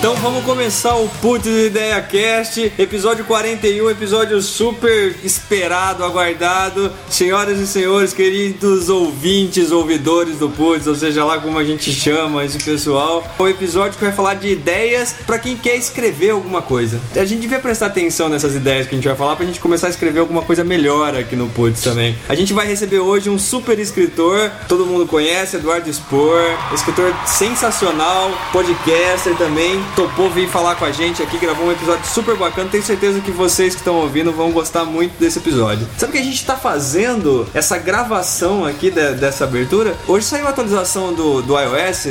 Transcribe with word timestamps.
Então 0.00 0.14
vamos 0.14 0.46
começar 0.46 0.96
o 0.96 1.06
Putz 1.20 1.46
Ideia 1.46 2.00
Cast, 2.00 2.72
episódio 2.78 3.22
41, 3.26 3.90
episódio 3.90 4.40
super 4.40 5.14
esperado, 5.22 6.02
aguardado. 6.02 6.90
Senhoras 7.10 7.58
e 7.58 7.66
senhores, 7.66 8.14
queridos 8.14 8.88
ouvintes, 8.88 9.70
ouvidores 9.70 10.38
do 10.38 10.48
Putz, 10.48 10.86
ou 10.86 10.94
seja 10.94 11.22
lá 11.22 11.38
como 11.38 11.58
a 11.58 11.64
gente 11.64 11.92
chama 11.92 12.42
esse 12.46 12.56
pessoal, 12.64 13.22
o 13.38 13.46
episódio 13.46 13.98
que 13.98 14.02
vai 14.02 14.12
falar 14.14 14.36
de 14.36 14.48
ideias 14.48 15.16
para 15.26 15.38
quem 15.38 15.54
quer 15.54 15.76
escrever 15.76 16.30
alguma 16.30 16.62
coisa. 16.62 16.98
A 17.14 17.26
gente 17.26 17.42
devia 17.42 17.58
prestar 17.58 17.88
atenção 17.88 18.30
nessas 18.30 18.54
ideias 18.54 18.86
que 18.86 18.94
a 18.94 18.96
gente 18.96 19.06
vai 19.06 19.16
falar 19.18 19.36
pra 19.36 19.44
gente 19.44 19.60
começar 19.60 19.88
a 19.88 19.90
escrever 19.90 20.20
alguma 20.20 20.40
coisa 20.40 20.64
melhor 20.64 21.14
aqui 21.14 21.36
no 21.36 21.46
Putz 21.50 21.82
também. 21.82 22.16
A 22.26 22.34
gente 22.34 22.54
vai 22.54 22.66
receber 22.66 23.00
hoje 23.00 23.28
um 23.28 23.38
super 23.38 23.78
escritor, 23.78 24.50
todo 24.66 24.86
mundo 24.86 25.06
conhece, 25.06 25.56
Eduardo 25.56 25.92
Spor, 25.92 26.40
escritor 26.72 27.14
sensacional, 27.26 28.30
podcaster 28.50 29.36
também 29.36 29.89
topou 29.94 30.30
vir 30.30 30.48
falar 30.48 30.74
com 30.74 30.84
a 30.84 30.92
gente 30.92 31.22
aqui, 31.22 31.38
gravou 31.38 31.66
um 31.66 31.72
episódio 31.72 32.04
super 32.06 32.36
bacana. 32.36 32.68
Tenho 32.70 32.82
certeza 32.82 33.20
que 33.20 33.30
vocês 33.30 33.74
que 33.74 33.80
estão 33.80 33.96
ouvindo 33.96 34.32
vão 34.32 34.50
gostar 34.50 34.84
muito 34.84 35.18
desse 35.18 35.38
episódio. 35.38 35.86
Sabe 35.98 36.12
que 36.12 36.18
a 36.18 36.22
gente 36.22 36.44
tá 36.44 36.56
fazendo 36.56 37.46
essa 37.54 37.78
gravação 37.78 38.64
aqui 38.64 38.90
de, 38.90 39.12
dessa 39.14 39.44
abertura? 39.44 39.94
Hoje 40.06 40.26
saiu 40.26 40.46
a 40.46 40.50
atualização 40.50 41.12
do, 41.12 41.42
do 41.42 41.54
iOS. 41.58 42.06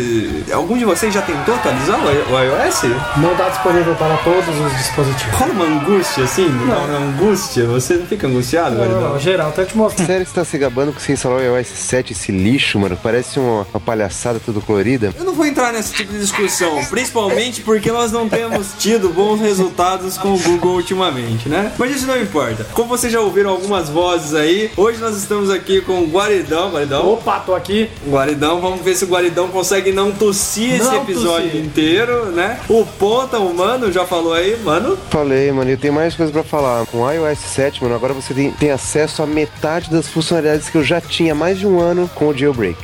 Algum 0.53 0.77
de 0.77 0.85
vocês 0.85 1.13
já 1.13 1.21
tentou 1.21 1.55
atualizar 1.55 1.99
o, 1.99 2.05
o 2.05 2.39
iOS? 2.39 2.83
Não 3.17 3.31
está 3.31 3.49
disponível 3.49 3.95
para 3.95 4.17
todos 4.17 4.59
os 4.59 4.77
dispositivos. 4.77 5.35
Rola 5.35 5.51
uma 5.53 5.65
angústia 5.65 6.23
assim? 6.23 6.47
Não. 6.47 6.85
Uma 6.85 6.97
angústia? 6.97 7.65
Você 7.65 7.95
não 7.95 8.05
fica 8.05 8.27
angustiado, 8.27 8.75
Não, 8.75 9.01
não, 9.01 9.19
geral, 9.19 9.49
até 9.49 9.65
te 9.65 9.77
mostrar. 9.77 10.05
Sério 10.05 10.25
que 10.25 10.31
você 10.31 10.39
tá 10.39 10.45
se 10.45 10.57
gabando 10.57 10.93
que 10.93 11.01
você 11.01 11.13
instalou 11.13 11.39
o 11.39 11.41
iOS 11.41 11.67
7, 11.67 12.13
esse 12.13 12.31
lixo, 12.31 12.79
mano? 12.79 12.97
Parece 13.01 13.39
uma, 13.39 13.65
uma 13.73 13.79
palhaçada 13.79 14.39
tudo 14.39 14.61
colorida. 14.61 15.13
Eu 15.17 15.23
não 15.23 15.33
vou 15.33 15.45
entrar 15.45 15.71
nesse 15.71 15.93
tipo 15.93 16.11
de 16.13 16.19
discussão, 16.19 16.83
principalmente 16.85 17.61
porque 17.69 17.91
nós 17.91 18.11
não 18.11 18.27
temos 18.27 18.73
tido 18.79 19.09
bons 19.09 19.39
resultados 19.39 20.17
com 20.17 20.33
o 20.33 20.39
Google 20.39 20.73
ultimamente, 20.77 21.47
né? 21.47 21.71
Mas 21.77 21.97
isso 21.97 22.07
não 22.07 22.19
importa. 22.19 22.65
Como 22.73 22.89
vocês 22.89 23.13
já 23.13 23.21
ouviram 23.21 23.51
algumas 23.51 23.89
vozes 23.89 24.33
aí, 24.33 24.71
hoje 24.75 24.97
nós 24.99 25.15
estamos 25.15 25.51
aqui 25.51 25.79
com 25.79 25.99
o 26.01 26.07
Guaridão. 26.07 26.71
Guaridão. 26.71 27.13
Opa, 27.13 27.39
tô 27.41 27.53
aqui. 27.53 27.87
Guaridão, 28.09 28.59
vamos 28.59 28.81
ver 28.81 28.95
se 28.95 29.05
o 29.05 29.07
Guaridão 29.07 29.49
consegue 29.49 29.91
não 29.91 30.11
tossir 30.11 30.73
esse 30.73 30.83
Não 30.83 31.03
episódio 31.03 31.51
tossir. 31.51 31.63
inteiro, 31.63 32.31
né? 32.31 32.59
O 32.67 32.83
Ponta, 32.83 33.37
o 33.37 33.53
Mano, 33.53 33.91
já 33.91 34.03
falou 34.03 34.33
aí, 34.33 34.57
Mano. 34.63 34.97
Falei, 35.11 35.51
mano, 35.51 35.69
eu 35.69 35.77
tenho 35.77 35.93
mais 35.93 36.15
coisa 36.15 36.31
pra 36.31 36.41
falar. 36.41 36.87
Com 36.87 37.03
o 37.03 37.11
iOS 37.11 37.37
7, 37.37 37.83
mano, 37.83 37.93
agora 37.93 38.15
você 38.15 38.33
tem, 38.33 38.49
tem 38.49 38.71
acesso 38.71 39.21
a 39.21 39.27
metade 39.27 39.91
das 39.91 40.07
funcionalidades 40.07 40.69
que 40.71 40.75
eu 40.79 40.83
já 40.83 40.99
tinha 40.99 41.33
há 41.33 41.35
mais 41.35 41.59
de 41.59 41.67
um 41.67 41.79
ano 41.79 42.09
com 42.15 42.29
o 42.29 42.35
Jailbreak. 42.35 42.79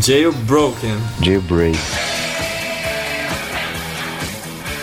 Jailbroken. 0.00 0.96
Jailbreak. 1.22 1.78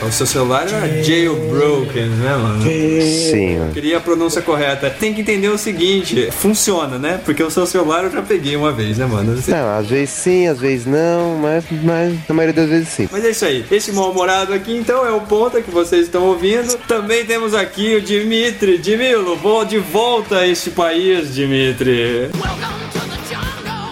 O 0.08 0.12
seu 0.12 0.26
celular 0.26 0.68
era 0.68 1.04
jailbroken, 1.04 2.06
né, 2.08 2.36
mano? 2.36 2.62
Sim, 3.02 3.58
mano. 3.60 3.74
Queria 3.74 3.98
a 3.98 4.00
pronúncia 4.00 4.42
correta. 4.42 4.90
Tem 4.90 5.14
que 5.14 5.22
entender 5.22 5.48
o 5.50 5.58
seguinte, 5.58 6.30
funciona, 6.32 6.98
né? 7.00 7.20
Porque 7.26 7.42
o 7.42 7.50
seu 7.50 7.66
celular 7.66 8.04
eu 8.04 8.12
já 8.12 8.22
peguei 8.22 8.56
uma 8.56 8.72
vez, 8.72 8.98
né, 8.98 9.06
mano? 9.06 9.36
Você- 9.36 9.52
Não, 9.52 9.78
às 9.78 9.88
vezes 9.88 10.12
sim, 10.12 10.48
às 10.48 10.60
vezes 10.60 10.86
não, 10.86 11.38
mas, 11.42 11.64
mas 11.84 12.14
na 12.30 12.36
maioria 12.36 12.54
das 12.62 12.70
vezes 12.70 12.90
sim. 12.90 13.10
Mas 13.12 13.26
é 13.26 13.30
isso 13.32 13.46
aí. 13.46 13.66
Esse 13.72 13.92
mal-humorado 13.92 14.54
aqui, 14.54 14.76
então, 14.78 15.06
é 15.06 15.12
o 15.12 15.22
Ponta 15.22 15.62
que 15.62 15.72
vocês 15.72 16.04
estão 16.06 16.24
ouvindo. 16.24 16.78
Também 16.88 17.26
temos 17.26 17.54
aqui 17.54 17.96
o 17.96 18.02
Dimitri. 18.02 18.78
Dimilo, 18.78 19.36
vou 19.36 19.66
de 19.66 19.80
volta 19.80 20.38
a 20.40 20.48
este 20.48 20.70
país, 20.70 21.34
Dimitri. 21.34 22.30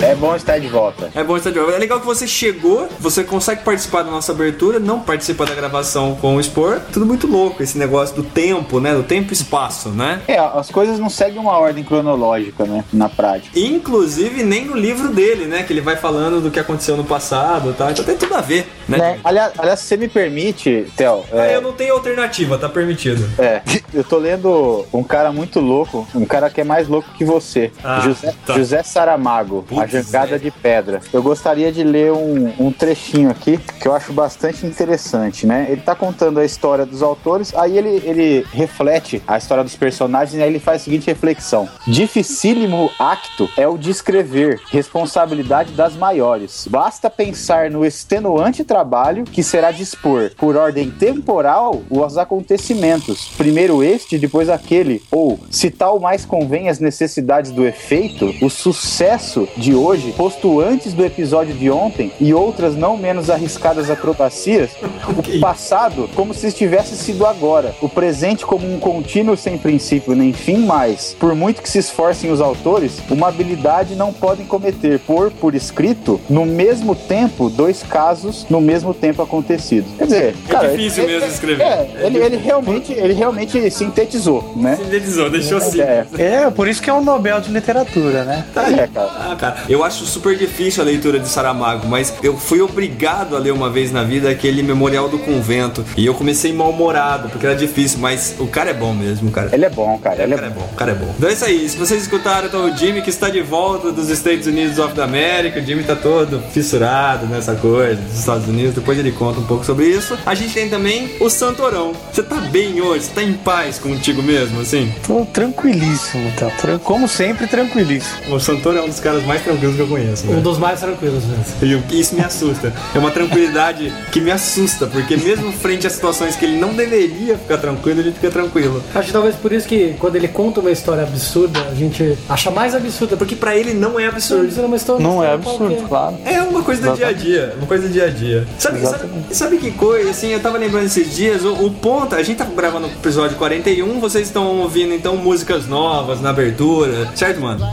É 0.04 0.16
bom 0.16 0.36
estar 0.36 0.60
de 0.60 0.68
volta. 0.68 1.10
É 1.16 1.24
bom 1.24 1.38
estar 1.38 1.50
de 1.52 1.58
volta. 1.60 1.76
É 1.76 1.80
legal 1.80 2.00
que 2.00 2.06
você 2.06 2.28
chegou, 2.28 2.90
você 3.00 3.24
consegue 3.24 3.64
participar 3.64 4.04
da 4.04 4.12
nossa 4.12 4.32
abertura, 4.34 4.80
não 4.80 5.00
participa 5.00 5.46
da 5.46 5.56
gravação 5.56 6.16
com 6.16 6.36
o 6.36 6.40
Expor. 6.42 6.82
Tudo 6.92 7.06
muito 7.06 7.26
louco, 7.26 7.64
esse 7.64 7.78
negócio 7.78 8.14
do 8.16 8.24
tempo, 8.24 8.80
né? 8.82 8.94
Do 8.94 9.04
tempo 9.04 9.32
e 9.32 9.34
espaço, 9.34 9.90
né? 9.90 10.22
É, 10.28 10.38
as 10.38 10.70
coisas 10.70 11.00
não 11.00 11.10
seguem 11.10 11.40
uma 11.40 11.58
ordem 11.58 11.84
cronológica, 11.84 12.66
né? 12.66 12.84
Na 12.92 13.08
prática. 13.08 13.58
Inclusive, 13.58 14.44
nem 14.44 14.66
no 14.66 14.76
livro 14.76 15.10
dele, 15.10 15.46
né? 15.46 15.64
Que 15.64 15.72
ele 15.72 15.82
vai 15.82 15.96
falando 15.96 16.42
do 16.42 16.52
que 16.52 16.60
aconteceu 16.60 16.98
no 16.98 17.04
passado 17.06 17.70
e 17.70 17.74
tal. 17.74 17.90
Então 17.90 18.04
tem 18.04 18.18
tudo 18.18 18.36
a 18.36 18.42
ver, 18.42 18.68
né? 18.90 18.98
Né? 18.98 19.20
Aliás, 19.24 19.54
aliás, 19.58 19.80
se 19.80 19.88
você 19.88 19.98
me 19.98 20.08
permite, 20.08 20.86
Theo, 20.98 21.24
Ah, 21.32 21.46
é, 21.46 21.56
Eu 21.56 21.62
não 21.62 21.72
tenho 21.74 21.94
alternativa, 21.94 22.58
tá 22.58 22.68
permitido. 22.68 23.24
é, 23.40 23.62
eu 23.94 24.04
tô 24.04 24.18
lendo 24.18 24.86
um 24.94 25.04
cara 25.04 25.32
muito 25.32 25.60
louco, 25.60 26.08
um 26.14 26.26
cara 26.26 26.50
que 26.50 26.62
é 26.62 26.64
mais 26.64 26.88
louco 26.88 27.10
que 27.18 27.24
você, 27.24 27.72
Ah, 27.84 28.02
José, 28.02 28.34
tá. 28.46 28.54
José 28.56 28.84
Saramago, 28.84 29.60
A 29.72 29.76
Putz, 29.76 29.93
Jangada 30.02 30.40
de 30.40 30.50
Pedra. 30.50 31.02
Eu 31.12 31.22
gostaria 31.22 31.72
de 31.72 31.84
ler 31.84 32.12
um, 32.12 32.54
um 32.60 32.72
trechinho 32.72 33.30
aqui 33.30 33.58
que 33.58 33.88
eu 33.88 33.94
acho 33.94 34.12
bastante 34.14 34.66
interessante, 34.66 35.46
né? 35.46 35.68
Ele 35.70 35.82
tá 35.82 35.94
contando 35.94 36.40
a 36.40 36.46
história 36.46 36.86
dos 36.86 37.04
autores, 37.04 37.54
aí 37.56 37.78
ele, 37.78 38.02
ele 38.04 38.46
reflete 38.52 39.22
a 39.28 39.38
história 39.38 39.64
dos 39.64 39.76
personagens 39.76 40.40
e 40.40 40.42
aí 40.42 40.50
ele 40.50 40.60
faz 40.60 40.82
a 40.82 40.86
seguinte 40.86 41.08
reflexão: 41.08 41.68
Dificílimo 41.86 42.90
acto 42.98 43.50
é 43.58 43.68
o 43.68 43.78
de 43.78 43.92
escrever, 43.92 44.60
responsabilidade 44.72 45.74
das 45.74 45.96
maiores. 45.96 46.68
Basta 46.70 47.10
pensar 47.10 47.70
no 47.70 47.86
extenuante 47.86 48.64
trabalho 48.64 49.24
que 49.26 49.44
será 49.44 49.72
dispor, 49.72 50.32
por 50.38 50.56
ordem 50.56 50.90
temporal, 50.90 51.82
os 51.90 52.18
acontecimentos. 52.18 53.30
Primeiro 53.38 53.84
este, 53.84 54.18
depois 54.18 54.50
aquele. 54.50 55.02
Ou, 55.12 55.40
se 55.50 55.70
tal 55.70 56.00
mais 56.00 56.26
convém 56.26 56.70
às 56.70 56.80
necessidades 56.80 57.52
do 57.52 57.66
efeito, 57.66 58.34
o 58.42 58.50
sucesso 58.50 59.48
de 59.58 59.76
hoje, 59.84 60.14
posto 60.14 60.62
antes 60.62 60.94
do 60.94 61.06
episódio 61.06 61.54
de 61.54 61.70
ontem 61.70 62.12
e 62.20 62.34
outras 62.34 62.76
não 62.76 62.96
menos 62.96 63.30
arriscadas 63.30 63.90
acrobacias, 63.90 64.72
o 65.08 65.40
passado 65.40 66.10
como 66.16 66.34
se 66.34 66.48
estivesse 66.48 66.96
sido 66.96 67.26
agora, 67.26 67.76
o 67.82 67.90
presente 67.90 68.46
como 68.46 68.72
um 68.72 68.80
contínuo 68.80 69.36
sem 69.36 69.58
princípio 69.58 70.16
nem 70.16 70.32
fim 70.32 70.58
mais. 70.58 71.16
Por 71.20 71.36
muito 71.36 71.62
que 71.62 71.70
se 71.70 71.80
esforcem 71.80 72.32
os 72.32 72.40
autores, 72.40 73.02
uma 73.10 73.28
habilidade 73.28 73.96
não 73.96 74.14
podem 74.14 74.46
cometer 74.46 75.00
por, 75.00 75.32
por 75.32 75.54
escrito, 75.54 76.20
no 76.30 76.46
mesmo 76.46 76.96
tempo, 76.96 77.50
dois 77.50 77.84
casos 77.84 78.46
no 78.50 78.62
mesmo 78.62 78.94
tempo 78.94 79.22
acontecidos. 79.22 79.92
Quer 79.98 80.06
dizer, 80.06 80.36
É 80.50 80.68
difícil 80.70 81.06
mesmo 81.06 81.28
escrever. 81.28 81.64
É, 81.64 81.90
ele, 82.04 82.20
ele 82.20 82.38
realmente, 82.38 82.94
ele 82.94 83.14
realmente 83.14 83.70
sintetizou, 83.72 84.54
né? 84.56 84.78
Sintetizou, 84.78 85.30
deixou 85.30 85.58
assim. 85.58 85.82
É, 85.82 86.06
É, 86.18 86.50
por 86.50 86.68
isso 86.68 86.82
que 86.82 86.90
é 86.90 86.94
um 86.94 87.04
Nobel 87.04 87.42
de 87.42 87.52
literatura, 87.52 88.24
né? 88.24 88.46
é, 88.56 88.88
cara. 88.88 89.12
Ah, 89.16 89.36
cara, 89.36 89.63
eu 89.70 89.84
acho 89.84 90.06
super 90.06 90.36
difícil 90.38 90.82
a 90.82 90.86
leitura 90.86 91.20
de 91.20 91.28
Saramago, 91.28 91.88
mas 91.88 92.14
eu 92.24 92.38
fui 92.38 92.62
obrigado 92.62 93.36
a 93.36 93.40
ler 93.40 93.52
uma 93.54 93.70
vez 93.70 93.92
na 93.92 94.04
vida 94.04 94.30
aquele 94.30 94.62
Memorial 94.64 95.10
do 95.10 95.18
Convento. 95.20 95.84
E 95.98 96.06
eu 96.06 96.14
comecei 96.14 96.52
mal-humorado, 96.54 97.30
porque 97.30 97.46
era 97.46 97.56
difícil, 97.56 98.00
mas 98.00 98.36
o 98.40 98.48
cara 98.48 98.70
é 98.72 98.74
bom 98.74 98.94
mesmo, 98.94 99.32
cara. 99.32 99.50
Ele 99.54 99.66
é 99.66 99.70
bom, 99.70 99.98
cara. 100.00 100.24
Ele 100.24 100.34
O 100.34 100.36
é 100.36 100.38
cara 100.38 100.48
é 100.48 100.54
bom, 100.54 100.70
o 100.72 100.76
cara 100.76 100.92
é 100.92 100.96
bom. 100.96 101.14
Então 101.18 101.30
é 101.30 101.34
isso 101.34 101.46
aí. 101.46 101.68
Se 101.70 101.78
vocês 101.78 102.02
escutaram, 102.04 102.48
então 102.48 102.66
o 102.66 102.76
Jimmy 102.78 103.02
que 103.02 103.10
está 103.10 103.30
de 103.30 103.42
volta 103.42 103.92
dos 103.92 104.10
Estados 104.10 104.48
Unidos 104.48 104.80
of 104.80 104.94
the 104.94 105.02
America. 105.02 105.60
O 105.60 105.64
Jimmy 105.64 105.84
tá 105.84 105.96
todo 105.96 106.42
fissurado 106.52 107.26
nessa 107.28 107.56
coisa 107.56 108.02
dos 108.02 108.18
Estados 108.20 108.48
Unidos. 108.48 108.74
Depois 108.76 108.98
ele 108.98 109.12
conta 109.12 109.40
um 109.40 109.44
pouco 109.46 109.66
sobre 109.66 109.86
isso. 109.88 110.18
A 110.26 110.34
gente 110.34 110.54
tem 110.54 110.70
também 110.70 111.10
o 111.20 111.30
Santorão. 111.30 111.94
Você 112.12 112.24
tá 112.24 112.36
bem 112.38 112.82
hoje? 112.82 113.06
Você 113.06 113.12
tá 113.12 113.24
em 113.24 113.34
paz 113.34 113.78
contigo 113.80 114.22
mesmo, 114.22 114.62
assim? 114.62 114.94
Tô 115.06 115.26
tranquilíssimo. 115.26 116.32
Tran- 116.60 116.80
Como 116.80 117.08
sempre, 117.08 117.48
tranquilíssimo. 117.48 118.36
O 118.36 118.40
Santorão 118.40 118.82
é 118.82 118.86
um 118.86 118.90
dos 118.90 119.00
caras 119.00 119.24
mais 119.26 119.42
tranquilos 119.42 119.53
que 119.58 119.80
eu 119.80 119.88
conheço, 119.88 120.26
né? 120.28 120.38
Um 120.38 120.42
dos 120.42 120.58
mais 120.58 120.80
tranquilos 120.80 121.24
mesmo. 121.26 121.44
E 121.62 121.76
o- 121.76 121.84
isso 121.92 122.16
me 122.16 122.22
assusta. 122.22 122.74
É 122.94 123.00
uma 123.00 123.12
tranquilidade 123.12 123.92
que 124.12 124.20
me 124.22 124.32
assusta, 124.32 124.88
porque 124.88 125.16
mesmo 125.18 125.52
frente 125.52 125.88
a 125.88 125.90
situações 125.90 126.36
que 126.36 126.46
ele 126.46 126.58
não 126.58 126.74
deveria 126.74 127.38
ficar 127.38 127.58
tranquilo, 127.58 128.00
ele 128.02 128.12
fica 128.12 128.30
tranquilo. 128.32 128.84
Acho 128.94 129.08
que 129.08 129.14
talvez 129.14 129.36
por 129.36 129.52
isso 129.52 129.68
que 129.68 129.96
quando 130.00 130.16
ele 130.16 130.28
conta 130.28 130.60
uma 130.60 130.72
história 130.72 131.04
absurda, 131.04 131.60
a 131.72 131.76
gente 131.76 132.18
acha 132.30 132.52
mais 132.52 132.76
absurda, 132.76 133.16
porque 133.18 133.36
pra 133.36 133.56
ele 133.56 133.74
não 133.74 134.00
é 134.00 134.08
absurdo. 134.08 134.46
isso 134.48 134.60
é 134.60 134.66
uma 134.66 134.76
história 134.76 135.04
Não 135.04 135.24
é 135.24 135.34
absurdo, 135.34 135.58
qualquer. 135.76 135.88
claro. 135.88 136.18
É 136.26 136.42
uma 136.42 136.64
coisa 136.64 136.90
do 136.90 136.96
dia 136.96 137.08
a 137.08 137.12
dia, 137.14 137.54
uma 137.58 137.68
coisa 137.68 137.88
do 137.88 137.94
dia 137.94 138.06
a 138.06 138.10
dia. 138.10 138.46
Sabe, 138.58 138.80
sabe, 138.86 139.08
sabe 139.32 139.58
que 139.58 139.72
coisa, 139.72 140.10
assim, 140.10 140.30
eu 140.30 140.40
tava 140.40 140.58
lembrando 140.58 140.86
esses 140.86 141.16
dias, 141.16 141.44
o, 141.44 141.54
o 141.66 141.72
Ponta, 141.72 142.16
a 142.16 142.24
gente 142.24 142.38
tá 142.38 142.46
gravando 142.46 142.88
o 142.88 142.90
episódio 142.90 143.38
41, 143.38 144.00
vocês 144.00 144.28
estão 144.28 144.60
ouvindo 144.60 144.94
então 144.94 145.16
músicas 145.18 145.68
novas 145.68 146.22
na 146.22 146.30
abertura, 146.30 147.10
certo, 147.16 147.40
mano? 147.42 147.66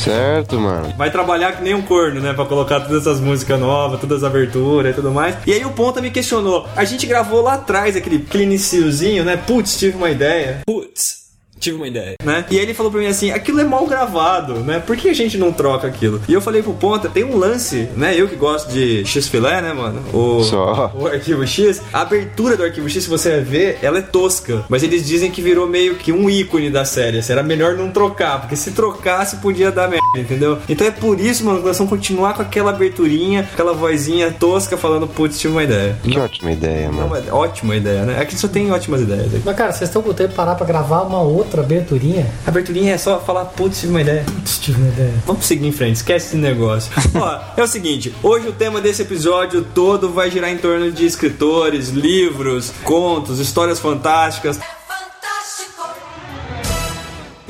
Certo, 0.00 0.58
mano. 0.58 0.94
Vai 0.96 1.10
trabalhar 1.10 1.52
que 1.52 1.62
nem 1.62 1.74
um 1.74 1.82
corno, 1.82 2.20
né? 2.20 2.32
Pra 2.32 2.46
colocar 2.46 2.80
todas 2.80 3.02
essas 3.02 3.20
músicas 3.20 3.60
novas, 3.60 4.00
todas 4.00 4.22
as 4.22 4.30
aberturas 4.30 4.92
e 4.92 4.94
tudo 4.94 5.10
mais. 5.10 5.36
E 5.46 5.52
aí 5.52 5.64
o 5.64 5.70
Ponta 5.70 6.00
me 6.00 6.10
questionou. 6.10 6.66
A 6.74 6.84
gente 6.84 7.06
gravou 7.06 7.42
lá 7.42 7.54
atrás 7.54 7.96
aquele, 7.96 8.24
aquele 8.26 8.46
né? 9.24 9.36
Putz, 9.36 9.78
tive 9.78 9.96
uma 9.96 10.10
ideia. 10.10 10.60
Putz, 10.66 11.19
tive 11.60 11.76
uma 11.76 11.86
ideia, 11.86 12.14
né? 12.24 12.44
E 12.50 12.56
aí 12.56 12.62
ele 12.62 12.74
falou 12.74 12.90
pra 12.90 13.00
mim 13.00 13.06
assim, 13.06 13.30
aquilo 13.30 13.60
é 13.60 13.64
mal 13.64 13.86
gravado, 13.86 14.54
né? 14.60 14.80
Por 14.84 14.96
que 14.96 15.08
a 15.08 15.14
gente 15.14 15.36
não 15.38 15.52
troca 15.52 15.86
aquilo? 15.86 16.20
E 16.28 16.32
eu 16.32 16.40
falei 16.40 16.62
pro 16.62 16.72
Ponta, 16.72 17.08
tem 17.08 17.22
um 17.24 17.36
lance, 17.36 17.88
né? 17.96 18.14
Eu 18.18 18.26
que 18.28 18.34
gosto 18.36 18.70
de 18.72 19.04
X-Filé, 19.04 19.60
né, 19.60 19.72
mano? 19.72 20.02
O, 20.12 20.42
Só. 20.42 20.90
o 20.94 21.06
Arquivo 21.06 21.46
X. 21.46 21.82
A 21.92 22.00
abertura 22.00 22.56
do 22.56 22.64
Arquivo 22.64 22.88
X, 22.88 23.04
se 23.04 23.08
você 23.10 23.40
ver, 23.40 23.78
ela 23.82 23.98
é 23.98 24.02
tosca. 24.02 24.64
Mas 24.68 24.82
eles 24.82 25.06
dizem 25.06 25.30
que 25.30 25.42
virou 25.42 25.68
meio 25.68 25.96
que 25.96 26.10
um 26.12 26.28
ícone 26.30 26.70
da 26.70 26.84
série. 26.84 27.18
Assim, 27.18 27.32
era 27.32 27.42
melhor 27.42 27.74
não 27.76 27.90
trocar, 27.90 28.40
porque 28.40 28.56
se 28.56 28.70
trocasse 28.72 29.36
podia 29.36 29.70
dar 29.70 29.88
merda, 29.88 30.00
entendeu? 30.16 30.58
Então 30.68 30.86
é 30.86 30.90
por 30.90 31.20
isso, 31.20 31.44
mano, 31.44 31.60
que 31.60 31.66
nós 31.66 31.76
vamos 31.76 31.90
continuar 31.90 32.34
com 32.34 32.42
aquela 32.42 32.70
aberturinha, 32.70 33.48
aquela 33.52 33.72
vozinha 33.74 34.30
tosca 34.38 34.76
falando, 34.76 35.06
putz, 35.06 35.38
tive 35.38 35.52
uma 35.52 35.64
ideia. 35.64 35.96
Que 36.02 36.18
ótima 36.18 36.52
ideia, 36.52 36.86
É 36.86 36.88
mano. 36.88 37.06
uma 37.06 37.34
ótima 37.36 37.76
ideia, 37.76 38.04
né? 38.04 38.18
Aqui 38.20 38.36
só 38.36 38.48
tem 38.48 38.70
ótimas 38.72 39.02
ideias. 39.02 39.26
aqui. 39.34 39.42
Mas, 39.44 39.56
cara, 39.56 39.72
vocês 39.72 39.88
estão 39.90 40.02
com 40.02 40.12
tempo 40.14 40.30
de 40.30 40.34
parar 40.36 40.54
pra 40.54 40.66
gravar 40.66 41.02
uma 41.02 41.20
outra 41.20 41.49
aberturinha? 41.58 42.30
A 42.46 42.50
aberturinha 42.50 42.94
é 42.94 42.98
só 42.98 43.18
falar, 43.18 43.46
putz, 43.46 43.80
tive 43.80 43.92
uma 43.92 44.02
ideia. 44.02 44.24
Putz, 44.24 44.58
tive 44.58 44.80
uma 44.80 44.88
ideia. 44.88 45.14
Vamos 45.26 45.44
seguir 45.44 45.66
em 45.66 45.72
frente, 45.72 45.96
esquece 45.96 46.28
esse 46.28 46.36
negócio. 46.36 46.92
Ó, 47.14 47.40
é 47.56 47.62
o 47.62 47.66
seguinte, 47.66 48.14
hoje 48.22 48.48
o 48.48 48.52
tema 48.52 48.80
desse 48.80 49.02
episódio 49.02 49.62
todo 49.74 50.10
vai 50.10 50.30
girar 50.30 50.50
em 50.50 50.58
torno 50.58 50.92
de 50.92 51.04
escritores, 51.04 51.88
livros, 51.88 52.72
contos, 52.84 53.38
histórias 53.38 53.80
fantásticas. 53.80 54.58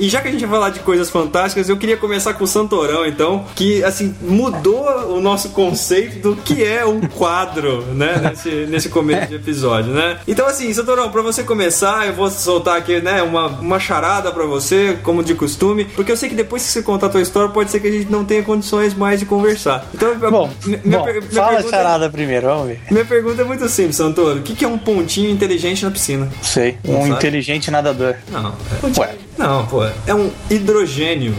E 0.01 0.09
já 0.09 0.23
que 0.23 0.29
a 0.29 0.31
gente 0.33 0.41
vai 0.47 0.59
falar 0.59 0.71
de 0.71 0.81
coisas 0.81 1.11
fantásticas, 1.11 1.69
eu 1.69 1.77
queria 1.77 1.97
começar 1.97 2.33
com 2.33 2.45
o 2.45 2.47
Santorão, 2.47 3.05
então, 3.05 3.45
que 3.55 3.85
assim 3.85 4.15
mudou 4.23 4.83
o 5.15 5.21
nosso 5.21 5.51
conceito 5.51 6.21
do 6.21 6.37
que 6.37 6.65
é 6.65 6.87
um 6.87 7.03
quadro, 7.03 7.83
né, 7.95 8.17
nesse, 8.31 8.49
nesse 8.67 8.89
começo 8.89 9.29
de 9.29 9.35
episódio, 9.35 9.93
né? 9.93 10.19
Então 10.27 10.47
assim, 10.47 10.73
Santorão, 10.73 11.11
pra 11.11 11.21
você 11.21 11.45
começar, 11.45 12.07
eu 12.07 12.15
vou 12.15 12.31
soltar 12.31 12.79
aqui, 12.79 12.99
né, 12.99 13.23
uma, 13.23 13.49
uma 13.49 13.79
charada 13.79 14.33
pra 14.33 14.47
você, 14.47 14.97
como 15.03 15.23
de 15.23 15.35
costume, 15.35 15.85
porque 15.85 16.11
eu 16.11 16.17
sei 16.17 16.31
que 16.31 16.35
depois 16.35 16.65
que 16.65 16.73
você 16.73 16.83
contar 16.83 17.09
a 17.09 17.11
tua 17.11 17.21
história, 17.21 17.51
pode 17.51 17.71
ser 17.71 17.79
que 17.79 17.89
a 17.89 17.93
gente 17.93 18.11
não 18.11 18.25
tenha 18.25 18.43
condições 18.43 18.95
mais 18.95 19.21
de 19.21 19.27
conversar. 19.27 19.87
Então, 19.93 20.19
Bom, 20.19 20.51
minha, 20.65 20.79
bom 20.79 21.05
minha 21.05 21.23
fala 21.23 21.51
a 21.51 21.55
pergunta, 21.57 21.77
charada 21.77 22.09
primeiro, 22.09 22.47
vamos 22.47 22.69
ver. 22.69 22.81
minha 22.91 23.05
pergunta 23.05 23.43
é 23.43 23.45
muito 23.45 23.69
simples, 23.69 23.97
Santoro. 23.97 24.39
O 24.39 24.43
que, 24.43 24.55
que 24.55 24.65
é 24.65 24.69
um 24.69 24.79
pontinho 24.79 25.31
inteligente 25.31 25.85
na 25.85 25.91
piscina? 25.91 26.27
Sei, 26.41 26.79
um 26.85 27.03
sabe? 27.03 27.11
inteligente 27.11 27.71
nadador. 27.71 28.15
Não, 28.31 28.49
é, 28.49 29.01
Ué. 29.01 29.15
Não, 29.39 29.67
pô, 29.67 29.85
é 30.07 30.15
um 30.15 30.31
hidrogênio. 30.51 31.35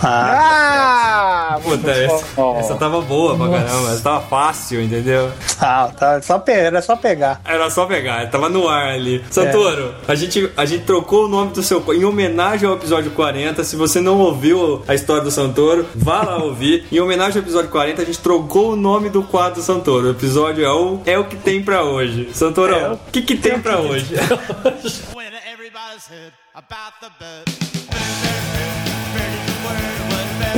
Ah, 0.00 1.54
Ah! 1.54 1.58
Puta, 1.60 1.90
essa, 1.90 2.24
essa 2.60 2.74
tava 2.76 3.00
boa 3.00 3.36
pra 3.36 3.48
caramba, 3.48 3.90
essa 3.90 4.00
tava 4.02 4.20
fácil, 4.20 4.80
entendeu? 4.80 5.28
ah 5.60 5.90
tá, 5.98 6.22
só 6.22 6.38
pe- 6.38 6.52
era 6.52 6.80
só 6.80 6.94
pegar. 6.94 7.40
Era 7.44 7.68
só 7.68 7.84
pegar, 7.84 8.30
tava 8.30 8.48
no 8.48 8.68
ar 8.68 8.90
ali. 8.92 9.24
Santoro, 9.28 9.92
a, 10.06 10.14
gente, 10.14 10.48
a 10.56 10.64
gente 10.64 10.84
trocou 10.84 11.24
o 11.24 11.28
nome 11.28 11.50
do 11.52 11.64
seu. 11.64 11.82
Em 11.92 12.04
homenagem 12.04 12.68
ao 12.68 12.76
episódio 12.76 13.10
40. 13.10 13.64
Se 13.64 13.74
você 13.74 14.00
não 14.00 14.18
ouviu 14.18 14.84
a 14.86 14.94
história 14.94 15.22
do 15.22 15.32
Santoro, 15.32 15.84
vá 15.96 16.22
lá 16.22 16.36
ouvir. 16.44 16.86
Em 16.92 17.00
homenagem 17.00 17.38
ao 17.38 17.42
episódio 17.42 17.68
40, 17.70 18.00
a 18.00 18.04
gente 18.04 18.20
trocou 18.20 18.72
o 18.74 18.76
nome 18.76 19.08
do 19.08 19.24
quadro 19.24 19.54
do 19.60 19.62
Santoro. 19.64 20.06
O 20.06 20.10
episódio 20.10 20.64
é 20.64 20.70
o, 20.72 21.00
é 21.06 21.18
o 21.18 21.24
que 21.24 21.34
tem 21.36 21.60
pra 21.60 21.82
hoje. 21.82 22.30
Santorão, 22.32 22.92
o 22.94 23.10
que, 23.10 23.20
que 23.22 23.34
tem 23.36 23.58
pra 23.58 23.78
hoje? 23.80 24.14
about 26.54 26.92
the 27.00 27.10
bird. 27.18 27.44
Bird, 27.44 28.04
bird, 28.22 29.12
bird, 29.12 29.98
bird. 29.98 30.07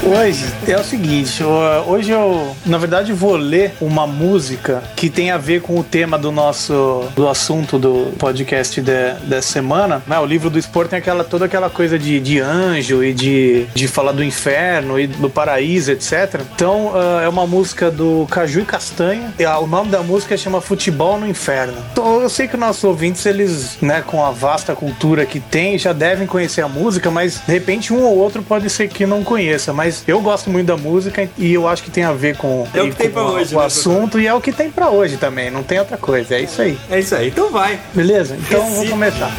Hoje 0.04 0.44
é 0.66 0.76
o 0.76 0.82
seguinte, 0.84 1.42
hoje 1.86 2.10
eu, 2.10 2.54
na 2.66 2.78
verdade, 2.78 3.12
vou 3.12 3.36
ler 3.36 3.72
uma 3.80 4.06
música 4.06 4.82
que 4.96 5.08
tem 5.08 5.30
a 5.30 5.38
ver 5.38 5.60
com 5.62 5.78
o 5.78 5.84
tema 5.84 6.18
do 6.18 6.32
nosso 6.32 7.04
do 7.14 7.28
assunto 7.28 7.78
do 7.78 8.12
podcast 8.18 8.80
de- 8.80 9.14
dessa 9.24 9.52
semana. 9.52 10.02
Né? 10.06 10.18
O 10.18 10.26
livro 10.26 10.50
do 10.50 10.58
Sport 10.58 10.90
tem 10.90 10.98
aquela, 10.98 11.22
toda 11.22 11.44
aquela 11.44 11.70
coisa 11.70 11.98
de, 11.98 12.18
de 12.20 12.40
anjo 12.40 13.04
e 13.04 13.12
de, 13.12 13.66
de 13.74 13.86
falar 13.88 14.12
do 14.12 14.22
inferno 14.24 14.98
e 14.98 15.06
do 15.06 15.30
paraíso, 15.30 15.92
etc. 15.92 16.40
Então 16.54 16.92
ah, 16.94 17.22
é 17.22 17.28
uma 17.28 17.46
música 17.46 17.90
do 17.90 18.26
Caju 18.30 18.60
e 18.60 18.64
Castanha. 18.64 19.32
E, 19.38 19.44
ah, 19.44 19.58
o 19.58 19.66
nome 19.66 19.90
da 19.90 20.02
música 20.02 20.36
chama 20.36 20.60
Futebol 20.60 21.18
no 21.18 21.26
Inferno. 21.28 21.74
Então, 21.92 22.20
eu 22.20 22.28
sei 22.28 22.48
que 22.48 22.56
nossos 22.56 22.82
ouvintes, 22.84 23.24
eles, 23.26 23.78
né, 23.80 24.02
com 24.04 24.24
a 24.24 24.30
vasta 24.30 24.74
cultura 24.74 25.24
que 25.24 25.40
tem, 25.40 25.78
já 25.78 25.92
devem 25.92 26.26
conhecer 26.26 26.62
a 26.62 26.68
música, 26.68 27.10
mas 27.10 27.40
de 27.46 27.52
repente 27.52 27.92
um 27.92 28.02
ou 28.02 28.16
outro 28.18 28.42
pode 28.42 28.68
ser 28.68 28.88
que 28.88 29.06
não 29.06 29.22
conheça. 29.22 29.69
Mas 29.72 30.02
eu 30.06 30.20
gosto 30.20 30.50
muito 30.50 30.66
da 30.66 30.76
música 30.76 31.28
e 31.38 31.52
eu 31.52 31.66
acho 31.68 31.82
que 31.82 31.90
tem 31.90 32.04
a 32.04 32.12
ver 32.12 32.36
com, 32.36 32.66
É 32.74 32.80
o 32.82 32.84
que 32.86 32.90
com 32.92 32.96
tem 32.96 33.10
pra 33.10 33.22
o- 33.22 33.32
hoje, 33.32 33.54
o 33.54 33.58
né, 33.58 33.64
assunto 33.66 34.18
e 34.20 34.26
é 34.26 34.34
o 34.34 34.40
que 34.40 34.52
tem 34.52 34.70
pra 34.70 34.90
hoje 34.90 35.16
também. 35.16 35.50
Não 35.50 35.62
tem 35.62 35.78
outra 35.78 35.96
coisa. 35.96 36.34
É 36.34 36.42
isso 36.42 36.60
aí. 36.62 36.78
É 36.90 36.98
isso 37.00 37.14
aí, 37.14 37.28
então 37.28 37.50
vai. 37.50 37.80
Beleza? 37.94 38.36
Então 38.36 38.60
Recita. 38.62 38.76
vou 38.80 38.86
começar. 38.88 39.30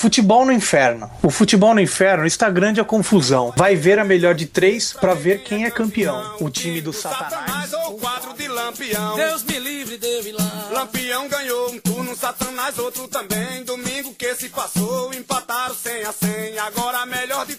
Futebol 0.00 0.44
no 0.44 0.50
inferno. 0.50 1.08
O 1.22 1.30
futebol 1.30 1.72
no 1.74 1.80
inferno 1.80 2.26
está 2.26 2.50
grande 2.50 2.80
a 2.80 2.84
confusão. 2.84 3.54
Vai 3.56 3.76
ver 3.76 4.00
a 4.00 4.04
melhor 4.04 4.34
de 4.34 4.46
três 4.46 4.92
pra 4.92 5.14
ver 5.14 5.44
quem 5.44 5.64
é 5.64 5.70
campeão. 5.70 6.34
O 6.40 6.50
time 6.50 6.80
do 6.80 6.92
Satanás. 6.92 7.72
Ou 7.72 7.94
o 7.94 7.98
quadro 8.00 8.34
de 8.36 8.48
Lampião. 8.48 9.14
Deus 9.14 9.44
me 9.44 9.60
livre, 9.60 9.96
Deus 9.98 10.24
me 10.24 10.32
lá. 10.32 10.68
Lampião 10.72 11.28
ganhou 11.28 11.70
um 11.70 11.78
turno, 11.78 12.16
Satanás 12.16 12.76
outro 12.80 13.06
também. 13.06 13.62
Domingo 13.62 14.12
que 14.18 14.34
se 14.34 14.48
passou, 14.48 15.14
empataram 15.14 15.72
100 15.72 16.02
a 16.02 16.12
100. 16.12 16.58
Agora 16.58 16.98
a 16.98 17.06
melhor 17.06 17.46
de 17.46 17.54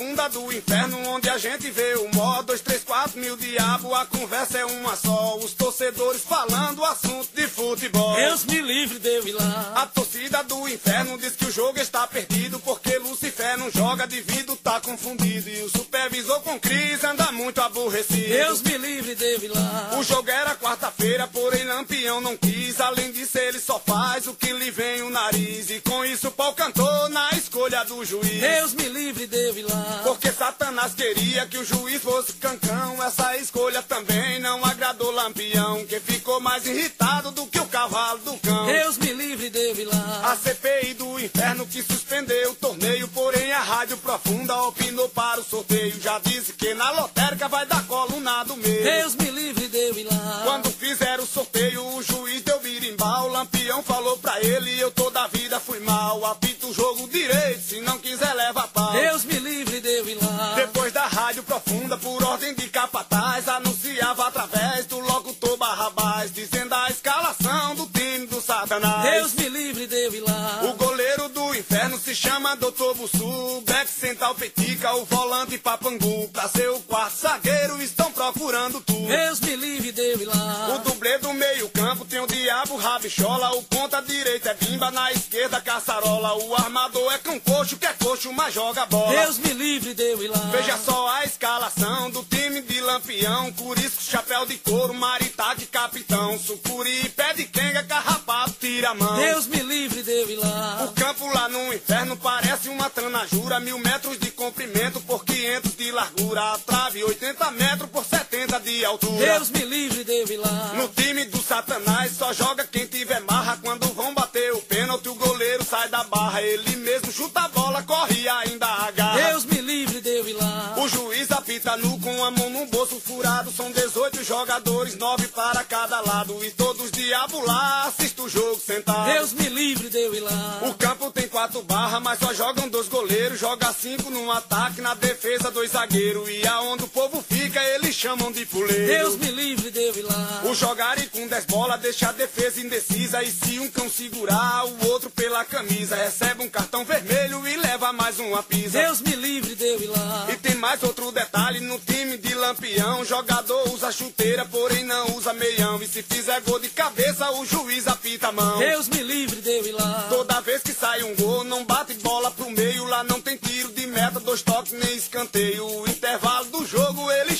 profundas 0.00 0.32
do 0.32 0.50
inferno, 0.50 0.98
onde 1.08 1.28
a 1.28 1.36
gente 1.36 1.70
vê 1.70 1.94
o 1.94 2.08
mó, 2.14 2.40
dois, 2.40 2.62
três, 2.62 2.82
quatro 2.82 3.20
mil 3.20 3.36
diabo, 3.36 3.94
a 3.94 4.06
conversa 4.06 4.58
é 4.58 4.64
uma 4.64 4.96
só. 4.96 5.36
Os 5.36 5.52
torcedores 5.52 6.22
falando 6.22 6.82
assunto 6.84 7.28
de 7.34 7.46
futebol. 7.46 8.16
Deus 8.16 8.44
me 8.46 8.62
livre, 8.62 8.98
Deus 8.98 9.24
me 9.26 9.32
lá. 9.32 9.72
A 9.76 9.86
torcida 9.86 10.42
do 10.42 10.66
inferno 10.66 11.18
diz 11.18 11.36
que 11.36 11.44
o 11.44 11.52
jogo 11.52 11.78
está 11.78 12.06
perdido 12.06 12.58
porque 12.60 12.96
Lucifer 12.96 13.58
não 13.58 13.70
joga 13.70 14.06
devido, 14.06 14.56
tá 14.56 14.80
confundido. 14.80 15.50
E 15.50 15.62
o 15.64 15.68
supervisor 16.00 16.40
com 16.40 16.58
Cris 16.58 17.04
anda 17.04 17.30
muito 17.30 17.60
aborrecido. 17.60 18.28
Deus 18.28 18.62
me 18.62 18.78
livre, 18.78 19.14
Deus 19.14 19.42
me 19.42 19.48
lá. 19.48 19.98
O 19.98 20.02
jogo 20.02 20.30
era 20.30 20.54
quarta-feira, 20.54 21.26
porém 21.26 21.64
Lampião 21.64 22.22
não 22.22 22.36
quis. 22.38 22.80
Além 22.80 23.12
disso, 23.12 23.38
ele 23.38 23.60
só 23.60 23.78
faz 23.78 24.26
o 24.26 24.32
que 24.32 24.50
lhe 24.52 24.70
vem 24.70 25.02
o 25.02 25.10
nariz. 25.10 25.68
E 25.68 25.80
com 25.80 26.02
isso, 26.04 26.28
o 26.28 26.30
pau 26.30 26.54
cantou 26.54 27.08
na 27.10 27.30
escolha 27.32 27.84
do 27.84 28.02
juiz. 28.04 28.40
Deus 28.40 28.72
me 28.72 28.88
livre, 28.88 29.26
Deus 29.26 29.54
me 29.54 29.62
lá. 29.62 30.00
Porque 30.04 30.32
Satanás 30.32 30.94
queria 30.94 31.46
que 31.46 31.58
o 31.58 31.64
juiz 31.64 32.00
fosse 32.02 32.32
cancão. 32.34 33.02
Essa 33.02 33.36
escolha 33.36 33.82
também 33.82 34.38
não 34.40 34.64
agradou 34.64 35.10
Lampião, 35.10 35.84
que 35.84 36.00
ficou 36.00 36.40
mais 36.40 36.64
irritado 36.66 37.30
do 37.30 37.46
que 37.46 37.60
o 37.60 37.66
cavalo 37.66 38.20
do 38.20 38.38
cão. 38.38 38.66
Deus 38.66 38.96
me 38.96 39.12
livre, 39.12 39.50
Deus 39.50 39.76
me 39.76 39.84
lá. 39.84 40.32
A 40.32 40.36
CPI 40.36 40.94
do 40.94 41.20
inferno 41.20 41.66
que 41.66 41.82
suspendeu 41.82 42.52
o 42.52 42.54
torneio, 42.54 43.06
porém 43.08 43.39
Rádio 43.70 43.98
Profunda 43.98 44.62
opinou 44.64 45.08
para 45.10 45.40
o 45.40 45.44
sorteio. 45.44 45.94
Já 46.00 46.18
disse 46.18 46.52
que 46.54 46.74
na 46.74 46.90
lotérica 46.90 47.48
vai 47.48 47.64
dar 47.66 47.86
coluna 47.86 48.42
do 48.42 48.56
meio. 48.56 48.82
Deus 48.82 49.14
me 49.14 49.30
livre, 49.30 49.68
Deus 49.68 49.94
me 49.94 50.02
lá. 50.02 50.40
Quando 50.42 50.68
fizeram 50.72 51.22
o 51.22 51.26
sorteio, 51.26 51.86
o 51.94 52.02
juiz 52.02 52.42
deu 52.42 52.58
birimbau. 52.58 53.28
O 53.28 53.32
Lampião 53.32 53.80
falou 53.84 54.18
pra 54.18 54.42
ele: 54.42 54.76
Eu 54.80 54.90
toda 54.90 55.22
a 55.22 55.28
vida 55.28 55.60
fui 55.60 55.78
mal. 55.78 56.26
Apita 56.26 56.66
o 56.66 56.74
jogo 56.74 57.08
direito, 57.08 57.60
se 57.60 57.80
não 57.80 57.96
quiser 57.98 58.34
leva 58.34 58.66
pau. 58.66 58.90
Deus 58.90 59.24
me 59.24 59.38
livre, 59.38 59.80
Deus 59.80 60.04
me 60.04 60.14
lá. 60.16 60.54
Depois 60.56 60.92
da 60.92 61.06
rádio 61.06 61.44
profunda, 61.44 61.96
por 61.96 62.22
ordem 62.24 62.52
de 62.56 62.68
capataz, 62.68 63.48
anunciava 63.48 64.26
através 64.26 64.86
do 64.86 64.98
locutor 64.98 65.56
Barrabás, 65.56 66.32
dizendo 66.32 66.74
a 66.74 66.88
escalação 66.88 67.76
do 67.76 67.86
time 67.86 68.26
do 68.26 68.40
Satanás. 68.40 69.02
Deus 69.12 69.34
me 69.34 69.48
livre, 69.48 69.86
Deus 69.86 70.12
me 70.12 70.20
lá. 70.20 70.60
O 70.64 70.72
goleiro 70.74 71.28
do 71.28 71.54
inferno 71.54 71.98
se 71.98 72.14
chama 72.14 72.56
Doutor 72.56 72.94
Bussu, 72.94 73.62
o 73.80 73.82
back 73.82 73.90
central 73.90 74.34
petica, 74.34 74.94
o 74.96 75.04
volante 75.06 75.56
papangu. 75.56 76.28
Pra 76.28 76.46
ser 76.48 76.68
o 76.68 76.80
quarto 76.80 77.16
zagueiro, 77.16 77.80
estão 77.80 78.12
procurando 78.12 78.80
tu. 78.82 78.92
Deus 78.92 79.40
me 79.40 79.56
livre, 79.56 79.90
Deus 79.90 80.18
me 80.18 80.26
O 80.26 80.28
lá. 80.28 80.80
dublê 80.84 81.16
do 81.18 81.32
meio 81.32 81.66
campo 81.70 82.04
tem 82.04 82.20
o 82.20 82.26
diabo 82.26 82.76
rabichola, 82.76 83.50
o 83.56 83.62
ponta 83.62 84.02
direita 84.02 84.50
é 84.50 84.54
bimba, 84.54 84.90
na 84.90 85.10
esquerda 85.12 85.60
caçarola. 85.62 86.34
O 86.44 86.54
armador 86.54 87.10
é 87.14 87.18
cão 87.18 87.40
coxo, 87.40 87.78
que 87.78 87.86
é 87.86 87.92
coxo, 87.94 88.30
mas 88.34 88.52
joga 88.52 88.84
bola. 88.84 89.12
Deus 89.18 89.38
me 89.38 89.52
livre, 89.54 89.94
Deus 89.94 90.20
me 90.20 90.28
lá. 90.28 90.38
Veja 90.52 90.76
só 90.76 91.08
a 91.08 91.24
escalação 91.24 92.10
do 92.10 92.22
time 92.24 92.60
de 92.60 92.80
Lampião. 92.82 93.50
Curisco, 93.52 94.02
chapéu 94.02 94.44
de 94.44 94.58
couro, 94.58 94.92
maritá 94.92 95.54
de 95.54 95.64
capitão. 95.66 96.38
Sucuri, 96.38 97.08
pé 97.16 97.32
de 97.32 97.44
quenga, 97.46 97.82
carrapato, 97.84 98.52
tira 98.60 98.90
a 98.90 98.94
mão. 98.94 99.16
Deus 99.16 99.46
me 99.46 99.60
livre, 99.62 100.02
Deus 100.02 100.28
me 100.28 100.36
O 100.36 100.40
lá. 100.40 100.92
campo 100.94 101.26
lá 101.32 101.48
no 101.48 101.72
inferno 101.72 102.16
parece 102.18 102.68
uma 102.68 102.90
tranajura. 102.90 103.58
Mil 103.70 103.78
metros 103.78 104.18
de 104.18 104.32
comprimento 104.32 105.00
por 105.02 105.24
500 105.24 105.76
de 105.76 105.92
largura. 105.92 106.54
A 106.54 106.58
trave 106.58 107.04
80 107.04 107.52
metros 107.52 107.88
por 107.88 108.04
70 108.04 108.58
de 108.58 108.84
altura. 108.84 109.24
Deus 109.24 109.48
me 109.50 109.64
livre, 109.64 110.02
Deus 110.02 110.28
lá. 110.38 110.72
No 110.74 110.88
time 110.88 111.24
do 111.26 111.40
Satanás 111.40 112.10
só 112.16 112.32
joga 112.32 112.66
quem 112.66 112.86
tiver 112.86 113.20
marra. 113.20 113.60
Quando 113.62 113.86
vão 113.94 114.12
bater 114.12 114.52
o 114.54 114.62
pênalti, 114.62 115.08
o 115.08 115.14
goleiro 115.14 115.62
sai 115.62 115.88
da 115.88 116.02
barra. 116.02 116.42
Ele 116.42 116.74
mesmo 116.78 117.12
chuta 117.12 117.42
a 117.42 117.48
bola, 117.48 117.80
corre 117.84 118.22
e 118.22 118.28
ainda 118.28 118.66
agarra. 118.66 119.30
Deus 119.30 119.44
me 119.44 119.60
livre, 119.60 120.00
Deus 120.00 120.34
lá. 120.34 120.74
O 120.76 120.88
juiz 120.88 121.30
apita 121.30 121.76
nu 121.76 121.96
com 122.00 122.24
a 122.24 122.30
mão 122.32 122.50
no 122.50 122.66
bolso 122.66 122.98
furado. 122.98 123.52
São 123.52 123.70
18 123.70 124.24
jogadores, 124.24 124.96
nove 124.96 125.28
para 125.28 125.62
cada 125.62 126.00
lado. 126.00 126.44
E 126.44 126.50
todos 126.50 126.90
diabo 127.10 127.44
lá, 127.44 127.86
assisto 127.86 128.22
o 128.22 128.28
jogo 128.28 128.60
sentado. 128.60 129.12
Deus 129.12 129.32
me 129.32 129.48
livre 129.48 129.90
de 129.90 129.98
eu 129.98 130.14
ir 130.14 130.20
lá. 130.20 130.60
O 130.62 130.74
campo 130.74 131.10
tem 131.10 131.26
quatro 131.26 131.60
barras, 131.62 132.00
mas 132.00 132.20
só 132.20 132.32
jogam 132.32 132.68
dois 132.68 132.86
goleiros. 132.86 133.40
Joga 133.40 133.72
cinco 133.72 134.10
no 134.10 134.30
ataque, 134.30 134.80
na 134.80 134.94
defesa 134.94 135.50
dois 135.50 135.72
zagueiros. 135.72 136.28
E 136.28 136.46
aonde 136.46 136.84
o 136.84 136.88
povo 136.88 137.20
fica, 137.28 137.60
eles 137.74 137.96
chamam 137.96 138.30
de 138.30 138.46
fuleiro. 138.46 138.86
Deus 138.86 139.16
me 139.16 139.28
livre 139.32 139.72
de 139.72 139.82
eu 139.82 139.96
ir 139.96 140.02
lá. 140.02 140.42
O 140.44 140.54
jogarem 140.54 141.08
com 141.08 141.26
10 141.26 141.46
bolas 141.46 141.80
deixa 141.80 142.10
a 142.10 142.12
defesa 142.12 142.60
indecisa. 142.60 143.24
E 143.24 143.30
se 143.32 143.58
um 143.58 143.68
cão 143.68 143.90
segurar, 143.90 144.66
o 144.66 144.86
outro 144.86 145.10
pela 145.10 145.44
camisa 145.44 145.96
recebe 145.96 146.44
um 146.44 146.48
cartão 146.48 146.84
vermelho 146.84 147.44
e 147.48 147.56
leva 147.56 147.92
mais 147.92 148.20
uma 148.20 148.40
pisa. 148.40 148.78
Deus 148.78 149.00
me 149.00 149.16
livre 149.16 149.56
de 149.56 149.64
eu 149.64 149.82
ir 149.82 149.88
lá. 149.88 150.28
E 150.30 150.36
tem 150.36 150.54
mais 150.54 150.80
outro 150.84 151.10
detalhe 151.10 151.58
no 151.58 151.76
time 151.80 152.16
de 152.18 152.34
lampião. 152.34 153.04
Jogador 153.04 153.68
usa 153.74 153.90
chuteira, 153.90 154.44
porém 154.44 154.84
não 154.84 155.16
usa 155.16 155.32
meião. 155.32 155.82
E 155.82 155.88
se 155.88 156.04
fizer 156.04 156.40
gol 156.42 156.60
de 156.60 156.68
cabeça, 156.68 156.99
o 157.40 157.46
juiz 157.46 157.86
apita 157.86 158.28
a 158.28 158.32
mão. 158.32 158.58
Deus 158.58 158.88
me 158.88 159.02
livre 159.02 159.40
de 159.40 159.50
eu 159.50 159.66
ir 159.66 159.72
lá. 159.72 160.06
Toda 160.08 160.40
vez 160.40 160.62
que 160.62 160.72
sai 160.72 161.02
um 161.02 161.14
gol, 161.14 161.44
não 161.44 161.64
bate 161.64 161.94
bola 161.94 162.30
pro 162.30 162.50
meio. 162.50 162.84
Lá 162.84 163.02
não 163.02 163.20
tem 163.20 163.36
tiro 163.36 163.72
de 163.72 163.86
meta, 163.86 164.20
dois 164.20 164.42
toques 164.42 164.72
nem 164.72 164.96
escanteio. 164.96 165.64
O 165.64 165.88
intervalo 165.88 166.29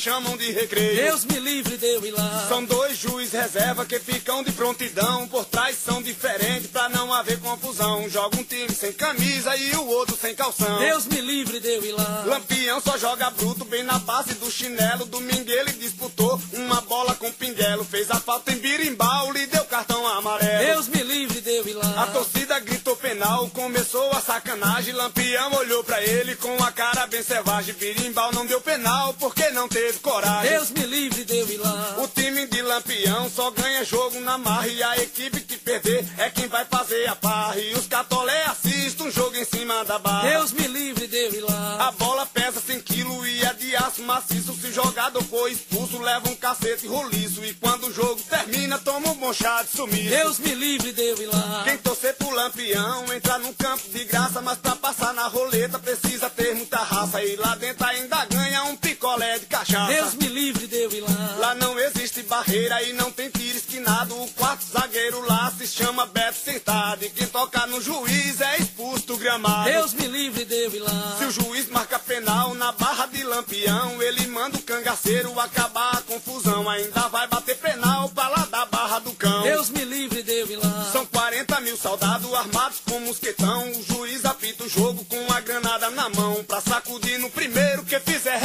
chamam 0.01 0.35
de 0.35 0.51
recreio. 0.51 0.97
Deus 0.97 1.27
me 1.27 1.39
livre 1.39 1.77
de 1.77 1.87
eu 1.87 2.05
ir 2.07 2.13
lá. 2.13 2.47
São 2.49 2.65
dois 2.65 2.97
juiz 2.97 3.33
reserva 3.33 3.85
que 3.85 3.99
ficam 3.99 4.43
de 4.43 4.51
prontidão. 4.51 5.29
Por 5.29 5.45
trás 5.45 5.77
são 5.77 6.01
diferentes 6.01 6.69
pra 6.69 6.89
não 6.89 7.13
haver 7.13 7.39
confusão. 7.39 8.09
Joga 8.09 8.41
um 8.41 8.43
time 8.43 8.73
sem 8.73 8.93
camisa 8.95 9.55
e 9.57 9.77
o 9.77 9.87
outro 9.87 10.17
sem 10.17 10.35
calção. 10.35 10.79
Deus 10.79 11.05
me 11.07 11.21
livre 11.21 11.61
de 11.61 11.69
eu 11.69 11.85
ir 11.85 11.93
lá. 11.93 12.25
Lampião 12.27 12.81
só 12.81 12.97
joga 12.97 13.29
bruto 13.29 13.67
bem 13.67 13.83
na 13.83 13.99
base 13.99 14.33
do 14.35 14.51
chinelo. 14.51 15.05
Domingo 15.05 15.51
ele 15.51 15.73
disputou 15.73 16.41
uma 16.55 16.81
bola 16.81 17.15
com 17.15 17.31
pinguelo. 17.31 17.85
Fez 17.85 18.11
a 18.11 18.19
falta 18.19 18.53
em 18.53 18.57
birimbau, 18.57 19.31
lhe 19.33 19.47
deu 19.49 19.65
cartão 19.67 20.07
amarelo. 20.07 20.65
Deus 20.65 20.89
me 20.89 21.03
livre 21.03 21.43
de 21.43 21.51
eu 21.51 21.69
ir 21.69 21.75
lá. 21.75 22.05
A 22.05 22.07
torcida 22.07 22.59
gritou 22.59 22.97
penal, 22.97 23.51
começou 23.51 24.11
a 24.13 24.21
sacanagem. 24.23 24.95
Lampião 24.95 25.53
olhou 25.57 25.85
pra 25.85 26.03
ele 26.03 26.37
com 26.37 26.57
a 26.65 26.73
cara 26.73 27.07
bem 27.07 27.23
selvagem. 27.23 27.75
Birimbau 27.75 28.33
não 28.33 28.47
deu 28.47 28.63
penal 28.63 29.13
porque 29.15 29.51
não 29.51 29.69
teve 29.69 29.90
coragem. 29.99 30.51
Deus 30.51 30.71
me 30.71 30.83
livre 30.85 31.25
de 31.25 31.37
eu 31.37 31.49
ir 31.49 31.59
lá. 31.59 31.97
O 31.99 32.09
time 32.09 32.47
de 32.47 32.63
Lampião 32.63 33.31
só 33.31 33.51
ganha 33.51 33.85
jogo 33.85 34.21
na 34.21 34.39
marra 34.39 34.69
e 34.69 34.83
a 34.83 34.97
equipe 34.99 35.41
que 35.41 35.57
perder 35.57 36.07
é 36.19 36.31
quem 36.31 36.49
vai 36.49 36.65
fazer 36.65 37.09
a 37.09 37.17
parra. 37.17 37.59
E 37.59 37.75
os 37.75 37.87
catolé 37.87 38.45
assistem 38.45 39.07
um 39.07 39.11
jogo 39.11 39.37
em 39.37 39.45
cima 39.45 39.85
da 39.85 39.99
barra. 39.99 40.29
Deus 40.29 40.53
me 40.53 40.67
livre 40.67 41.07
de 41.07 41.17
eu 41.17 41.35
ir 41.35 41.41
lá. 41.41 41.89
A 41.89 41.93
bola 41.93 42.27
pesa 42.27 42.61
100 42.61 42.81
quilos 42.81 43.27
e 43.27 43.45
é 43.45 43.55
de 43.55 43.77
aço 43.77 44.03
maciço. 44.03 44.53
Se 44.55 44.69
o 44.69 44.73
jogador 44.73 45.23
for 45.25 45.51
expulso, 45.51 45.99
leva 46.01 46.29
um 46.29 46.35
cacete 46.37 46.87
roliço. 46.87 47.45
E 47.45 47.55
quando 47.55 47.89
o 47.89 47.93
jogo 47.93 48.21
termina, 48.29 48.79
toma 48.79 49.11
um 49.11 49.15
bom 49.15 49.33
chá 49.33 49.63
de 49.63 49.71
sumiço. 49.71 50.11
Deus 50.11 50.39
me 50.39 50.55
livre 50.55 50.93
de 50.93 51.03
eu 51.03 51.23
ir 51.23 51.27
lá. 51.27 51.63
Quem 51.65 51.79
torcer 51.79 52.15
pro 52.15 52.31
Lampião 52.31 53.13
entra 53.13 53.39
num 53.39 53.53
campo 53.53 53.89
de 53.91 54.05
graça, 54.05 54.41
mas 54.41 54.59
pra 54.59 54.77
passar 54.77 55.15
na 55.15 55.27
roleta 55.27 55.79
precisa 55.79 56.29
ter 56.31 56.55
muita 56.55 56.79
raça. 56.79 57.23
E 57.23 57.37
lá 57.37 57.55
dentro 57.57 57.85
ainda 57.87 58.25
ganha 58.27 58.65
um 58.65 58.77
picolé 59.01 59.39
de 59.39 59.47
cachaça. 59.47 59.93
Deus 59.93 60.15
me 60.15 60.29
livre 60.29 60.67
de 60.67 60.77
eu 60.77 60.93
ir 60.93 61.01
lá. 61.01 61.37
Lá 61.39 61.55
não 61.55 61.79
existe 61.79 62.23
barreira 62.23 62.83
e 62.83 62.93
não 62.93 63.11
tem 63.11 63.31
tiro 63.31 63.57
esquinado. 63.57 64.15
O 64.15 64.29
quarto 64.33 64.63
zagueiro 64.63 65.27
lá 65.27 65.51
se 65.57 65.67
chama 65.67 66.05
Beto 66.05 66.37
Sentado. 66.39 67.03
E 67.03 67.09
quem 67.09 67.27
toca 67.27 67.67
no 67.67 67.81
juiz 67.81 68.41
é 68.43 68.59
expulso 68.59 69.07
do 69.07 69.17
gramado. 69.17 69.71
Deus 69.71 69.95
me 69.95 70.07
livre 70.07 70.45
de 70.45 70.55
eu 70.55 70.75
ir 70.75 70.81
lá. 70.81 71.17
Se 71.19 71.25
o 71.25 71.31
juiz 71.31 71.69
marca 71.71 71.99
penal 71.99 72.55
na 72.55 72.73
barra 72.73 73.07
de 73.07 73.23
Lampião, 73.25 74.03
ele 74.03 74.27
manda 74.27 74.59
o 74.59 74.63
cangaceiro 74.63 75.41
acabar 75.41 75.95
a 75.95 76.03
confusão. 76.03 76.69
Ainda 76.69 77.09
vai 77.09 77.27
bater 77.27 77.57
penal 77.57 78.11
pra 78.11 78.29
lá 78.29 78.47
da 78.51 78.67
barra 78.67 78.99
do 78.99 79.13
cão. 79.13 79.43
Deus 79.43 79.71
me 79.71 79.83
livre 79.83 80.23
de 80.23 80.33
eu 80.33 80.47
ir 80.47 80.57
lá. 80.57 80.91
São 80.93 81.07
40 81.07 81.59
mil 81.63 81.77
soldados 81.79 82.33
armados 82.35 82.83
com 82.87 83.01
mosquetão. 83.01 83.71
O 83.71 83.83
juiz 83.83 84.27
apita 84.27 84.65
o 84.65 84.69
jogo 84.69 85.03
com 85.07 85.33
a 85.33 85.41
granada 85.41 85.89
na 85.91 86.11
mão. 86.11 86.45
Pra 86.45 86.61
sacudir 86.61 87.19
no 87.19 87.31
primeiro 87.31 87.83
que 87.83 87.99
fizer 88.01 88.37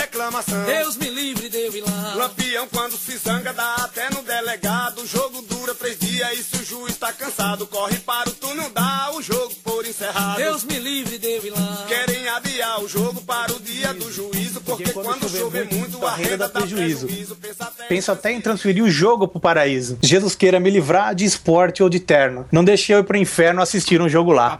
Deus 0.65 0.97
me 0.97 1.09
livre 1.09 1.47
de 1.47 1.57
eu 1.57 1.73
ir 1.73 1.81
lá. 1.81 2.13
Lampião 2.15 2.67
quando 2.67 2.97
se 2.97 3.17
zanga 3.17 3.53
dá 3.53 3.75
até 3.75 4.09
no 4.09 4.21
delegado. 4.21 5.01
O 5.01 5.07
jogo 5.07 5.41
dura 5.43 5.73
três 5.73 5.97
dias 5.97 6.39
e 6.39 6.43
se 6.43 6.57
o 6.57 6.65
juiz 6.65 6.97
tá 6.97 7.13
cansado, 7.13 7.65
corre 7.67 7.97
para 7.99 8.29
o 8.29 8.33
túnel, 8.33 8.69
dá 8.73 9.11
o 9.13 9.21
jogo 9.21 9.53
por 9.63 9.85
encerrado. 9.85 10.37
Deus 10.37 10.63
me 10.65 10.77
livre 10.77 11.17
de 11.17 11.27
eu 11.27 11.45
ir 11.45 11.51
lá. 11.51 11.85
Querem 11.87 12.27
adiar 12.27 12.83
o 12.83 12.87
jogo 12.87 13.21
para 13.21 13.53
o 13.53 13.59
dia 13.59 13.93
do 13.93 14.11
juízo, 14.11 14.59
porque, 14.61 14.91
quando, 14.91 15.29
chover 15.29 15.67
muito, 15.71 16.05
a 16.05 16.15
renda 16.15 16.37
dá 16.37 16.49
prejuízo. 16.49 17.07
Pensa 17.07 17.63
até, 17.63 17.85
Penso 17.85 18.11
até 18.11 18.31
em 18.33 18.41
transferir 18.41 18.83
o 18.83 18.89
jogo 18.89 19.27
pro 19.27 19.39
paraíso. 19.39 19.97
Jesus 20.01 20.35
queira 20.35 20.59
me 20.59 20.69
livrar 20.69 21.15
de 21.15 21.23
esporte 21.23 21.81
ou 21.81 21.89
de 21.89 21.99
terno. 21.99 22.45
Não 22.51 22.63
deixei 22.63 22.93
eu 22.95 22.99
ir 22.99 23.03
pro 23.03 23.15
inferno 23.15 23.61
assistir 23.61 24.01
um 24.01 24.09
jogo 24.09 24.31
lá. 24.31 24.57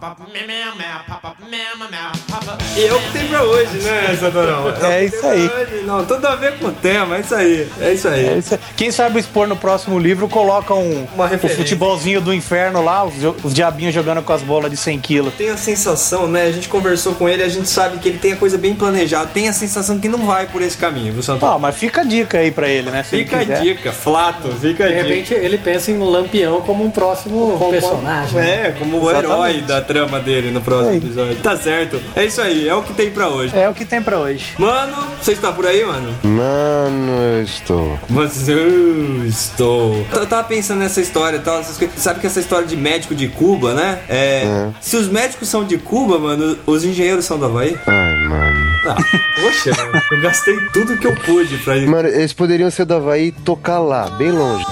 E 2.76 2.86
é 2.86 2.94
o 2.94 3.00
que 3.00 3.12
tem 3.14 3.28
pra 3.28 3.44
hoje, 3.44 3.78
né, 3.84 4.18
Sadorão? 4.20 4.70
É 4.70 5.00
que 5.08 5.16
isso 5.16 5.26
aí. 5.26 5.50
Não, 5.86 6.06
tudo 6.06 6.26
a 6.28 6.36
ver 6.36 6.58
com 6.58 6.68
o 6.68 6.72
tema, 6.72 7.18
é 7.18 7.20
isso 7.22 7.36
aí. 7.36 7.68
É 7.80 7.94
isso 7.94 8.08
aí. 8.08 8.26
É 8.28 8.38
isso 8.38 8.54
aí. 8.54 8.60
Quem 8.76 8.92
sabe 8.92 9.20
expor 9.20 9.48
no 9.48 9.56
próximo 9.56 9.98
livro 9.98 10.28
coloca 10.28 10.74
um 10.74 11.08
Uma 11.16 11.26
o 11.26 11.50
futebolzinho 11.50 12.20
do 12.22 12.34
inferno 12.34 12.84
lá, 12.84 13.04
os, 13.06 13.14
os 13.44 13.54
diabinhos 13.54 13.94
jogando 13.94 14.22
com 14.22 14.34
as 14.34 14.42
bolas 14.42 14.70
de 14.72 14.78
100 14.78 15.00
quilos. 15.00 15.34
Tem 15.36 15.50
a 15.50 15.58
sensação, 15.58 16.28
né? 16.28 16.44
A 16.44 16.52
gente 16.52 16.68
conversou 16.68 17.14
com 17.16 17.28
ele, 17.30 17.44
a 17.44 17.50
gente 17.50 17.68
sabe 17.70 17.98
que 18.00 18.10
ele 18.10 18.18
tem 18.18 18.34
a 18.34 18.36
coisa 18.36 18.58
bem 18.58 18.76
planejada. 18.76 19.28
Tem 19.34 19.48
a 19.48 19.54
sensação 19.54 19.98
que 20.00 20.08
não 20.10 20.26
vai 20.26 20.46
por 20.48 20.62
esse 20.62 20.78
caminho, 20.78 21.14
viu, 21.14 21.24
Santo? 21.24 21.46
Ah, 21.46 21.58
mas 21.60 21.76
fica 21.76 22.02
a 22.02 22.04
dica 22.04 22.38
aí 22.40 22.52
pra 22.52 22.68
ele, 22.68 22.90
né? 22.90 23.04
Se 23.04 23.18
Fica 23.18 23.38
a 23.38 23.42
ele 23.42 23.52
quiser. 23.54 23.64
dica, 23.64 23.92
flato, 23.92 24.50
fica 24.60 24.84
a 24.86 24.88
De 24.88 24.94
dica. 24.96 25.08
repente 25.08 25.34
ele 25.34 25.58
pensa 25.58 25.92
em 25.92 25.98
um 25.98 26.10
Lampião 26.10 26.62
como 26.62 26.84
um 26.84 26.90
próximo 26.92 27.58
personagem. 27.70 28.36
né? 28.36 28.68
É, 28.68 28.72
como 28.78 28.98
o 29.02 29.10
herói 29.10 29.24
Exatamente. 29.26 29.62
da 29.64 29.82
trama 29.82 30.20
dele 30.20 30.52
no 30.52 30.62
próximo 30.62 30.96
episódio. 30.98 31.36
Tá 31.38 31.56
certo. 31.58 32.02
É 32.16 32.26
isso 32.26 32.42
aí, 32.42 32.45
é 32.46 32.74
o 32.76 32.84
que 32.84 32.94
tem 32.94 33.12
pra 33.12 33.28
hoje. 33.28 33.58
É 33.58 33.70
o 33.70 33.74
que 33.74 33.86
tem 33.86 34.02
pra 34.02 34.18
hoje. 34.20 34.54
Mano, 34.58 34.96
você 35.22 35.34
está 35.34 35.52
por 35.52 35.66
aí, 35.66 35.84
mano? 35.86 36.16
Mano, 36.24 37.12
eu 37.38 37.44
estou. 37.44 38.00
Mas 38.10 38.48
eu 38.48 39.26
estou. 39.26 40.06
Eu 40.14 40.26
tava 40.26 40.44
pensando 40.44 40.80
nessa 40.80 41.02
história 41.02 41.38
e 41.38 41.42
tal. 41.42 41.60
essas 41.60 41.78
coisas. 41.78 41.96
Sabe 42.00 42.20
que 42.20 42.28
essa 42.28 42.40
história 42.40 42.68
de 42.68 42.76
médico 42.76 43.16
de 43.16 43.28
Cuba, 43.28 43.74
né? 43.74 44.00
É. 44.10 44.70
Se 44.82 44.96
os 44.96 45.08
médicos 45.08 45.50
são 45.50 45.64
de 45.66 45.78
Cuba, 45.78 46.20
mano, 46.20 46.58
os 46.66 46.84
engenheiros 46.84 47.26
são 47.26 47.38
do 47.38 47.46
Havaí? 47.46 47.78
Ai, 47.88 48.16
mano. 48.28 48.66
Ah, 48.88 48.96
poxa, 49.42 49.72
mano, 49.76 50.02
eu 50.12 50.22
gastei 50.22 50.56
tudo 50.72 50.98
que 50.98 51.08
eu 51.08 51.16
pude 51.16 51.58
pra 51.60 51.78
ir. 51.78 51.88
Mano, 51.88 52.08
eles 52.08 52.34
poderiam 52.34 52.70
ser 52.70 52.86
do 52.86 52.94
Havaí 52.96 53.28
e 53.28 53.32
tocar 53.32 53.80
lá, 53.80 54.10
bem 54.12 54.32
longe. 54.32 54.66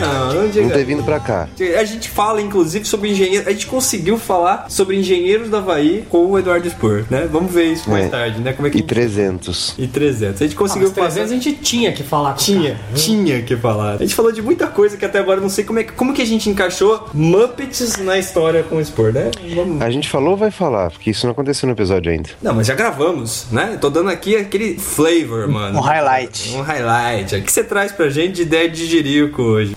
Não, 0.00 0.34
não 0.34 0.42
Não 0.42 0.48
diga. 0.50 0.70
ter 0.74 0.84
vindo 0.84 1.02
pra 1.02 1.18
cá. 1.20 1.48
A 1.78 1.84
gente 1.84 2.08
fala, 2.08 2.40
inclusive, 2.40 2.84
sobre 2.84 3.10
engenheiros. 3.10 3.46
A 3.46 3.50
gente 3.50 3.66
conseguiu 3.66 4.18
falar 4.18 4.66
sobre 4.70 4.96
engenheiros 4.96 5.48
do 5.48 5.56
Havaí 5.56 6.04
com 6.08 6.26
o 6.26 6.38
Eduardo 6.38 6.68
Spor, 6.68 7.04
né? 7.10 7.28
Vamos 7.30 7.52
ver 7.52 7.64
isso 7.72 7.90
mais 7.90 8.06
É. 8.06 8.08
tarde, 8.08 8.40
né? 8.40 8.52
Como 8.52 8.68
é 8.68 8.70
que. 8.70 8.78
E 8.78 8.82
300. 8.82 9.74
E 9.78 9.86
300. 9.86 10.40
A 10.42 10.44
gente 10.44 10.54
Ah, 10.56 10.58
conseguiu 10.58 10.88
mas 10.88 10.94
três 10.94 11.06
fazer. 11.08 11.20
vezes 11.20 11.32
a 11.32 11.40
gente 11.42 11.58
tinha 11.62 11.92
que 11.92 12.02
falar 12.02 12.32
com 12.34 12.40
o 12.40 12.44
Tinha, 12.44 12.70
cara. 12.74 12.94
tinha 12.94 13.42
que 13.42 13.56
falar. 13.56 13.94
A 13.94 13.98
gente 13.98 14.14
falou 14.14 14.32
de 14.32 14.42
muita 14.42 14.66
coisa 14.66 14.96
que 14.96 15.04
até 15.04 15.18
agora 15.18 15.38
eu 15.38 15.42
não 15.42 15.48
sei 15.50 15.64
como 15.64 15.78
é 15.78 15.84
que, 15.84 15.92
como 15.92 16.12
que 16.12 16.22
a 16.22 16.26
gente 16.26 16.48
encaixou 16.50 17.08
Muppets 17.14 17.96
na 17.98 18.18
história 18.18 18.62
com 18.62 18.76
o 18.76 18.84
Spor, 18.84 19.12
né? 19.12 19.30
Vamos. 19.54 19.82
A 19.82 19.90
gente 19.90 20.08
falou 20.08 20.30
ou 20.30 20.36
vai 20.36 20.50
falar? 20.50 20.90
Porque 20.90 21.10
isso 21.10 21.26
não 21.26 21.32
aconteceu 21.32 21.66
no 21.66 21.72
episódio 21.74 22.10
ainda. 22.10 22.30
Não, 22.42 22.54
mas 22.54 22.66
já 22.66 22.74
gravamos, 22.74 23.46
né? 23.50 23.76
Tô 23.80 23.88
dando 23.90 24.10
aqui 24.10 24.36
aquele 24.36 24.78
flavor, 24.78 25.48
mano. 25.48 25.78
Um 25.78 25.82
highlight. 25.82 26.52
Um 26.54 26.62
highlight. 26.62 27.34
O 27.36 27.42
que 27.42 27.52
você 27.52 27.64
traz 27.64 27.92
pra 27.92 28.08
gente 28.08 28.34
de 28.36 28.42
ideia 28.42 28.68
de 28.68 28.86
jirico 28.86 29.42
hoje? 29.42 29.74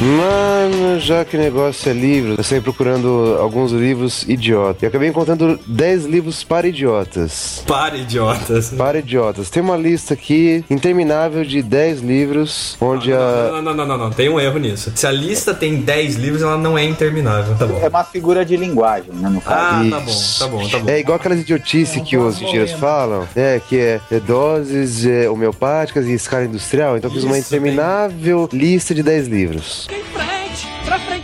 Mano, 0.00 0.98
já 0.98 1.26
que 1.26 1.36
o 1.36 1.40
negócio 1.40 1.90
é 1.90 1.92
livro, 1.92 2.34
eu 2.38 2.42
saí 2.42 2.58
procurando 2.58 3.36
alguns 3.38 3.70
livros 3.70 4.22
idiotas. 4.22 4.82
E 4.82 4.86
acabei 4.86 5.10
encontrando 5.10 5.60
10 5.66 6.06
livros 6.06 6.42
para 6.42 6.66
idiotas. 6.66 7.62
Para, 7.66 7.98
idiotas. 7.98 8.70
Para 8.70 9.00
idiotas. 9.00 9.50
Tem 9.50 9.62
uma 9.62 9.76
lista 9.76 10.14
aqui 10.14 10.64
interminável 10.70 11.44
de 11.44 11.62
10 11.62 12.00
livros, 12.00 12.78
onde 12.80 13.12
a. 13.12 13.50
Não, 13.52 13.62
não, 13.62 13.74
não, 13.74 13.86
não, 13.86 13.98
não. 13.98 14.10
Tem 14.10 14.30
um 14.30 14.40
erro 14.40 14.58
nisso. 14.58 14.90
Se 14.94 15.06
a 15.06 15.12
lista 15.12 15.52
tem 15.52 15.76
10 15.76 16.16
livros, 16.16 16.40
ela 16.40 16.56
não 16.56 16.78
é 16.78 16.84
interminável. 16.84 17.54
Tá 17.56 17.66
bom. 17.66 17.78
É 17.82 17.88
uma 17.88 18.04
figura 18.04 18.42
de 18.42 18.56
linguagem, 18.56 19.12
né, 19.12 19.28
no 19.28 19.42
caso. 19.42 19.86
Ah, 19.86 19.90
tá 19.90 20.00
bom, 20.00 20.12
tá 20.38 20.46
bom, 20.46 20.68
tá 20.68 20.78
bom. 20.78 20.90
É 20.90 20.98
igual 20.98 21.16
aquelas 21.16 21.40
idiotices 21.40 22.02
que 22.02 22.16
os 22.16 22.40
engenheiros 22.40 22.72
falam, 22.72 23.28
é, 23.36 23.60
que 23.68 23.78
é, 23.78 24.00
é 24.10 24.18
doses 24.18 25.04
é, 25.04 25.28
homeopáticas 25.28 26.06
e 26.06 26.14
escala 26.14 26.46
industrial. 26.46 26.96
Então 26.96 27.10
eu 27.10 27.14
fiz 27.14 27.24
uma 27.24 27.38
interminável 27.38 28.48
lista 28.50 28.94
de 28.94 29.02
10 29.02 29.28
livros. 29.28 29.89
Em 29.92 30.04
frente, 30.04 30.68
pra 30.84 31.00
frente 31.00 31.19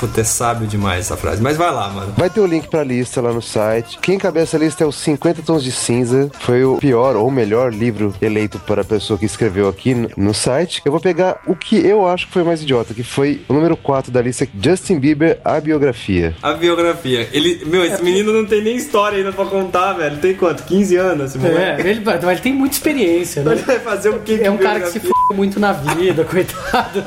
Puta, 0.00 0.22
é 0.22 0.24
sábio 0.24 0.66
demais 0.66 1.00
essa 1.00 1.16
frase. 1.16 1.42
Mas 1.42 1.56
vai 1.58 1.70
lá, 1.70 1.88
mano. 1.90 2.14
Vai 2.16 2.30
ter 2.30 2.40
o 2.40 2.46
link 2.46 2.68
pra 2.68 2.82
lista 2.82 3.20
lá 3.20 3.32
no 3.32 3.42
site. 3.42 3.98
Quem 4.00 4.14
encabeça 4.16 4.56
a 4.56 4.60
lista 4.60 4.82
é 4.82 4.86
os 4.86 4.96
50 4.96 5.42
Tons 5.42 5.62
de 5.62 5.70
Cinza. 5.70 6.30
Foi 6.40 6.64
o 6.64 6.76
pior 6.78 7.16
ou 7.16 7.30
melhor 7.30 7.72
livro 7.72 8.14
eleito 8.22 8.58
para 8.60 8.80
a 8.80 8.84
pessoa 8.84 9.18
que 9.18 9.26
escreveu 9.26 9.68
aqui 9.68 9.94
no- 10.16 10.32
site. 10.32 10.80
Eu 10.86 10.92
vou 10.92 11.00
pegar 11.00 11.40
o 11.46 11.54
que 11.54 11.76
eu 11.86 12.06
acho 12.08 12.26
que 12.28 12.32
foi 12.32 12.42
mais 12.42 12.62
idiota, 12.62 12.94
que 12.94 13.02
foi 13.02 13.42
o 13.48 13.52
número 13.52 13.76
4 13.76 14.10
da 14.10 14.22
lista, 14.22 14.48
Justin 14.58 14.98
Bieber, 14.98 15.38
a 15.44 15.60
biografia. 15.60 16.34
A 16.42 16.54
biografia. 16.54 17.28
Ele, 17.32 17.62
meu, 17.66 17.84
esse 17.84 18.02
menino 18.02 18.32
não 18.32 18.46
tem 18.46 18.62
nem 18.62 18.76
história 18.76 19.18
ainda 19.18 19.32
pra 19.32 19.44
contar, 19.44 19.92
velho. 19.92 20.16
Tem 20.18 20.34
quanto? 20.34 20.62
15 20.62 20.96
anos 20.96 21.30
esse 21.30 21.38
moleque? 21.38 21.82
É, 21.86 21.90
ele, 21.90 22.00
mas 22.04 22.24
ele 22.24 22.40
tem 22.40 22.54
muita 22.54 22.74
experiência, 22.76 23.42
né? 23.42 23.52
Ele 23.52 23.62
vai 23.62 23.78
fazer 23.80 24.08
o 24.08 24.20
que? 24.20 24.40
É 24.42 24.50
um 24.50 24.56
cara 24.56 24.80
que 24.80 24.88
se 24.90 25.00
muito 25.34 25.58
na 25.60 25.72
vida, 25.72 26.24
coitado. 26.28 27.02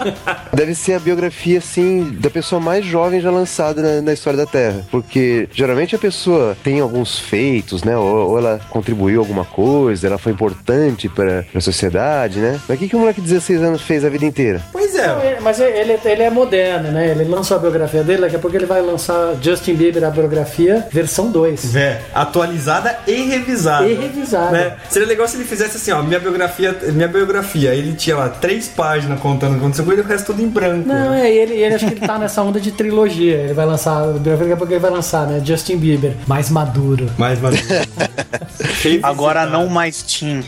Deve 0.53 0.75
ser 0.75 0.93
a 0.93 0.99
biografia, 0.99 1.57
assim, 1.57 2.15
da 2.19 2.29
pessoa 2.29 2.59
mais 2.59 2.85
jovem 2.85 3.21
já 3.21 3.31
lançada 3.31 3.81
na, 3.81 4.01
na 4.01 4.13
história 4.13 4.37
da 4.37 4.45
Terra. 4.45 4.85
Porque 4.91 5.47
geralmente 5.53 5.95
a 5.95 5.99
pessoa 5.99 6.55
tem 6.63 6.79
alguns 6.79 7.19
feitos, 7.19 7.83
né? 7.83 7.97
Ou, 7.97 8.29
ou 8.29 8.37
ela 8.37 8.59
contribuiu 8.69 9.19
alguma 9.19 9.45
coisa, 9.45 10.07
ela 10.07 10.17
foi 10.17 10.31
importante 10.31 11.09
para 11.09 11.45
a 11.53 11.61
sociedade, 11.61 12.39
né? 12.39 12.59
Mas 12.67 12.77
o 12.77 12.79
que, 12.79 12.89
que 12.89 12.95
um 12.95 12.99
moleque 12.99 13.21
de 13.21 13.27
16 13.27 13.61
anos 13.61 13.81
fez 13.81 14.05
a 14.05 14.09
vida 14.09 14.25
inteira? 14.25 14.61
Pois 14.71 14.95
é. 14.95 15.39
Mas 15.41 15.59
ele, 15.59 15.97
ele 16.03 16.23
é 16.23 16.29
moderno, 16.29 16.91
né? 16.91 17.11
Ele 17.11 17.23
lançou 17.25 17.57
a 17.57 17.59
biografia 17.59 18.03
dele, 18.03 18.21
daqui 18.21 18.35
a 18.35 18.39
pouco 18.39 18.55
ele 18.55 18.65
vai 18.65 18.81
lançar 18.81 19.35
Justin 19.41 19.75
Bieber, 19.75 20.03
a 20.03 20.09
biografia, 20.09 20.87
versão 20.91 21.31
2. 21.31 21.75
É, 21.75 22.01
atualizada 22.13 22.97
e 23.07 23.23
revisada. 23.23 23.87
E 23.87 23.93
revisada. 23.93 24.51
Né? 24.51 24.75
Seria 24.89 25.07
legal 25.07 25.27
se 25.27 25.35
ele 25.35 25.45
fizesse 25.45 25.77
assim, 25.77 25.91
ó, 25.91 26.01
minha 26.01 26.19
biografia, 26.19 26.75
minha 26.91 27.07
biografia. 27.07 27.73
Ele 27.73 27.93
tinha 27.93 28.12
lá 28.13 28.29
três 28.29 28.67
páginas 28.67 29.19
contando 29.19 29.51
o 29.51 29.53
que 29.55 29.59
aconteceu 29.59 29.85
com 29.85 29.91
ele 29.91 30.01
e 30.01 30.03
o 30.03 30.07
resto 30.07 30.27
tudo 30.27 30.41
em 30.41 30.47
branco. 30.47 30.87
Não, 30.87 31.13
é, 31.13 31.29
ele, 31.31 31.53
ele 31.53 31.75
acho 31.75 31.85
que 31.87 31.93
ele 31.93 32.05
tá 32.07 32.17
nessa 32.17 32.41
onda 32.41 32.59
de 32.59 32.71
trilogia. 32.71 33.35
Ele 33.37 33.53
vai 33.53 33.65
lançar, 33.65 34.05
daqui 34.13 34.51
a 34.51 34.57
pouco 34.57 34.71
ele 34.71 34.79
vai 34.79 34.91
lançar, 34.91 35.27
né? 35.27 35.41
Justin 35.43 35.77
Bieber, 35.77 36.13
mais 36.27 36.49
maduro. 36.49 37.09
Mais 37.17 37.39
uma 37.39 37.51
Agora 39.03 39.45
não 39.45 39.67
mais 39.67 40.03
Tim. 40.03 40.43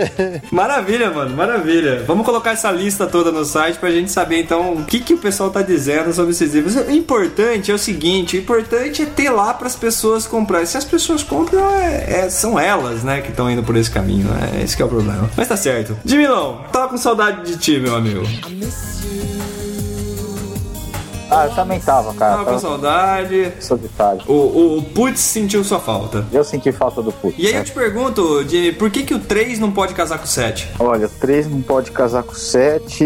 Maravilha, 0.50 1.10
mano, 1.10 1.36
maravilha. 1.36 2.04
Vamos 2.06 2.24
colocar 2.24 2.52
essa 2.52 2.70
lista 2.70 3.06
toda 3.06 3.32
no 3.32 3.44
site 3.44 3.78
pra 3.78 3.90
gente 3.90 4.10
saber 4.10 4.40
então 4.40 4.74
o 4.74 4.84
que, 4.84 5.00
que 5.00 5.14
o 5.14 5.18
pessoal 5.18 5.50
tá 5.50 5.62
dizendo 5.62 6.12
sobre 6.12 6.30
esses 6.32 6.54
livros. 6.54 6.76
O 6.76 6.90
importante 6.90 7.70
é 7.70 7.74
o 7.74 7.78
seguinte: 7.78 8.36
o 8.36 8.40
importante 8.40 9.02
é 9.02 9.06
ter 9.06 9.30
lá 9.30 9.52
pras 9.54 9.74
pessoas 9.76 10.26
comprarem. 10.26 10.66
Se 10.66 10.76
as 10.76 10.84
pessoas 10.84 11.22
compram, 11.22 11.68
é- 11.80 12.24
é- 12.24 12.30
são 12.30 12.58
elas, 12.58 13.02
né, 13.02 13.20
que 13.20 13.30
estão 13.30 13.50
indo 13.50 13.62
por 13.62 13.76
esse 13.76 13.90
caminho. 13.90 14.28
É 14.58 14.62
esse 14.62 14.76
que 14.76 14.82
é 14.82 14.84
o 14.84 14.88
problema. 14.88 15.28
Mas 15.36 15.48
tá 15.48 15.56
certo. 15.56 15.96
Dimilão, 16.04 16.60
tava 16.72 16.88
com 16.88 16.96
saudade 17.10 17.50
de 17.50 17.58
ti, 17.58 17.80
meu 17.80 17.96
amigo. 17.96 18.22
Ah, 21.30 21.46
eu 21.46 21.54
também 21.54 21.78
tava, 21.80 22.12
cara. 22.14 22.32
Tava 22.32 22.44
com 22.44 22.50
Tava 22.50 22.58
saudade. 22.60 23.52
solitário. 23.60 24.22
O, 24.26 24.32
o, 24.32 24.78
o 24.78 24.82
Putz 24.82 25.20
sentiu 25.20 25.62
sua 25.62 25.78
falta. 25.78 26.24
Eu 26.32 26.42
senti 26.42 26.72
falta 26.72 27.00
do 27.02 27.12
puto. 27.12 27.34
E 27.38 27.46
aí 27.46 27.54
eu 27.54 27.64
te 27.64 27.72
pergunto, 27.72 28.42
Jimmy, 28.48 28.72
por 28.72 28.90
que, 28.90 29.02
que 29.04 29.14
o 29.14 29.18
3 29.18 29.58
não 29.58 29.70
pode 29.70 29.94
casar 29.94 30.18
com 30.18 30.24
o 30.24 30.28
7? 30.28 30.68
Olha, 30.78 31.08
3 31.20 31.48
não 31.48 31.60
pode 31.62 31.90
casar 31.92 32.22
com 32.22 32.34
7. 32.34 33.04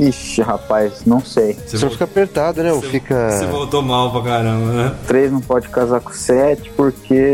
Ixi, 0.00 0.42
rapaz, 0.42 1.02
não 1.06 1.20
sei. 1.24 1.54
Você, 1.66 1.76
Só 1.78 1.86
vol- 1.86 1.92
fica 1.92 2.04
apertado, 2.04 2.62
né? 2.62 2.72
Ou 2.72 2.82
fica. 2.82 3.30
você 3.30 3.46
voltou 3.46 3.82
mal 3.82 4.10
pra 4.10 4.22
caramba, 4.22 4.72
né? 4.72 4.92
3 5.06 5.30
não 5.32 5.40
pode 5.40 5.68
casar 5.68 6.00
com 6.00 6.12
7 6.12 6.70
porque. 6.76 7.24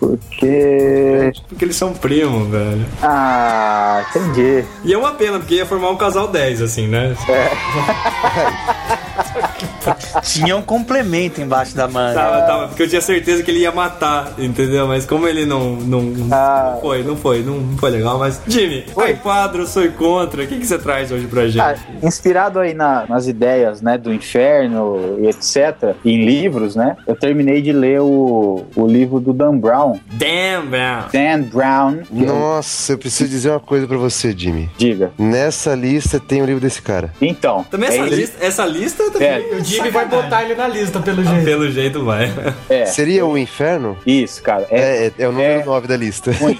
Porque. 0.00 1.32
Porque 1.48 1.64
eles 1.64 1.76
são 1.76 1.92
primos, 1.92 2.48
velho. 2.48 2.84
Ah, 3.02 4.04
entendi. 4.10 4.64
E 4.84 4.92
é 4.92 4.98
uma 4.98 5.12
pena, 5.12 5.38
porque 5.38 5.54
ia 5.56 5.66
formar 5.66 5.90
um 5.90 5.96
casal 5.96 6.28
10, 6.28 6.62
assim, 6.62 6.88
né? 6.88 7.14
Tinha 10.22 10.56
um 10.56 10.62
complemento 10.62 11.40
embaixo 11.40 11.74
da 11.74 11.88
manga. 11.88 12.14
Tava, 12.14 12.42
tava, 12.42 12.68
porque 12.68 12.82
eu 12.82 12.88
tinha 12.88 13.00
certeza 13.00 13.42
que 13.42 13.50
ele 13.50 13.60
ia 13.60 13.72
matar, 13.72 14.32
entendeu? 14.38 14.86
Mas 14.86 15.04
como 15.06 15.26
ele 15.26 15.44
não. 15.44 15.76
Não, 15.76 16.12
Ah. 16.30 16.72
não 16.74 16.80
foi, 16.80 17.02
não 17.02 17.16
foi, 17.16 17.42
não 17.42 17.76
foi 17.78 17.90
legal. 17.90 18.18
Mas, 18.18 18.40
Jimmy, 18.46 18.84
Oi. 18.88 18.92
foi 18.94 19.14
quadro, 19.14 19.66
sou 19.66 19.86
contra. 19.92 20.42
O 20.44 20.46
que, 20.46 20.58
que 20.58 20.66
você 20.66 20.78
traz 20.78 21.10
hoje 21.10 21.26
pra 21.26 21.46
gente? 21.48 21.60
Ah, 21.60 21.76
inspirado 22.02 22.58
aí 22.58 22.74
na- 22.74 23.06
nas 23.08 23.26
ideias, 23.26 23.80
né, 23.82 23.96
do 23.98 24.12
inferno 24.12 25.18
e 25.20 25.26
etc, 25.28 25.94
em 26.04 26.24
livros, 26.24 26.76
né, 26.76 26.96
eu 27.06 27.16
terminei 27.16 27.60
de 27.62 27.72
ler 27.72 28.00
o, 28.00 28.64
o 28.76 28.86
livro 28.86 29.18
do 29.20 29.32
Dan 29.32 29.56
Brown. 29.58 29.98
Damn, 30.12 30.68
man. 30.70 31.06
Dan 31.12 31.42
Brown. 31.42 31.98
Nossa, 32.10 32.92
eu 32.92 32.98
preciso 32.98 33.28
dizer 33.30 33.50
uma 33.50 33.60
coisa 33.60 33.86
pra 33.86 33.96
você, 33.96 34.32
Jimmy. 34.36 34.70
Diga. 34.76 35.10
Nessa 35.18 35.74
lista 35.74 36.20
tem 36.20 36.42
o 36.42 36.46
livro 36.46 36.60
desse 36.60 36.80
cara. 36.82 37.12
Então. 37.20 37.64
Também 37.70 37.88
essa, 37.88 37.98
é 37.98 38.08
lista, 38.08 38.44
essa 38.44 38.64
lista 38.66 39.01
também. 39.10 39.28
É. 39.28 39.54
O 39.56 39.64
Jimmy 39.64 39.90
vai 39.90 40.06
botar 40.06 40.42
ele 40.44 40.54
na 40.54 40.68
lista, 40.68 41.00
pelo 41.00 41.24
jeito. 41.24 41.44
Pelo 41.44 41.70
jeito 41.70 42.04
vai. 42.04 42.32
É, 42.68 42.86
Seria 42.86 43.24
o 43.26 43.36
inferno? 43.36 43.96
isso, 44.06 44.42
cara. 44.42 44.66
É, 44.70 44.80
É, 44.80 45.06
é, 45.06 45.12
é 45.18 45.28
o 45.28 45.32
número 45.32 45.60
É. 45.60 45.64
9 45.64 45.88
da 45.88 45.96
lista. 45.96 46.32
ruim. 46.32 46.58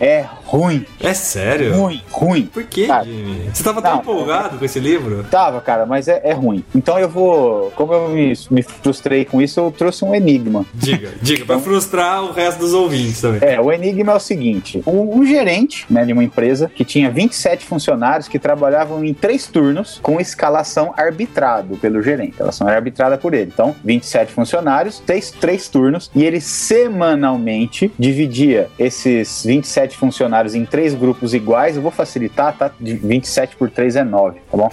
É 0.00 0.24
ruim. 0.44 0.86
É 1.00 1.14
sério? 1.14 1.74
Ruim, 1.74 2.02
ruim. 2.10 2.46
Por 2.46 2.62
que, 2.64 2.86
Cara, 2.86 3.04
Jimmy? 3.04 3.50
Você 3.52 3.62
tava 3.62 3.80
tão 3.82 3.92
Não. 3.94 4.00
empolgado 4.00 4.58
com 4.58 4.64
esse 4.64 4.78
livro? 4.80 5.24
Tava, 5.30 5.60
cara, 5.60 5.86
mas 5.86 6.08
é, 6.08 6.20
é 6.24 6.32
ruim. 6.32 6.64
Então 6.74 6.98
eu 6.98 7.08
vou. 7.08 7.70
Como 7.76 7.92
eu 7.92 8.08
me, 8.08 8.32
me 8.50 8.62
frustrei 8.62 9.24
com 9.24 9.40
isso, 9.40 9.60
eu 9.60 9.70
trouxe 9.70 10.04
um 10.04 10.14
enigma. 10.14 10.64
Diga, 10.74 11.10
diga, 11.20 11.44
pra 11.44 11.58
frustrar 11.58 12.22
o 12.24 12.32
resto 12.32 12.58
dos 12.60 12.72
ouvintes 12.74 13.20
também. 13.20 13.40
É, 13.42 13.60
o 13.60 13.72
enigma 13.72 14.12
é 14.12 14.16
o 14.16 14.20
seguinte: 14.20 14.82
um, 14.86 15.18
um 15.18 15.26
gerente 15.26 15.86
né, 15.90 16.04
de 16.04 16.12
uma 16.12 16.22
empresa 16.24 16.70
que 16.74 16.84
tinha 16.84 17.10
27 17.10 17.64
funcionários 17.64 18.28
que 18.28 18.38
trabalhavam 18.38 19.04
em 19.04 19.14
três 19.14 19.46
turnos 19.46 19.98
com 20.02 20.20
escalação 20.20 20.92
arbitrado 20.96 21.73
pelo 21.76 22.02
gerente. 22.02 22.28
A 22.28 22.32
escalação 22.32 22.68
era 22.68 22.76
arbitrada 22.76 23.18
por 23.18 23.34
ele. 23.34 23.50
Então, 23.52 23.74
27 23.84 24.32
funcionários, 24.32 25.00
três, 25.00 25.30
três 25.30 25.68
turnos, 25.68 26.10
e 26.14 26.24
ele 26.24 26.40
semanalmente 26.40 27.92
dividia 27.98 28.68
esses 28.78 29.44
27 29.44 29.96
funcionários 29.96 30.54
em 30.54 30.64
três 30.64 30.94
grupos 30.94 31.34
iguais. 31.34 31.76
Eu 31.76 31.82
vou 31.82 31.90
facilitar, 31.90 32.56
tá? 32.56 32.70
De 32.80 32.94
27 32.94 33.56
por 33.56 33.70
3 33.70 33.96
é 33.96 34.04
9, 34.04 34.40
tá 34.50 34.56
bom? 34.56 34.70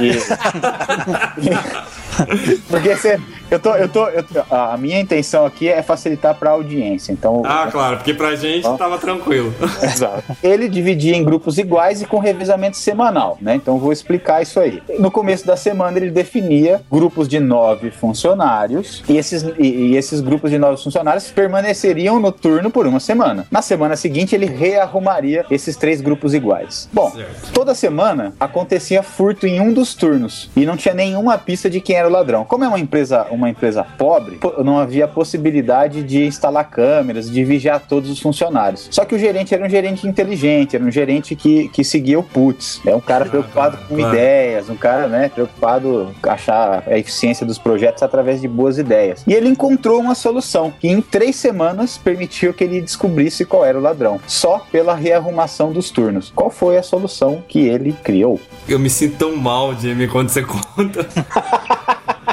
E- 0.00 0.16
Porque 2.68 2.94
você. 2.96 3.20
Eu 3.50 3.58
tô, 3.60 3.74
eu 3.74 3.88
tô, 3.88 4.08
eu 4.08 4.22
tô- 4.22 4.54
a 4.54 4.76
minha 4.76 5.00
intenção 5.00 5.46
aqui 5.46 5.68
é 5.68 5.82
facilitar 5.82 6.34
pra 6.34 6.50
audiência. 6.50 7.12
Então, 7.12 7.42
Ah, 7.44 7.68
claro, 7.70 7.96
porque 7.98 8.12
pra 8.14 8.34
gente 8.34 8.66
Ó. 8.66 8.76
tava 8.76 8.98
tranquilo. 8.98 9.54
Exato. 9.82 10.24
Ele 10.42 10.68
dividia 10.68 11.14
em 11.16 11.24
grupos 11.24 11.56
iguais 11.58 12.02
e 12.02 12.06
com 12.06 12.18
revezamento 12.18 12.76
semanal, 12.76 13.38
né? 13.40 13.54
Então 13.54 13.78
vou 13.78 13.92
explicar 13.92 14.42
isso 14.42 14.58
aí. 14.58 14.82
No 14.98 15.10
começo 15.10 15.46
da 15.46 15.56
semana 15.56 15.96
ele 15.98 16.10
definia 16.10 16.80
grupos 16.90 17.28
de 17.28 17.38
nove 17.40 17.90
funcionários 17.90 19.02
e 19.08 19.16
esses, 19.16 19.42
e, 19.58 19.66
e 19.92 19.96
esses 19.96 20.20
grupos 20.20 20.50
de 20.50 20.58
nove 20.58 20.82
funcionários 20.82 21.30
permaneceriam 21.30 22.18
no 22.18 22.32
turno 22.32 22.70
por 22.70 22.86
uma 22.86 23.00
semana. 23.00 23.46
Na 23.50 23.62
semana 23.62 23.96
seguinte 23.96 24.34
ele 24.34 24.46
rearrumaria 24.46 25.44
esses 25.50 25.76
três 25.76 26.00
grupos 26.00 26.34
iguais. 26.34 26.88
Bom, 26.92 27.10
Certo. 27.10 27.52
toda 27.52 27.74
semana 27.74 28.34
acontecia 28.40 29.02
furto 29.02 29.46
em 29.46 29.60
um 29.60 29.72
dos 29.72 29.94
turnos 29.94 30.50
e 30.56 30.66
não 30.66 30.76
tinha 30.76 30.94
nenhuma 30.94 31.38
pista 31.38 31.70
de 31.70 31.80
quem 31.80 31.96
era 31.96 32.08
o 32.08 32.10
ladrão. 32.10 32.44
Como 32.44 32.64
é 32.64 32.68
uma 32.68 32.78
empresa, 32.80 33.26
uma 33.36 33.50
empresa 33.50 33.84
pobre, 33.96 34.38
não 34.64 34.78
havia 34.78 35.06
possibilidade 35.06 36.02
de 36.02 36.24
instalar 36.24 36.68
câmeras, 36.68 37.30
de 37.30 37.44
vigiar 37.44 37.80
todos 37.80 38.10
os 38.10 38.18
funcionários. 38.18 38.88
Só 38.90 39.04
que 39.04 39.14
o 39.14 39.18
gerente 39.18 39.54
era 39.54 39.64
um 39.64 39.68
gerente 39.68 40.06
inteligente, 40.06 40.76
era 40.76 40.84
um 40.84 40.90
gerente 40.90 41.36
que, 41.36 41.68
que 41.68 41.84
seguia 41.84 42.18
o 42.18 42.22
putz. 42.22 42.80
É 42.86 42.94
um 42.94 43.00
cara 43.00 43.24
preocupado 43.26 43.78
com 43.88 43.96
claro. 43.96 44.14
ideias, 44.14 44.68
um 44.68 44.76
cara, 44.76 45.06
né, 45.06 45.28
preocupado 45.28 46.14
em 46.24 46.28
achar 46.28 46.82
a 46.86 46.98
eficiência 46.98 47.46
dos 47.46 47.58
projetos 47.58 48.02
através 48.02 48.40
de 48.40 48.48
boas 48.48 48.78
ideias. 48.78 49.22
E 49.26 49.32
ele 49.32 49.48
encontrou 49.48 50.00
uma 50.00 50.14
solução 50.14 50.72
que 50.78 50.88
em 50.88 51.00
três 51.00 51.36
semanas 51.36 51.98
permitiu 51.98 52.52
que 52.52 52.64
ele 52.64 52.80
descobrisse 52.80 53.44
qual 53.44 53.64
era 53.64 53.78
o 53.78 53.80
ladrão, 53.80 54.20
só 54.26 54.64
pela 54.70 54.94
rearrumação 54.94 55.72
dos 55.72 55.90
turnos. 55.90 56.32
Qual 56.34 56.50
foi 56.50 56.76
a 56.76 56.82
solução 56.82 57.42
que 57.46 57.60
ele 57.60 57.92
criou? 57.92 58.40
Eu 58.68 58.78
me 58.78 58.90
sinto 58.90 59.16
tão 59.16 59.36
mal, 59.36 59.74
Jimmy, 59.74 60.08
quando 60.08 60.28
você 60.28 60.42
conta. 60.46 61.06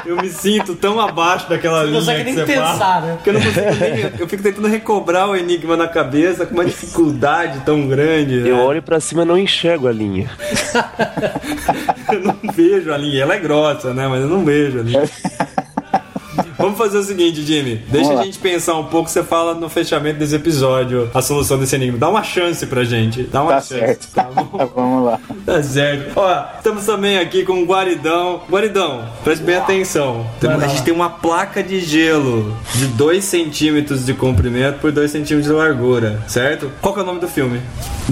Eu 0.06 0.16
me 0.16 0.28
sinto 0.28 0.74
tão 0.74 1.00
abaixo 1.00 1.48
daquela 1.48 1.78
Não 1.80 1.86
linha 1.86 1.98
consegue 2.00 2.18
que 2.18 2.24
nem 2.24 2.34
você 2.34 2.44
pensar, 2.52 2.78
fala. 2.78 3.00
né? 3.06 3.18
Que 3.22 3.30
eu 3.30 3.34
não 3.34 3.40
consigo 3.40 3.66
nem. 3.80 4.00
Eu 4.20 4.28
fico 4.28 4.42
tentando 4.42 4.68
recobrar 4.68 5.28
o 5.30 5.36
enigma 5.36 5.76
na 5.76 5.88
cabeça 5.88 6.44
com 6.46 6.54
uma 6.54 6.64
dificuldade 6.64 7.60
tão 7.64 7.86
grande. 7.88 8.40
né? 8.40 8.50
Eu 8.50 8.58
olho 8.58 8.82
pra 8.82 9.00
cima 9.00 9.22
e 9.22 9.24
não 9.24 9.38
enxergo 9.38 9.88
a 9.88 9.92
linha. 9.92 10.30
Eu 12.12 12.20
não 12.20 12.36
vejo 12.52 12.92
a 12.92 12.96
linha. 12.98 13.22
Ela 13.22 13.34
é 13.34 13.38
grossa, 13.38 13.92
né? 13.94 14.06
Mas 14.06 14.20
eu 14.22 14.28
não 14.28 14.44
vejo 14.44 14.78
a 14.80 14.82
linha. 14.82 15.02
Vamos 16.58 16.78
fazer 16.78 16.98
o 16.98 17.02
seguinte, 17.02 17.42
Jimmy. 17.42 17.76
Deixa 17.88 18.04
Vamos 18.06 18.10
a 18.10 18.14
lá. 18.14 18.24
gente 18.24 18.38
pensar 18.38 18.74
um 18.76 18.84
pouco. 18.84 19.08
Você 19.10 19.22
fala 19.22 19.54
no 19.54 19.68
fechamento 19.68 20.18
desse 20.18 20.34
episódio 20.34 21.10
a 21.14 21.20
solução 21.22 21.58
desse 21.58 21.74
enigma. 21.76 21.98
Dá 21.98 22.08
uma 22.08 22.22
chance 22.22 22.66
pra 22.66 22.84
gente. 22.84 23.22
Dá 23.24 23.42
uma 23.42 23.52
Tá 23.52 23.60
chance. 23.60 23.68
certo. 23.80 24.08
Tá 24.14 24.24
bom? 24.24 24.70
Vamos 24.74 25.06
lá. 25.06 25.20
Tá 25.44 25.62
certo. 25.62 26.12
Ó, 26.16 26.44
estamos 26.56 26.84
também 26.86 27.18
aqui 27.18 27.44
com 27.44 27.62
o 27.62 27.64
Guaridão. 27.64 28.42
Guaridão, 28.50 29.08
preste 29.22 29.42
bem 29.44 29.56
atenção. 29.56 30.26
Lá. 30.42 30.54
a 30.56 30.68
gente 30.68 30.82
tem 30.82 30.94
uma 30.94 31.10
placa 31.10 31.62
de 31.62 31.80
gelo 31.80 32.56
de 32.74 32.86
2 32.88 33.24
centímetros 33.24 34.04
de 34.04 34.14
comprimento 34.14 34.78
por 34.80 34.90
2 34.92 35.10
centímetros 35.10 35.46
de 35.46 35.52
largura, 35.52 36.22
certo? 36.26 36.70
Qual 36.80 36.92
que 36.94 37.00
é 37.00 37.02
o 37.02 37.06
nome 37.06 37.20
do 37.20 37.28
filme? 37.28 37.60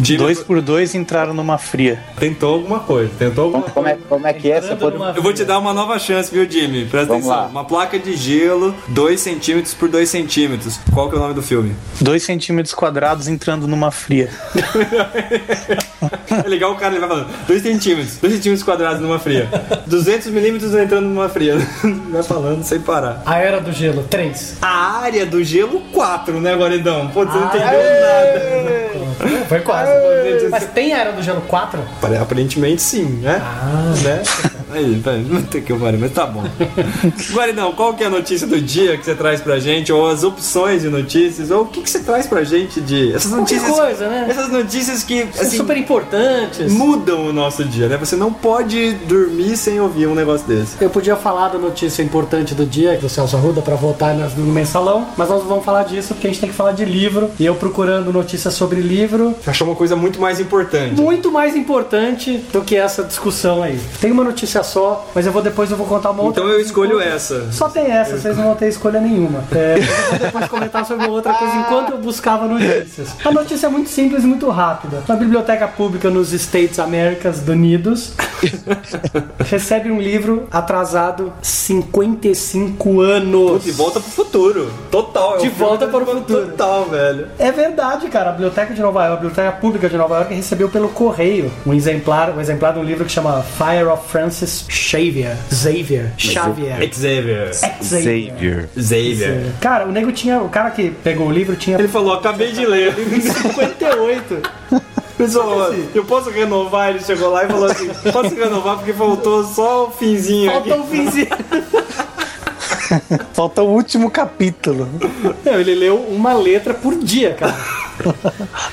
Jimmy 0.02 0.18
Dois 0.18 0.40
por 0.40 0.62
dois 0.62 0.94
entraram 0.94 1.35
numa 1.35 1.59
fria. 1.59 2.02
tentou 2.18 2.55
alguma 2.55 2.81
coisa, 2.81 3.11
tentou 3.18 3.44
alguma 3.44 3.64
Como 3.64 3.87
é, 3.87 3.98
como 4.09 4.26
é 4.26 4.33
que 4.33 4.50
é? 4.50 4.59
Pode... 4.74 4.96
Eu 5.16 5.22
vou 5.22 5.35
te 5.35 5.44
dar 5.44 5.59
uma 5.59 5.74
nova 5.74 5.98
chance, 5.98 6.33
viu, 6.33 6.50
Jimmy? 6.50 6.87
Presta 6.87 7.09
Vamos 7.09 7.26
atenção. 7.28 7.42
lá. 7.44 7.48
Uma 7.50 7.64
placa 7.64 7.98
de 7.98 8.16
gelo, 8.16 8.32
2 8.88 9.21
centímetros 9.21 9.75
por 9.75 9.88
2 9.88 10.09
centímetros. 10.09 10.79
Qual 10.92 11.09
que 11.09 11.14
é 11.14 11.18
o 11.18 11.23
nome 11.23 11.35
do 11.35 11.42
filme? 11.42 11.75
Dois 12.01 12.23
centímetros 12.23 12.75
quadrados 12.75 13.29
entrando 13.29 13.66
numa 13.66 13.90
fria. 13.90 14.29
É 16.45 16.49
legal 16.49 16.73
o 16.73 16.77
cara, 16.77 16.95
ele 16.95 17.01
vai 17.01 17.09
falando 17.09 17.29
2 17.47 17.62
centímetros, 17.62 18.16
2 18.16 18.35
centímetros 18.35 18.64
quadrados 18.64 19.01
numa 19.01 19.18
fria. 19.18 19.49
200 19.87 20.29
milímetros 20.29 20.75
entrando 20.75 21.05
numa 21.07 21.29
fria. 21.29 21.57
Vai 22.11 22.23
falando 22.23 22.62
sem 22.64 22.81
parar. 22.81 23.23
A 23.25 23.38
Era 23.38 23.61
do 23.61 23.71
Gelo, 23.73 24.03
3. 24.05 24.57
A 24.61 25.01
área 25.03 25.25
do 25.27 25.45
gelo, 25.45 25.81
4, 25.92 26.40
né, 26.40 26.55
Guaridão? 26.57 27.09
Pô, 27.09 27.25
você 27.25 27.38
não 27.38 27.47
entendeu 27.47 27.66
nada. 27.66 29.47
Foi 29.49 29.61
quase. 29.61 29.90
Mas 30.51 30.64
tem 30.66 30.92
a 30.92 30.99
Era 30.99 31.12
do 31.12 31.23
Gelo 31.23 31.40
4? 31.42 31.81
Pare- 32.01 32.16
Aparentemente 32.16 32.83
sim, 32.83 33.05
né? 33.23 33.40
Ah, 33.40 33.92
né? 34.03 34.23
Aí, 34.73 34.95
vai, 35.05 35.19
não 35.19 35.43
tem 35.43 35.61
que 35.63 35.73
eu 35.73 35.79
pare, 35.79 35.97
mas 35.97 36.13
tá 36.13 36.27
bom. 36.27 36.43
Guaridão, 37.33 37.73
qual 37.73 37.95
que 37.95 38.03
é 38.05 38.07
a 38.07 38.11
notícia 38.11 38.47
do 38.47 38.61
dia 38.61 38.97
que 38.97 39.05
você 39.05 39.15
traz 39.15 39.41
pra 39.41 39.59
gente? 39.59 39.93
Ou 39.93 40.09
as 40.09 40.25
opções 40.25 40.83
de 40.83 40.89
notícias? 40.89 41.51
Ou 41.51 41.63
o 41.63 41.67
que, 41.67 41.83
que 41.83 41.91
você 41.91 42.01
traz 42.01 42.27
pra 42.27 42.43
gente 42.45 42.81
de. 42.81 43.13
Essas 43.13 43.33
Qualquer 43.33 43.57
notícias. 43.57 43.77
coisa, 43.79 44.09
né? 44.09 44.27
Essas 44.29 44.49
notícias 44.51 45.03
que 45.05 45.27
São 45.33 45.43
assim, 45.47 45.57
super 45.57 45.77
importantes. 45.77 46.73
mudam 46.73 47.27
o 47.29 47.33
nosso 47.33 47.65
dia, 47.65 47.89
né? 47.89 47.97
Você 47.99 48.17
não 48.17 48.33
pode 48.33 48.93
dormir 49.07 49.57
sem 49.57 49.81
ouvir 49.81 50.07
um 50.07 50.15
negócio 50.15 50.47
desse. 50.47 50.77
Eu 50.83 50.91
podia 50.91 51.17
falar 51.17 51.49
da 51.49 51.59
notícia 51.59 52.03
importante 52.03 52.55
do 52.55 52.65
dia 52.67 52.97
do 52.99 53.09
Celso 53.09 53.37
Arruda 53.37 53.61
pra 53.63 53.75
voltar 53.75 54.15
no 54.15 54.47
mensalão, 54.53 55.09
mas 55.17 55.29
nós 55.29 55.41
não 55.41 55.49
vamos 55.49 55.65
falar 55.65 55.85
disso 55.85 56.15
porque 56.15 56.27
a 56.27 56.31
gente 56.31 56.41
tem 56.41 56.51
que 56.51 56.55
falar 56.57 56.73
de 56.73 56.85
livro. 56.85 57.31
E 57.39 57.45
eu 57.45 57.55
procurando 57.55 58.13
notícias 58.13 58.55
sobre 58.55 58.81
livro, 58.81 59.35
achou 59.47 59.67
uma 59.67 59.77
coisa 59.77 59.97
muito 59.97 60.21
mais 60.21 60.41
importante. 60.41 61.01
muito 61.01 61.31
mais 61.31 61.57
importante 61.57 62.43
do 62.53 62.63
que 62.63 62.77
essa 62.77 63.03
discussão 63.03 63.63
aí. 63.63 63.79
Tem 64.01 64.11
uma 64.11 64.25
notícia 64.25 64.62
só, 64.62 65.09
mas 65.14 65.27
eu 65.27 65.33
vou 65.33 65.42
depois 65.42 65.70
eu 65.70 65.77
vou 65.77 65.87
contar 65.87 66.11
uma 66.11 66.22
outra. 66.22 66.42
Então 66.42 66.53
eu 66.53 66.61
escolho 66.61 67.01
essa. 67.01 67.51
Só 67.53 67.68
tem 67.68 67.87
essa, 67.90 68.18
vocês 68.18 68.37
não 68.37 68.44
vão 68.44 68.55
ter 68.55 68.68
escolha 68.68 69.01
nenhuma. 69.01 69.44
É, 69.53 69.79
eu 69.79 70.11
vou 70.11 70.18
depois 70.18 70.48
comentar 70.48 70.85
sobre 70.87 71.07
outra 71.07 71.35
coisa 71.35 71.55
enquanto 71.57 71.92
eu 71.92 71.98
buscava 71.98 72.46
notícias. 72.46 73.14
A 73.25 73.31
notícia 73.31 73.66
é 73.66 73.70
muito 73.70 73.90
simples 73.90 74.25
e 74.25 74.27
muito 74.27 74.48
rápida. 74.48 75.03
Uma 75.09 75.16
biblioteca 75.16 75.66
pública 75.68 76.11
nos 76.11 76.33
States 76.33 76.79
Americas 76.79 77.42
Unidos 77.46 78.12
recebe 79.46 79.90
um 79.90 80.01
livro 80.01 80.46
atrasado 80.51 81.33
55 81.42 83.01
anos. 83.01 83.64
De 83.64 83.72
volta 83.72 84.01
pro 84.01 84.11
futuro. 84.11 84.72
Total. 84.90 85.37
é 85.37 85.38
De 85.38 85.48
volta 85.48 85.87
para 85.87 86.03
o 86.03 86.07
futuro. 86.07 86.46
Total, 86.48 86.85
velho. 86.87 87.29
É 87.38 87.51
verdade, 87.53 88.09
cara. 88.09 88.31
A 88.31 88.33
Biblioteca 88.33 88.75
de 88.75 88.81
Nova 88.81 89.01
York, 89.05 89.12
a 89.12 89.16
Biblioteca 89.16 89.53
Pública 89.53 89.88
de 89.88 89.96
Nova 89.96 90.16
York 90.16 90.35
recebeu 90.35 90.68
pelo 90.68 90.88
correio 90.88 91.51
um 91.66 91.72
exemplar, 91.72 92.31
um 92.31 92.40
exemplar 92.40 92.72
de 92.72 92.79
um 92.79 92.85
livro 92.85 93.05
que 93.05 93.12
chama 93.12 93.42
Fire 93.42 93.87
of 93.87 94.09
Francis 94.09 94.52
Xavier. 94.69 95.37
Xavier. 95.51 96.12
Xavier. 96.17 96.91
Xavier. 96.93 97.55
Xavier. 97.55 98.69
Xavier. 98.77 99.53
Cara, 99.61 99.87
o 99.87 99.93
nego 99.93 100.12
tinha. 100.12 100.41
O 100.43 100.49
cara 100.49 100.71
que 100.71 100.91
pegou 100.91 101.29
o 101.29 101.33
livro 101.33 101.57
tinha 101.57 101.79
Ele 101.79 101.88
falou, 101.88 102.15
acabei 102.15 102.53
de 102.53 102.65
ler. 102.67 102.95
58. 102.99 104.43
Pessoal, 105.17 105.73
eu 105.95 106.05
posso 106.05 106.31
renovar? 106.31 106.91
Ele 106.91 107.01
chegou 107.01 107.31
lá 107.31 107.45
e 107.45 107.49
falou 107.49 107.67
assim: 107.67 107.88
posso 108.12 108.35
renovar 108.35 108.77
porque 108.79 108.93
faltou 108.93 109.45
só 109.45 109.87
o 109.87 109.91
finzinho 109.91 110.51
aqui. 110.51 110.69
Faltou 110.71 110.85
um 110.85 110.88
finzinho. 110.91 111.29
Falta 113.33 113.62
o 113.62 113.69
último 113.69 114.11
capítulo. 114.11 114.88
Não, 115.45 115.61
ele 115.61 115.75
leu 115.75 115.97
uma 115.97 116.33
letra 116.35 116.75
por 116.75 116.95
dia, 116.97 117.35
cara. 117.35 117.55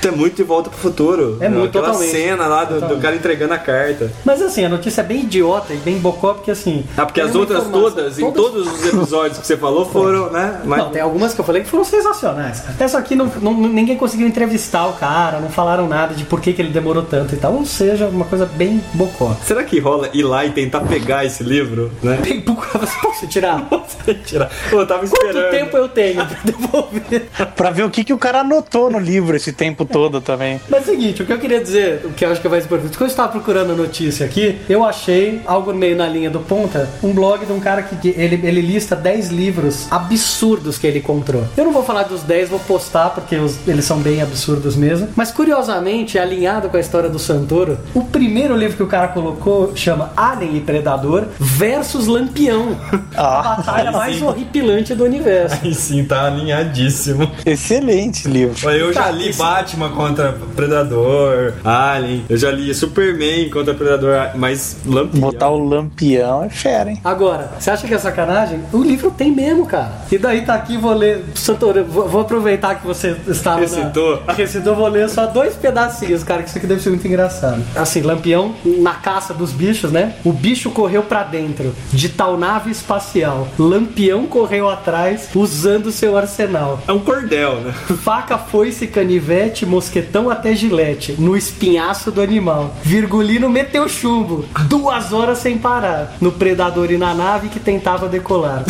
É 0.04 0.10
muito 0.10 0.36
de 0.36 0.42
volta 0.42 0.70
pro 0.70 0.78
futuro. 0.78 1.36
É 1.40 1.48
muito, 1.48 1.68
Aquela 1.78 1.86
totalmente. 1.94 2.10
cena 2.10 2.46
lá 2.46 2.64
do, 2.64 2.80
do 2.80 2.96
cara 3.00 3.14
entregando 3.16 3.54
a 3.54 3.58
carta. 3.58 4.10
Mas 4.24 4.40
assim, 4.42 4.64
a 4.64 4.68
notícia 4.68 5.00
é 5.02 5.04
bem 5.04 5.20
idiota 5.20 5.72
e 5.72 5.76
bem 5.76 5.98
bocó, 5.98 6.34
porque 6.34 6.50
assim. 6.50 6.84
Ah, 6.96 7.04
porque 7.06 7.20
as 7.20 7.34
outras 7.34 7.64
todas, 7.68 8.18
em 8.18 8.30
todos 8.32 8.66
os 8.66 8.86
episódios 8.86 9.38
que 9.38 9.46
você 9.46 9.56
falou, 9.56 9.84
foram, 9.90 10.30
né? 10.30 10.60
Mas 10.64 10.78
Não, 10.78 10.90
tem 10.90 11.02
algumas 11.02 11.34
que 11.34 11.40
eu 11.40 11.44
falei 11.44 11.62
que 11.62 11.68
foram 11.68 11.84
sensacionais. 11.84 12.60
cara. 12.60 12.74
Essa 12.80 12.98
aqui 12.98 13.14
não, 13.14 13.26
não- 13.40 13.54
ninguém 13.54 13.96
conseguiu 13.96 14.26
entrevistar 14.26 14.86
o 14.86 14.94
cara, 14.94 15.38
não 15.40 15.50
falaram 15.50 15.86
nada 15.86 16.14
de 16.14 16.24
por 16.24 16.40
que, 16.40 16.52
que 16.52 16.62
ele 16.62 16.70
demorou 16.70 17.02
tanto 17.02 17.34
e 17.34 17.38
tal. 17.38 17.52
Ou 17.54 17.66
seja, 17.66 18.06
uma 18.06 18.24
coisa 18.24 18.46
bem 18.46 18.82
bocó. 18.94 19.34
será 19.44 19.62
que 19.64 19.78
rola 19.78 20.08
ir 20.12 20.22
lá 20.22 20.44
e 20.44 20.50
tentar 20.50 20.80
pegar 20.80 21.24
esse 21.24 21.42
livro, 21.42 21.90
né? 22.02 22.18
Tem- 22.22 22.40
Você 22.80 22.96
posso 23.02 23.26
tirar? 23.26 23.68
Tirar. 24.24 24.50
Pô, 24.70 24.80
eu 24.80 24.86
tava 24.86 25.04
esperando. 25.04 25.34
Quanto 25.34 25.50
tempo 25.50 25.76
eu 25.76 25.88
tenho 25.88 26.24
pra 26.26 26.38
devolver? 26.44 27.28
Pra 27.56 27.70
ver 27.70 27.84
o 27.84 27.90
que, 27.90 28.02
que 28.04 28.12
o 28.12 28.18
cara 28.18 28.40
anotou 28.40 28.90
no 28.90 28.98
livro 28.98 29.09
esse 29.36 29.52
tempo 29.52 29.84
todo 29.84 30.20
também. 30.20 30.60
Mas 30.70 30.80
é 30.88 30.92
o 30.92 30.94
seguinte, 30.94 31.22
o 31.22 31.26
que 31.26 31.32
eu 31.32 31.38
queria 31.38 31.60
dizer, 31.60 32.00
o 32.04 32.10
que 32.10 32.24
eu 32.24 32.30
acho 32.30 32.40
que 32.40 32.46
é 32.46 32.50
mais 32.50 32.64
importante, 32.64 32.96
quando 32.96 33.08
eu 33.08 33.12
estava 33.12 33.28
procurando 33.32 33.72
a 33.72 33.74
notícia 33.74 34.24
aqui, 34.26 34.58
eu 34.68 34.84
achei 34.84 35.40
algo 35.46 35.72
meio 35.74 35.96
na 35.96 36.06
linha 36.08 36.30
do 36.30 36.40
ponta, 36.40 36.88
um 37.02 37.12
blog 37.12 37.44
de 37.44 37.52
um 37.52 37.60
cara 37.60 37.82
que, 37.82 37.96
que 37.96 38.08
ele, 38.20 38.40
ele 38.46 38.60
lista 38.60 38.94
10 38.96 39.28
livros 39.30 39.86
absurdos 39.90 40.78
que 40.78 40.86
ele 40.86 40.98
encontrou. 40.98 41.44
Eu 41.56 41.64
não 41.64 41.72
vou 41.72 41.82
falar 41.84 42.04
dos 42.04 42.22
10, 42.22 42.48
vou 42.50 42.58
postar 42.60 43.10
porque 43.10 43.36
os- 43.36 43.56
eles 43.66 43.84
são 43.84 43.98
bem 43.98 44.22
absurdos 44.22 44.76
mesmo. 44.76 45.08
Mas 45.16 45.30
curiosamente, 45.30 46.18
alinhado 46.18 46.68
com 46.68 46.76
a 46.76 46.80
história 46.80 47.08
do 47.08 47.18
Santoro, 47.18 47.78
o 47.94 48.04
primeiro 48.04 48.56
livro 48.56 48.76
que 48.76 48.82
o 48.82 48.86
cara 48.86 49.08
colocou 49.08 49.72
chama 49.76 50.12
Alien 50.16 50.56
e 50.56 50.60
Predador 50.60 51.24
versus 51.38 52.06
Lampião. 52.06 52.76
a 53.16 53.42
batalha 53.56 53.92
mais 53.92 54.20
horripilante 54.22 54.94
do 54.94 55.04
universo. 55.04 55.56
E 55.64 55.74
sim, 55.74 56.04
tá 56.04 56.26
alinhadíssimo. 56.26 57.30
Excelente 57.44 58.28
livro. 58.28 58.70
Eu 58.70 58.92
já 58.92 58.99
Tá, 59.04 59.10
li 59.10 59.28
esse- 59.28 59.38
Batman 59.38 59.90
contra 59.90 60.32
Predador, 60.56 61.52
Alien, 61.64 62.24
eu 62.28 62.36
já 62.36 62.50
li 62.50 62.72
Superman 62.74 63.48
contra 63.50 63.74
Predador, 63.74 64.14
mas 64.36 64.76
Lampião. 64.86 65.20
Botar 65.20 65.48
o 65.50 65.58
lampião 65.68 66.44
é 66.44 66.48
fera, 66.48 66.90
hein? 66.90 67.00
Agora, 67.04 67.50
você 67.58 67.70
acha 67.70 67.86
que 67.86 67.94
é 67.94 67.98
sacanagem? 67.98 68.60
O 68.72 68.82
livro 68.82 69.10
tem 69.10 69.30
mesmo, 69.32 69.66
cara. 69.66 69.92
E 70.10 70.18
daí 70.18 70.42
tá 70.42 70.54
aqui, 70.54 70.76
vou 70.76 70.92
ler. 70.94 71.24
Santoro, 71.34 71.84
vou, 71.84 72.08
vou 72.08 72.20
aproveitar 72.22 72.74
que 72.76 72.86
você 72.86 73.16
estava. 73.28 73.60
Recitou. 73.60 74.22
Na, 74.26 74.32
recitou, 74.34 74.74
vou 74.74 74.88
ler 74.88 75.08
só 75.08 75.26
dois 75.26 75.54
pedacinhos, 75.54 76.22
cara, 76.22 76.42
que 76.42 76.48
isso 76.48 76.58
aqui 76.58 76.66
deve 76.66 76.80
ser 76.82 76.90
muito 76.90 77.06
engraçado. 77.06 77.62
Assim, 77.76 78.00
Lampião, 78.02 78.54
na 78.64 78.94
caça 78.94 79.34
dos 79.34 79.52
bichos, 79.52 79.90
né? 79.92 80.14
O 80.24 80.32
bicho 80.32 80.70
correu 80.70 81.02
pra 81.02 81.22
dentro 81.22 81.74
de 81.92 82.08
tal 82.08 82.36
nave 82.36 82.70
espacial. 82.70 83.48
Lampião 83.58 84.26
correu 84.26 84.68
atrás 84.68 85.28
usando 85.34 85.90
seu 85.92 86.16
arsenal. 86.16 86.80
É 86.86 86.92
um 86.92 86.98
cordel, 87.00 87.56
né? 87.60 87.72
Faca, 88.02 88.38
foice, 88.38 88.86
canivete, 88.90 89.64
mosquetão 89.64 90.28
até 90.28 90.54
gilete, 90.54 91.14
no 91.18 91.36
espinhaço 91.36 92.10
do 92.10 92.20
animal. 92.20 92.74
Virgulino 92.82 93.48
meteu 93.48 93.88
chumbo, 93.88 94.44
duas 94.68 95.12
horas 95.12 95.38
sem 95.38 95.56
parar, 95.56 96.14
no 96.20 96.30
predador 96.32 96.90
e 96.90 96.98
na 96.98 97.14
nave 97.14 97.48
que 97.48 97.58
tentava 97.58 98.08
decolar. 98.08 98.64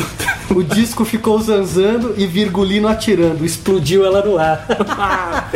O 0.54 0.62
disco 0.64 1.04
ficou 1.04 1.40
zanzando 1.40 2.14
e 2.16 2.26
Virgulino 2.26 2.88
atirando, 2.88 3.44
explodiu 3.44 4.04
ela 4.04 4.20
no 4.24 4.36
ar. 4.38 4.66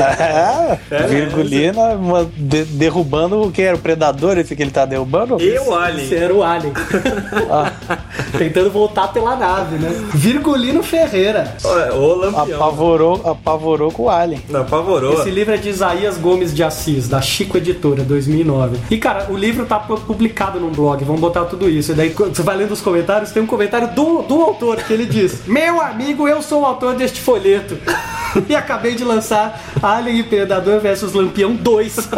É, 0.91 1.07
Virgulina 1.07 1.81
uma- 1.95 2.25
de- 2.37 2.65
derrubando 2.65 3.43
o 3.43 3.51
que 3.51 3.63
era 3.63 3.77
o 3.77 3.79
predador, 3.79 4.39
esse 4.39 4.55
que 4.57 4.63
ele 4.63 4.71
tá 4.71 4.85
derrubando? 4.85 5.41
E 5.41 5.59
o 5.59 5.75
Alien. 5.75 6.05
Esse 6.05 6.15
era 6.17 6.35
o 6.35 6.43
Alien. 6.43 6.73
Tentando 8.37 8.71
voltar 8.71 9.09
pela 9.13 9.37
nave, 9.37 9.77
né? 9.77 9.91
Virgulino 10.15 10.83
Ferreira. 10.83 11.55
Olha, 11.65 11.95
O 11.95 12.15
Lampião. 12.17 12.57
Apavorou, 12.57 13.23
apavorou 13.25 13.91
com 13.93 14.05
o 14.05 14.11
Alien. 14.11 14.43
Não, 14.55 14.63
apavorou. 14.63 15.15
Esse 15.21 15.31
livro 15.31 15.53
é 15.53 15.57
de 15.57 15.69
Isaías 15.69 16.17
Gomes 16.17 16.55
de 16.55 16.63
Assis, 16.63 17.09
da 17.09 17.21
Chico 17.21 17.57
Editora, 17.59 18.03
2009. 18.05 18.79
E, 18.91 18.97
cara, 18.99 19.27
o 19.31 19.37
livro 19.37 19.67
tá 19.67 19.79
pu- 19.79 20.01
publicado 20.01 20.61
num 20.61 20.71
blog, 20.71 21.03
vamos 21.05 21.21
botar 21.21 21.45
tudo 21.45 21.69
isso. 21.69 21.93
E 21.93 21.95
daí, 21.95 22.11
você 22.11 22.43
vai 22.43 22.57
lendo 22.57 22.71
os 22.73 22.81
comentários, 22.81 23.33
tem 23.33 23.43
um 23.43 23.47
comentário 23.47 23.89
do, 23.95 24.23
do 24.23 24.41
autor 24.41 24.77
que 24.79 24.93
ele 24.93 25.07
diz: 25.07 25.43
Meu 25.49 25.81
amigo, 25.81 26.29
eu 26.29 26.41
sou 26.43 26.63
o 26.63 26.65
autor 26.65 26.95
deste 26.95 27.21
folheto. 27.21 27.77
e 28.49 28.55
acabei 28.55 28.95
de 28.95 29.05
lançar 29.05 29.61
Alien 29.83 30.23
Predador 30.25 30.81
versus 30.81 31.13
Lampião 31.13 31.55
2. 31.55 32.09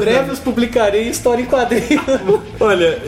Breves 0.00 0.38
publicarei 0.38 1.08
história 1.08 1.42
em 1.42 1.46
quadrinho. 1.46 2.02
Olha, 2.60 3.00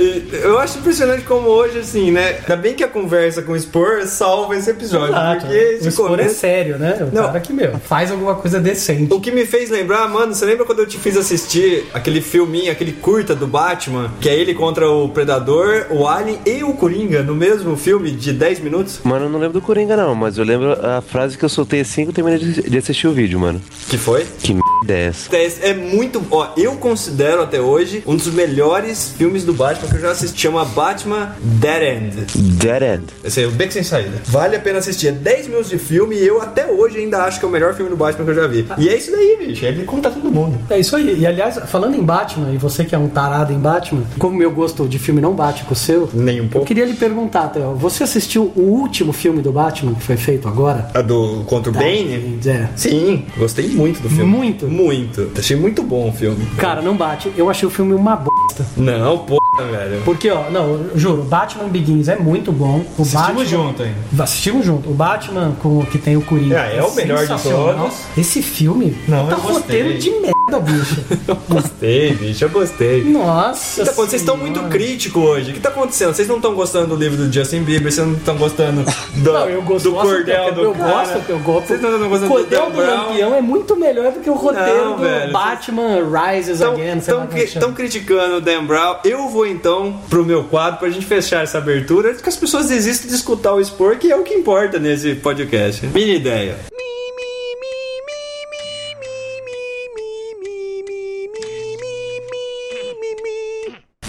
eu 0.42 0.58
acho 0.58 0.78
impressionante 0.78 1.24
como 1.24 1.48
hoje, 1.48 1.78
assim, 1.78 2.10
né? 2.10 2.38
Ainda 2.40 2.56
bem 2.56 2.74
que 2.74 2.84
a 2.84 2.88
conversa 2.88 3.42
com 3.42 3.52
o 3.52 3.56
Spor 3.60 4.06
salva 4.06 4.56
esse 4.56 4.70
episódio. 4.70 5.08
Exato. 5.10 5.40
Porque 5.46 5.56
esse 5.56 5.88
o 5.88 5.92
Spor 5.92 6.06
é 6.06 6.10
começo... 6.10 6.30
é 6.30 6.34
sério, 6.34 6.78
né? 6.78 6.98
O 7.00 7.14
Não. 7.14 7.24
cara 7.24 7.40
que, 7.40 7.52
meu, 7.52 7.78
faz 7.78 8.10
alguma 8.10 8.34
coisa 8.34 8.60
decente. 8.60 9.12
O 9.12 9.20
que 9.20 9.30
me 9.30 9.44
fez 9.46 9.70
lembrar, 9.70 10.08
mano, 10.08 10.34
você 10.34 10.44
lembra 10.44 10.64
quando 10.64 10.80
eu 10.80 10.86
te 10.86 10.98
fiz 10.98 11.16
assistir 11.16 11.86
aquele 11.92 12.20
filminho, 12.20 12.70
aquele 12.70 12.92
curta 12.92 13.34
do 13.34 13.46
Batman, 13.46 14.12
que 14.20 14.28
é 14.28 14.34
ele 14.34 14.54
contra 14.54 14.88
o 14.90 15.08
Predador, 15.08 15.86
o 15.90 16.06
Alien 16.06 16.38
e 16.46 16.62
o 16.64 16.72
Coringa 16.74 17.22
no 17.22 17.34
mesmo 17.34 17.76
filme 17.76 18.10
de 18.10 18.32
10 18.32 18.60
minutos? 18.60 19.00
Mano, 19.04 19.26
eu 19.26 19.30
não 19.30 19.38
lembro 19.38 19.60
do 19.60 19.64
Coringa, 19.64 19.96
não, 19.96 20.14
mas 20.14 20.38
eu 20.38 20.44
lembro 20.44 20.72
a 20.84 21.00
frase 21.00 21.36
que 21.36 21.44
eu 21.44 21.48
soltei 21.48 21.80
assim 21.80 22.04
que 22.04 22.10
eu 22.10 22.14
terminei 22.14 22.38
de 22.38 22.78
assistir 22.78 23.06
o 23.06 23.12
vídeo, 23.12 23.38
mano. 23.38 23.60
Que 23.88 23.98
foi? 23.98 24.26
Que 24.42 24.54
merda 24.54 24.92
é 24.92 25.06
essa? 25.06 25.28
É 25.62 25.74
muito. 25.74 26.22
Ó, 26.30 26.48
eu 26.56 26.76
considero 26.76 27.42
até 27.42 27.60
hoje 27.60 28.02
um 28.06 28.16
dos 28.16 28.28
melhores 28.28 29.14
filmes 29.16 29.44
do 29.44 29.52
Batman 29.52 29.88
que 29.88 29.96
eu 29.96 30.00
já 30.00 30.10
assisti. 30.10 30.40
Chama 30.40 30.64
Batman 30.64 31.34
Dead 31.40 31.82
End. 31.82 32.16
Dead 32.34 32.82
End. 32.82 33.04
Esse 33.24 33.42
é 33.42 33.46
o 33.46 33.50
Beco 33.50 33.72
Sem 33.72 33.82
Saída. 33.82 34.22
Vale 34.26 34.56
a 34.56 34.60
pena 34.60 34.78
assistir. 34.78 35.08
É 35.08 35.12
10 35.12 35.48
minutos 35.48 35.70
de 35.70 35.78
filme 35.78 36.16
e 36.16 36.26
eu 36.26 36.40
até 36.40 36.66
hoje 36.66 36.98
ainda 36.98 37.24
acho 37.24 37.38
que 37.38 37.44
é 37.44 37.48
o 37.48 37.50
melhor 37.50 37.74
filme 37.74 37.90
do 37.90 37.96
Batman 37.96 38.24
que 38.24 38.30
eu 38.30 38.34
já 38.34 38.46
vi. 38.46 38.66
E 38.78 38.88
é 38.88 38.96
isso 38.96 39.10
daí, 39.10 39.36
bicho. 39.38 39.64
É 39.64 39.68
Ele 39.68 39.84
conta 39.84 40.10
todo 40.10 40.30
mundo. 40.30 40.58
É 40.70 40.78
isso 40.78 40.96
aí. 40.96 41.18
E 41.18 41.26
aliás, 41.26 41.58
falando 41.66 41.96
em 41.96 42.02
Batman, 42.02 42.52
e 42.52 42.56
você 42.56 42.84
que 42.84 42.94
é 42.94 42.98
um 42.98 43.08
tarado 43.08 43.52
em 43.52 43.58
Batman, 43.58 44.02
como 44.18 44.36
meu 44.36 44.50
gosto 44.50 44.86
de 44.88 44.98
filme 44.98 45.20
não 45.20 45.34
bate 45.34 45.64
com 45.64 45.72
o 45.72 45.76
seu, 45.76 46.08
nem 46.12 46.40
um 46.40 46.48
pouco. 46.48 46.64
Eu 46.64 46.66
queria 46.66 46.84
lhe 46.84 46.94
perguntar, 46.94 47.48
Theo, 47.48 47.74
você 47.74 48.04
assistiu 48.04 48.52
o 48.56 48.60
último 48.60 49.12
filme 49.12 49.42
do 49.42 49.52
Batman 49.52 49.94
que 49.94 50.02
foi 50.02 50.16
feito 50.16 50.48
agora? 50.48 50.90
A 50.94 51.02
do 51.02 51.44
Contra 51.46 51.70
o 51.70 51.74
tá. 51.74 51.80
Bane? 51.80 52.38
É. 52.46 52.68
Sim, 52.76 53.24
gostei 53.36 53.68
muito 53.68 54.00
do 54.00 54.08
filme. 54.08 54.24
Muito? 54.24 54.68
Muito. 54.68 55.26
Achei 55.40 55.56
muito 55.56 55.82
bom 55.82 56.08
o 56.08 56.12
filme. 56.12 56.44
Cara, 56.58 56.82
não 56.82 56.94
bate. 56.96 57.32
Eu 57.36 57.48
achei 57.48 57.66
o 57.66 57.70
filme 57.70 57.94
uma 57.94 58.14
bosta. 58.14 58.66
Não, 58.76 59.18
porra, 59.18 59.40
velho. 59.70 60.02
Porque, 60.04 60.30
ó, 60.30 60.50
não, 60.50 60.74
eu 60.74 60.90
juro, 60.98 61.22
Batman 61.22 61.68
Begins 61.68 62.08
é 62.08 62.16
muito 62.16 62.52
bom. 62.52 62.84
O 62.98 63.04
Batman... 63.04 63.44
junto 63.46 63.82
ainda. 63.82 64.22
Assistimos 64.22 64.66
junto. 64.66 64.90
O 64.90 64.94
Batman 64.94 65.56
com 65.62 65.78
o 65.78 65.86
que 65.86 65.98
tem 65.98 66.16
o 66.16 66.20
Coringa. 66.22 66.56
É, 66.60 66.76
é 66.76 66.82
o 66.82 66.94
melhor 66.94 67.20
de 67.20 67.28
sensacional. 67.28 67.78
todos. 67.78 67.96
Esse 68.18 68.42
filme 68.42 68.96
Não, 69.08 69.26
tá 69.26 69.32
eu 69.32 69.40
gostei. 69.40 69.82
roteiro 69.82 69.98
de 69.98 70.10
merda, 70.10 70.32
bicho. 70.58 70.96
Gostei, 71.48 72.14
bicho, 72.14 72.44
eu 72.44 72.48
gostei. 72.48 73.04
Nossa. 73.04 73.82
O 73.82 73.84
acontecendo? 73.84 74.10
Vocês 74.10 74.22
estão 74.22 74.36
muito 74.36 74.60
críticos 74.68 75.22
hoje. 75.22 75.50
O 75.50 75.54
que 75.54 75.60
tá 75.60 75.68
acontecendo? 75.68 76.14
Vocês 76.14 76.26
não 76.26 76.36
estão 76.36 76.54
gostando 76.54 76.88
do 76.88 76.96
livro 76.96 77.16
do 77.16 77.32
Justin 77.32 77.62
Bieber, 77.62 77.92
vocês 77.92 78.06
não 78.06 78.14
estão 78.14 78.36
gostando 78.36 78.84
do, 79.22 79.32
Não, 79.32 79.48
eu 79.48 79.62
gosto, 79.62 79.90
do 79.90 79.96
cordel 79.96 80.44
eu, 80.48 80.54
do 80.54 80.60
eu 80.62 80.72
cara. 80.72 80.90
gosto, 80.90 81.30
eu 81.30 81.38
gosto. 81.40 81.66
Vocês 81.68 81.80
não 81.80 81.90
estão 81.92 82.06
o 82.06 82.08
gostando 82.10 82.28
do 82.32 82.34
cordel 82.34 82.70
do 82.70 82.76
Brown. 82.76 83.06
Lampião 83.08 83.34
é 83.34 83.40
muito 83.40 83.76
melhor 83.76 84.12
do 84.12 84.20
que 84.20 84.30
o 84.30 84.34
roteiro 84.34 84.84
Não, 84.84 84.96
do 84.96 85.02
velho. 85.02 85.32
Batman 85.32 85.98
Rises 86.04 86.62
Again. 86.62 87.00
que 87.00 87.06
chama. 87.06 87.44
Estão 87.44 87.72
criticando 87.74 88.36
o 88.36 88.40
Dan 88.40 88.64
Brown. 88.64 88.96
Eu 89.04 89.28
vou 89.28 89.46
então 89.46 90.00
pro 90.08 90.24
meu 90.24 90.44
quadro 90.44 90.78
pra 90.80 90.88
gente 90.90 91.06
fechar 91.06 91.42
essa 91.42 91.58
abertura. 91.58 92.14
Que 92.14 92.28
as 92.28 92.36
pessoas 92.36 92.68
desistem 92.68 93.08
de 93.08 93.14
escutar 93.16 93.54
o 93.54 93.60
expor, 93.60 93.96
que 93.96 94.10
é 94.10 94.16
o 94.16 94.22
que 94.22 94.34
importa 94.34 94.78
nesse 94.78 95.14
podcast. 95.14 95.86
Minha 95.86 96.14
ideia. 96.14 96.56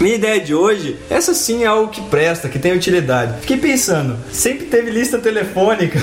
Minha 0.02 0.16
ideia 0.16 0.40
de 0.40 0.52
hoje, 0.52 0.98
essa 1.08 1.32
sim 1.32 1.62
é 1.62 1.66
algo 1.66 1.86
que 1.86 2.02
presta, 2.02 2.48
que 2.48 2.58
tem 2.58 2.72
utilidade. 2.72 3.40
Fiquei 3.42 3.56
pensando, 3.56 4.18
sempre 4.32 4.66
teve 4.66 4.90
lista 4.90 5.16
telefônica. 5.16 6.00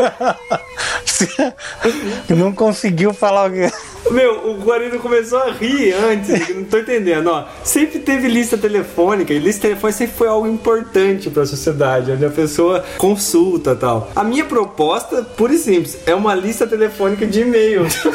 Não 2.34 2.54
conseguiu 2.54 3.12
falar 3.12 3.50
o 3.50 3.52
que. 3.52 3.70
Meu, 4.10 4.48
o 4.48 4.54
Guarino 4.62 4.98
começou 4.98 5.40
a 5.40 5.52
rir 5.52 5.92
antes, 5.92 6.56
não 6.56 6.64
tô 6.64 6.78
entendendo, 6.78 7.26
ó. 7.26 7.44
Sempre 7.62 7.98
teve 7.98 8.28
lista 8.28 8.56
telefônica, 8.56 9.34
e 9.34 9.38
lista 9.38 9.60
telefônica 9.60 9.98
sempre 9.98 10.16
foi 10.16 10.28
algo 10.28 10.48
importante 10.48 11.28
pra 11.28 11.44
sociedade, 11.44 12.10
onde 12.10 12.24
a 12.24 12.30
pessoa 12.30 12.82
consulta 12.96 13.72
e 13.72 13.76
tal. 13.76 14.10
A 14.16 14.24
minha 14.24 14.46
proposta, 14.46 15.22
pura 15.22 15.52
e 15.52 15.58
simples, 15.58 15.98
é 16.06 16.14
uma 16.14 16.34
lista 16.34 16.66
telefônica 16.66 17.26
de 17.26 17.42
e-mails. 17.42 18.02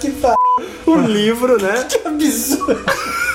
Que 0.00 0.10
fa... 0.12 0.34
Um 0.86 1.06
livro, 1.06 1.60
né? 1.60 1.84
Que 1.84 2.06
absurdo. 2.06 2.80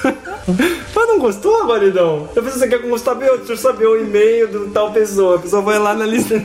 Mas 0.95 1.07
não 1.07 1.19
gostou, 1.19 1.65
Guaridão? 1.67 2.29
A 2.35 2.41
pessoa 2.41 2.67
quer 2.67 2.79
como 2.81 2.97
saber, 2.97 3.29
deixa 3.37 3.53
eu 3.53 3.57
saber 3.57 3.85
o 3.87 3.99
e-mail 3.99 4.47
de 4.47 4.71
tal 4.71 4.91
pessoa. 4.91 5.35
A 5.35 5.39
pessoa 5.39 5.61
vai 5.61 5.77
lá 5.79 5.93
na 5.93 6.05
lista. 6.05 6.41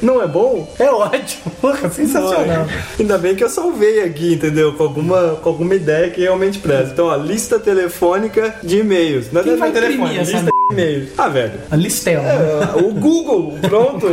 Não 0.00 0.22
é 0.22 0.26
bom? 0.26 0.72
É 0.78 0.90
ótimo. 0.90 1.52
Porra, 1.60 1.90
sensacional. 1.90 2.66
Ainda 2.98 3.18
bem 3.18 3.34
que 3.34 3.44
eu 3.44 3.48
salvei 3.48 4.02
aqui, 4.02 4.34
entendeu? 4.34 4.72
Com 4.74 4.84
alguma, 4.84 5.36
com 5.42 5.48
alguma 5.48 5.74
ideia 5.74 6.10
que 6.10 6.20
realmente 6.20 6.58
presta. 6.58 6.92
Então, 6.92 7.06
ó, 7.06 7.16
lista 7.16 7.58
telefônica 7.58 8.56
de 8.62 8.78
e-mails. 8.78 9.30
Não 9.32 9.40
é 9.40 9.44
Quem 9.44 9.56
vai 9.56 9.72
telefone, 9.72 10.18
essa 10.18 10.32
lista 10.32 10.50
de 10.50 10.72
e-mails. 10.72 11.08
Ah, 11.18 11.28
velho. 11.28 11.52
A 11.70 11.76
Listel. 11.76 12.22
né? 12.22 12.34
É, 12.74 12.82
o 12.82 12.92
Google, 12.92 13.58
pronto. 13.62 14.06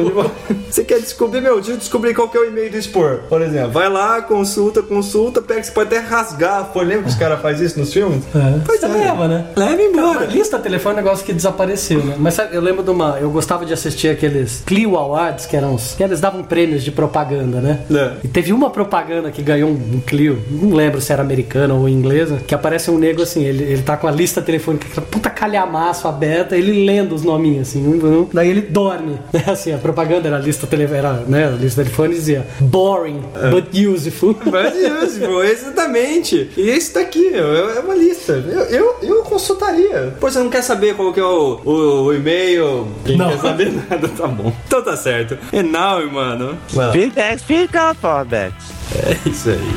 Você 0.69 0.83
quer 0.83 0.99
descobrir, 0.99 1.41
meu, 1.41 1.55
deixa 1.55 1.71
eu 1.71 1.77
descobrir 1.77 2.13
qual 2.13 2.27
que 2.29 2.37
é 2.37 2.41
o 2.41 2.45
e-mail 2.45 2.71
do 2.71 2.77
Expor. 2.77 3.19
Por 3.29 3.41
exemplo, 3.41 3.71
vai 3.71 3.89
lá, 3.89 4.21
consulta, 4.21 4.81
consulta, 4.81 5.41
pega, 5.41 5.63
você 5.63 5.71
pode 5.71 5.95
até 5.95 6.05
rasgar 6.05 6.61
a 6.61 6.65
folha. 6.65 6.87
Lembra 6.87 7.03
que 7.03 7.09
os 7.09 7.15
caras 7.15 7.41
fazem 7.41 7.65
isso 7.65 7.79
nos 7.79 7.91
filmes? 7.93 8.23
É. 8.35 8.59
Pois 8.65 8.79
Você 8.79 8.85
é. 8.85 9.10
Leva, 9.11 9.27
né? 9.27 9.45
Leva 9.55 9.81
embora. 9.81 10.19
Mas 10.21 10.33
lista 10.33 10.59
telefone 10.59 10.97
é 10.97 11.01
um 11.01 11.03
negócio 11.03 11.25
que 11.25 11.33
desapareceu, 11.33 12.03
né? 12.03 12.15
Mas 12.17 12.33
sabe, 12.35 12.55
eu 12.55 12.61
lembro 12.61 12.83
de 12.83 12.89
uma. 12.89 13.17
Eu 13.19 13.29
gostava 13.29 13.65
de 13.65 13.73
assistir 13.73 14.09
aqueles 14.09 14.63
Clio 14.65 14.97
Awards, 14.97 15.45
que 15.45 15.55
eram 15.55 15.75
os. 15.75 15.93
que 15.93 16.03
eles 16.03 16.19
davam 16.19 16.43
prêmios 16.43 16.83
de 16.83 16.91
propaganda, 16.91 17.59
né? 17.59 17.79
É. 17.91 18.11
E 18.23 18.27
teve 18.27 18.53
uma 18.53 18.69
propaganda 18.69 19.31
que 19.31 19.41
ganhou 19.41 19.69
um, 19.69 19.95
um 19.95 19.99
Clio, 19.99 20.41
não 20.49 20.73
lembro 20.73 20.99
se 20.99 21.11
era 21.11 21.21
americana 21.21 21.73
ou 21.73 21.87
inglesa, 21.87 22.37
que 22.45 22.55
aparece 22.55 22.89
um 22.89 22.97
nego 22.97 23.21
assim, 23.21 23.43
ele, 23.43 23.63
ele 23.63 23.81
tá 23.81 23.97
com 23.97 24.07
a 24.07 24.11
lista 24.11 24.41
telefônica, 24.41 24.87
aquela 24.89 25.05
puta 25.05 25.29
calhamaço 25.29 26.07
aberta, 26.07 26.57
ele 26.57 26.85
lendo 26.85 27.13
os 27.13 27.23
nominhos 27.23 27.69
assim, 27.69 27.85
um, 27.85 28.21
um, 28.21 28.29
daí 28.33 28.49
ele 28.49 28.61
dorme. 28.61 29.19
Né? 29.31 29.43
Assim, 29.51 29.73
a 29.73 29.77
propaganda 29.77 30.27
era 30.27 30.37
a 30.37 30.39
lista 30.39 30.65
telefone, 30.65 30.99
era, 30.99 31.13
né? 31.27 31.47
A 31.47 31.51
lista 31.51 31.83
telefone 31.83 32.13
dizia 32.13 32.45
boring, 32.59 33.21
but 33.49 33.65
useful. 33.73 34.35
Mas 34.49 34.73
useful, 35.03 35.43
exatamente. 35.43 36.49
E 36.55 36.69
esse 36.69 36.93
daqui, 36.93 37.31
meu, 37.31 37.69
é 37.69 37.79
uma 37.79 37.95
lista. 37.95 38.33
Eu, 38.33 38.61
eu, 38.65 38.95
eu 39.01 39.23
consultaria. 39.23 40.15
Pô, 40.19 40.29
você 40.29 40.39
não 40.39 40.49
quer 40.49 40.61
saber 40.61 40.95
qual 40.95 41.11
que 41.13 41.19
é 41.19 41.23
o, 41.23 41.59
o, 41.63 42.03
o 42.05 42.13
e-mail? 42.13 42.87
Quem 43.05 43.17
Não. 43.17 43.29
quer 43.29 43.39
saber 43.39 43.71
nada, 43.89 44.07
tá 44.09 44.27
bom. 44.27 44.53
Então 44.67 44.83
tá 44.83 44.95
certo. 44.95 45.37
E 45.53 45.61
now, 45.63 46.05
mano. 46.11 46.57
Well, 46.73 46.91
Big 46.91 47.19
X, 47.19 47.43
big 47.43 47.69
up, 47.77 47.99
Bex. 48.29 48.53
é 48.95 49.29
isso 49.29 49.49
aí. 49.49 49.71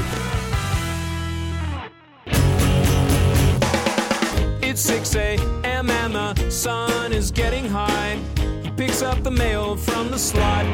It's 4.62 4.80
6 4.82 5.14
a.m. 5.16 5.90
and 5.90 6.12
the 6.14 6.50
sun 6.50 7.12
is 7.12 7.30
getting 7.30 7.66
high. 7.68 8.18
He 8.62 8.70
picks 8.76 9.02
up 9.02 9.22
the 9.22 9.30
mail 9.30 9.76
from 9.76 10.10
the 10.10 10.18
slot. 10.18 10.64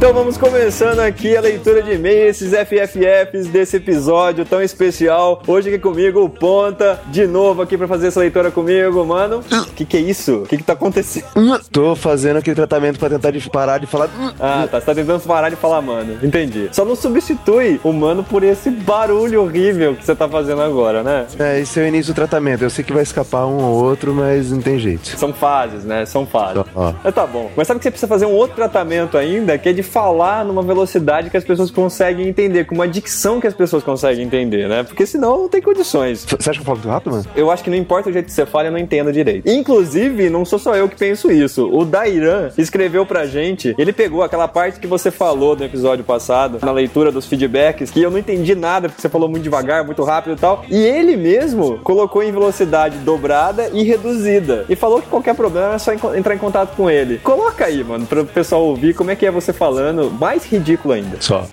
Então 0.00 0.14
vamos 0.14 0.38
começando 0.38 1.00
aqui 1.00 1.36
a 1.36 1.42
leitura 1.42 1.82
de 1.82 1.92
e-mails, 1.92 2.40
esses 2.40 2.52
FFFs 2.52 3.48
desse 3.48 3.76
episódio 3.76 4.46
tão 4.46 4.62
especial. 4.62 5.42
Hoje 5.46 5.68
aqui 5.68 5.78
comigo 5.78 6.24
o 6.24 6.30
Ponta, 6.30 6.98
de 7.08 7.26
novo 7.26 7.60
aqui 7.60 7.76
pra 7.76 7.86
fazer 7.86 8.06
essa 8.06 8.18
leitura 8.18 8.50
comigo, 8.50 9.04
mano. 9.04 9.44
Que 9.76 9.84
que 9.84 9.98
é 9.98 10.00
isso? 10.00 10.36
O 10.36 10.46
que 10.46 10.56
que 10.56 10.62
tá 10.62 10.72
acontecendo? 10.72 11.26
Tô 11.70 11.94
fazendo 11.94 12.38
aquele 12.38 12.56
tratamento 12.56 12.98
pra 12.98 13.10
tentar 13.10 13.30
de 13.30 13.50
parar 13.50 13.76
de 13.76 13.86
falar. 13.86 14.08
Ah, 14.40 14.66
tá. 14.70 14.80
Você 14.80 14.86
tá 14.86 14.94
tentando 14.94 15.20
parar 15.20 15.50
de 15.50 15.56
falar 15.56 15.82
mano. 15.82 16.16
Entendi. 16.22 16.70
Só 16.72 16.82
não 16.82 16.96
substitui 16.96 17.78
o 17.84 17.92
mano 17.92 18.24
por 18.24 18.42
esse 18.42 18.70
barulho 18.70 19.42
horrível 19.42 19.94
que 19.94 20.02
você 20.02 20.16
tá 20.16 20.26
fazendo 20.26 20.62
agora, 20.62 21.02
né? 21.02 21.26
É, 21.38 21.60
esse 21.60 21.78
é 21.78 21.82
o 21.82 21.86
início 21.86 22.14
do 22.14 22.16
tratamento. 22.16 22.64
Eu 22.64 22.70
sei 22.70 22.82
que 22.82 22.92
vai 22.94 23.02
escapar 23.02 23.44
um 23.44 23.62
ou 23.62 23.84
outro, 23.84 24.14
mas 24.14 24.50
não 24.50 24.62
tem 24.62 24.78
jeito. 24.78 25.08
São 25.18 25.30
fases, 25.30 25.84
né? 25.84 26.06
São 26.06 26.24
fases. 26.24 26.64
Ó. 26.74 26.94
Mas 27.04 27.14
tá 27.14 27.26
bom. 27.26 27.50
Mas 27.54 27.68
sabe 27.68 27.80
que 27.80 27.84
você 27.84 27.90
precisa 27.90 28.08
fazer 28.08 28.24
um 28.24 28.32
outro 28.32 28.56
tratamento 28.56 29.18
ainda, 29.18 29.58
que 29.58 29.68
é 29.68 29.74
de 29.74 29.89
falar 29.90 30.44
numa 30.44 30.62
velocidade 30.62 31.30
que 31.30 31.36
as 31.36 31.44
pessoas 31.44 31.70
conseguem 31.70 32.28
entender, 32.28 32.64
com 32.64 32.74
uma 32.74 32.86
dicção 32.86 33.40
que 33.40 33.46
as 33.46 33.54
pessoas 33.54 33.82
conseguem 33.82 34.24
entender, 34.24 34.68
né? 34.68 34.84
Porque 34.84 35.04
senão 35.04 35.42
não 35.42 35.48
tem 35.48 35.60
condições. 35.60 36.24
Você 36.24 36.50
acha 36.50 36.52
que 36.52 36.60
eu 36.60 36.64
falo 36.64 36.78
muito 36.78 36.88
rápido, 36.88 37.12
mano? 37.12 37.24
Eu 37.34 37.50
acho 37.50 37.64
que 37.64 37.70
não 37.70 37.76
importa 37.76 38.08
o 38.08 38.12
jeito 38.12 38.26
que 38.26 38.32
você 38.32 38.46
fala, 38.46 38.68
eu 38.68 38.72
não 38.72 38.78
entendo 38.78 39.12
direito. 39.12 39.48
Inclusive, 39.50 40.30
não 40.30 40.44
sou 40.44 40.58
só 40.58 40.76
eu 40.76 40.88
que 40.88 40.96
penso 40.96 41.30
isso. 41.30 41.68
O 41.68 41.84
Dairan 41.84 42.50
escreveu 42.56 43.04
pra 43.04 43.26
gente, 43.26 43.74
ele 43.76 43.92
pegou 43.92 44.22
aquela 44.22 44.46
parte 44.46 44.78
que 44.78 44.86
você 44.86 45.10
falou 45.10 45.56
no 45.56 45.64
episódio 45.64 46.04
passado, 46.04 46.58
na 46.62 46.72
leitura 46.72 47.10
dos 47.10 47.26
feedbacks, 47.26 47.90
que 47.90 48.00
eu 48.00 48.10
não 48.10 48.18
entendi 48.18 48.54
nada, 48.54 48.88
porque 48.88 49.02
você 49.02 49.08
falou 49.08 49.28
muito 49.28 49.42
devagar, 49.42 49.84
muito 49.84 50.04
rápido 50.04 50.36
e 50.36 50.40
tal. 50.40 50.64
E 50.68 50.76
ele 50.76 51.16
mesmo 51.16 51.78
colocou 51.78 52.22
em 52.22 52.30
velocidade 52.30 52.98
dobrada 52.98 53.70
e 53.72 53.82
reduzida. 53.82 54.64
E 54.68 54.76
falou 54.76 55.02
que 55.02 55.08
qualquer 55.08 55.34
problema 55.34 55.74
é 55.74 55.78
só 55.78 55.92
entrar 55.92 56.34
em 56.34 56.38
contato 56.38 56.76
com 56.76 56.88
ele. 56.88 57.18
Coloca 57.18 57.64
aí, 57.64 57.82
mano, 57.82 58.06
pro 58.06 58.24
pessoal 58.24 58.62
ouvir 58.62 58.94
como 58.94 59.10
é 59.10 59.16
que 59.16 59.26
é 59.26 59.30
você 59.30 59.52
falando. 59.52 59.79
Mais 60.18 60.44
ridículo 60.44 60.94
ainda. 60.94 61.20
Só. 61.20 61.48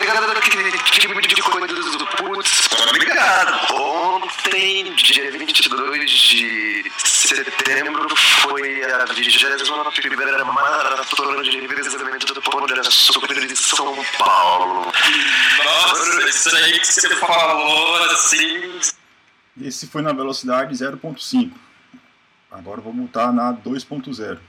putz, 2.17 2.69
obrigado. 2.89 3.73
Ontem, 3.73 4.93
dia 4.95 5.31
22 5.31 6.11
de 6.11 6.91
setembro, 6.97 8.15
foi 8.15 8.83
a 8.83 9.05
21 9.05 10.45
maratona 10.45 11.43
de 11.43 11.59
revezamento 11.59 12.33
do 12.33 12.41
Pão 12.41 12.65
de 12.65 12.79
Açúcar 12.79 13.33
de 13.33 13.55
São 13.55 13.95
Paulo. 14.17 14.91
Nossa, 15.63 16.29
isso 16.29 16.55
aí 16.55 16.79
que 16.79 16.87
você 16.87 17.15
falou, 17.15 18.03
assim, 18.05 18.79
Esse 19.61 19.87
foi 19.87 20.01
na 20.01 20.13
velocidade 20.13 20.73
0.5. 20.73 21.51
Agora 22.51 22.81
vou 22.81 22.93
multar 22.93 23.33
na 23.33 23.53
2.0. 23.53 24.39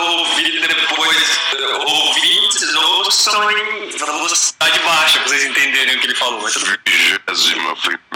ouvir 0.00 0.60
depois, 0.60 1.40
ouvintes 1.86 2.74
ouçam 2.74 3.50
em 3.50 3.90
velocidade 3.90 4.78
baixa 4.80 5.20
pra 5.20 5.28
vocês 5.28 5.44
entenderem 5.44 5.96
o 5.96 6.00
que 6.00 6.06
ele 6.06 6.14
falou. 6.14 6.40
Bem. 6.42 6.50
21 6.50 8.10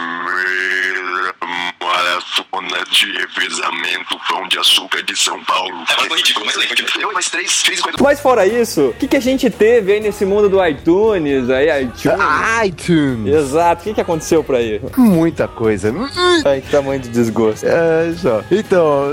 zona 2.74 2.84
de 2.90 3.12
revezamento 3.12 4.18
Pão 4.28 4.48
de 4.48 4.58
Açúcar 4.58 5.02
de 5.02 5.16
São 5.16 5.42
Paulo. 5.44 5.74
É, 5.88 5.94
mas 5.96 6.06
foi 6.06 6.18
ridículo, 6.18 6.46
mas 6.46 6.56
Eu 6.96 7.10
e 7.10 7.14
mais 7.14 7.30
três, 7.30 7.62
três 7.62 7.80
coisas. 7.80 8.00
Mas 8.00 8.20
fora 8.20 8.46
isso, 8.46 8.88
o 8.88 8.94
que, 8.94 9.06
que 9.06 9.16
a 9.16 9.20
gente 9.20 9.48
teve 9.50 9.92
aí 9.92 10.00
nesse 10.00 10.24
mundo 10.24 10.48
do 10.48 10.64
iTunes? 10.64 11.48
Aí, 11.50 11.84
iTunes. 11.84 12.18
iTunes. 12.66 13.34
Exato, 13.34 13.82
o 13.82 13.84
que, 13.84 13.94
que 13.94 14.00
aconteceu 14.00 14.42
pra 14.42 14.58
aí? 14.58 14.80
Muita 14.96 15.46
coisa. 15.46 15.94
Ai, 16.44 16.60
que 16.60 16.70
tamanho 16.70 17.00
de 17.00 17.08
desgosto. 17.08 17.66
É, 17.66 18.14
só. 18.20 18.42
Então, 18.50 19.10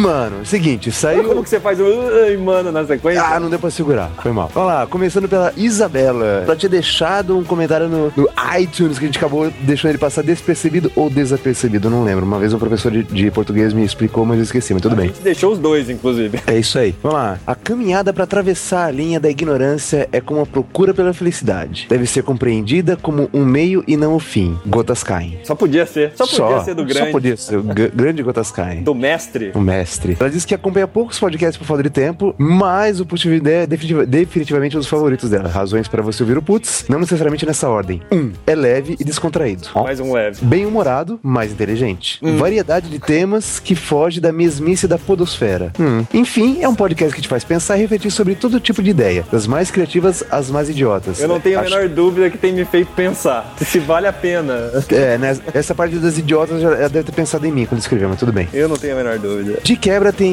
mano, 0.00 0.44
seguinte, 0.46 0.90
Como 1.12 1.22
saiu. 1.28 1.42
que 1.42 1.48
você 1.48 1.60
faz 1.60 1.78
o 1.80 1.84
ai, 2.24 2.36
mano 2.36 2.72
na 2.72 2.84
sequência? 2.84 3.22
Ah, 3.22 3.38
não 3.40 3.50
deu 3.50 3.58
pra 3.58 3.70
segurar. 3.70 4.10
Foi 4.22 4.32
mal. 4.32 4.50
Vamos 4.54 4.68
lá, 4.72 4.86
começando 4.86 5.28
pela 5.28 5.52
Isabela. 5.56 6.42
Ela 6.44 6.56
tinha 6.56 6.70
deixado 6.70 7.36
um 7.36 7.44
comentário 7.44 7.88
no, 7.88 8.12
no 8.16 8.28
iTunes 8.58 8.98
que 8.98 9.04
a 9.04 9.08
gente 9.08 9.18
acabou 9.18 9.50
deixando 9.60 9.90
ele 9.90 9.98
passar 9.98 10.22
despercebido 10.22 10.90
ou 10.96 11.10
desapercebido, 11.10 11.90
não 11.90 12.04
lembro. 12.04 12.24
Uma 12.24 12.38
vez 12.38 12.52
um 12.52 12.58
professor 12.58 12.90
de, 12.90 13.02
de 13.02 13.30
português 13.30 13.72
me 13.72 13.84
explicou, 13.84 14.24
mas 14.24 14.38
eu 14.38 14.44
esqueci, 14.44 14.72
mas 14.72 14.82
tudo 14.82 14.92
A 14.92 14.96
bem. 14.96 15.08
gente 15.08 15.20
deixou 15.20 15.52
os 15.52 15.58
dois, 15.58 15.90
inclusive. 15.90 16.40
É 16.46 16.56
isso 16.58 16.78
aí. 16.78 16.94
Vamos 17.02 17.18
lá. 17.18 17.38
A 17.46 17.54
caminhada 17.54 18.12
para 18.12 18.24
atravessar 18.24 18.86
a 18.86 18.90
linha 18.90 19.20
da 19.20 19.28
ignorância 19.28 20.08
é 20.12 20.20
como 20.20 20.40
a 20.40 20.46
procura 20.46 20.94
pela 20.94 21.12
felicidade. 21.12 21.86
Deve 21.88 22.06
ser 22.06 22.22
compreendida 22.22 22.96
como 22.96 23.28
um 23.32 23.44
meio 23.44 23.84
e 23.86 23.96
não 23.96 24.14
o 24.14 24.20
fim. 24.20 24.58
Gotas 24.66 25.02
caem. 25.02 25.38
Só 25.44 25.54
podia 25.54 25.84
ser. 25.86 26.12
Só 26.14 26.26
podia 26.26 26.64
ser 26.64 26.74
do 26.74 26.84
grande. 26.84 27.06
Só 27.06 27.12
podia 27.12 27.36
ser. 27.36 27.56
O 27.58 27.62
grande 27.62 28.22
Gotas 28.22 28.50
caem. 28.50 28.82
Do 28.82 28.94
mestre. 28.94 29.52
O 29.54 29.60
mestre. 29.60 30.16
Ela 30.18 30.30
disse 30.30 30.46
que 30.46 30.54
acompanha 30.54 30.86
poucos 30.94 31.18
podcasts 31.18 31.58
por 31.58 31.66
falta 31.66 31.82
de 31.82 31.90
tempo, 31.90 32.34
mas 32.38 33.00
o 33.00 33.04
Putz 33.04 33.26
é 33.26 33.66
definitiva- 33.66 34.06
definitivamente 34.06 34.76
um 34.76 34.80
dos 34.80 34.88
favoritos 34.88 35.28
dela. 35.28 35.48
Razões 35.48 35.88
para 35.88 36.00
você 36.02 36.22
ouvir 36.22 36.38
o 36.38 36.42
Putz, 36.42 36.84
não 36.88 37.00
necessariamente 37.00 37.44
nessa 37.44 37.68
ordem. 37.68 38.00
Um, 38.12 38.30
é 38.46 38.54
leve 38.54 38.96
e 38.98 39.04
descontraído. 39.04 39.68
Mais 39.74 39.98
um 39.98 40.12
leve. 40.12 40.38
Bem 40.44 40.64
humorado, 40.64 41.18
mais 41.22 41.50
inteligente. 41.52 42.20
Variedade 42.38 42.88
de 42.88 42.98
temas 43.00 43.58
que 43.58 43.74
foge 43.74 44.20
da 44.20 44.32
mesmice 44.32 44.86
da 44.86 44.96
podosfera. 44.96 45.72
Hum. 45.80 46.04
Enfim, 46.14 46.58
é 46.62 46.68
um 46.68 46.74
podcast 46.76 47.14
que 47.14 47.20
te 47.20 47.28
faz 47.28 47.42
pensar 47.42 47.76
e 47.76 47.80
refletir 47.80 48.12
sobre 48.12 48.36
todo 48.36 48.60
tipo 48.60 48.80
de 48.82 48.90
ideia, 48.90 49.24
das 49.32 49.46
mais 49.48 49.70
criativas 49.72 50.22
às 50.30 50.48
mais 50.48 50.68
idiotas. 50.70 51.20
Eu 51.20 51.26
não 51.26 51.40
tenho 51.40 51.58
a 51.58 51.62
Acho- 51.62 51.70
menor 51.74 51.88
dúvida 51.88 52.30
que 52.30 52.38
tem 52.38 52.52
me 52.52 52.64
feito 52.64 52.92
pensar 52.94 53.52
se 53.64 53.80
vale 53.80 54.06
a 54.06 54.12
pena. 54.12 54.70
É, 54.94 55.18
né? 55.18 55.36
Essa 55.52 55.74
parte 55.74 55.96
das 55.96 56.18
idiotas 56.18 56.60
já 56.60 56.70
deve 56.88 57.02
ter 57.02 57.12
pensado 57.12 57.44
em 57.46 57.50
mim 57.50 57.66
quando 57.66 57.80
escreveu, 57.80 58.08
mas 58.08 58.18
tudo 58.18 58.32
bem. 58.32 58.48
Eu 58.52 58.68
não 58.68 58.76
tenho 58.76 58.92
a 58.92 58.96
menor 58.96 59.18
dúvida. 59.18 59.58
De 59.62 59.76
quebra 59.76 60.12
tem 60.12 60.30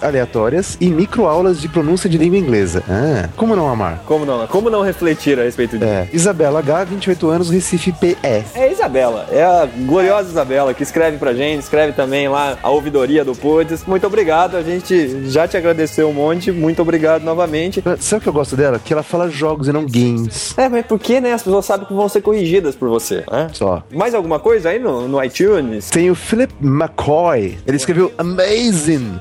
aleatórias 0.00 0.76
e 0.80 0.88
microaulas 0.88 1.60
de 1.60 1.68
pronúncia 1.68 2.08
de 2.08 2.18
língua 2.18 2.38
inglesa. 2.38 2.82
Ah, 2.88 3.28
como 3.36 3.56
não 3.56 3.68
amar? 3.68 4.02
Como 4.06 4.24
não? 4.24 4.46
Como 4.46 4.70
não 4.70 4.82
refletir 4.82 5.38
a 5.38 5.44
respeito 5.44 5.78
disso? 5.78 5.90
É, 5.90 6.08
Isabela 6.12 6.58
H, 6.60 6.84
28 6.84 7.28
anos, 7.28 7.50
Recife 7.50 7.92
PE. 7.92 8.16
É 8.22 8.64
a 8.64 8.68
Isabela, 8.68 9.26
é 9.30 9.42
a 9.42 9.66
gloriosa 9.66 10.30
Isabela 10.30 10.74
que 10.74 10.82
escreve 10.82 11.18
pra 11.18 11.32
gente, 11.32 11.62
escreve 11.62 11.92
também 11.92 12.28
lá 12.28 12.58
a 12.62 12.70
ouvidoria 12.70 13.24
do 13.24 13.34
Pudes. 13.34 13.84
Muito 13.84 14.06
obrigado, 14.06 14.56
a 14.56 14.62
gente 14.62 15.28
já 15.28 15.46
te 15.46 15.56
agradeceu 15.56 16.08
um 16.08 16.12
monte, 16.12 16.50
muito 16.50 16.82
obrigado 16.82 17.22
novamente. 17.22 17.82
Sabe 17.98 18.20
o 18.20 18.22
que 18.22 18.28
eu 18.28 18.32
gosto 18.32 18.56
dela? 18.56 18.78
Que 18.78 18.92
ela 18.92 19.02
fala 19.02 19.28
jogos 19.28 19.68
e 19.68 19.72
não 19.72 19.84
games. 19.86 20.56
É, 20.56 20.68
mas 20.68 20.86
porque, 20.86 21.20
né? 21.20 21.32
As 21.32 21.42
pessoas 21.42 21.64
sabem 21.64 21.86
que 21.86 21.94
vão 21.94 22.08
ser 22.08 22.20
corrigidas 22.20 22.74
por 22.74 22.88
você, 22.88 23.24
né? 23.30 23.48
Só. 23.52 23.82
Mais 23.92 24.14
alguma 24.14 24.38
coisa 24.38 24.70
aí 24.70 24.78
no, 24.78 25.08
no 25.08 25.22
iTunes? 25.22 25.90
Tem 25.90 26.10
o 26.10 26.14
Philip 26.14 26.52
McCoy. 26.60 27.58
Ele 27.66 27.76
escreveu 27.76 28.12
Amazing. 28.18 29.20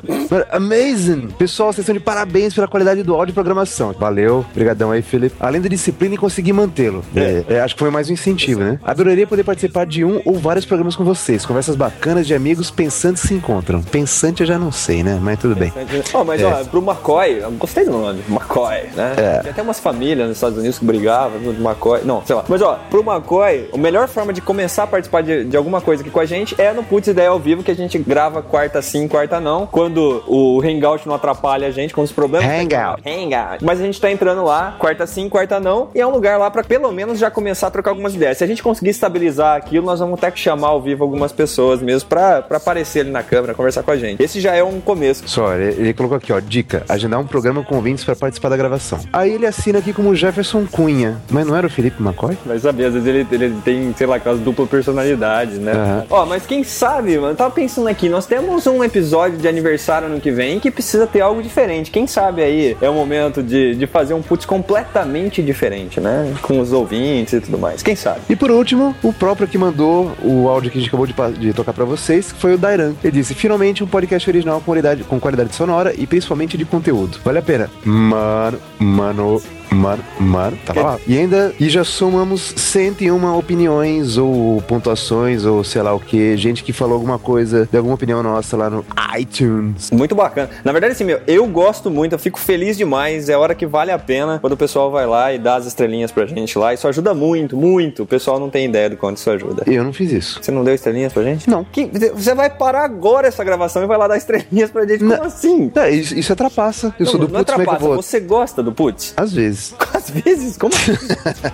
Amazing. 0.51 1.29
Pessoal, 1.37 1.71
vocês 1.71 1.79
estão 1.83 1.93
de 1.93 1.99
parabéns 1.99 2.53
pela 2.53 2.67
qualidade 2.67 3.03
do 3.03 3.15
áudio 3.15 3.31
e 3.31 3.33
programação. 3.33 3.93
Valeu. 3.97 4.45
Obrigadão 4.51 4.91
aí, 4.91 5.01
Philip. 5.01 5.33
Além 5.39 5.61
da 5.61 5.69
disciplina 5.69 6.15
e 6.15 6.17
conseguir 6.17 6.51
mantê-lo. 6.51 7.03
É, 7.15 7.43
é, 7.47 7.61
acho 7.61 7.75
que 7.75 7.79
foi 7.79 7.89
mais 7.89 8.09
um 8.09 8.13
incentivo, 8.13 8.59
né? 8.61 8.79
Adoraria 8.83 9.25
poder 9.25 9.43
participar 9.45 9.85
de 9.85 10.03
um 10.03 10.21
ou 10.25 10.33
vários 10.35 10.65
programas 10.65 10.95
com 10.95 11.03
vocês. 11.05 11.45
Conversas 11.45 11.75
bacanas 11.75 12.27
de 12.27 12.33
amigos 12.35 12.69
pensantes 12.69 13.23
se 13.23 13.33
encontram. 13.33 13.81
Pensante 13.81 14.41
eu 14.41 14.47
já 14.47 14.59
não 14.59 14.71
sei, 14.71 15.03
né? 15.03 15.17
Mas 15.21 15.39
tudo 15.39 15.55
bem. 15.55 15.71
Ó, 16.13 16.23
mas 16.25 16.41
É. 16.41 16.45
ó, 16.45 16.63
pro 16.65 16.81
McCoy, 16.81 17.41
gostei 17.57 17.85
do 17.85 17.91
nome, 17.91 18.21
McCoy, 18.27 18.83
né? 18.95 19.13
É. 19.17 19.39
Tem 19.43 19.51
até 19.51 19.61
umas 19.61 19.79
famílias 19.79 20.27
nos 20.27 20.37
Estados 20.37 20.57
Unidos 20.57 20.79
que 20.79 20.85
brigavam 20.85 21.39
do 21.39 21.51
McCoy. 21.51 22.01
Não, 22.03 22.25
sei 22.25 22.35
lá. 22.35 22.43
Mas 22.49 22.61
ó, 22.61 22.77
pro 22.89 23.01
McCoy, 23.01 23.69
a 23.73 23.77
melhor 23.77 24.07
forma 24.09 24.33
de 24.33 24.41
começar 24.41 24.83
a 24.83 24.87
participar 24.87 25.21
de, 25.21 25.45
de 25.45 25.55
alguma 25.55 25.79
coisa 25.79 26.01
aqui 26.01 26.11
com 26.11 26.19
a 26.19 26.25
gente 26.25 26.59
é 26.59 26.73
no 26.73 26.83
Putz 26.83 27.07
Ideia 27.07 27.29
ao 27.29 27.39
vivo, 27.39 27.63
que 27.63 27.71
a 27.71 27.75
gente 27.75 27.97
grava 27.97 28.41
quarta 28.41 28.81
sim, 28.81 29.07
quarta 29.07 29.39
não. 29.39 29.65
Quando 29.65 30.23
o 30.27 30.40
Hangout 30.61 31.07
não 31.07 31.15
atrapalha 31.15 31.67
a 31.67 31.71
gente 31.71 31.93
com 31.93 32.01
os 32.01 32.11
problemas. 32.11 32.47
Hangout. 32.49 33.01
Hangout. 33.05 33.63
Mas 33.63 33.79
a 33.79 33.83
gente 33.83 33.99
tá 33.99 34.11
entrando 34.11 34.43
lá, 34.43 34.75
quarta 34.79 35.05
sim, 35.05 35.29
quarta 35.29 35.59
não. 35.59 35.89
E 35.93 36.01
é 36.01 36.07
um 36.07 36.11
lugar 36.11 36.37
lá 36.37 36.49
pra 36.49 36.63
pelo 36.63 36.91
menos 36.91 37.19
já 37.19 37.29
começar 37.29 37.67
a 37.67 37.71
trocar 37.71 37.91
algumas 37.91 38.13
ideias. 38.13 38.37
Se 38.37 38.43
a 38.43 38.47
gente 38.47 38.63
conseguir 38.63 38.89
estabilizar 38.89 39.55
aquilo, 39.57 39.85
nós 39.85 39.99
vamos 39.99 40.19
ter 40.19 40.31
que 40.31 40.39
chamar 40.39 40.69
ao 40.69 40.81
vivo 40.81 41.03
algumas 41.03 41.31
pessoas 41.31 41.81
mesmo 41.81 42.09
pra, 42.09 42.41
pra 42.41 42.57
aparecer 42.57 43.01
ali 43.01 43.11
na 43.11 43.23
câmera, 43.23 43.53
conversar 43.53 43.83
com 43.83 43.91
a 43.91 43.97
gente. 43.97 44.21
Esse 44.21 44.39
já 44.39 44.55
é 44.55 44.63
um 44.63 44.79
começo. 44.79 45.23
Só, 45.27 45.53
ele, 45.53 45.81
ele 45.81 45.93
colocou 45.93 46.17
aqui, 46.17 46.31
ó, 46.33 46.39
dica, 46.39 46.83
agendar 46.87 47.19
um 47.19 47.27
programa 47.27 47.63
com 47.63 47.75
ouvintes 47.75 48.03
para 48.03 48.15
participar 48.15 48.49
da 48.49 48.57
gravação. 48.57 48.99
Aí 49.11 49.33
ele 49.33 49.45
assina 49.45 49.79
aqui 49.79 49.93
como 49.93 50.15
Jefferson 50.15 50.65
Cunha, 50.65 51.21
mas 51.29 51.45
não 51.45 51.55
era 51.55 51.67
o 51.67 51.69
Felipe 51.69 52.01
McCoy? 52.01 52.37
Vai 52.45 52.59
saber, 52.59 52.85
às 52.85 52.93
vezes 52.93 53.07
ele, 53.07 53.27
ele 53.31 53.55
tem, 53.63 53.93
sei 53.97 54.07
lá, 54.07 54.15
aquelas 54.15 54.39
dupla 54.39 54.65
personalidade, 54.65 55.57
né? 55.57 55.73
Aham. 55.73 56.05
Ó, 56.09 56.25
mas 56.25 56.45
quem 56.45 56.63
sabe, 56.63 57.17
mano, 57.17 57.33
eu 57.33 57.35
tava 57.35 57.51
pensando 57.51 57.87
aqui, 57.87 58.09
nós 58.09 58.25
temos 58.25 58.65
um 58.67 58.83
episódio 58.83 59.37
de 59.37 59.47
aniversário 59.47 60.07
ano 60.07 60.19
que 60.19 60.30
vem 60.31 60.59
que 60.59 60.71
precisa 60.71 61.07
ter 61.07 61.21
algo 61.21 61.41
diferente. 61.41 61.91
Quem 61.91 62.07
sabe 62.07 62.41
aí 62.41 62.77
é 62.81 62.89
o 62.89 62.93
momento 62.93 63.41
de, 63.41 63.75
de 63.75 63.87
fazer 63.87 64.13
um 64.13 64.21
putz 64.21 64.45
completamente 64.45 65.41
diferente, 65.41 65.99
né? 65.99 66.33
Com 66.41 66.59
os 66.59 66.71
ouvintes 66.73 67.33
e 67.33 67.41
tudo 67.41 67.57
mais. 67.57 67.81
Quem 67.83 67.95
sabe? 67.95 68.21
E 68.29 68.35
por 68.35 68.51
último, 68.51 68.95
o 69.03 69.13
próprio 69.13 69.47
que 69.47 69.57
mandou 69.57 70.11
o 70.23 70.47
áudio 70.47 70.71
que 70.71 70.77
a 70.77 70.81
gente 70.81 70.89
acabou 70.89 71.07
de, 71.07 71.13
de 71.39 71.53
tocar 71.53 71.73
pra 71.73 71.85
vocês, 71.85 72.31
que 72.31 72.39
foi 72.39 72.53
o 72.53 72.57
Dairan. 72.57 72.93
Ele 73.03 73.13
disse, 73.13 73.33
finalmente 73.33 73.83
um 73.83 73.87
podcast 73.87 74.29
original 74.29 74.59
com 74.59 74.65
qualidade, 74.65 75.03
com 75.03 75.19
qualidade 75.19 75.55
sonora 75.55 75.93
e 75.97 76.07
principalmente 76.07 76.57
de 76.57 76.65
conteúdo. 76.65 77.19
Vale 77.23 77.39
a 77.39 77.41
pena. 77.41 77.69
Mano, 77.83 78.59
mano, 78.79 79.41
mano, 79.73 80.03
mano, 80.19 80.57
tava 80.65 80.81
lá. 80.81 80.99
E 81.07 81.17
ainda, 81.17 81.53
e 81.59 81.69
já 81.69 81.83
somamos 81.83 82.53
101 82.55 83.37
opiniões 83.37 84.17
ou 84.17 84.61
pontuações 84.63 85.45
ou 85.45 85.63
sei 85.63 85.81
lá 85.81 85.93
o 85.93 85.99
que, 85.99 86.35
gente 86.37 86.63
que 86.63 86.73
falou 86.73 86.95
alguma 86.95 87.17
coisa, 87.17 87.67
de 87.71 87.77
alguma 87.77 87.95
opinião 87.95 88.21
nossa 88.21 88.55
lá 88.57 88.69
no 88.69 88.85
iTunes. 89.17 89.89
Muito 89.91 90.15
bacana. 90.15 90.49
Na 90.63 90.71
verdade, 90.71 90.93
assim, 90.93 91.03
meu, 91.03 91.19
eu 91.27 91.45
gosto 91.47 91.89
muito, 91.89 92.13
eu 92.13 92.19
fico 92.19 92.39
feliz 92.39 92.77
demais. 92.77 93.29
É 93.29 93.37
hora 93.37 93.53
que 93.55 93.65
vale 93.65 93.91
a 93.91 93.99
pena 93.99 94.39
quando 94.39 94.53
o 94.53 94.57
pessoal 94.57 94.91
vai 94.91 95.05
lá 95.05 95.33
e 95.33 95.39
dá 95.39 95.55
as 95.55 95.65
estrelinhas 95.65 96.11
pra 96.11 96.25
gente 96.25 96.57
lá. 96.57 96.73
Isso 96.73 96.87
ajuda 96.87 97.13
muito, 97.13 97.55
muito. 97.55 98.03
O 98.03 98.05
pessoal 98.05 98.39
não 98.39 98.49
tem 98.49 98.65
ideia 98.65 98.89
do 98.89 98.97
quanto 98.97 99.17
isso 99.17 99.29
ajuda. 99.29 99.63
Eu 99.67 99.83
não 99.83 99.93
fiz 99.93 100.11
isso. 100.11 100.39
Você 100.41 100.51
não 100.51 100.63
deu 100.63 100.73
estrelinhas 100.75 101.13
pra 101.13 101.23
gente? 101.23 101.49
Não. 101.49 101.63
Que- 101.63 101.89
você 102.13 102.33
vai 102.35 102.49
parar 102.49 102.83
agora 102.85 103.27
essa 103.27 103.43
gravação 103.43 103.83
e 103.83 103.85
vai 103.87 103.97
lá 103.97 104.07
dar 104.07 104.17
estrelinhas 104.17 104.69
pra 104.69 104.85
gente? 104.85 104.99
Como 104.99 105.11
Não. 105.15 105.23
assim? 105.23 105.71
É, 105.75 105.89
isso, 105.89 106.17
isso 106.17 106.31
é 106.31 106.35
trapaça. 106.35 106.93
Eu 106.99 107.05
Não, 107.05 107.11
sou 107.11 107.19
do 107.19 107.27
não 107.27 107.39
putz, 107.39 107.51
como 107.51 107.61
é 107.61 107.65
trapaça, 107.65 107.95
você 107.95 108.19
gosta 108.19 108.63
do 108.63 108.71
putz? 108.71 109.13
Às 109.17 109.33
vezes. 109.33 109.60
Às 109.93 110.09
vezes, 110.09 110.57
como 110.57 110.73
assim? 110.73 110.93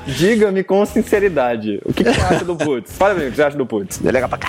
Diga-me 0.08 0.64
com 0.64 0.86
sinceridade. 0.86 1.80
O 1.86 1.94
que, 1.94 2.04
que 2.04 2.14
você 2.14 2.22
acha 2.22 2.46
do 2.46 2.56
putz? 2.56 2.94
Fala 2.94 3.14
pra 3.14 3.24
mim 3.24 3.30
o 3.30 3.32
que 3.32 3.38
você 3.38 3.44
acha 3.44 3.58
do 3.58 3.66
putz. 3.66 4.00
É 4.06 4.12
legal 4.12 4.30
pra 4.30 4.40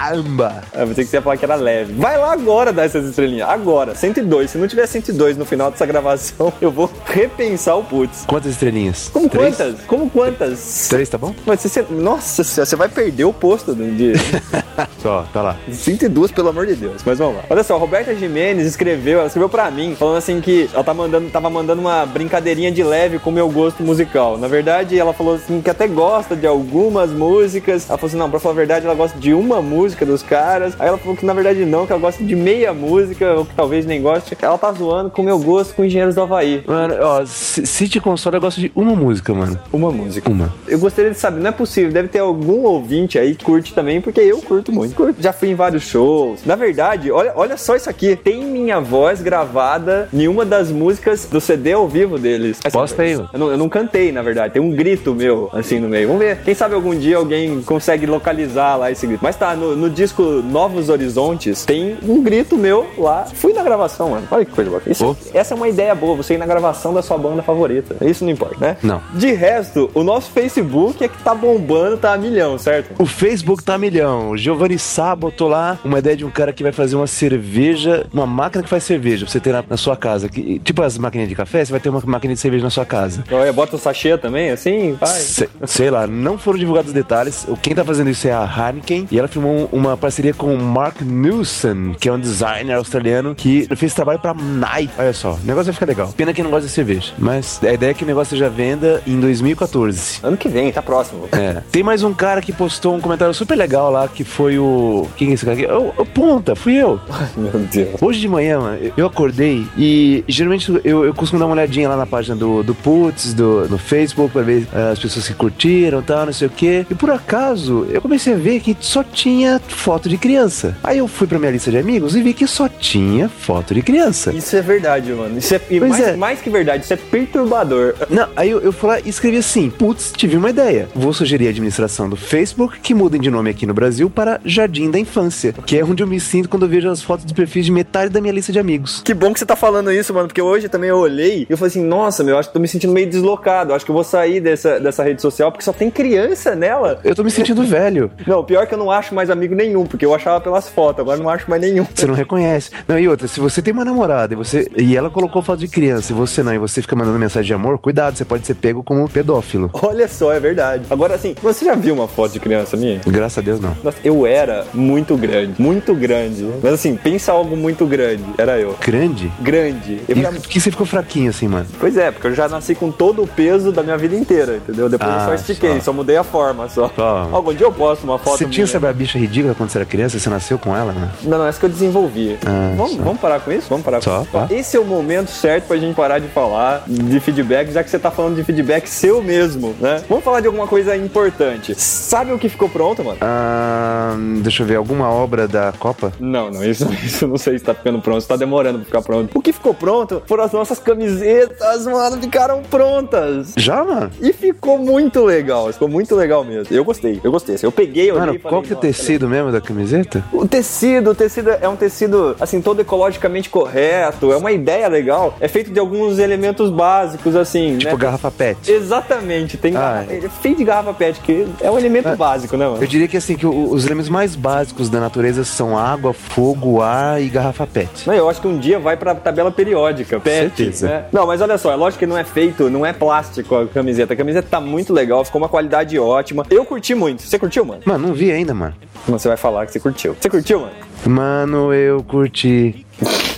caramba. 0.00 0.62
Ah, 0.72 0.86
pensei 0.86 1.04
que 1.04 1.10
você 1.10 1.16
ia 1.16 1.22
falar 1.22 1.36
que 1.36 1.44
era 1.44 1.54
leve. 1.54 1.92
Vai 1.92 2.16
lá 2.16 2.32
agora 2.32 2.72
dar 2.72 2.84
essas 2.84 3.04
estrelinhas. 3.04 3.48
Agora, 3.48 3.94
102. 3.94 4.50
Se 4.50 4.58
não 4.58 4.66
tiver 4.66 4.86
102 4.86 5.36
no 5.36 5.44
final 5.44 5.70
dessa 5.70 5.84
gravação, 5.84 6.52
eu 6.60 6.70
vou 6.70 6.90
repensar 7.04 7.76
o 7.76 7.84
putz. 7.84 8.24
Quantas 8.26 8.52
estrelinhas? 8.52 9.10
Como 9.12 9.28
Três? 9.28 9.56
quantas? 9.56 9.80
Como 9.86 10.10
quantas? 10.10 10.88
Três, 10.88 11.08
tá 11.08 11.18
bom? 11.18 11.34
Mas 11.44 11.60
você, 11.60 11.84
nossa, 11.90 12.42
você 12.42 12.76
vai 12.76 12.88
perder 12.88 13.24
o 13.24 13.32
posto 13.32 13.74
de 13.74 13.90
de 13.90 14.12
Só, 15.02 15.26
tá 15.32 15.42
lá. 15.42 15.56
102, 15.70 16.32
pelo 16.32 16.48
amor 16.48 16.66
de 16.66 16.74
Deus. 16.74 17.02
Mas 17.04 17.18
vamos 17.18 17.36
lá. 17.36 17.44
Olha 17.50 17.62
só, 17.62 17.74
a 17.74 17.78
Roberta 17.78 18.14
Jimenez 18.14 18.66
escreveu, 18.66 19.18
ela 19.18 19.26
escreveu 19.26 19.48
pra 19.48 19.70
mim, 19.70 19.94
falando 19.94 20.16
assim 20.16 20.40
que 20.40 20.70
ela 20.72 20.84
tá 20.84 20.94
mandando, 20.94 21.28
tava 21.30 21.50
mandando 21.50 21.80
uma 21.80 22.06
brincadeirinha 22.06 22.70
de 22.70 22.82
leve 22.82 23.18
com 23.18 23.30
o 23.30 23.32
meu 23.32 23.48
gosto 23.48 23.82
musical. 23.82 24.38
Na 24.38 24.48
verdade, 24.48 24.98
ela 24.98 25.12
falou 25.12 25.34
assim 25.34 25.60
que 25.60 25.68
até 25.68 25.86
gosta 25.86 26.34
de 26.36 26.46
algumas 26.46 27.10
músicas. 27.10 27.88
Ela 27.88 27.98
falou 27.98 28.08
assim, 28.08 28.16
não, 28.16 28.30
pra 28.30 28.40
falar 28.40 28.54
a 28.54 28.56
verdade, 28.56 28.86
ela 28.86 28.94
gosta 28.94 29.18
de 29.18 29.34
uma 29.34 29.60
música 29.60 29.89
dos 30.04 30.22
caras. 30.22 30.74
Aí 30.78 30.88
ela 30.88 30.98
falou 30.98 31.16
que 31.16 31.24
na 31.24 31.32
verdade 31.32 31.64
não, 31.64 31.86
que 31.86 31.92
ela 31.92 32.00
gosta 32.00 32.22
de 32.22 32.36
meia 32.36 32.72
música, 32.72 33.34
ou 33.34 33.44
que 33.44 33.54
talvez 33.54 33.86
nem 33.86 34.00
goste. 34.00 34.36
Ela 34.40 34.58
tá 34.58 34.72
zoando 34.72 35.10
com 35.10 35.22
o 35.22 35.24
meu 35.24 35.38
gosto 35.38 35.74
com 35.74 35.84
Engenheiros 35.84 36.14
do 36.14 36.22
Havaí. 36.22 36.62
Mano, 36.66 36.94
ó, 37.00 37.24
se 37.24 37.66
se 37.66 37.88
te 37.88 38.00
consola, 38.00 38.36
eu 38.36 38.40
gosto 38.40 38.60
de 38.60 38.70
uma 38.74 38.94
música, 38.94 39.32
mano. 39.32 39.58
Uma 39.72 39.90
música. 39.90 40.30
Uma. 40.30 40.52
Eu 40.68 40.78
gostaria 40.78 41.10
de 41.10 41.18
saber, 41.18 41.40
não 41.40 41.48
é 41.48 41.52
possível, 41.52 41.90
deve 41.90 42.08
ter 42.08 42.18
algum 42.18 42.62
ouvinte 42.64 43.18
aí 43.18 43.34
que 43.34 43.44
curte 43.44 43.72
também, 43.72 44.00
porque 44.00 44.20
eu 44.20 44.40
curto 44.42 44.70
muito. 44.70 44.94
Curto. 44.94 45.20
Já 45.20 45.32
fui 45.32 45.48
em 45.50 45.54
vários 45.54 45.84
shows. 45.84 46.44
Na 46.44 46.56
verdade, 46.56 47.10
olha, 47.10 47.32
olha 47.34 47.56
só 47.56 47.76
isso 47.76 47.88
aqui. 47.88 48.16
Tem 48.16 48.44
minha 48.44 48.80
voz 48.80 49.22
gravada 49.22 50.08
em 50.12 50.28
uma 50.28 50.44
das 50.44 50.70
músicas 50.70 51.26
do 51.26 51.40
CD 51.40 51.72
ao 51.72 51.88
vivo 51.88 52.18
deles. 52.18 52.60
Posta 52.72 53.02
aí. 53.02 53.12
Eu 53.12 53.28
não, 53.34 53.50
eu 53.50 53.56
não 53.56 53.68
cantei, 53.68 54.12
na 54.12 54.22
verdade. 54.22 54.54
Tem 54.54 54.62
um 54.62 54.70
grito 54.70 55.14
meu, 55.14 55.48
assim, 55.52 55.78
no 55.78 55.88
meio. 55.88 56.08
Vamos 56.08 56.22
ver. 56.22 56.42
Quem 56.42 56.54
sabe 56.54 56.74
algum 56.74 56.94
dia 56.94 57.16
alguém 57.16 57.62
consegue 57.62 58.06
localizar 58.06 58.76
lá 58.76 58.90
esse 58.90 59.06
grito. 59.06 59.20
Mas 59.22 59.36
tá, 59.36 59.54
no, 59.54 59.76
no 59.80 59.90
disco 59.90 60.22
Novos 60.22 60.88
Horizontes, 60.88 61.64
tem 61.64 61.96
um 62.06 62.22
grito 62.22 62.56
meu 62.56 62.86
lá. 62.98 63.24
Fui 63.34 63.52
na 63.52 63.62
gravação, 63.62 64.10
mano. 64.10 64.26
Olha 64.30 64.44
que 64.44 64.52
coisa 64.52 64.70
boa. 64.70 64.82
Isso- 64.86 65.16
Essa 65.34 65.54
é 65.54 65.56
uma 65.56 65.68
ideia 65.68 65.94
boa, 65.94 66.16
você 66.16 66.34
ir 66.34 66.38
na 66.38 66.46
gravação 66.46 66.92
da 66.94 67.02
sua 67.02 67.18
banda 67.18 67.42
favorita. 67.42 67.96
Isso 68.04 68.24
não 68.24 68.30
importa, 68.32 68.56
né? 68.60 68.76
Não. 68.82 69.00
De 69.14 69.32
resto, 69.32 69.90
o 69.94 70.02
nosso 70.04 70.30
Facebook 70.30 71.02
é 71.02 71.08
que 71.08 71.22
tá 71.22 71.34
bombando, 71.34 71.96
tá 71.96 72.12
a 72.12 72.18
milhão, 72.18 72.58
certo? 72.58 72.90
O 73.00 73.06
Facebook 73.06 73.62
tá 73.64 73.74
a 73.74 73.78
milhão. 73.78 74.30
O 74.30 74.36
Giovanni 74.36 74.78
Sá 74.78 75.14
botou 75.16 75.48
lá 75.48 75.78
uma 75.84 75.98
ideia 75.98 76.16
de 76.16 76.24
um 76.24 76.30
cara 76.30 76.52
que 76.52 76.62
vai 76.62 76.72
fazer 76.72 76.96
uma 76.96 77.06
cerveja, 77.06 78.06
uma 78.12 78.26
máquina 78.26 78.62
que 78.62 78.68
faz 78.68 78.84
cerveja 78.84 79.24
pra 79.24 79.32
você 79.32 79.40
ter 79.40 79.52
na, 79.52 79.64
na 79.68 79.76
sua 79.76 79.96
casa. 79.96 80.28
Que- 80.28 80.58
tipo 80.58 80.82
as 80.82 80.98
máquinas 80.98 81.28
de 81.28 81.34
café, 81.34 81.64
você 81.64 81.70
vai 81.70 81.80
ter 81.80 81.88
uma 81.88 82.02
máquina 82.04 82.34
de 82.34 82.40
cerveja 82.40 82.64
na 82.64 82.70
sua 82.70 82.84
casa. 82.84 83.24
Olha, 83.30 83.52
bota 83.52 83.76
o 83.76 83.78
sachê 83.78 84.16
também, 84.18 84.50
assim, 84.50 84.96
vai. 85.00 85.08
Se- 85.08 85.48
sei 85.66 85.90
lá, 85.90 86.06
não 86.06 86.36
foram 86.38 86.58
divulgados 86.58 86.88
os 86.90 86.94
detalhes. 86.94 87.44
O- 87.48 87.56
Quem 87.56 87.74
tá 87.74 87.84
fazendo 87.84 88.10
isso 88.10 88.26
é 88.26 88.32
a 88.32 88.44
Heineken. 88.44 89.06
E 89.10 89.18
ela 89.18 89.28
firmou 89.28 89.68
um- 89.69 89.69
uma 89.72 89.96
parceria 89.96 90.34
com 90.34 90.54
o 90.54 90.58
Mark 90.62 91.00
Newson, 91.00 91.94
que 91.98 92.08
é 92.08 92.12
um 92.12 92.18
designer 92.18 92.74
australiano 92.74 93.34
que 93.34 93.68
fez 93.76 93.94
trabalho 93.94 94.18
pra 94.18 94.34
Nike. 94.34 94.92
Olha 94.98 95.12
só, 95.12 95.32
o 95.32 95.40
negócio 95.44 95.66
vai 95.66 95.74
ficar 95.74 95.86
legal. 95.86 96.12
Pena 96.16 96.32
que 96.32 96.42
não 96.42 96.50
gosta 96.50 96.66
de 96.66 96.72
cerveja. 96.72 97.12
Mas 97.18 97.60
a 97.62 97.72
ideia 97.72 97.90
é 97.90 97.94
que 97.94 98.04
o 98.04 98.06
negócio 98.06 98.36
seja 98.36 98.48
venda 98.48 99.02
em 99.06 99.18
2014. 99.18 100.20
Ano 100.22 100.36
que 100.36 100.48
vem, 100.48 100.72
tá 100.72 100.82
próximo. 100.82 101.28
É. 101.32 101.62
Tem 101.70 101.82
mais 101.82 102.02
um 102.02 102.12
cara 102.12 102.40
que 102.40 102.52
postou 102.52 102.94
um 102.94 103.00
comentário 103.00 103.32
super 103.34 103.56
legal 103.56 103.90
lá, 103.90 104.08
que 104.08 104.24
foi 104.24 104.58
o. 104.58 105.08
Quem 105.16 105.30
é 105.30 105.32
esse 105.34 105.44
cara 105.44 105.56
aqui? 105.56 105.66
O, 105.66 106.02
o 106.02 106.06
Ponta, 106.06 106.54
fui 106.54 106.74
eu. 106.74 107.00
Meu 107.36 107.52
Deus. 107.52 108.00
Hoje 108.00 108.20
de 108.20 108.28
manhã, 108.28 108.60
mano, 108.60 108.92
eu 108.96 109.06
acordei 109.06 109.66
e 109.76 110.24
geralmente 110.28 110.80
eu, 110.84 111.04
eu 111.04 111.14
costumo 111.14 111.40
dar 111.40 111.46
uma 111.46 111.54
olhadinha 111.54 111.88
lá 111.88 111.96
na 111.96 112.06
página 112.06 112.36
do, 112.36 112.62
do 112.62 112.74
Putz, 112.74 113.32
do, 113.34 113.68
no 113.68 113.78
Facebook, 113.78 114.32
pra 114.32 114.42
ver 114.42 114.66
eh, 114.72 114.90
as 114.92 114.98
pessoas 114.98 115.26
que 115.26 115.34
curtiram 115.34 116.00
e 116.00 116.02
tal, 116.02 116.26
não 116.26 116.32
sei 116.32 116.48
o 116.48 116.50
quê. 116.50 116.86
E 116.90 116.94
por 116.94 117.10
acaso, 117.10 117.86
eu 117.90 118.00
comecei 118.00 118.34
a 118.34 118.36
ver 118.36 118.60
que 118.60 118.76
só 118.80 119.02
tinha 119.02 119.49
foto 119.58 120.08
de 120.08 120.16
criança. 120.16 120.76
Aí 120.82 120.98
eu 120.98 121.08
fui 121.08 121.26
pra 121.26 121.38
minha 121.38 121.50
lista 121.50 121.70
de 121.70 121.78
amigos 121.78 122.14
e 122.14 122.22
vi 122.22 122.34
que 122.34 122.46
só 122.46 122.68
tinha 122.68 123.28
foto 123.28 123.74
de 123.74 123.82
criança. 123.82 124.32
Isso 124.32 124.56
é 124.56 124.62
verdade, 124.62 125.12
mano. 125.12 125.38
Isso 125.38 125.54
é, 125.54 125.60
mais, 125.80 126.00
é. 126.00 126.16
mais 126.16 126.40
que 126.40 126.50
verdade, 126.50 126.84
isso 126.84 126.92
é 126.92 126.96
perturbador. 126.96 127.94
Não, 128.08 128.28
aí 128.36 128.50
eu, 128.50 128.60
eu 128.60 128.72
fui 128.72 128.88
lá 128.88 129.00
e 129.00 129.08
escrevi 129.08 129.38
assim: 129.38 129.70
Putz, 129.70 130.12
tive 130.16 130.36
uma 130.36 130.50
ideia. 130.50 130.88
Vou 130.94 131.12
sugerir 131.12 131.46
a 131.46 131.50
administração 131.50 132.08
do 132.08 132.16
Facebook 132.16 132.80
que 132.80 132.94
mudem 132.94 133.20
de 133.20 133.30
nome 133.30 133.50
aqui 133.50 133.66
no 133.66 133.74
Brasil 133.74 134.08
para 134.10 134.40
Jardim 134.44 134.90
da 134.90 134.98
Infância, 134.98 135.52
que 135.66 135.78
é 135.78 135.84
onde 135.84 136.02
eu 136.02 136.06
me 136.06 136.20
sinto 136.20 136.48
quando 136.48 136.64
eu 136.64 136.68
vejo 136.68 136.88
as 136.88 137.02
fotos 137.02 137.24
de 137.24 137.34
perfis 137.34 137.66
de 137.66 137.72
metade 137.72 138.10
da 138.10 138.20
minha 138.20 138.32
lista 138.32 138.52
de 138.52 138.58
amigos. 138.58 139.02
Que 139.04 139.14
bom 139.14 139.32
que 139.32 139.38
você 139.38 139.46
tá 139.46 139.56
falando 139.56 139.90
isso, 139.92 140.12
mano, 140.12 140.28
porque 140.28 140.42
hoje 140.42 140.68
também 140.68 140.90
eu 140.90 140.96
olhei 140.96 141.46
e 141.48 141.52
eu 141.52 141.56
falei 141.56 141.70
assim, 141.70 141.82
nossa, 141.82 142.22
meu, 142.22 142.38
acho 142.38 142.48
que 142.48 142.54
tô 142.54 142.60
me 142.60 142.68
sentindo 142.68 142.92
meio 142.92 143.08
deslocado. 143.08 143.72
Acho 143.72 143.84
que 143.84 143.90
eu 143.90 143.94
vou 143.94 144.04
sair 144.04 144.40
dessa, 144.40 144.78
dessa 144.80 145.02
rede 145.02 145.22
social 145.22 145.50
porque 145.50 145.64
só 145.64 145.72
tem 145.72 145.90
criança 145.90 146.54
nela. 146.54 147.00
Eu 147.04 147.14
tô 147.14 147.22
me 147.22 147.30
sentindo 147.30 147.62
velho. 147.62 148.10
Não, 148.26 148.44
pior 148.44 148.66
que 148.66 148.74
eu 148.74 148.78
não 148.78 148.90
acho 148.90 149.14
mais 149.14 149.30
amigo 149.40 149.54
nenhum, 149.54 149.84
porque 149.84 150.04
eu 150.04 150.14
achava 150.14 150.40
pelas 150.40 150.68
fotos, 150.68 151.00
agora 151.00 151.18
eu 151.18 151.22
não 151.22 151.30
acho 151.30 151.48
mais 151.48 151.60
nenhum. 151.62 151.86
Você 151.94 152.06
não 152.06 152.14
reconhece. 152.14 152.70
Não, 152.86 152.98
e 152.98 153.08
outra, 153.08 153.26
se 153.28 153.40
você 153.40 153.60
tem 153.62 153.72
uma 153.72 153.84
namorada 153.84 154.34
e 154.34 154.36
você 154.36 154.70
e 154.76 154.96
ela 154.96 155.10
colocou 155.10 155.42
foto 155.42 155.60
de 155.60 155.68
criança 155.68 156.12
e 156.12 156.14
você 156.14 156.42
não, 156.42 156.52
e 156.54 156.58
você 156.58 156.80
fica 156.82 156.94
mandando 156.96 157.18
mensagem 157.18 157.46
de 157.46 157.54
amor, 157.54 157.78
cuidado, 157.78 158.16
você 158.16 158.24
pode 158.24 158.46
ser 158.46 158.54
pego 158.54 158.82
como 158.82 159.08
pedófilo. 159.08 159.70
Olha 159.72 160.06
só, 160.08 160.32
é 160.32 160.40
verdade. 160.40 160.84
Agora, 160.90 161.14
assim, 161.14 161.34
você 161.42 161.64
já 161.64 161.74
viu 161.74 161.94
uma 161.94 162.06
foto 162.08 162.32
de 162.32 162.40
criança 162.40 162.76
minha? 162.76 163.00
Graças 163.06 163.38
a 163.38 163.40
Deus, 163.40 163.60
não. 163.60 163.76
Nossa, 163.82 163.98
eu 164.04 164.26
era 164.26 164.66
muito 164.74 165.16
grande, 165.16 165.54
muito 165.60 165.94
grande. 165.94 166.46
Mas 166.62 166.74
assim, 166.74 166.96
pensa 166.96 167.32
algo 167.32 167.56
muito 167.56 167.86
grande. 167.86 168.24
Era 168.38 168.58
eu. 168.58 168.76
Grande? 168.80 169.30
Grande. 169.40 170.00
Eu 170.08 170.16
E 170.16 170.22
por 170.22 170.48
que 170.48 170.60
você 170.60 170.70
ficou 170.70 170.86
fraquinho 170.86 171.30
assim, 171.30 171.48
mano? 171.48 171.66
Pois 171.78 171.96
é, 171.96 172.10
porque 172.10 172.26
eu 172.28 172.34
já 172.34 172.48
nasci 172.48 172.74
com 172.74 172.90
todo 172.90 173.22
o 173.22 173.26
peso 173.26 173.72
da 173.72 173.82
minha 173.82 173.96
vida 173.96 174.14
inteira, 174.16 174.56
entendeu? 174.56 174.88
Depois 174.88 175.10
eu 175.10 175.16
Ah, 175.16 175.24
só 175.26 175.34
estiquei, 175.34 175.74
só. 175.76 175.80
só. 175.86 175.92
mudei 175.92 176.16
a 176.16 176.24
forma 176.24 176.68
só. 176.68 176.90
Só. 176.94 177.28
Algum 177.32 177.52
dia 177.54 177.66
eu 177.66 177.72
posto 177.72 178.04
uma 178.04 178.18
foto 178.18 178.38
Você 178.38 178.44
tinha 178.44 178.50
minha. 178.50 178.64
essa 178.64 178.80
barbicha 178.80 179.18
ridícula 179.18 179.29
quando 179.56 179.70
você 179.70 179.78
era 179.78 179.84
criança? 179.84 180.18
Você 180.18 180.28
nasceu 180.28 180.58
com 180.58 180.76
ela, 180.76 180.92
né? 180.92 181.10
Não, 181.22 181.38
não, 181.38 181.46
essa 181.46 181.58
que 181.58 181.66
eu 181.66 181.70
desenvolvi. 181.70 182.38
Ah, 182.44 182.72
vamos, 182.76 182.92
só. 182.92 183.02
vamos 183.02 183.20
parar 183.20 183.40
com 183.40 183.52
isso? 183.52 183.66
Vamos 183.68 183.84
parar 183.84 184.00
Só, 184.00 184.24
com 184.30 184.44
isso. 184.44 184.54
Esse 184.54 184.76
é 184.76 184.80
o 184.80 184.84
momento 184.84 185.30
certo 185.30 185.66
pra 185.66 185.76
gente 185.76 185.94
parar 185.94 186.18
de 186.18 186.28
falar 186.28 186.82
de 186.86 187.20
feedback, 187.20 187.70
já 187.72 187.82
que 187.82 187.90
você 187.90 187.98
tá 187.98 188.10
falando 188.10 188.36
de 188.36 188.44
feedback 188.44 188.86
seu 188.88 189.22
mesmo, 189.22 189.74
né? 189.80 190.02
Vamos 190.08 190.24
falar 190.24 190.40
de 190.40 190.46
alguma 190.46 190.66
coisa 190.66 190.96
importante. 190.96 191.74
Sabe 191.76 192.32
o 192.32 192.38
que 192.38 192.48
ficou 192.48 192.68
pronto, 192.68 193.04
mano? 193.04 193.18
Ah, 193.20 194.16
deixa 194.42 194.62
eu 194.62 194.66
ver, 194.66 194.76
alguma 194.76 195.08
obra 195.10 195.46
da 195.46 195.72
Copa? 195.78 196.12
Não, 196.18 196.50
não, 196.50 196.64
isso, 196.64 196.86
isso 197.04 197.26
não 197.26 197.38
sei 197.38 197.58
se 197.58 197.64
tá 197.64 197.74
ficando 197.74 198.00
pronto, 198.00 198.20
se 198.20 198.28
tá 198.28 198.36
demorando 198.36 198.78
pra 198.78 198.86
ficar 198.86 199.02
pronto. 199.02 199.30
O 199.36 199.40
que 199.42 199.52
ficou 199.52 199.74
pronto 199.74 200.22
foram 200.26 200.44
as 200.44 200.52
nossas 200.52 200.78
camisetas, 200.78 201.86
mano, 201.86 202.20
ficaram 202.20 202.62
prontas. 202.62 203.52
Já, 203.56 203.84
mano? 203.84 204.10
E 204.20 204.32
ficou 204.32 204.78
muito 204.78 205.24
legal, 205.24 205.72
ficou 205.72 205.88
muito 205.88 206.14
legal 206.14 206.44
mesmo. 206.44 206.74
Eu 206.74 206.84
gostei, 206.84 207.20
eu 207.22 207.30
gostei. 207.30 207.56
Eu 207.62 207.72
peguei, 207.72 208.10
eu 208.10 208.14
olhei 208.14 208.26
Mano, 208.26 208.38
falei, 208.38 208.50
qual 208.50 208.62
que 208.62 208.72
é 208.72 208.76
o 208.76 208.76
"Nossa, 208.76 208.86
tecido 209.20 209.28
mesmo 209.28 209.52
da 209.52 209.60
camiseta? 209.60 210.24
O 210.32 210.46
tecido, 210.46 211.10
o 211.10 211.14
tecido 211.14 211.50
é 211.50 211.68
um 211.68 211.76
tecido, 211.76 212.36
assim, 212.40 212.60
todo 212.60 212.80
ecologicamente 212.80 213.48
correto, 213.50 214.32
é 214.32 214.36
uma 214.36 214.50
ideia 214.52 214.88
legal. 214.88 215.34
É 215.40 215.48
feito 215.48 215.70
de 215.70 215.78
alguns 215.78 216.18
elementos 216.18 216.70
básicos, 216.70 217.36
assim, 217.36 217.76
Tipo 217.78 217.92
né? 217.92 217.98
garrafa 217.98 218.30
PET. 218.30 218.70
Exatamente, 218.70 219.56
tem 219.56 219.76
Ah, 219.76 219.80
garrafa- 220.04 220.12
é 220.14 220.28
feito 220.40 220.58
de 220.58 220.64
garrafa 220.64 220.94
PET, 220.94 221.20
que 221.20 221.46
é 221.60 221.70
um 221.70 221.78
elemento 221.78 222.16
básico, 222.16 222.56
né, 222.56 222.66
mano? 222.66 222.82
Eu 222.82 222.86
diria 222.86 223.06
que 223.08 223.16
assim, 223.16 223.36
que 223.36 223.46
os 223.46 223.84
elementos 223.84 224.08
mais 224.10 224.34
básicos 224.34 224.88
da 224.88 225.00
natureza 225.00 225.44
são 225.44 225.76
água, 225.76 226.12
fogo, 226.12 226.80
ar 226.80 227.20
e 227.20 227.28
garrafa 227.28 227.66
PET. 227.66 228.06
Não, 228.06 228.14
eu 228.14 228.28
acho 228.28 228.40
que 228.40 228.48
um 228.48 228.58
dia 228.58 228.78
vai 228.78 228.96
pra 228.96 229.14
tabela 229.14 229.50
periódica, 229.50 230.18
PET, 230.18 230.72
né? 230.82 231.04
Não, 231.12 231.26
mas 231.26 231.40
olha 231.40 231.58
só, 231.58 231.72
é 231.72 231.76
lógico 231.76 232.00
que 232.00 232.06
não 232.06 232.16
é 232.16 232.24
feito, 232.24 232.70
não 232.70 232.84
é 232.86 232.92
plástico 232.92 233.54
a 233.54 233.66
camiseta. 233.66 234.14
A 234.14 234.16
camiseta 234.16 234.48
tá 234.50 234.60
muito 234.60 234.92
legal, 234.92 235.24
ficou 235.24 235.40
uma 235.40 235.48
qualidade 235.48 235.98
ótima. 235.98 236.46
Eu 236.50 236.64
curti 236.64 236.94
muito. 236.94 237.22
Você 237.22 237.38
curtiu, 237.38 237.64
mano? 237.64 237.80
Mano, 237.84 238.08
não 238.08 238.14
vi 238.14 238.30
ainda, 238.32 238.54
mano. 238.54 238.74
Você 239.18 239.28
vai 239.28 239.36
falar 239.36 239.66
que 239.66 239.72
você 239.72 239.80
curtiu. 239.80 240.16
Você 240.18 240.28
curtiu, 240.28 240.60
mano? 240.60 240.72
Mano, 241.06 241.74
eu 241.74 242.02
curti. 242.02 242.86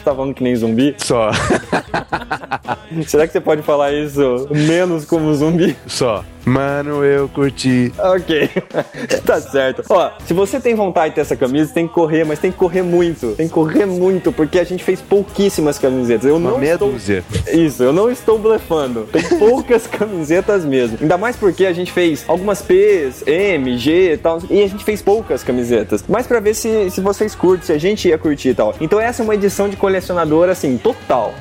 Você 0.03 0.11
tá 0.11 0.17
falando 0.17 0.35
que 0.35 0.43
nem 0.43 0.57
zumbi? 0.57 0.97
Só. 0.99 1.31
Será 3.07 3.25
que 3.25 3.33
você 3.33 3.41
pode 3.41 3.63
falar 3.63 3.93
isso 3.93 4.49
menos 4.51 5.05
como 5.05 5.33
zumbi? 5.33 5.77
Só. 5.87 6.25
Mano, 6.45 7.05
eu 7.05 7.29
curti. 7.29 7.93
Ok, 7.97 8.51
tá 9.25 9.41
certo. 9.41 9.85
Ó, 9.89 10.11
se 10.27 10.35
você 10.35 10.59
tem 10.59 10.75
vontade 10.75 11.11
de 11.11 11.15
ter 11.15 11.21
essa 11.21 11.37
camisa, 11.37 11.73
tem 11.73 11.87
que 11.87 11.95
correr, 11.95 12.25
mas 12.25 12.41
tem 12.41 12.51
que 12.51 12.59
correr 12.59 12.83
muito. 12.83 13.35
Tem 13.37 13.47
que 13.47 13.55
correr 13.55 13.87
muito, 13.87 14.33
porque 14.33 14.59
a 14.59 14.65
gente 14.65 14.83
fez 14.83 15.01
pouquíssimas 15.01 15.79
camisetas. 15.79 16.27
Eu 16.27 16.37
Uma 16.37 16.51
não 16.51 16.59
meia 16.59 16.73
estou... 16.73 16.91
dúzia. 16.91 17.23
Isso, 17.53 17.83
eu 17.85 17.93
não 17.93 18.11
estou 18.11 18.39
blefando. 18.39 19.03
Tem 19.13 19.23
poucas 19.39 19.87
camisetas 19.87 20.65
mesmo. 20.65 20.99
Ainda 21.01 21.17
mais 21.17 21.37
porque 21.37 21.65
a 21.65 21.73
gente 21.73 21.93
fez 21.93 22.25
algumas 22.27 22.61
P's, 22.61 23.23
M, 23.25 23.79
G 23.79 24.15
e 24.15 24.17
tal. 24.17 24.41
E 24.51 24.65
a 24.65 24.69
gente 24.69 24.85
fez 24.85 25.01
poucas 25.01 25.45
camisetas. 25.45 26.05
Mas 26.09 26.27
pra 26.27 26.41
ver 26.41 26.55
se, 26.55 26.91
se 26.91 27.01
vocês 27.01 27.37
curtem, 27.37 27.67
se 27.67 27.73
a 27.73 27.79
gente 27.79 28.09
ia 28.09 28.19
curtir 28.19 28.49
e 28.49 28.55
tal. 28.55 28.75
Então 28.81 28.99
essa 28.99 29.23
é 29.23 29.25
uma 29.25 29.37
edição 29.37 29.69
de 29.69 29.77
colecionador, 29.93 30.49
assim, 30.49 30.79
total. 30.79 31.35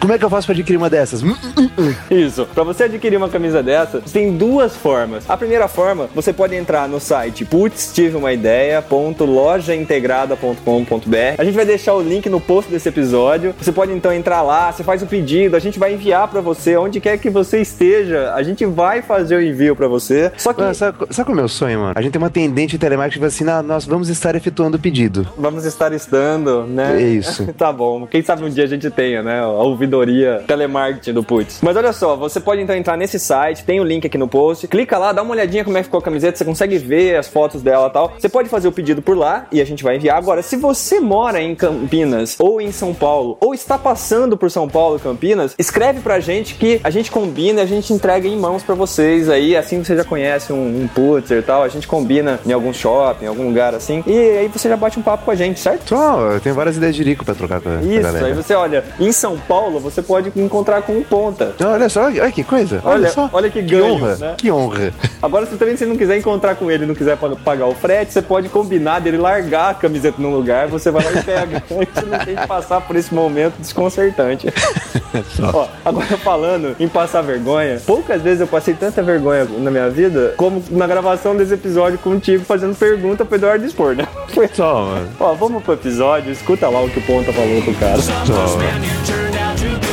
Como 0.00 0.12
é 0.12 0.18
que 0.18 0.24
eu 0.24 0.30
faço 0.30 0.46
pra 0.48 0.54
adquirir 0.54 0.76
uma 0.76 0.90
dessas? 0.90 1.22
Hum, 1.22 1.34
Isso. 2.10 2.46
Pra 2.52 2.64
você 2.64 2.82
adquirir 2.84 3.16
uma 3.16 3.28
camisa 3.28 3.62
dessa, 3.62 4.00
tem 4.12 4.36
duas 4.36 4.74
formas. 4.76 5.24
A 5.28 5.36
primeira 5.36 5.68
forma, 5.68 6.08
você 6.14 6.32
pode 6.32 6.54
entrar 6.56 6.88
no 6.88 6.98
site 7.00 7.44
putz, 7.44 7.92
tive 7.94 8.16
uma 8.16 8.32
ideia, 8.32 8.82
ponto, 8.82 9.24
lojaintegrada.com.br. 9.24 11.34
A 11.38 11.44
gente 11.44 11.54
vai 11.54 11.64
deixar 11.64 11.94
o 11.94 12.02
link 12.02 12.28
no 12.28 12.40
post 12.40 12.68
desse 12.70 12.88
episódio. 12.88 13.54
Você 13.60 13.70
pode 13.72 13.92
então 13.92 14.12
entrar 14.12 14.42
lá, 14.42 14.72
você 14.72 14.82
faz 14.82 15.00
o 15.02 15.06
pedido, 15.06 15.54
a 15.56 15.60
gente 15.60 15.78
vai 15.78 15.94
enviar 15.94 16.26
pra 16.28 16.40
você 16.40 16.76
onde 16.76 16.98
quer 17.00 17.18
que 17.18 17.30
você 17.30 17.60
esteja. 17.60 18.32
A 18.34 18.42
gente 18.42 18.64
vai 18.66 19.00
fazer 19.02 19.36
o 19.36 19.42
envio 19.42 19.76
pra 19.76 19.86
você. 19.86 20.32
Só 20.36 20.52
que 20.52 20.60
Mano, 20.60 20.74
sabe, 20.74 20.98
sabe 21.10 21.26
qual 21.26 21.28
é 21.28 21.32
o 21.32 21.36
meu 21.36 21.48
sonho, 21.48 21.78
mano? 21.80 21.92
A 21.94 22.02
gente 22.02 22.12
tem 22.12 22.20
uma 22.20 22.30
tendente 22.30 22.72
de 22.72 22.78
telemarketing 22.78 23.14
que 23.14 23.20
fala 23.20 23.28
assim: 23.28 23.48
"Ah, 23.48 23.62
nós 23.62 23.84
vamos 23.86 24.08
estar 24.08 24.34
efetuando 24.34 24.76
o 24.76 24.80
pedido. 24.80 25.26
vamos 25.38 25.64
estar 25.64 25.92
estando, 25.92 26.64
né? 26.64 27.00
É 27.02 27.06
isso. 27.08 27.46
tá 27.60 27.70
bom. 27.70 28.06
Quem 28.06 28.22
sabe 28.22 28.42
um 28.42 28.48
dia 28.48 28.64
a 28.64 28.66
gente 28.66 28.90
tenha, 28.90 29.22
né? 29.22 29.40
A 29.40 29.48
ouvidoria 29.48 30.42
telemarketing 30.46 31.12
do 31.12 31.22
Putz. 31.22 31.58
Mas 31.62 31.76
olha 31.76 31.92
só, 31.92 32.16
você 32.16 32.40
pode 32.40 32.62
então 32.62 32.74
entrar 32.74 32.96
nesse 32.96 33.18
site, 33.18 33.64
tem 33.64 33.78
o 33.80 33.84
link 33.84 34.06
aqui 34.06 34.16
no 34.16 34.26
post, 34.26 34.66
clica 34.66 34.96
lá, 34.96 35.12
dá 35.12 35.20
uma 35.20 35.32
olhadinha 35.32 35.62
como 35.62 35.76
é 35.76 35.80
que 35.80 35.84
ficou 35.84 35.98
a 35.98 36.02
camiseta, 36.02 36.38
você 36.38 36.44
consegue 36.44 36.78
ver 36.78 37.16
as 37.16 37.28
fotos 37.28 37.60
dela 37.60 37.88
e 37.88 37.90
tal. 37.90 38.12
Você 38.18 38.30
pode 38.30 38.48
fazer 38.48 38.66
o 38.66 38.72
pedido 38.72 39.02
por 39.02 39.14
lá 39.14 39.46
e 39.52 39.60
a 39.60 39.66
gente 39.66 39.84
vai 39.84 39.96
enviar. 39.96 40.16
Agora, 40.16 40.40
se 40.42 40.56
você 40.56 41.00
mora 41.00 41.42
em 41.42 41.54
Campinas 41.54 42.36
ou 42.38 42.62
em 42.62 42.72
São 42.72 42.94
Paulo, 42.94 43.36
ou 43.40 43.52
está 43.52 43.76
passando 43.76 44.38
por 44.38 44.50
São 44.50 44.66
Paulo 44.66 44.96
e 44.96 45.00
Campinas, 45.00 45.54
escreve 45.58 46.00
pra 46.00 46.18
gente 46.18 46.54
que 46.54 46.80
a 46.82 46.88
gente 46.88 47.10
combina 47.10 47.60
a 47.60 47.66
gente 47.66 47.92
entrega 47.92 48.26
em 48.26 48.38
mãos 48.38 48.62
pra 48.62 48.74
vocês 48.74 49.28
aí. 49.28 49.54
Assim 49.54 49.84
você 49.84 49.94
já 49.94 50.04
conhece 50.04 50.50
um, 50.50 50.88
um 50.96 51.18
e 51.18 51.42
tal, 51.42 51.62
a 51.62 51.68
gente 51.68 51.86
combina 51.86 52.40
em 52.46 52.52
algum 52.52 52.72
shopping, 52.72 53.26
em 53.26 53.28
algum 53.28 53.46
lugar 53.46 53.74
assim. 53.74 54.02
E 54.06 54.18
aí 54.38 54.48
você 54.48 54.68
já 54.68 54.76
bate 54.76 54.98
um 54.98 55.02
papo 55.02 55.24
com 55.24 55.30
a 55.30 55.34
gente, 55.34 55.60
certo? 55.60 55.90
Só, 55.90 56.20
eu 56.32 56.40
tenho 56.40 56.54
várias 56.54 56.76
ideias 56.76 56.94
de 56.94 57.02
rico 57.02 57.24
pra 57.24 57.34
trocar 57.34 57.49
com 57.58 57.80
Isso, 57.80 58.02
galera. 58.02 58.26
aí 58.26 58.32
você 58.34 58.54
olha, 58.54 58.84
em 59.00 59.10
São 59.12 59.38
Paulo 59.38 59.80
você 59.80 60.02
pode 60.02 60.30
encontrar 60.36 60.82
com 60.82 60.92
um 60.98 61.02
ponta. 61.02 61.54
Não, 61.58 61.72
olha 61.72 61.88
só, 61.88 62.04
olha 62.04 62.30
que 62.30 62.44
coisa. 62.44 62.82
Olha, 62.84 62.94
Olha- 62.96 63.08
só. 63.10 63.30
olha 63.32 63.48
que 63.50 63.62
ganho, 63.62 63.94
honra. 63.94 64.16
né? 64.16 64.34
Que 64.36 64.52
honra. 64.52 64.92
Agora, 65.22 65.46
se 65.46 65.56
também 65.56 65.74
você 65.76 65.86
não 65.86 65.96
quiser 65.96 66.18
encontrar 66.18 66.54
com 66.56 66.70
ele, 66.70 66.84
não 66.84 66.94
quiser 66.94 67.16
pa- 67.16 67.34
pagar 67.42 67.66
o 67.66 67.74
frete, 67.74 68.12
você 68.12 68.20
pode 68.20 68.50
combinar 68.50 69.00
dele 69.00 69.16
largar 69.16 69.70
a 69.70 69.74
camiseta 69.74 70.20
num 70.20 70.30
lugar, 70.34 70.68
você 70.68 70.90
vai 70.90 71.02
lá 71.02 71.12
e 71.18 71.22
pega. 71.22 71.62
você 71.68 72.06
não 72.06 72.18
tem 72.18 72.36
que 72.36 72.46
passar 72.46 72.80
por 72.82 72.94
esse 72.96 73.14
momento 73.14 73.54
desconcertante. 73.58 74.46
Ó, 75.52 75.66
agora 75.84 76.06
falando 76.18 76.76
em 76.78 76.86
passar 76.88 77.22
vergonha, 77.22 77.80
poucas 77.86 78.20
vezes 78.22 78.40
eu 78.40 78.46
passei 78.46 78.74
tanta 78.74 79.02
vergonha 79.02 79.44
na 79.58 79.70
minha 79.70 79.88
vida 79.88 80.34
como 80.36 80.62
na 80.70 80.86
gravação 80.86 81.34
desse 81.36 81.54
episódio 81.54 81.98
contigo 81.98 82.44
fazendo 82.44 82.74
pergunta 82.76 83.24
pro 83.24 83.36
Eduardo 83.36 83.64
Expor, 83.64 83.94
né? 83.94 84.06
Foi 84.28 84.48
só, 84.52 84.84
mano. 84.84 85.08
Ó, 85.18 85.32
vamos 85.34 85.62
pro 85.62 85.74
episódio, 85.74 86.30
escuta 86.32 86.68
lá 86.68 86.80
o 86.82 86.88
que 86.88 86.98
o 86.98 87.02
Ponta 87.02 87.32
falou 87.40 87.62
pro 87.62 87.74
cara. 87.74 88.02
Some 88.02 89.89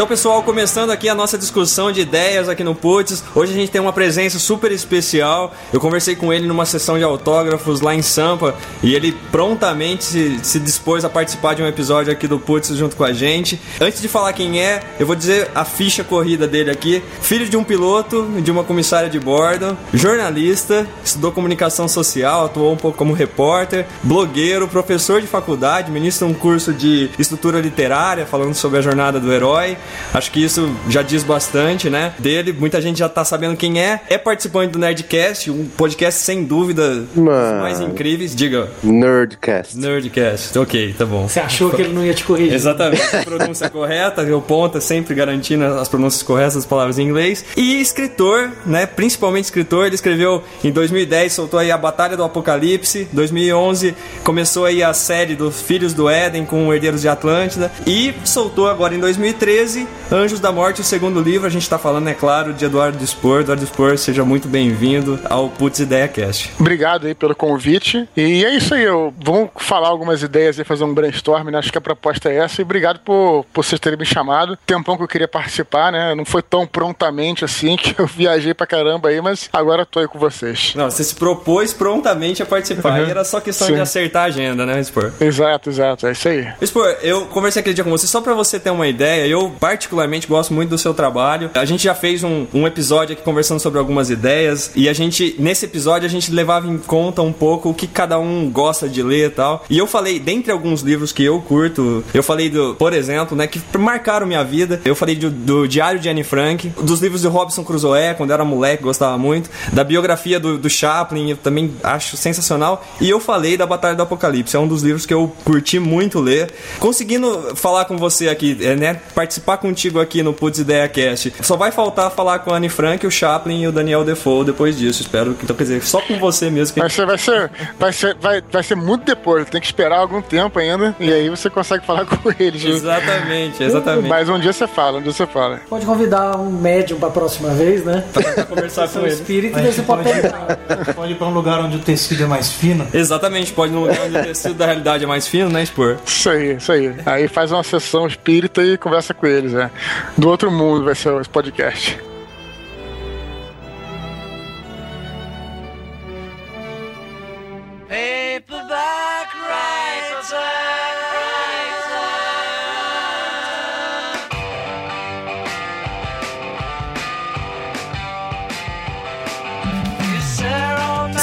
Então, 0.00 0.08
pessoal, 0.08 0.42
começando 0.42 0.88
aqui 0.88 1.10
a 1.10 1.14
nossa 1.14 1.36
discussão 1.36 1.92
de 1.92 2.00
ideias 2.00 2.48
aqui 2.48 2.64
no 2.64 2.74
Putz. 2.74 3.22
Hoje 3.34 3.52
a 3.52 3.54
gente 3.54 3.70
tem 3.70 3.82
uma 3.82 3.92
presença 3.92 4.38
super 4.38 4.72
especial. 4.72 5.52
Eu 5.74 5.78
conversei 5.78 6.16
com 6.16 6.32
ele 6.32 6.46
numa 6.46 6.64
sessão 6.64 6.96
de 6.96 7.04
autógrafos 7.04 7.82
lá 7.82 7.94
em 7.94 8.00
Sampa 8.00 8.54
e 8.82 8.94
ele 8.94 9.12
prontamente 9.30 10.04
se, 10.04 10.40
se 10.42 10.58
dispôs 10.58 11.04
a 11.04 11.10
participar 11.10 11.52
de 11.52 11.62
um 11.62 11.66
episódio 11.66 12.10
aqui 12.10 12.26
do 12.26 12.38
Putz 12.38 12.68
junto 12.68 12.96
com 12.96 13.04
a 13.04 13.12
gente. 13.12 13.60
Antes 13.78 14.00
de 14.00 14.08
falar 14.08 14.32
quem 14.32 14.58
é, 14.62 14.80
eu 14.98 15.06
vou 15.06 15.14
dizer 15.14 15.50
a 15.54 15.66
ficha 15.66 16.02
corrida 16.02 16.48
dele 16.48 16.70
aqui. 16.70 17.02
Filho 17.20 17.46
de 17.46 17.58
um 17.58 17.62
piloto, 17.62 18.26
de 18.40 18.50
uma 18.50 18.64
comissária 18.64 19.10
de 19.10 19.20
bordo, 19.20 19.76
jornalista, 19.92 20.88
estudou 21.04 21.30
comunicação 21.30 21.86
social, 21.86 22.46
atuou 22.46 22.72
um 22.72 22.76
pouco 22.78 22.96
como 22.96 23.12
repórter, 23.12 23.84
blogueiro, 24.02 24.66
professor 24.66 25.20
de 25.20 25.26
faculdade, 25.26 25.90
ministra 25.90 26.26
um 26.26 26.32
curso 26.32 26.72
de 26.72 27.10
estrutura 27.18 27.60
literária 27.60 28.24
falando 28.24 28.54
sobre 28.54 28.78
a 28.78 28.80
jornada 28.80 29.20
do 29.20 29.30
herói. 29.30 29.76
Acho 30.12 30.30
que 30.30 30.42
isso 30.42 30.74
já 30.88 31.02
diz 31.02 31.22
bastante, 31.22 31.88
né? 31.88 32.12
Dele, 32.18 32.52
muita 32.52 32.80
gente 32.80 32.98
já 32.98 33.08
tá 33.08 33.24
sabendo 33.24 33.56
quem 33.56 33.80
é. 33.80 34.00
É 34.08 34.18
participante 34.18 34.72
do 34.72 34.78
Nerdcast, 34.78 35.50
um 35.50 35.66
podcast 35.66 36.20
sem 36.22 36.44
dúvida 36.44 36.96
dos 36.96 37.14
Mano. 37.14 37.60
mais 37.60 37.80
incríveis. 37.80 38.34
Diga, 38.34 38.68
Nerdcast. 38.82 39.78
Nerdcast. 39.78 40.58
Ok, 40.58 40.94
tá 40.96 41.06
bom. 41.06 41.28
Você 41.28 41.40
achou 41.40 41.70
que 41.70 41.82
ele 41.82 41.92
não 41.92 42.04
ia 42.04 42.14
te 42.14 42.24
corrigir? 42.24 42.54
Exatamente, 42.54 43.16
a 43.16 43.24
pronúncia 43.24 43.68
correta, 43.70 44.22
o 44.34 44.42
ponta 44.42 44.80
sempre 44.80 45.14
garantindo 45.14 45.64
as 45.64 45.88
pronúncias 45.88 46.22
corretas 46.22 46.54
das 46.54 46.66
palavras 46.66 46.98
em 46.98 47.02
inglês. 47.02 47.44
E 47.56 47.80
escritor, 47.80 48.50
né? 48.66 48.86
Principalmente 48.86 49.44
escritor, 49.44 49.86
ele 49.86 49.94
escreveu 49.94 50.42
em 50.62 50.70
2010, 50.70 51.32
soltou 51.32 51.60
aí 51.60 51.70
a 51.70 51.78
Batalha 51.78 52.16
do 52.16 52.24
Apocalipse. 52.24 53.08
2011 53.12 53.94
começou 54.24 54.64
aí 54.64 54.82
a 54.82 54.92
série 54.92 55.34
dos 55.34 55.60
Filhos 55.60 55.92
do 55.94 56.08
Éden 56.08 56.44
com 56.44 56.72
Herdeiros 56.72 57.02
de 57.02 57.08
Atlântida 57.08 57.70
e 57.86 58.14
soltou 58.24 58.68
agora 58.68 58.94
em 58.94 58.98
2013 58.98 59.79
Anjos 60.10 60.40
da 60.40 60.50
Morte, 60.52 60.80
o 60.80 60.84
segundo 60.84 61.20
livro. 61.20 61.46
A 61.46 61.50
gente 61.50 61.68
tá 61.68 61.78
falando, 61.78 62.08
é 62.08 62.14
claro, 62.14 62.52
de 62.52 62.64
Eduardo 62.64 63.04
Spor. 63.06 63.40
Eduardo 63.42 63.64
Spor, 63.66 63.96
seja 63.98 64.24
muito 64.24 64.48
bem-vindo 64.48 65.18
ao 65.28 65.48
Putz 65.48 65.78
Ideia 65.80 66.08
Cast. 66.08 66.50
Obrigado 66.58 67.06
aí 67.06 67.14
pelo 67.14 67.34
convite. 67.34 68.08
E 68.16 68.44
é 68.44 68.54
isso 68.54 68.74
aí, 68.74 68.82
eu 68.84 69.12
vamos 69.22 69.50
falar 69.58 69.88
algumas 69.88 70.22
ideias 70.22 70.58
e 70.58 70.64
fazer 70.64 70.84
um 70.84 70.92
brainstorm, 70.94 71.48
né? 71.50 71.58
Acho 71.58 71.70
que 71.72 71.78
a 71.78 71.80
proposta 71.80 72.28
é 72.28 72.36
essa. 72.38 72.60
E 72.60 72.64
obrigado 72.64 73.00
por, 73.00 73.44
por 73.52 73.64
vocês 73.64 73.78
terem 73.80 73.98
me 73.98 74.04
chamado. 74.06 74.56
Tempão 74.66 74.96
que 74.96 75.02
eu 75.02 75.08
queria 75.08 75.28
participar, 75.28 75.92
né? 75.92 76.14
Não 76.14 76.24
foi 76.24 76.42
tão 76.42 76.66
prontamente 76.66 77.44
assim 77.44 77.76
que 77.76 77.94
eu 78.00 78.06
viajei 78.06 78.52
pra 78.54 78.66
caramba 78.66 79.08
aí, 79.08 79.20
mas 79.20 79.48
agora 79.52 79.86
tô 79.86 80.00
aí 80.00 80.08
com 80.08 80.18
vocês. 80.18 80.72
Não, 80.74 80.90
você 80.90 81.04
se 81.04 81.14
propôs 81.14 81.72
prontamente 81.72 82.42
a 82.42 82.46
participar 82.46 83.00
Uhum. 83.00 83.06
e 83.06 83.10
era 83.10 83.24
só 83.24 83.40
questão 83.40 83.66
Sim. 83.68 83.74
de 83.74 83.80
acertar 83.80 84.22
a 84.22 84.26
agenda, 84.26 84.64
né, 84.66 84.82
Spor? 84.82 85.12
Exato, 85.20 85.70
exato. 85.70 86.06
É 86.06 86.12
isso 86.12 86.28
aí. 86.28 86.48
Expor, 86.60 86.86
eu 87.02 87.26
conversei 87.26 87.60
aquele 87.60 87.74
dia 87.74 87.84
com 87.84 87.90
você, 87.90 88.06
só 88.06 88.20
pra 88.20 88.34
você 88.34 88.58
ter 88.58 88.70
uma 88.70 88.86
ideia, 88.88 89.26
eu 89.26 89.48
particularmente 89.60 90.26
gosto 90.26 90.54
muito 90.54 90.70
do 90.70 90.78
seu 90.78 90.94
trabalho. 90.94 91.50
A 91.54 91.64
gente 91.66 91.84
já 91.84 91.94
fez 91.94 92.24
um, 92.24 92.46
um 92.52 92.66
episódio 92.66 93.12
aqui 93.12 93.22
conversando 93.22 93.60
sobre 93.60 93.78
algumas 93.78 94.08
ideias, 94.08 94.72
e 94.74 94.88
a 94.88 94.92
gente, 94.92 95.36
nesse 95.38 95.66
episódio, 95.66 96.06
a 96.06 96.10
gente 96.10 96.32
levava 96.32 96.66
em 96.66 96.78
conta 96.78 97.20
um 97.20 97.32
pouco 97.32 97.68
o 97.68 97.74
que 97.74 97.86
cada 97.86 98.18
um 98.18 98.50
gosta 98.50 98.88
de 98.88 99.02
ler 99.02 99.26
e 99.26 99.30
tal. 99.30 99.64
E 99.68 99.76
eu 99.78 99.86
falei, 99.86 100.18
dentre 100.18 100.50
alguns 100.50 100.80
livros 100.80 101.12
que 101.12 101.22
eu 101.22 101.40
curto, 101.42 102.02
eu 102.14 102.22
falei 102.22 102.48
do, 102.48 102.74
por 102.74 102.92
exemplo, 102.92 103.36
né, 103.36 103.46
que 103.46 103.60
marcaram 103.78 104.26
minha 104.26 104.42
vida, 104.42 104.80
eu 104.84 104.96
falei 104.96 105.14
do, 105.14 105.30
do 105.30 105.68
Diário 105.68 106.00
de 106.00 106.08
Anne 106.08 106.24
Frank, 106.24 106.72
dos 106.82 107.00
livros 107.00 107.20
de 107.20 107.28
Robson 107.28 107.62
Crusoe, 107.62 108.14
quando 108.16 108.30
eu 108.30 108.34
era 108.34 108.44
moleque, 108.44 108.82
gostava 108.82 109.18
muito, 109.18 109.50
da 109.72 109.84
biografia 109.84 110.40
do, 110.40 110.56
do 110.56 110.70
Chaplin, 110.70 111.30
eu 111.30 111.36
também 111.36 111.72
acho 111.82 112.16
sensacional, 112.16 112.84
e 113.00 113.10
eu 113.10 113.20
falei 113.20 113.56
da 113.56 113.66
Batalha 113.66 113.94
do 113.94 114.02
Apocalipse, 114.02 114.56
é 114.56 114.58
um 114.58 114.68
dos 114.68 114.82
livros 114.82 115.04
que 115.04 115.12
eu 115.12 115.30
curti 115.44 115.78
muito 115.78 116.18
ler. 116.18 116.50
Conseguindo 116.78 117.54
falar 117.56 117.84
com 117.84 117.98
você 117.98 118.28
aqui, 118.28 118.56
é, 118.60 118.74
né, 118.74 119.00
participar 119.14 119.49
contigo 119.56 120.00
aqui 120.00 120.22
no 120.22 120.32
Putz 120.32 120.58
Ideia 120.58 120.88
Cast, 120.88 121.32
só 121.42 121.56
vai 121.56 121.70
faltar 121.70 122.10
falar 122.10 122.40
com 122.40 122.52
a 122.52 122.56
Anne 122.56 122.68
Frank, 122.68 123.06
o 123.06 123.10
Chaplin 123.10 123.62
e 123.62 123.68
o 123.68 123.72
Daniel 123.72 124.04
Defoe 124.04 124.44
depois 124.44 124.76
disso, 124.76 125.02
espero 125.02 125.34
que, 125.34 125.44
então 125.44 125.54
quer 125.56 125.64
dizer, 125.64 125.82
só 125.82 126.00
com 126.00 126.18
você 126.18 126.50
mesmo 126.50 126.74
que 126.74 126.80
Vai 126.80 126.88
ser, 126.90 127.06
vai 127.06 127.18
ser, 127.18 127.50
vai 127.78 127.92
ser, 127.92 128.16
vai, 128.16 128.42
vai 128.50 128.62
ser 128.62 128.74
muito 128.74 129.04
depois. 129.04 129.48
Tem 129.48 129.60
que 129.60 129.66
esperar 129.66 129.98
algum 129.98 130.22
tempo 130.22 130.58
ainda. 130.58 130.94
E 130.98 131.12
aí 131.12 131.28
você 131.28 131.50
consegue 131.50 131.84
falar 131.84 132.06
com 132.06 132.32
eles. 132.38 132.64
Exatamente, 132.64 133.62
exatamente. 133.62 134.08
Mas 134.08 134.28
um 134.28 134.38
dia 134.38 134.52
você 134.52 134.66
fala, 134.66 134.98
um 134.98 135.02
dia 135.02 135.12
você 135.12 135.26
fala. 135.26 135.60
Pode 135.68 135.84
convidar 135.84 136.36
um 136.36 136.50
médium 136.50 136.98
pra 136.98 137.10
próxima 137.10 137.50
vez, 137.50 137.84
né? 137.84 138.04
Pra 138.12 138.44
conversar 138.44 138.82
com 138.82 138.94
Seu 138.94 139.02
ele. 139.02 139.14
espírito 139.14 139.58
e 139.58 139.62
gente 139.62 139.74
se 139.74 139.82
pode 139.82 140.04
pode, 140.04 140.20
pegar. 140.20 140.58
pode 140.94 141.12
ir 141.12 141.16
pra 141.16 141.26
um 141.26 141.34
lugar 141.34 141.60
onde 141.60 141.76
o 141.76 141.80
tecido 141.80 142.22
é 142.24 142.26
mais 142.26 142.50
fino. 142.50 142.86
Exatamente, 142.92 143.52
pode 143.52 143.72
ir 143.72 143.74
num 143.74 143.82
lugar 143.82 144.00
onde 144.06 144.18
o 144.18 144.22
tecido 144.22 144.54
da 144.54 144.66
realidade 144.66 145.04
é 145.04 145.06
mais 145.06 145.26
fino, 145.26 145.50
né, 145.50 145.64
Spor? 145.64 145.96
Isso 146.06 146.30
aí, 146.30 146.56
isso 146.56 146.72
aí. 146.72 146.94
Aí 147.06 147.28
faz 147.28 147.52
uma 147.52 147.62
sessão 147.62 148.06
espírita 148.06 148.62
e 148.62 148.76
conversa 148.78 149.12
com 149.14 149.26
eles, 149.40 149.52
né? 149.52 149.70
Do 150.16 150.28
outro 150.28 150.50
mundo 150.50 150.84
vai 150.84 150.94
ser 150.94 151.18
esse 151.20 151.30
podcast. 151.30 151.98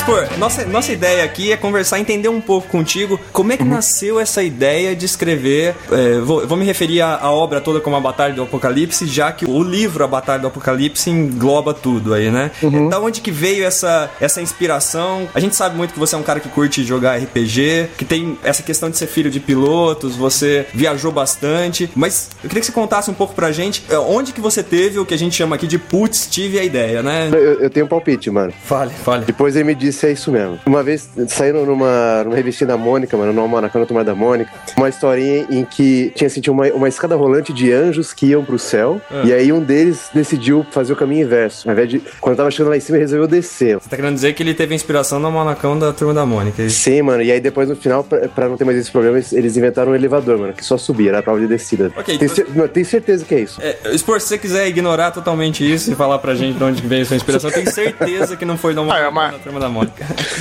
Spor, 0.07 0.25
nossa, 0.37 0.65
nossa 0.65 0.93
ideia 0.93 1.21
aqui 1.21 1.51
é 1.51 1.57
conversar, 1.57 1.99
entender 1.99 2.29
um 2.29 2.39
pouco 2.39 2.69
contigo 2.69 3.19
como 3.33 3.51
é 3.51 3.57
que 3.57 3.63
nasceu 3.65 4.17
essa 4.21 4.41
ideia 4.41 4.95
de 4.95 5.05
escrever. 5.05 5.75
é, 5.91 6.19
vou, 6.21 6.47
vou 6.47 6.57
me 6.57 6.63
referir 6.63 7.01
à, 7.01 7.29
obra 7.29 7.59
toda 7.59 7.81
como 7.81 7.97
a 7.97 7.99
Batalha 7.99 8.33
do 8.33 8.41
Apocalipse, 8.41 9.05
já 9.05 9.33
que 9.33 9.45
o 9.45 9.61
livro 9.61 10.05
A 10.05 10.07
Batalha 10.07 10.39
do 10.39 10.47
Apocalipse 10.47 11.09
engloba 11.09 11.73
tudo 11.73 12.13
aí, 12.13 12.31
né? 12.31 12.51
É, 12.63 12.89
Da 12.89 13.01
onde 13.01 13.19
que 13.19 13.29
veio 13.29 13.65
essa, 13.65 14.09
essa 14.21 14.41
inspiração? 14.41 15.27
A 15.35 15.41
gente 15.41 15.57
sabe 15.57 15.75
muito 15.75 15.93
que 15.93 15.99
você 15.99 16.15
é 16.15 16.17
um 16.17 16.23
cara 16.23 16.39
que 16.39 16.47
curte 16.47 16.85
jogar 16.85 17.17
RPG, 17.17 17.89
que 17.97 18.05
tem 18.05 18.39
essa 18.45 18.63
questão 18.63 18.89
de 18.89 18.97
ser 18.97 19.07
filho 19.07 19.29
de 19.29 19.41
pilotos, 19.41 20.15
você 20.15 20.67
viajou 20.73 21.11
bastante, 21.11 21.89
mas 21.93 22.29
eu 22.41 22.47
queria 22.47 22.61
que 22.61 22.67
você 22.67 22.71
contasse 22.71 23.11
um 23.11 23.13
pouco 23.13 23.33
pra 23.33 23.51
gente 23.51 23.83
é, 23.89 23.97
onde 23.97 24.31
que 24.31 24.39
você 24.39 24.63
teve 24.63 24.99
o 24.99 25.05
que 25.05 25.13
a 25.13 25.17
gente 25.17 25.35
chama 25.35 25.57
aqui 25.57 25.67
de 25.67 25.77
putz, 25.77 26.27
tive 26.31 26.57
a 26.57 26.63
ideia, 26.63 27.03
né? 27.03 27.27
Eu, 27.29 27.59
eu 27.59 27.69
tenho 27.69 27.85
um 27.85 27.89
palpite, 27.89 28.31
mano. 28.31 28.53
Fale, 28.63 28.93
fale. 29.03 29.25
Depois 29.25 29.53
ele 29.53 29.65
me 29.65 29.75
disse 29.75 29.96
é 30.05 30.11
isso 30.11 30.31
mesmo. 30.31 30.59
Uma 30.65 30.83
vez 30.83 31.09
saindo 31.27 31.65
numa, 31.65 32.23
numa 32.23 32.35
revistinha 32.35 32.67
da 32.67 32.77
Mônica, 32.77 33.15
mano, 33.17 33.33
no 33.33 33.41
Almanacão 33.41 33.81
da 33.81 33.87
Turma 33.87 34.03
da 34.03 34.13
Mônica, 34.15 34.51
uma 34.75 34.89
historinha 34.89 35.45
em 35.49 35.63
que 35.65 36.11
tinha 36.15 36.27
assim, 36.27 36.41
tinha 36.41 36.53
uma, 36.53 36.65
uma 36.67 36.87
escada 36.87 37.15
rolante 37.15 37.51
de 37.53 37.71
anjos 37.71 38.13
que 38.13 38.27
iam 38.27 38.43
pro 38.43 38.59
céu, 38.59 39.01
e 39.23 39.33
aí 39.33 39.51
um 39.51 39.61
deles 39.61 40.09
decidiu 40.13 40.65
fazer 40.71 40.93
o 40.93 40.95
caminho 40.95 41.25
inverso. 41.25 41.67
Ao 41.67 41.73
invés 41.73 41.89
de, 41.89 42.01
quando 42.21 42.37
tava 42.37 42.51
chegando 42.51 42.69
lá 42.71 42.77
em 42.77 42.79
cima, 42.79 42.97
ele 42.97 43.03
resolveu 43.05 43.27
descer. 43.27 43.75
Você 43.79 43.89
tá 43.89 43.95
querendo 43.95 44.13
dizer 44.15 44.33
que 44.33 44.43
ele 44.43 44.53
teve 44.53 44.73
a 44.73 44.75
inspiração 44.75 45.19
no 45.19 45.31
Manacão 45.31 45.77
da 45.77 45.91
Turma 45.93 46.13
da 46.13 46.25
Mônica, 46.25 46.61
é 46.61 46.65
isso? 46.65 46.79
Sim, 46.81 47.01
mano, 47.01 47.23
e 47.23 47.31
aí 47.31 47.39
depois 47.39 47.67
no 47.69 47.75
final, 47.75 48.03
pra, 48.03 48.27
pra 48.27 48.47
não 48.49 48.57
ter 48.57 48.65
mais 48.65 48.77
esse 48.77 48.91
problema, 48.91 49.17
eles, 49.31 49.57
inventaram 49.57 49.91
um 49.91 49.95
elevador, 49.95 50.37
mano, 50.37 50.53
que 50.53 50.63
só 50.65 50.77
subia, 50.77 51.09
era 51.09 51.19
a 51.19 51.23
prova 51.23 51.39
de 51.39 51.47
descida. 51.47 51.91
Ok, 51.95 52.17
Tem 52.17 52.25
então- 52.25 52.35
cer- 52.35 52.47
não, 52.55 52.67
Tenho 52.67 52.85
certeza 52.85 53.25
que 53.25 53.33
é 53.33 53.39
isso. 53.39 53.59
É, 53.61 53.75
se 53.97 54.03
você 54.03 54.37
quiser 54.37 54.67
ignorar 54.67 55.11
totalmente 55.11 55.63
isso 55.69 55.91
e 55.91 55.95
falar 55.95 56.19
pra 56.19 56.35
gente 56.35 56.57
de 56.57 56.63
onde 56.63 56.81
veio 56.85 57.01
a 57.03 57.05
sua 57.05 57.15
inspiração, 57.15 57.49
eu 57.49 57.53
tenho 57.53 57.71
certeza 57.71 58.35
que 58.35 58.45
não 58.45 58.57
foi 58.57 58.73
do 58.73 58.81
Ah, 58.91 59.09
da 59.31 59.39
Turma 59.39 59.59
da 59.59 59.69
Mônica. 59.69 59.86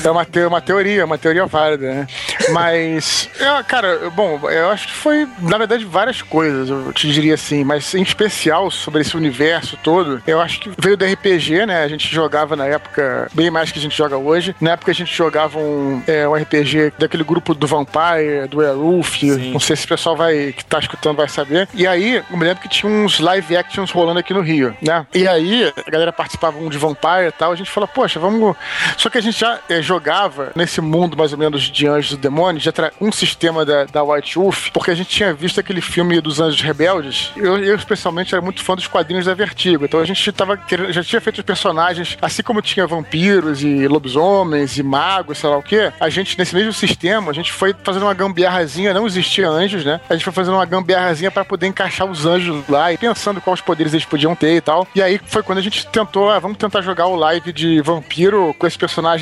É 0.04 0.10
uma, 0.10 0.24
te- 0.24 0.44
uma 0.44 0.60
teoria, 0.60 1.04
uma 1.04 1.18
teoria 1.18 1.46
válida, 1.46 1.92
né? 1.94 2.06
Mas, 2.50 3.28
eu, 3.38 3.64
cara, 3.64 4.10
bom, 4.10 4.40
eu 4.50 4.70
acho 4.70 4.86
que 4.88 4.92
foi, 4.94 5.26
na 5.40 5.58
verdade, 5.58 5.84
várias 5.84 6.22
coisas, 6.22 6.68
eu 6.68 6.92
te 6.92 7.10
diria 7.10 7.34
assim, 7.34 7.64
mas 7.64 7.94
em 7.94 8.02
especial 8.02 8.70
sobre 8.70 9.00
esse 9.02 9.16
universo 9.16 9.76
todo, 9.82 10.22
eu 10.26 10.40
acho 10.40 10.60
que 10.60 10.70
veio 10.78 10.96
do 10.96 11.04
RPG, 11.04 11.66
né? 11.66 11.82
A 11.82 11.88
gente 11.88 12.12
jogava 12.12 12.54
na 12.56 12.66
época, 12.66 13.28
bem 13.34 13.50
mais 13.50 13.70
que 13.72 13.78
a 13.78 13.82
gente 13.82 13.96
joga 13.96 14.16
hoje. 14.16 14.54
Na 14.60 14.72
época 14.72 14.90
a 14.92 14.94
gente 14.94 15.14
jogava 15.14 15.58
um, 15.58 16.02
é, 16.06 16.26
um 16.28 16.34
RPG 16.34 16.92
daquele 16.98 17.24
grupo 17.24 17.54
do 17.54 17.66
Vampire, 17.66 18.46
do 18.48 18.58
Werewolf, 18.58 19.22
não 19.52 19.60
sei 19.60 19.76
se 19.76 19.84
o 19.84 19.88
pessoal 19.88 20.16
vai, 20.16 20.52
que 20.56 20.64
tá 20.64 20.78
escutando 20.78 21.16
vai 21.16 21.28
saber. 21.28 21.68
E 21.74 21.86
aí, 21.86 22.22
eu 22.30 22.36
me 22.36 22.44
lembro 22.44 22.62
que 22.62 22.68
tinha 22.68 22.90
uns 22.90 23.18
live 23.20 23.56
actions 23.56 23.90
rolando 23.90 24.18
aqui 24.20 24.32
no 24.32 24.40
Rio, 24.40 24.76
né? 24.82 25.06
E 25.14 25.26
aí, 25.26 25.72
a 25.86 25.90
galera 25.90 26.12
participava 26.12 26.58
um 26.58 26.68
de 26.68 26.78
Vampire 26.78 27.28
e 27.28 27.32
tal, 27.32 27.52
a 27.52 27.56
gente 27.56 27.70
falou, 27.70 27.88
poxa, 27.88 28.18
vamos. 28.20 28.56
Só 28.96 29.08
que 29.10 29.18
a 29.18 29.20
gente 29.20 29.35
já 29.38 29.60
é, 29.68 29.80
jogava 29.82 30.52
nesse 30.54 30.80
mundo 30.80 31.16
mais 31.16 31.32
ou 31.32 31.38
menos 31.38 31.62
de 31.62 31.86
anjos 31.86 32.10
do 32.12 32.16
demônios, 32.16 32.62
de 32.62 32.68
atra- 32.68 32.92
um 33.00 33.12
sistema 33.12 33.64
da, 33.64 33.84
da 33.84 34.02
White 34.02 34.38
Wolf, 34.38 34.70
porque 34.72 34.90
a 34.90 34.94
gente 34.94 35.10
tinha 35.10 35.32
visto 35.34 35.60
aquele 35.60 35.80
filme 35.80 36.20
dos 36.20 36.40
Anjos 36.40 36.60
Rebeldes. 36.60 37.30
Eu, 37.36 37.58
eu 37.62 37.74
especialmente, 37.76 38.34
era 38.34 38.42
muito 38.42 38.62
fã 38.62 38.74
dos 38.74 38.86
quadrinhos 38.86 39.26
da 39.26 39.34
Vertigo. 39.34 39.84
Então 39.84 40.00
a 40.00 40.04
gente 40.04 40.30
tava 40.32 40.56
querendo, 40.56 40.92
já 40.92 41.02
tinha 41.02 41.20
feito 41.20 41.38
os 41.38 41.44
personagens, 41.44 42.16
assim 42.22 42.42
como 42.42 42.62
tinha 42.62 42.86
vampiros 42.86 43.62
e 43.62 43.86
lobisomens 43.86 44.76
e 44.78 44.82
magos, 44.82 45.38
sei 45.38 45.50
lá 45.50 45.56
o 45.58 45.62
que. 45.62 45.92
A 46.00 46.08
gente, 46.08 46.38
nesse 46.38 46.54
mesmo 46.54 46.72
sistema, 46.72 47.30
a 47.30 47.34
gente 47.34 47.52
foi 47.52 47.74
fazendo 47.84 48.04
uma 48.04 48.14
gambiarrazinha, 48.14 48.94
não 48.94 49.06
existia 49.06 49.48
anjos, 49.48 49.84
né? 49.84 50.00
A 50.08 50.14
gente 50.14 50.24
foi 50.24 50.32
fazendo 50.32 50.54
uma 50.54 50.64
gambiarrazinha 50.64 51.30
pra 51.30 51.44
poder 51.44 51.66
encaixar 51.66 52.06
os 52.08 52.24
anjos 52.26 52.64
lá 52.68 52.92
e 52.92 52.96
pensando 52.98 53.40
quais 53.40 53.60
poderes 53.60 53.92
eles 53.92 54.04
podiam 54.06 54.34
ter 54.34 54.56
e 54.56 54.60
tal. 54.60 54.86
E 54.94 55.02
aí 55.02 55.20
foi 55.26 55.42
quando 55.42 55.58
a 55.58 55.62
gente 55.62 55.86
tentou, 55.86 56.30
ah, 56.30 56.38
vamos 56.38 56.56
tentar 56.58 56.80
jogar 56.80 57.06
o 57.06 57.16
live 57.16 57.52
de 57.52 57.80
vampiro 57.82 58.54
com 58.58 58.66
esses 58.66 58.76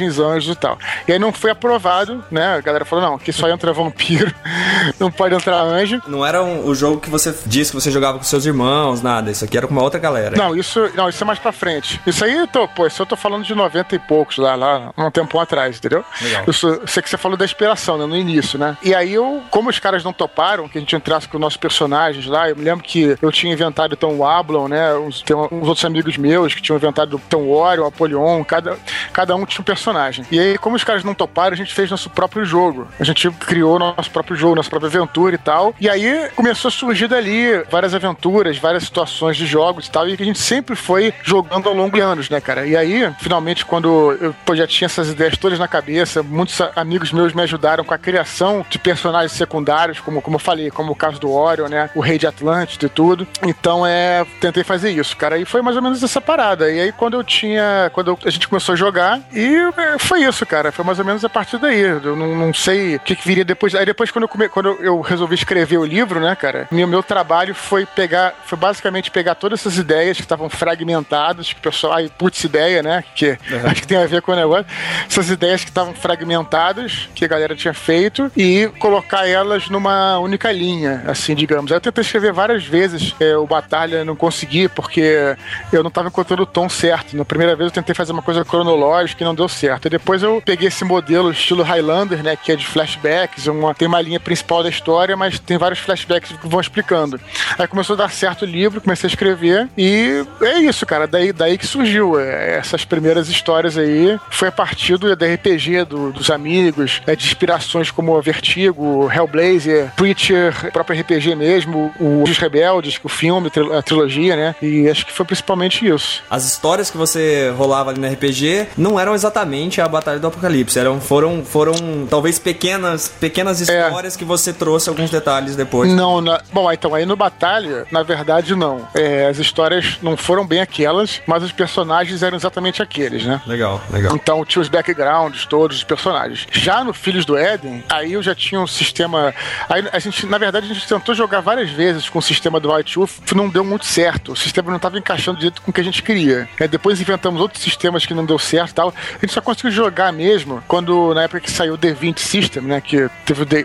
personagens 0.04 0.18
anjos 0.18 0.54
e 0.56 0.58
tal. 0.58 0.78
E 1.06 1.12
aí 1.12 1.18
não 1.18 1.32
foi 1.32 1.50
aprovado, 1.50 2.24
né? 2.30 2.56
A 2.56 2.60
galera 2.60 2.84
falou, 2.84 3.04
não, 3.04 3.14
aqui 3.14 3.32
só 3.32 3.48
entra 3.48 3.72
vampiro, 3.72 4.32
não 4.98 5.10
pode 5.10 5.34
entrar 5.34 5.60
anjo. 5.62 6.00
Não 6.06 6.24
era 6.24 6.42
um- 6.42 6.66
o 6.66 6.74
jogo 6.74 7.00
que 7.00 7.10
você 7.10 7.34
disse 7.46 7.70
que 7.72 7.80
você 7.80 7.90
jogava 7.90 8.18
com 8.18 8.24
seus 8.24 8.44
irmãos, 8.46 9.02
nada. 9.02 9.30
Isso 9.30 9.44
aqui 9.44 9.56
era 9.56 9.66
com 9.66 9.72
uma 9.72 9.82
outra 9.82 9.98
galera. 10.00 10.36
Não, 10.36 10.54
isso, 10.56 10.90
não, 10.94 11.08
isso 11.08 11.22
é 11.22 11.26
mais 11.26 11.38
pra 11.38 11.52
frente. 11.52 12.00
Isso 12.06 12.24
aí, 12.24 12.46
tô, 12.48 12.66
pô, 12.68 12.86
isso 12.86 13.00
eu 13.02 13.06
tô 13.06 13.16
falando 13.16 13.44
de 13.44 13.54
90 13.54 13.94
e 13.94 13.98
poucos 13.98 14.38
lá, 14.38 14.54
lá, 14.54 14.92
um 14.96 15.10
tempão 15.10 15.40
atrás, 15.40 15.76
entendeu? 15.78 16.04
Legal. 16.20 16.44
Isso, 16.48 16.80
sei 16.86 17.02
que 17.02 17.08
você 17.10 17.16
falou 17.18 17.36
da 17.36 17.44
inspiração, 17.44 17.96
né, 17.98 18.06
no 18.06 18.16
início, 18.16 18.58
né? 18.58 18.76
E 18.82 18.94
aí 18.94 19.12
eu, 19.14 19.42
como 19.50 19.70
os 19.70 19.78
caras 19.78 20.04
não 20.04 20.12
toparam 20.12 20.68
que 20.68 20.78
a 20.78 20.80
gente 20.80 20.94
entrasse 20.96 21.28
com 21.28 21.36
os 21.36 21.40
nossos 21.40 21.56
personagens 21.56 22.26
lá, 22.26 22.48
eu 22.48 22.56
me 22.56 22.62
lembro 22.64 22.84
que 22.84 23.16
eu 23.20 23.32
tinha 23.32 23.52
inventado 23.52 23.94
então 23.94 24.16
o 24.18 24.26
Ablon, 24.26 24.68
né? 24.68 24.94
Uns, 24.94 25.22
tem 25.22 25.36
uns 25.36 25.68
outros 25.68 25.84
amigos 25.84 26.16
meus 26.16 26.54
que 26.54 26.62
tinham 26.62 26.76
inventado 26.76 27.20
então 27.26 27.40
o 27.42 27.52
Orion, 27.52 27.84
o 27.84 27.86
Apolion, 27.86 28.42
cada, 28.44 28.76
cada 29.12 29.34
um 29.36 29.44
tinha 29.44 29.60
um 29.60 29.64
personagem. 29.64 29.93
E 30.30 30.38
aí, 30.38 30.58
como 30.58 30.76
os 30.76 30.84
caras 30.84 31.04
não 31.04 31.14
toparam, 31.14 31.52
a 31.54 31.56
gente 31.56 31.74
fez 31.74 31.90
nosso 31.90 32.10
próprio 32.10 32.44
jogo. 32.44 32.88
A 32.98 33.04
gente 33.04 33.30
criou 33.30 33.78
nosso 33.78 34.10
próprio 34.10 34.36
jogo, 34.36 34.54
nossa 34.56 34.70
própria 34.70 34.88
aventura 34.88 35.34
e 35.34 35.38
tal. 35.38 35.74
E 35.80 35.88
aí 35.88 36.28
começou 36.34 36.68
a 36.68 36.72
surgir 36.72 37.08
dali 37.08 37.62
várias 37.70 37.94
aventuras, 37.94 38.58
várias 38.58 38.84
situações 38.84 39.36
de 39.36 39.46
jogos 39.46 39.86
e 39.86 39.90
tal, 39.90 40.08
e 40.08 40.16
que 40.16 40.22
a 40.22 40.26
gente 40.26 40.38
sempre 40.38 40.76
foi 40.76 41.12
jogando 41.22 41.68
ao 41.68 41.74
longo 41.74 41.94
de 41.94 42.00
anos, 42.00 42.28
né, 42.28 42.40
cara? 42.40 42.66
E 42.66 42.76
aí, 42.76 43.12
finalmente, 43.20 43.64
quando 43.64 44.12
eu 44.20 44.34
pô, 44.44 44.54
já 44.54 44.66
tinha 44.66 44.86
essas 44.86 45.10
ideias 45.10 45.36
todas 45.36 45.58
na 45.58 45.68
cabeça, 45.68 46.22
muitos 46.22 46.60
amigos 46.76 47.12
meus 47.12 47.32
me 47.32 47.42
ajudaram 47.42 47.84
com 47.84 47.94
a 47.94 47.98
criação 47.98 48.64
de 48.68 48.78
personagens 48.78 49.32
secundários, 49.32 50.00
como, 50.00 50.20
como 50.20 50.36
eu 50.36 50.40
falei, 50.40 50.70
como 50.70 50.92
o 50.92 50.96
caso 50.96 51.18
do 51.20 51.30
Orion, 51.32 51.68
né? 51.68 51.90
O 51.94 52.00
Rei 52.00 52.18
de 52.18 52.26
Atlântida 52.26 52.86
e 52.86 52.88
tudo. 52.88 53.26
Então, 53.42 53.86
é, 53.86 54.24
tentei 54.40 54.64
fazer 54.64 54.90
isso, 54.90 55.16
cara. 55.16 55.38
E 55.38 55.44
foi 55.44 55.62
mais 55.62 55.76
ou 55.76 55.82
menos 55.82 56.02
essa 56.02 56.20
parada. 56.20 56.70
E 56.70 56.80
aí, 56.80 56.92
quando 56.92 57.14
eu 57.14 57.24
tinha. 57.24 57.90
Quando 57.92 58.08
eu- 58.12 58.18
a 58.24 58.30
gente 58.30 58.48
começou 58.48 58.72
a 58.72 58.76
jogar, 58.76 59.20
e 59.32 59.56
foi 59.98 60.22
isso, 60.22 60.44
cara. 60.46 60.72
Foi 60.72 60.84
mais 60.84 60.98
ou 60.98 61.04
menos 61.04 61.24
a 61.24 61.28
partir 61.28 61.58
daí. 61.58 61.80
Eu 61.80 62.16
não, 62.16 62.34
não 62.36 62.54
sei 62.54 62.96
o 62.96 63.00
que, 63.00 63.14
que 63.16 63.26
viria 63.26 63.44
depois. 63.44 63.74
Aí 63.74 63.84
depois, 63.86 64.10
quando 64.10 64.24
eu, 64.24 64.28
come, 64.28 64.48
quando 64.48 64.68
eu- 64.80 65.00
resolvi 65.00 65.34
escrever 65.34 65.78
o 65.78 65.84
livro, 65.84 66.20
né, 66.20 66.34
cara? 66.34 66.66
Meu, 66.70 66.86
meu 66.86 67.02
trabalho 67.02 67.54
foi 67.54 67.84
pegar. 67.86 68.34
Foi 68.46 68.58
basicamente 68.58 69.10
pegar 69.10 69.34
todas 69.34 69.60
essas 69.60 69.76
ideias 69.78 70.16
que 70.16 70.22
estavam 70.22 70.48
fragmentadas, 70.48 71.52
que 71.52 71.58
o 71.58 71.62
pessoal. 71.62 71.94
Ai, 71.94 72.10
putz, 72.16 72.42
ideia, 72.44 72.82
né? 72.82 73.04
Que 73.14 73.38
acho 73.64 73.80
que 73.82 73.86
tem 73.86 73.98
a 73.98 74.06
ver 74.06 74.22
com 74.22 74.32
o 74.32 74.36
negócio. 74.36 74.66
Essas 75.08 75.30
ideias 75.30 75.62
que 75.62 75.70
estavam 75.70 75.94
fragmentadas, 75.94 77.08
que 77.14 77.24
a 77.24 77.28
galera 77.28 77.54
tinha 77.54 77.74
feito, 77.74 78.30
e 78.36 78.70
colocar 78.78 79.26
elas 79.28 79.68
numa 79.68 80.18
única 80.18 80.50
linha, 80.52 81.02
assim, 81.06 81.34
digamos. 81.34 81.70
Aí 81.70 81.76
eu 81.76 81.80
tentei 81.80 82.02
escrever 82.02 82.32
várias 82.32 82.64
vezes 82.64 83.14
é, 83.20 83.36
o 83.36 83.46
Batalha, 83.46 84.04
não 84.04 84.16
consegui, 84.16 84.68
porque 84.68 85.36
eu 85.72 85.82
não 85.82 85.88
estava 85.88 86.08
encontrando 86.08 86.42
o 86.42 86.46
tom 86.46 86.68
certo. 86.68 87.16
Na 87.16 87.24
primeira 87.24 87.54
vez 87.54 87.68
eu 87.68 87.74
tentei 87.74 87.94
fazer 87.94 88.12
uma 88.12 88.22
coisa 88.22 88.44
cronológica 88.44 89.22
e 89.22 89.24
não 89.26 89.34
deu 89.34 89.48
certo. 89.48 89.73
E 89.86 89.90
depois 89.90 90.22
eu 90.22 90.42
peguei 90.44 90.68
esse 90.68 90.84
modelo 90.84 91.30
estilo 91.30 91.62
Highlander, 91.62 92.22
né, 92.22 92.36
que 92.36 92.52
é 92.52 92.56
de 92.56 92.66
flashbacks, 92.66 93.46
uma, 93.46 93.74
tem 93.74 93.88
uma 93.88 94.00
linha 94.00 94.20
principal 94.20 94.62
da 94.62 94.68
história, 94.68 95.16
mas 95.16 95.38
tem 95.38 95.56
vários 95.58 95.80
flashbacks 95.80 96.32
que 96.32 96.48
vão 96.48 96.60
explicando. 96.60 97.20
Aí 97.58 97.66
começou 97.66 97.94
a 97.94 97.98
dar 97.98 98.10
certo 98.10 98.42
o 98.42 98.46
livro, 98.46 98.80
comecei 98.80 99.06
a 99.08 99.10
escrever, 99.12 99.68
e 99.76 100.24
é 100.42 100.58
isso, 100.60 100.84
cara. 100.86 101.06
Daí, 101.06 101.32
daí 101.32 101.56
que 101.58 101.66
surgiu 101.66 102.18
é, 102.18 102.56
essas 102.58 102.84
primeiras 102.84 103.28
histórias 103.28 103.76
aí. 103.78 104.18
Foi 104.30 104.48
a 104.48 104.52
partir 104.52 104.96
do, 104.96 105.14
da 105.16 105.26
RPG, 105.26 105.84
do- 105.84 106.12
dos 106.12 106.30
amigos, 106.30 107.00
é, 107.06 107.14
de 107.16 107.24
inspirações 107.26 107.90
como 107.90 108.20
Vertigo, 108.22 109.10
Hellblazer, 109.12 109.90
Preacher, 109.96 110.70
próprio 110.72 111.00
RPG 111.00 111.34
mesmo, 111.34 111.92
o 112.00 112.22
Os 112.22 112.36
Rebeldes, 112.38 112.98
o 113.02 113.08
filme, 113.08 113.50
a 113.76 113.82
trilogia, 113.82 114.36
né? 114.36 114.54
E 114.62 114.88
acho 114.88 115.06
que 115.06 115.12
foi 115.12 115.24
principalmente 115.26 115.86
isso. 115.86 116.22
As 116.30 116.44
histórias 116.44 116.90
que 116.90 116.96
você 116.96 117.52
rolava 117.56 117.90
ali 117.90 118.00
no 118.00 118.06
RPG 118.12 118.68
não 118.76 118.98
eram 118.98 119.14
exatamente 119.14 119.53
a 119.82 119.88
Batalha 119.88 120.18
do 120.18 120.26
Apocalipse. 120.26 120.78
Eram, 120.78 121.00
foram, 121.00 121.44
foram 121.44 121.74
talvez 122.08 122.38
pequenas, 122.38 123.08
pequenas 123.08 123.60
histórias 123.60 124.16
que 124.16 124.24
você 124.24 124.52
trouxe 124.52 124.88
alguns 124.88 125.10
detalhes 125.10 125.56
depois. 125.56 125.92
Não, 125.92 126.20
na- 126.20 126.40
bom, 126.52 126.70
então 126.70 126.94
aí 126.94 127.06
no 127.06 127.16
Batalha, 127.16 127.86
na 127.90 128.02
verdade, 128.02 128.54
não. 128.54 128.86
É, 128.94 129.26
as 129.26 129.38
histórias 129.38 129.98
não 130.02 130.16
foram 130.16 130.46
bem 130.46 130.60
aquelas, 130.60 131.20
mas 131.26 131.42
os 131.42 131.52
personagens 131.52 132.22
eram 132.22 132.36
exatamente 132.36 132.82
aqueles, 132.82 133.24
né? 133.24 133.40
Legal, 133.46 133.80
legal. 133.90 134.14
Então 134.14 134.44
tinha 134.44 134.62
os 134.62 134.68
backgrounds 134.68 135.46
todos 135.46 135.78
os 135.78 135.84
personagens. 135.84 136.46
Já 136.52 136.82
no 136.84 136.92
Filhos 136.92 137.24
do 137.24 137.36
Éden, 137.36 137.84
aí 137.88 138.12
eu 138.12 138.22
já 138.22 138.34
tinha 138.34 138.60
um 138.60 138.66
sistema. 138.66 139.34
Aí 139.68 139.84
a 139.92 139.98
gente, 139.98 140.26
na 140.26 140.38
verdade, 140.38 140.70
a 140.70 140.74
gente 140.74 140.86
tentou 140.86 141.14
jogar 141.14 141.40
várias 141.40 141.70
vezes 141.70 142.08
com 142.08 142.18
o 142.18 142.22
sistema 142.22 142.58
do 142.60 142.72
White 142.72 142.96
Wolf, 142.96 143.18
não 143.34 143.48
deu 143.48 143.64
muito 143.64 143.84
certo. 143.86 144.32
O 144.32 144.36
sistema 144.36 144.68
não 144.70 144.76
estava 144.76 144.98
encaixando 144.98 145.38
do 145.38 145.42
jeito 145.42 145.62
com 145.62 145.70
o 145.70 145.74
que 145.74 145.80
a 145.80 145.84
gente 145.84 146.02
queria. 146.02 146.48
Aí 146.58 146.68
depois 146.68 147.00
inventamos 147.00 147.40
outros 147.40 147.62
sistemas 147.62 148.06
que 148.06 148.14
não 148.14 148.24
deu 148.24 148.38
certo 148.38 148.70
e 148.70 148.74
tal. 148.74 148.88
A 149.14 149.18
gente 149.20 149.32
só 149.32 149.40
conseguiu 149.44 149.70
jogar 149.70 150.12
mesmo 150.12 150.62
quando, 150.66 151.14
na 151.14 151.22
época 151.24 151.40
que 151.40 151.50
saiu 151.50 151.74
o 151.74 151.78
D20 151.78 152.18
System, 152.18 152.62
né? 152.62 152.80
Que 152.80 153.08
teve 153.24 153.42
o 153.42 153.44
D- 153.44 153.64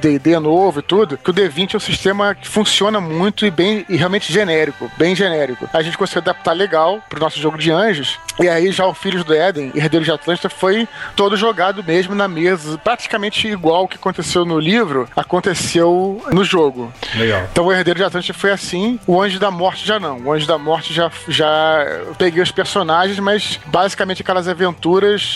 D&D 0.00 0.38
novo 0.38 0.80
e 0.80 0.82
tudo, 0.82 1.16
que 1.18 1.30
o 1.30 1.34
D20 1.34 1.74
é 1.74 1.76
um 1.76 1.80
sistema 1.80 2.34
que 2.34 2.48
funciona 2.48 3.00
muito 3.00 3.44
e 3.44 3.50
bem 3.50 3.84
e 3.88 3.96
realmente 3.96 4.32
genérico, 4.32 4.90
bem 4.96 5.14
genérico. 5.14 5.68
A 5.72 5.82
gente 5.82 5.98
conseguiu 5.98 6.22
adaptar 6.22 6.52
legal 6.52 7.00
pro 7.08 7.20
nosso 7.20 7.38
jogo 7.38 7.58
de 7.58 7.70
anjos. 7.70 8.18
E 8.40 8.48
aí 8.48 8.72
já 8.72 8.86
o 8.86 8.94
Filhos 8.94 9.24
do 9.24 9.34
Éden, 9.34 9.72
Herdeiro 9.74 10.04
de 10.04 10.10
Atlântida, 10.10 10.48
foi 10.48 10.88
todo 11.14 11.36
jogado 11.36 11.84
mesmo 11.84 12.14
na 12.14 12.26
mesa, 12.26 12.78
praticamente 12.78 13.46
igual 13.46 13.84
o 13.84 13.88
que 13.88 13.96
aconteceu 13.96 14.44
no 14.44 14.58
livro, 14.58 15.06
aconteceu 15.14 16.22
no 16.32 16.42
jogo. 16.44 16.92
Legal. 17.14 17.46
Então 17.52 17.66
o 17.66 17.72
Herdeiro 17.72 17.98
de 17.98 18.04
Atlântida 18.04 18.32
foi 18.36 18.50
assim, 18.50 18.98
o 19.06 19.20
Anjo 19.20 19.38
da 19.38 19.50
Morte 19.50 19.86
já 19.86 19.98
não. 20.00 20.18
O 20.20 20.32
Anjo 20.32 20.46
da 20.46 20.56
Morte 20.56 20.94
já, 20.94 21.10
já 21.28 21.84
peguei 22.16 22.42
os 22.42 22.50
personagens, 22.50 23.18
mas 23.18 23.60
basicamente 23.66 24.22
aquelas 24.22 24.48
aventuras, 24.48 24.82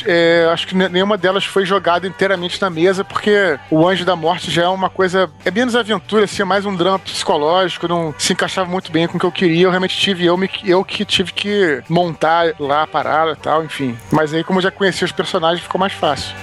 é, 0.07 0.49
acho 0.53 0.67
que 0.67 0.75
ne- 0.77 0.89
nenhuma 0.89 1.17
delas 1.17 1.45
foi 1.45 1.65
jogada 1.65 2.07
inteiramente 2.07 2.61
na 2.61 2.69
mesa, 2.69 3.05
porque 3.05 3.59
o 3.71 3.87
Anjo 3.89 4.05
da 4.05 4.15
Morte 4.17 4.51
já 4.51 4.65
é 4.65 4.69
uma 4.69 4.91
coisa, 4.91 5.31
é 5.45 5.51
menos 5.51 5.75
aventura, 5.75 6.25
assim, 6.25 6.43
é 6.43 6.45
mais 6.45 6.67
um 6.67 6.75
drama 6.77 6.99
psicológico, 6.99 7.89
não 7.89 8.15
se 8.19 8.33
encaixava 8.33 8.69
muito 8.71 8.93
bem 8.93 9.07
com 9.07 9.17
o 9.17 9.21
que 9.21 9.27
eu 9.27 9.33
queria, 9.33 9.65
eu 9.65 9.71
realmente 9.71 9.97
tive, 9.97 10.25
eu, 10.27 10.37
me, 10.37 10.51
eu 10.65 10.85
que 10.85 11.05
tive 11.05 11.33
que 11.33 11.83
montar 11.89 12.53
lá 12.59 12.83
a 12.83 12.87
parada 12.87 13.33
e 13.33 13.37
tal, 13.37 13.65
enfim. 13.65 13.97
Mas 14.11 14.35
aí 14.35 14.45
como 14.45 14.59
eu 14.59 14.63
já 14.63 14.71
conhecia 14.71 15.05
os 15.05 15.13
personagens, 15.13 15.63
ficou 15.63 15.79
mais 15.79 15.93
fácil. 15.93 16.35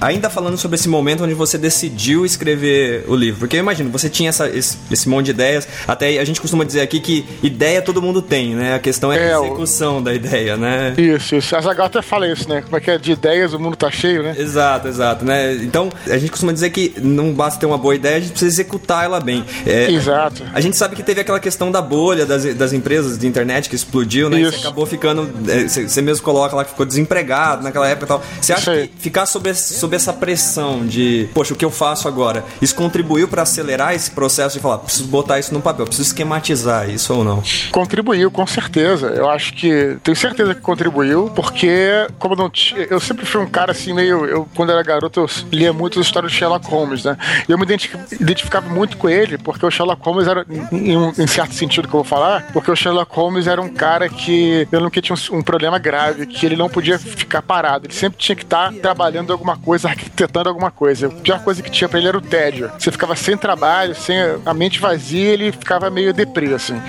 Ainda 0.00 0.30
falando 0.30 0.56
sobre 0.56 0.76
esse 0.76 0.88
momento 0.88 1.24
onde 1.24 1.34
você 1.34 1.58
decidiu 1.58 2.24
escrever 2.24 3.04
o 3.08 3.14
livro, 3.14 3.40
porque 3.40 3.56
eu 3.56 3.60
imagino, 3.60 3.90
você 3.90 4.08
tinha 4.08 4.30
essa- 4.30 4.48
esse, 4.48 4.76
esse 4.90 5.08
monte 5.08 5.26
de 5.26 5.30
ideias, 5.32 5.68
até 5.86 6.18
a 6.18 6.24
gente 6.24 6.40
costuma 6.40 6.64
dizer 6.64 6.80
aqui 6.80 7.00
que 7.00 7.24
ideia 7.42 7.82
todo 7.82 8.00
mundo 8.00 8.22
tem, 8.22 8.54
né? 8.54 8.74
A 8.74 8.78
questão 8.78 9.12
é, 9.12 9.28
É, 9.28 9.32
a 9.32 9.40
o- 9.40 9.44
execução 9.46 10.02
da 10.02 10.14
ideia, 10.14 10.56
né? 10.56 10.94
Isso, 10.96 11.34
isso. 11.36 11.54
A 11.56 11.60
Zagal 11.60 11.86
até 11.86 12.00
fala 12.02 12.26
isso, 12.30 12.48
né? 12.48 12.62
Como 12.62 12.76
é 12.76 12.80
que 12.80 12.90
é 12.90 12.98
de 12.98 13.12
ideias 13.12 13.52
o 13.52 13.58
mundo 13.58 13.76
tá 13.76 13.90
cheio, 13.90 14.22
né? 14.22 14.34
Exato, 14.38 14.88
exato, 14.88 15.24
né? 15.24 15.54
Então, 15.56 15.90
a 16.06 16.16
gente 16.18 16.30
costuma 16.30 16.52
dizer 16.52 16.70
que 16.70 16.94
não 17.02 17.32
basta 17.32 17.60
ter 17.60 17.66
uma 17.66 17.78
boa 17.78 17.94
ideia, 17.94 18.16
a 18.16 18.20
gente 18.20 18.30
precisa 18.30 18.50
executar 18.50 19.04
ela 19.04 19.20
bem. 19.20 19.44
É, 19.66 19.90
Exato. 19.90 20.42
A 20.54 20.60
gente 20.60 20.76
sabe 20.76 20.96
que 20.96 21.02
teve 21.02 21.20
aquela 21.20 21.40
questão 21.40 21.70
da 21.70 21.82
bolha 21.82 22.24
das, 22.24 22.44
das 22.54 22.72
empresas 22.72 23.18
de 23.18 23.26
internet 23.26 23.68
que 23.68 23.76
explodiu, 23.76 24.30
né? 24.30 24.38
E 24.38 24.42
Isso. 24.42 24.52
você 24.52 24.58
acabou 24.58 24.86
ficando. 24.86 25.28
é, 25.48 25.68
Você 25.68 26.00
mesmo 26.00 26.24
coloca 26.24 26.54
lá 26.56 26.64
que 26.64 26.70
ficou 26.70 26.86
desempregado 26.86 27.62
naquela 27.62 27.86
época 27.88 28.06
e 28.06 28.08
tal. 28.08 28.22
Você 28.40 28.52
acha 28.52 28.86
que 28.86 28.90
ficar 28.98 29.26
sob 29.26 29.48
esse, 29.50 29.74
sob 29.90 29.96
essa 29.96 30.12
pressão 30.12 30.86
de, 30.86 31.28
poxa, 31.34 31.52
o 31.52 31.56
que 31.56 31.64
eu 31.64 31.70
faço 31.70 32.06
agora? 32.06 32.44
Isso 32.62 32.74
contribuiu 32.74 33.26
para 33.26 33.42
acelerar 33.42 33.92
esse 33.94 34.10
processo 34.10 34.56
de 34.56 34.62
falar, 34.62 34.78
preciso 34.78 35.08
botar 35.08 35.38
isso 35.38 35.52
no 35.52 35.60
papel, 35.60 35.84
preciso 35.86 36.08
esquematizar 36.08 36.88
isso 36.88 37.12
ou 37.12 37.24
não? 37.24 37.42
Contribuiu, 37.72 38.30
com 38.30 38.46
certeza. 38.46 39.08
Eu 39.08 39.28
acho 39.28 39.52
que. 39.54 39.96
Tenho 40.02 40.16
certeza 40.16 40.54
que 40.54 40.60
contribuiu, 40.60 41.30
porque, 41.34 42.06
como 42.18 42.36
não 42.36 42.48
tinha. 42.48 42.86
Eu 42.88 43.00
sempre 43.00 43.26
fui 43.26 43.40
um 43.40 43.46
cara 43.48 43.72
assim, 43.72 43.92
meio. 43.92 44.24
Eu, 44.26 44.48
quando 44.54 44.70
era 44.70 44.82
garoto, 44.82 45.20
eu 45.20 45.26
lia 45.50 45.72
muito 45.72 45.98
as 45.98 46.06
histórias 46.06 46.30
do 46.32 46.36
Sherlock 46.36 46.66
Holmes, 46.70 47.04
né? 47.04 47.16
E 47.48 47.52
eu 47.52 47.58
me 47.58 47.64
identifi- 47.64 47.98
identificava 48.20 48.68
muito 48.68 48.96
com 48.96 49.08
ele, 49.08 49.38
porque 49.38 49.64
o 49.66 49.70
Sherlock 49.70 50.00
Holmes 50.04 50.28
era, 50.28 50.46
em, 50.70 50.94
em 51.22 51.26
certo 51.26 51.54
sentido 51.54 51.88
que 51.88 51.94
eu 51.94 52.00
vou 52.00 52.04
falar, 52.04 52.46
porque 52.52 52.70
o 52.70 52.76
Sherlock 52.76 53.12
Holmes 53.14 53.46
era 53.46 53.60
um 53.60 53.68
cara 53.68 54.08
que. 54.08 54.68
Eu 54.70 54.80
nunca 54.80 55.00
tinha 55.02 55.16
um, 55.32 55.38
um 55.38 55.42
problema 55.42 55.78
grave, 55.78 56.26
que 56.26 56.46
ele 56.46 56.56
não 56.56 56.68
podia 56.68 56.98
ficar 56.98 57.42
parado. 57.42 57.86
Ele 57.86 57.94
sempre 57.94 58.18
tinha 58.18 58.36
que 58.36 58.42
estar 58.44 58.72
trabalhando 58.74 59.32
alguma 59.32 59.56
coisa, 59.56 59.79
arquitetando 59.84 60.48
alguma 60.48 60.70
coisa. 60.70 61.06
A 61.06 61.10
pior 61.10 61.42
coisa 61.42 61.62
que 61.62 61.70
tinha 61.70 61.88
pra 61.88 61.98
ele 61.98 62.08
era 62.08 62.18
o 62.18 62.20
tédio. 62.20 62.70
Você 62.78 62.90
ficava 62.92 63.14
sem 63.16 63.36
trabalho, 63.36 63.94
sem 63.94 64.16
a 64.44 64.54
mente 64.54 64.78
vazia, 64.80 65.30
ele 65.30 65.52
ficava 65.52 65.90
meio 65.90 66.12
deprê, 66.12 66.52
assim. 66.54 66.80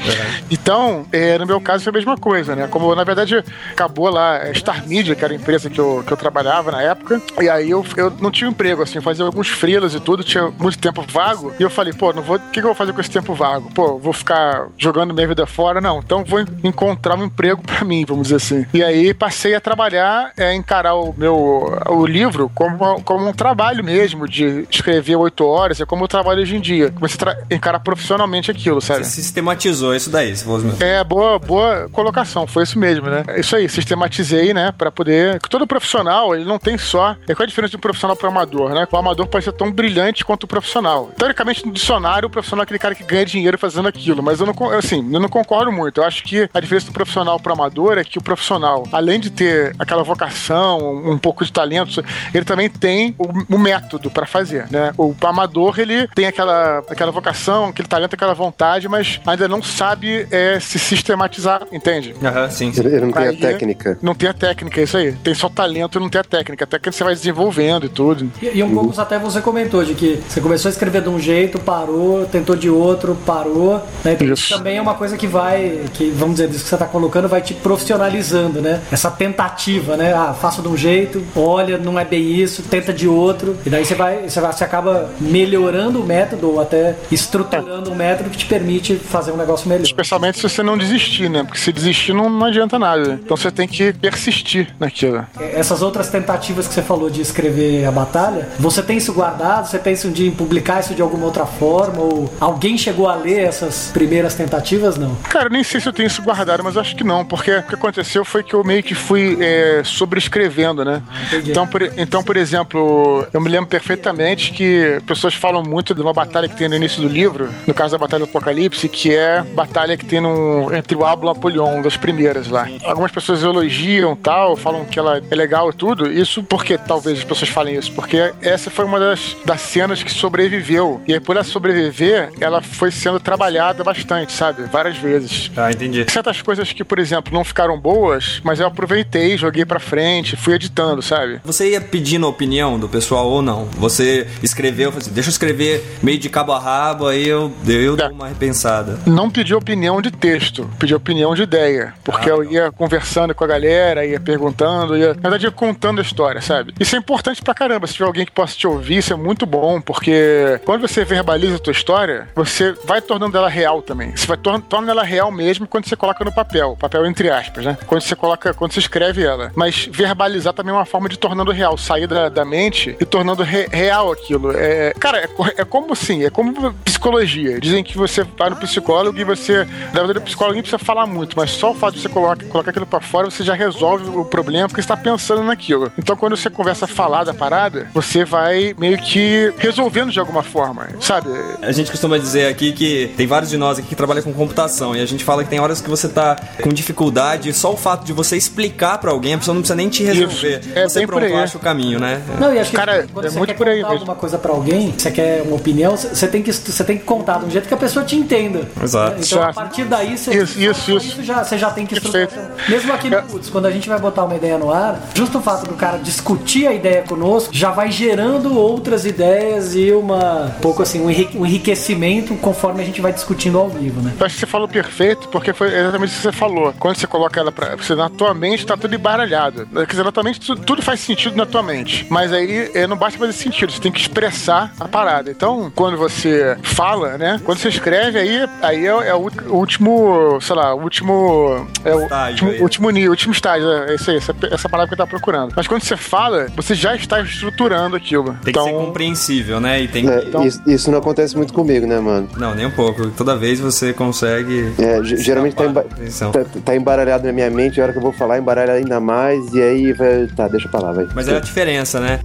Então, 0.50 1.06
é, 1.12 1.38
no 1.38 1.46
meu 1.46 1.60
caso 1.62 1.84
foi 1.84 1.92
a 1.92 1.96
mesma 1.96 2.18
coisa, 2.18 2.56
né? 2.56 2.68
Como 2.68 2.94
na 2.96 3.04
verdade 3.04 3.44
acabou 3.72 4.10
lá 4.10 4.38
a 4.38 4.54
Star 4.54 4.88
Media, 4.88 5.16
que 5.16 5.24
era 5.24 5.34
a 5.34 5.36
empresa 5.36 5.70
que 5.70 5.80
eu, 5.80 6.04
que 6.06 6.12
eu 6.12 6.18
trabalhava 6.18 6.72
na 6.72 6.82
época, 6.82 7.22
e 7.42 7.50
aí 7.50 7.70
eu, 7.70 7.86
eu 7.98 8.12
não 8.20 8.32
tinha 8.32 8.50
emprego, 8.50 8.82
assim, 8.84 9.00
fazia 9.02 9.26
alguns 9.26 9.48
freelas 9.48 9.94
e 9.94 10.00
tudo, 10.00 10.24
tinha 10.24 10.50
muito 10.60 10.78
tempo 10.78 11.04
vago, 11.08 11.54
e 11.60 11.64
eu 11.64 11.70
falei, 11.70 11.94
pô, 11.94 12.12
não 12.14 12.22
vou, 12.22 12.38
o 12.38 12.40
que, 12.40 12.54
que 12.54 12.60
eu 12.60 12.64
vou 12.64 12.76
fazer 12.76 12.94
com 12.94 13.02
esse 13.02 13.10
tempo 13.12 13.34
vago? 13.34 13.70
Pô, 13.74 13.98
vou 13.98 14.14
ficar 14.14 14.68
jogando 14.78 15.14
minha 15.14 15.28
vida 15.28 15.46
fora? 15.46 15.80
Não, 15.82 16.00
então 16.00 16.24
vou 16.24 16.40
en- 16.42 16.48
encontrar 16.64 17.18
um 17.18 17.26
emprego 17.26 17.62
pra 17.62 17.84
mim, 17.86 18.04
vamos 18.08 18.24
dizer 18.24 18.36
assim. 18.38 18.66
E 18.74 18.84
aí 18.84 19.14
passei 19.14 19.56
a 19.56 19.62
trabalhar, 19.62 20.32
é, 20.38 20.54
encarar 20.54 20.96
o 20.96 21.14
meu 21.18 21.82
o 21.88 22.06
livro 22.06 22.52
como, 22.54 22.78
como 23.04 23.28
um 23.28 23.34
trabalho 23.34 23.84
mesmo, 23.84 24.28
de 24.28 24.68
escrever 24.70 25.16
oito 25.16 25.46
horas, 25.46 25.80
é 25.82 25.86
como 25.86 26.04
eu 26.04 26.08
trabalho 26.08 26.42
hoje 26.42 26.56
em 26.56 26.62
dia. 26.62 26.92
Comecei 26.92 27.16
a 27.16 27.20
tra- 27.20 27.38
encarar 27.50 27.80
profissionalmente 27.80 28.50
aquilo, 28.52 28.82
sabe? 28.82 29.04
Você 29.06 29.22
sistematizou 29.22 29.96
isso 29.96 30.10
daí, 30.10 30.36
se 30.36 30.44
fosse 30.44 30.66
mesmo. 30.66 30.84
É, 30.84 31.04
boa, 31.04 31.40
boa 31.40 31.90
colocação, 31.92 32.46
foi 32.48 32.64
isso 32.64 32.78
mesmo, 32.78 33.08
né? 33.08 33.24
Isso 33.38 33.56
aí, 33.56 33.68
sistematizei, 33.70 34.54
né, 34.54 34.74
Pra 34.78 34.92
poder... 34.92 35.40
que 35.40 35.50
Todo 35.50 35.68
profissional, 35.68 36.34
ele 36.36 36.46
não 36.46 36.58
tem 36.58 36.78
só... 36.78 37.16
É 37.28 37.36
qual 37.36 37.44
a 37.44 37.48
diferença 37.48 37.72
de 37.72 37.78
um 37.78 37.80
profissional 37.80 38.16
pro 38.16 38.28
amador, 38.28 38.74
né? 38.74 38.88
O 38.92 38.98
amador 38.98 39.28
pode 39.28 39.44
ser 39.46 39.52
tão 39.52 39.72
brilhante 39.72 40.24
quanto 40.24 40.44
o 40.44 40.48
profissional. 40.48 41.12
Teoricamente, 41.18 41.66
no 41.66 41.72
dicionário, 41.72 42.28
o 42.28 42.30
profissional 42.30 42.64
é 42.64 42.66
aquele 42.66 42.80
cara 42.80 42.96
que 42.96 43.04
ganha 43.04 43.26
dinheiro 43.26 43.58
fazendo 43.58 43.88
aquilo, 43.88 44.24
mas 44.24 44.40
eu 44.40 44.46
não, 44.46 44.54
assim, 44.78 45.08
eu 45.14 45.20
não 45.20 45.30
concordo 45.30 45.72
muito. 45.72 46.00
Eu 46.02 46.06
acho 46.06 46.24
que 46.24 46.50
a 46.54 46.60
diferença 46.60 46.88
do 46.88 46.94
profissional 46.94 47.40
pro 47.40 47.54
amador 47.54 47.98
é 47.98 48.04
que 48.04 48.18
o 48.18 48.22
profissional, 48.22 48.88
além 48.92 49.20
de 49.20 49.30
ter 49.30 49.76
aquela 49.78 50.04
vocação, 50.04 50.80
um 51.06 51.18
pouco 51.18 51.44
de 51.44 51.52
talento, 51.52 52.04
ele 52.34 52.46
também 52.46 52.71
tem 52.72 53.16
o, 53.18 53.56
o 53.56 53.60
método 53.60 54.10
pra 54.10 54.26
fazer, 54.26 54.68
né? 54.72 54.92
O 54.98 55.14
amador, 55.24 55.80
ele 55.80 56.08
tem 56.10 56.26
aquela, 56.26 56.80
aquela 56.90 57.12
vocação, 57.12 57.66
aquele 57.66 57.88
talento, 57.88 58.14
aquela 58.14 58.34
vontade, 58.34 58.88
mas 58.88 59.20
ainda 59.26 59.48
não 59.48 59.62
sabe 59.62 60.28
é, 60.32 60.60
se 60.60 60.80
sistematizar, 60.80 61.62
entende? 61.72 62.16
Aham, 62.24 62.50
sim, 62.50 62.72
sim. 62.74 62.80
Ele, 62.82 62.96
ele 62.96 63.06
não 63.06 63.12
tem 63.12 63.28
a 63.28 63.30
Aí, 63.30 63.38
técnica. 63.38 63.98
Não 64.02 64.16
tem 64.16 64.30
a 64.30 64.34
técnica, 64.34 64.82
é 64.82 64.84
isso 64.84 64.98
aí. 64.98 65.14
Tem 65.14 65.34
só 65.34 65.48
talento 65.50 65.98
e 65.98 66.02
não 66.02 66.10
tem 66.10 66.22
a 66.22 66.24
técnica. 66.24 66.64
A 66.66 66.68
técnica 66.68 66.92
você 66.92 67.04
vai 67.04 67.14
desenvolvendo 67.14 67.86
e 67.86 67.90
tudo. 67.90 68.32
E, 68.42 68.58
e 68.58 68.64
um 68.64 68.74
pouco 68.74 69.00
até 69.00 69.18
você 69.18 69.42
comentou 69.42 69.84
de 69.84 69.94
que 69.94 70.22
você 70.28 70.42
começou 70.42 70.70
a 70.70 70.72
escrever 70.72 71.02
de 71.02 71.10
um 71.10 71.20
jeito, 71.20 71.60
parou, 71.60 72.26
tentou 72.26 72.56
de 72.56 72.70
outro, 72.70 73.16
parou. 73.26 73.76
Né? 74.04 74.14
Então, 74.14 74.28
isso 74.28 74.44
Isso. 74.44 74.58
também 74.58 74.78
é 74.78 74.82
uma 74.82 74.96
coisa 74.96 75.18
que 75.18 75.28
vai, 75.28 75.86
que 75.94 76.10
vamos 76.12 76.36
dizer, 76.36 76.50
isso 76.50 76.64
que 76.64 76.70
você 76.70 76.76
está 76.76 76.86
colocando, 76.88 77.28
vai 77.28 77.42
te 77.42 77.54
profissionalizando, 77.54 78.62
né? 78.62 78.82
Essa 78.92 79.10
tentativa, 79.12 79.98
né? 79.98 80.14
Ah, 80.14 80.34
faço 80.34 80.62
de 80.62 80.68
um 80.68 80.78
jeito, 80.78 81.24
olha, 81.36 81.78
não 81.78 82.00
é 82.00 82.06
bem 82.06 82.32
isso, 82.34 82.61
tenta 82.62 82.94
de 82.94 83.08
outro. 83.08 83.58
E 83.66 83.70
daí 83.70 83.86
você 83.86 83.96
vai, 83.96 84.30
você, 84.30 84.40
vai, 84.40 84.54
você 84.54 84.64
acaba 84.64 85.10
melhorando 85.20 86.02
o 86.02 86.06
método 86.06 86.52
ou 86.52 86.62
até 86.62 86.96
estruturando 87.12 87.92
um 87.92 87.96
método 87.96 88.30
que 88.30 88.38
te 88.38 88.46
permite 88.46 88.96
fazer 88.96 89.32
um 89.32 89.38
negócio 89.38 89.68
melhor. 89.68 89.84
Especialmente 89.84 90.38
se 90.38 90.44
você 90.44 90.64
não 90.64 90.78
desistir, 90.78 91.30
né? 91.30 91.44
Porque 91.44 91.60
se 91.60 91.72
desistir 91.72 92.14
não, 92.14 92.30
não 92.30 92.46
adianta 92.46 92.78
nada. 92.78 93.20
Então 93.24 93.36
você 93.36 93.52
tem 93.52 93.68
que 93.68 93.94
persistir 93.94 94.74
naquilo. 94.80 95.26
Essas 95.40 95.82
outras 95.82 96.10
tentativas 96.10 96.68
que 96.68 96.74
você 96.74 96.82
falou 96.82 97.10
de 97.10 97.22
escrever 97.22 97.86
a 97.86 97.92
batalha, 97.92 98.50
você 98.60 98.82
tem 98.82 98.98
isso 98.98 99.14
guardado? 99.14 99.68
Você 99.68 99.80
pensa 99.80 100.08
um 100.08 100.12
dia 100.12 100.28
em 100.28 100.32
publicar 100.32 100.80
isso 100.80 100.94
de 100.94 101.02
alguma 101.02 101.26
outra 101.26 101.46
forma? 101.46 102.02
Ou 102.02 102.32
alguém 102.40 102.78
chegou 102.78 103.08
a 103.08 103.16
ler 103.16 103.40
essas 103.40 103.90
primeiras 103.94 104.36
tentativas? 104.36 104.98
Não. 104.98 105.16
Cara, 105.30 105.50
nem 105.50 105.64
sei 105.64 105.80
se 105.80 105.88
eu 105.88 105.94
tenho 105.94 106.08
isso 106.08 106.22
guardado, 106.22 106.64
mas 106.64 106.78
acho 106.78 106.96
que 106.96 107.04
não, 107.04 107.26
porque 107.26 107.52
o 107.52 107.64
que 107.64 107.76
aconteceu 107.76 108.24
foi 108.24 108.44
que 108.44 108.54
eu 108.54 108.64
meio 108.64 108.84
que 108.84 108.96
fui 108.96 109.38
é, 109.40 109.82
sobrescrevendo, 109.84 110.84
né? 110.84 111.02
entendi. 111.28 111.52
Então 111.52 111.68
por, 111.68 111.82
então, 111.82 112.24
por 112.24 112.38
exemplo, 112.38 112.51
eu 112.54 113.42
me 113.42 113.50
lembro 113.50 113.68
perfeitamente 113.68 114.52
que 114.52 115.00
pessoas 115.06 115.34
falam 115.34 115.64
muito 115.64 115.94
de 115.94 116.02
uma 116.02 116.14
batalha 116.14 116.48
que 116.48 116.56
tem 116.56 116.68
no 116.70 116.76
início 116.76 117.02
do 117.02 117.08
livro, 117.08 117.50
no 117.68 117.74
caso 117.74 117.92
da 117.92 117.98
Batalha 117.98 118.26
do 118.26 118.30
Apocalipse, 118.30 118.88
que 118.90 119.14
é 119.14 119.40
a 119.40 119.44
batalha 119.44 119.98
que 119.98 120.06
tem 120.06 120.20
no, 120.20 120.74
entre 120.74 120.96
o 120.96 121.06
Ablo 121.06 121.28
e 121.28 121.30
o 121.30 121.32
Apolion, 121.32 121.82
das 121.82 121.98
primeiras 121.98 122.48
lá. 122.48 122.68
Algumas 122.84 123.12
pessoas 123.12 123.44
elogiam 123.44 124.16
tal, 124.16 124.56
falam 124.56 124.86
que 124.86 124.98
ela 124.98 125.22
é 125.30 125.36
legal 125.36 125.70
e 125.70 125.74
tudo. 125.74 126.12
Isso 126.12 126.44
porque 126.44 126.78
talvez 126.78 127.20
as 127.20 127.24
pessoas 127.24 127.50
falem 127.50 127.76
isso, 127.76 127.92
porque 127.94 128.34
essa 128.42 128.70
foi 128.70 128.86
uma 128.86 129.00
das, 129.00 129.36
das 129.46 129.62
cenas 129.62 130.04
que 130.04 130.12
sobreviveu. 130.12 131.02
E 131.08 131.14
aí, 131.14 131.20
por 131.20 131.36
ela 131.36 131.44
sobreviver, 131.44 132.32
ela 132.40 132.62
foi 132.62 132.92
sendo 132.92 133.20
trabalhada 133.20 133.84
bastante, 133.84 134.32
sabe? 134.32 134.64
Várias 134.64 134.98
vezes. 134.98 135.52
Ah, 135.56 135.72
entendi. 135.72 136.06
Certas 136.10 136.42
coisas 136.42 136.72
que, 136.72 136.84
por 136.84 137.00
exemplo, 137.00 137.34
não 137.34 137.44
ficaram 137.44 137.80
boas, 137.80 138.40
mas 138.44 138.60
eu 138.60 138.68
aproveitei, 138.68 139.38
joguei 139.38 139.66
pra 139.66 139.80
frente, 139.80 140.36
fui 140.36 140.54
editando, 140.54 141.02
sabe? 141.02 141.42
Você 141.44 141.72
ia 141.72 141.82
pedindo 141.82 142.28
opinião 142.42 142.80
do 142.80 142.90
pessoal 142.90 143.30
ou 143.30 143.42
não? 143.42 143.66
Você 143.78 144.28
escreveu, 144.42 144.92
assim, 144.98 145.12
deixa 145.12 145.30
eu 145.30 145.32
escrever 145.32 145.98
meio 146.02 146.18
de 146.18 146.28
cabo 146.28 146.52
a 146.52 146.60
rabo, 146.60 147.08
aí 147.08 147.28
eu, 147.28 147.54
eu 147.68 147.96
dou 147.96 148.10
uma 148.10 148.28
repensada. 148.30 149.00
Não 149.06 149.30
pedi 149.30 149.54
opinião 149.54 150.02
de 150.02 150.10
texto, 150.10 150.68
pedi 150.80 150.96
opinião 150.96 151.36
de 151.36 151.44
ideia. 151.44 151.94
Porque 152.04 152.30
Ah, 152.30 152.34
eu 152.34 152.44
ia 152.44 152.72
conversando 152.72 153.36
com 153.36 153.44
a 153.44 153.48
galera, 153.48 154.04
ia 154.06 154.20
perguntando, 154.20 154.98
ia, 154.98 155.10
na 155.14 155.22
verdade, 155.22 155.46
ia 155.46 155.52
contando 155.52 156.00
a 156.00 156.02
história, 156.02 156.42
sabe? 156.42 156.74
Isso 156.80 156.96
é 156.96 157.00
importante 157.00 157.44
pra 157.44 157.54
caramba. 157.54 157.86
Se 157.86 157.94
tiver 157.94 158.06
alguém 158.06 158.26
que 158.26 158.32
possa 158.32 158.58
te 158.58 158.66
ouvir, 158.66 158.98
isso 158.98 159.14
é 159.14 159.16
muito 159.16 159.46
bom, 159.46 159.80
porque 159.80 160.60
quando 160.66 160.82
você 160.82 161.06
verbaliza 161.06 161.58
a 161.58 161.60
tua 161.60 161.72
história, 161.72 162.28
você 162.36 162.74
vai 162.86 163.02
tornando 163.02 163.38
ela 163.38 163.50
real 163.50 163.84
também. 163.84 164.16
Você 164.16 164.26
vai 164.26 164.38
tor 164.38 164.60
torna 164.62 164.92
ela 164.92 165.04
real 165.04 165.32
mesmo 165.32 165.68
quando 165.68 165.88
você 165.88 165.96
coloca 165.96 166.26
no 166.26 166.32
papel. 166.32 166.76
Papel 166.80 167.06
entre 167.06 167.30
aspas, 167.30 167.66
né? 167.66 167.78
Quando 167.86 168.02
você 168.02 168.16
coloca, 168.16 168.54
quando 168.54 168.72
você 168.74 168.80
escreve 168.80 169.24
ela. 169.24 169.52
Mas 169.56 169.88
verbalizar 169.92 170.54
também 170.54 170.74
é 170.74 170.78
uma 170.78 170.86
forma 170.86 171.08
de 171.08 171.18
tornando 171.20 171.52
real, 171.52 171.78
sair 171.78 172.08
da, 172.08 172.21
da 172.30 172.44
mente 172.46 172.96
e 173.00 173.06
tornando 173.06 173.44
re- 173.44 173.68
real 173.72 174.12
aquilo. 174.12 174.52
É, 174.56 174.94
cara, 175.00 175.20
é, 175.20 175.30
é 175.62 175.66
como 175.66 175.94
assim, 175.94 176.24
é 176.24 176.30
como 176.30 176.74
psicologia. 176.86 177.60
Dizem 177.60 177.84
que 177.84 177.98
você 177.98 178.24
vai 178.38 178.50
no 178.50 178.56
psicólogo 178.56 179.18
e 179.20 179.24
você, 179.24 179.66
na 179.94 180.00
verdade, 180.02 180.20
o 180.20 180.22
psicólogo 180.22 180.54
nem 180.54 180.62
precisa 180.62 180.80
falar 180.84 181.06
muito, 181.08 181.36
mas 181.38 181.52
só 181.52 181.72
o 181.72 181.74
fato 181.76 181.96
de 181.96 182.02
você 182.02 182.10
colocar, 182.10 182.44
colocar 182.46 182.70
aquilo 182.72 182.86
pra 182.86 183.00
fora, 183.02 183.30
você 183.30 183.44
já 183.44 183.54
resolve 183.54 184.10
o 184.10 184.26
problema 184.26 184.68
porque 184.68 184.82
você 184.82 184.88
tá 184.88 184.98
pensando 184.98 185.44
naquilo. 185.44 185.92
Então, 185.98 186.16
quando 186.16 186.36
você 186.38 186.50
conversa 186.50 186.86
falar 186.88 187.24
da 187.24 187.34
parada, 187.34 187.88
você 187.94 188.24
vai 188.26 188.74
meio 188.78 188.98
que 188.98 189.54
resolvendo 189.58 190.12
de 190.12 190.20
alguma 190.20 190.44
forma, 190.44 190.88
sabe? 191.00 191.30
A 191.62 191.72
gente 191.72 191.90
costuma 191.92 192.18
dizer 192.18 192.48
aqui 192.48 192.72
que 192.72 193.12
tem 193.18 193.26
vários 193.28 193.50
de 193.50 193.58
nós 193.58 193.80
aqui 193.80 193.88
que 193.90 193.96
trabalham 193.96 194.24
com 194.24 194.34
computação 194.34 194.96
e 194.96 195.02
a 195.02 195.06
gente 195.06 195.24
fala 195.24 195.44
que 195.44 195.50
tem 195.50 195.60
horas 195.60 195.82
que 195.82 195.90
você 195.90 196.08
tá 196.08 196.36
com 196.62 196.70
dificuldade 196.70 197.52
só 197.54 197.74
o 197.74 197.78
fato 197.78 198.06
de 198.06 198.14
você 198.14 198.36
explicar 198.38 198.98
pra 198.98 199.12
alguém, 199.12 199.34
a 199.34 199.38
pessoa 199.38 199.54
não 199.56 199.62
precisa 199.62 199.76
nem 199.76 199.90
te 199.90 200.04
resolver. 200.04 200.60
Isso. 200.60 200.70
É 200.76 200.88
você 200.88 201.00
bem 201.00 201.08
pronto 201.08 201.36
acha 201.36 201.58
o 201.58 201.62
caminho, 201.62 202.00
né? 202.00 202.11
Não, 202.40 202.54
e 202.54 202.60
acho 202.60 202.70
que 202.72 202.76
Cara, 202.76 203.08
quando 203.14 203.26
é 203.26 203.30
você 203.30 203.38
muito 203.38 203.50
quer 203.50 203.58
por 203.58 203.68
aí 203.68 203.78
contar 203.78 203.90
mesmo. 203.90 204.02
alguma 204.02 204.16
coisa 204.16 204.38
pra 204.38 204.52
alguém, 204.52 204.94
você 204.98 205.12
quer 205.12 205.42
uma 205.46 205.56
opinião, 205.56 205.96
você 205.96 206.28
tem 206.28 206.42
que, 206.42 206.52
você 206.52 206.84
tem 206.84 206.98
que 206.98 207.04
contar 207.04 207.40
de 207.40 207.46
um 207.46 207.50
jeito 207.50 207.68
que 207.68 207.74
a 207.74 207.78
pessoa 207.78 208.06
te 208.06 208.16
entenda. 208.16 208.68
Exato. 208.82 209.22
Então, 209.22 209.44
a 209.44 209.54
partir 209.54 209.86
daí, 209.86 210.18
você, 210.18 210.32
Isso, 210.42 210.60
isso, 210.60 210.92
isso. 210.98 211.24
já, 211.24 211.44
você 211.44 211.58
já 211.58 211.70
tem 211.72 211.86
que 211.86 211.94
estruturar. 211.94 212.30
Mesmo 212.68 212.94
aqui 212.94 213.10
no 213.10 213.18
É. 213.18 213.22
Putz, 213.22 213.50
quando 213.50 213.66
a 213.66 213.72
gente 213.72 213.88
vai 213.88 214.00
botar 214.00 214.24
uma 214.26 214.36
ideia 214.36 214.58
no 214.58 214.72
ar, 214.72 215.00
justo 215.14 215.38
o 215.38 215.42
fato 215.42 215.68
do 215.68 215.74
cara 215.76 215.98
discutir 215.98 216.68
a 216.68 216.74
ideia 216.74 217.04
conosco, 217.04 217.50
já 217.54 217.72
vai 217.72 217.92
gerando 217.92 218.58
outras 218.58 219.06
ideias 219.06 219.76
e 219.76 219.92
uma, 219.92 220.46
um 220.46 220.60
pouco 220.62 220.82
assim, 220.82 221.02
um 221.02 221.10
enrique- 221.10 221.38
enriquecimento 221.38 222.36
conforme 222.36 222.82
a 222.82 222.86
gente 222.86 223.02
vai 223.02 223.14
discutindo 223.14 223.58
ao 223.58 223.70
vivo, 223.70 224.02
né? 224.02 224.14
Eu 224.20 224.26
acho 224.26 224.36
que 224.36 224.40
você 224.42 224.46
falou 224.48 224.68
perfeito, 224.68 225.28
porque 225.30 225.54
foi 225.54 225.74
exatamente 225.74 226.10
isso 226.10 226.18
que 226.18 226.24
você 226.24 226.32
falou. 226.32 226.74
Quando 226.80 226.96
você 226.98 227.08
coloca 227.08 227.40
ela 227.40 227.52
pra. 227.52 227.76
Você, 227.76 227.96
na 227.96 228.10
tua 228.10 228.34
mente 228.34 228.66
tá 228.66 228.76
tudo 228.76 228.94
embaralhado. 228.96 229.68
Quer 229.74 229.86
dizer, 229.88 230.04
na 230.04 230.12
tua 230.12 230.24
mente 230.24 230.40
tudo, 230.40 230.62
tudo 230.64 230.82
faz 230.82 231.00
sentido 231.00 231.36
na 231.36 231.46
tua 231.46 231.62
mente. 231.64 232.01
Mas 232.10 232.32
aí 232.34 232.72
é, 232.74 232.88
não 232.88 232.98
basta 232.98 233.18
fazer 233.20 233.34
sentido, 233.34 233.72
você 233.72 233.80
tem 233.82 233.92
que 233.92 234.00
expressar 234.00 234.72
a 234.80 234.88
parada. 234.88 235.30
Então, 235.32 235.72
quando 235.76 235.98
você 235.98 236.58
fala, 236.64 237.18
né? 237.18 237.40
Quando 237.44 237.58
você 237.60 237.70
escreve, 237.70 238.20
aí, 238.20 238.48
aí 238.62 238.86
é, 238.86 238.90
é 238.90 239.16
o 239.16 239.30
último, 239.50 240.40
sei 240.42 240.56
lá, 240.56 240.74
o 240.74 240.82
último. 240.82 241.68
É 241.84 241.96
o 241.96 242.04
Estágio 242.04 242.46
último, 242.48 242.64
último 242.64 242.90
nível, 242.90 243.12
último 243.12 243.34
estágio. 243.34 243.68
É 243.70 243.96
isso 243.96 244.10
aí, 244.12 244.18
essa, 244.18 244.36
essa 244.52 244.70
palavra 244.70 244.88
que 244.88 244.94
eu 244.94 244.98
tava 244.98 245.10
procurando. 245.10 245.54
Mas 245.56 245.68
quando 245.68 245.84
você 245.84 245.98
fala, 245.98 246.48
você 246.56 246.76
já 246.76 246.96
está 246.96 247.22
estruturando 247.22 247.96
aquilo. 247.96 248.34
Tem 248.44 248.46
que 248.46 248.50
então, 248.52 248.66
ser 248.66 248.72
compreensível, 248.74 249.60
né? 249.60 249.82
E 249.82 249.88
tem 249.88 250.08
É, 250.10 250.22
que... 250.22 250.48
isso, 250.48 250.62
isso 250.68 250.92
não 250.92 251.00
acontece 251.00 251.36
muito 251.36 251.54
comigo, 251.54 251.86
né, 251.88 252.00
mano? 252.00 252.30
Não, 252.38 252.54
nem 252.56 252.66
um 252.66 252.72
pouco. 252.72 253.08
Toda 253.12 253.36
vez 253.36 253.60
você 253.60 253.94
consegue. 253.94 254.74
É, 254.80 255.04
ge- 255.04 255.18
geralmente 255.18 255.56
tá, 255.56 255.66
emba- 255.66 255.84
tá, 256.32 256.46
tá 256.64 256.76
embaralhado 256.76 257.26
na 257.26 257.34
minha 257.34 257.50
mente, 257.50 257.80
a 257.80 257.84
hora 257.84 257.92
que 257.92 257.98
eu 257.98 258.04
vou 258.04 258.12
falar, 258.14 258.38
embaralha 258.40 258.74
ainda 258.74 259.00
mais, 259.00 259.54
e 259.54 259.62
aí 259.62 259.94
vai. 259.94 260.28
Tá, 260.36 260.48
deixa 260.48 260.68
pra 260.70 260.80
lá, 260.80 260.92
vai. 260.92 261.08
Mas 261.16 261.28
é 261.28 261.38
a 261.38 261.40
diferença, 261.40 261.91
né? 262.00 262.24